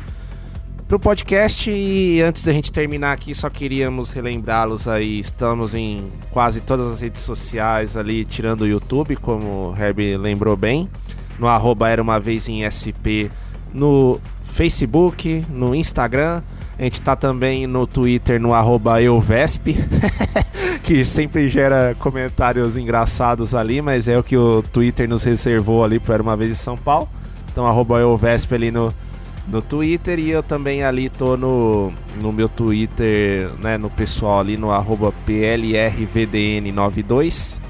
[0.94, 1.72] pro podcast.
[1.72, 5.20] E antes da gente terminar aqui, só queríamos relembrá-los aí.
[5.20, 10.56] Estamos em quase todas as redes sociais ali, tirando o YouTube, como o Herbert lembrou
[10.56, 10.88] bem.
[11.40, 13.32] No arroba era uma vez em SP
[13.74, 16.44] no Facebook, no Instagram.
[16.78, 19.76] A gente tá também no Twitter no arroba euvesp,
[20.84, 26.00] que sempre gera comentários engraçados ali, mas é o que o Twitter nos reservou ali
[26.00, 27.10] para Era uma vez em São Paulo.
[27.52, 28.94] Então, arroba EuVesp ali no,
[29.48, 30.20] no Twitter.
[30.20, 31.92] E eu também ali tô no,
[32.22, 33.78] no meu Twitter, né?
[33.78, 37.62] No pessoal ali no arroba PLRVDN92.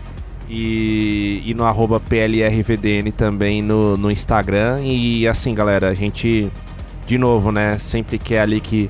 [0.49, 4.81] E, e no arroba PLRVDN também no, no Instagram.
[4.81, 6.51] E assim, galera, a gente,
[7.05, 7.77] de novo, né?
[7.77, 8.89] Sempre quer ali que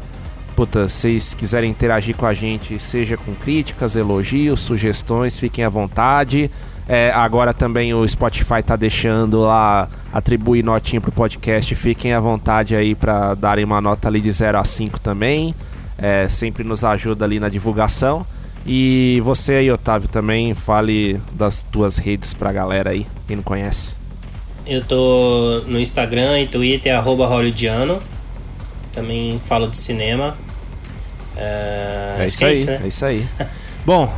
[0.56, 6.50] puta, vocês quiserem interagir com a gente, seja com críticas, elogios, sugestões, fiquem à vontade.
[6.88, 11.74] É, agora também o Spotify tá deixando lá atribuir notinha pro podcast.
[11.76, 15.54] Fiquem à vontade aí para darem uma nota ali de 0 a 5 também.
[15.98, 18.26] É, sempre nos ajuda ali na divulgação.
[18.66, 23.98] E você aí, Otávio, também fale das tuas redes pra galera aí, quem não conhece.
[24.66, 28.02] Eu tô no Instagram e Twitter, arroba hollywoodiano.
[28.94, 30.38] Também falo de cinema.
[31.36, 32.80] É, É isso aí, né?
[32.84, 33.28] é isso aí.
[33.86, 34.14] Bom,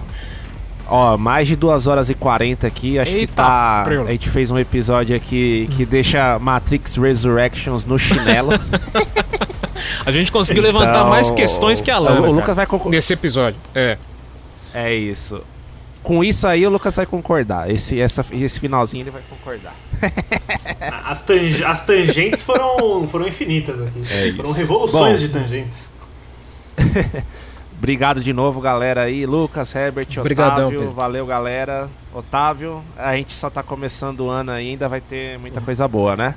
[0.87, 2.97] ó, mais de 2 horas e 40 aqui.
[2.99, 3.81] Acho que Eita, tá.
[3.85, 4.09] preula.
[4.09, 8.51] A gente fez um episódio aqui que deixa Matrix Resurrections no chinelo.
[10.05, 12.21] A gente conseguiu levantar Então, mais questões que a Lana.
[12.27, 13.59] o Lucas vai concor- Nesse episódio.
[13.73, 13.97] É.
[14.73, 15.41] é isso.
[16.01, 17.69] Com isso aí, o Lucas vai concordar.
[17.69, 19.73] Esse, essa, esse finalzinho ele vai concordar.
[21.05, 24.01] As, tang- as tangentes foram, foram infinitas aqui.
[24.11, 24.59] É foram isso.
[24.59, 25.27] revoluções Bom.
[25.27, 25.91] de tangentes.
[27.77, 29.25] Obrigado de novo, galera aí.
[29.25, 30.79] Lucas, Herbert, Obrigadão, Otávio.
[30.79, 30.93] Pedro.
[30.93, 31.89] Valeu, galera.
[32.13, 36.35] Otávio, a gente só tá começando o ano ainda, vai ter muita coisa boa, né?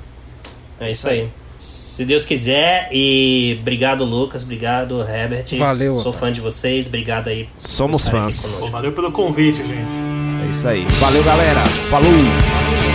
[0.79, 1.29] É isso aí.
[1.57, 5.57] Se Deus quiser, e obrigado, Lucas, obrigado, Herbert.
[5.57, 6.19] Valeu, Sou Otávio.
[6.19, 7.45] fã de vocês, obrigado aí.
[7.45, 8.61] por Somos fãs.
[8.71, 9.91] valeu pelo convite, gente.
[10.47, 10.85] É isso aí.
[10.99, 11.61] Valeu, galera.
[11.89, 12.88] Falou!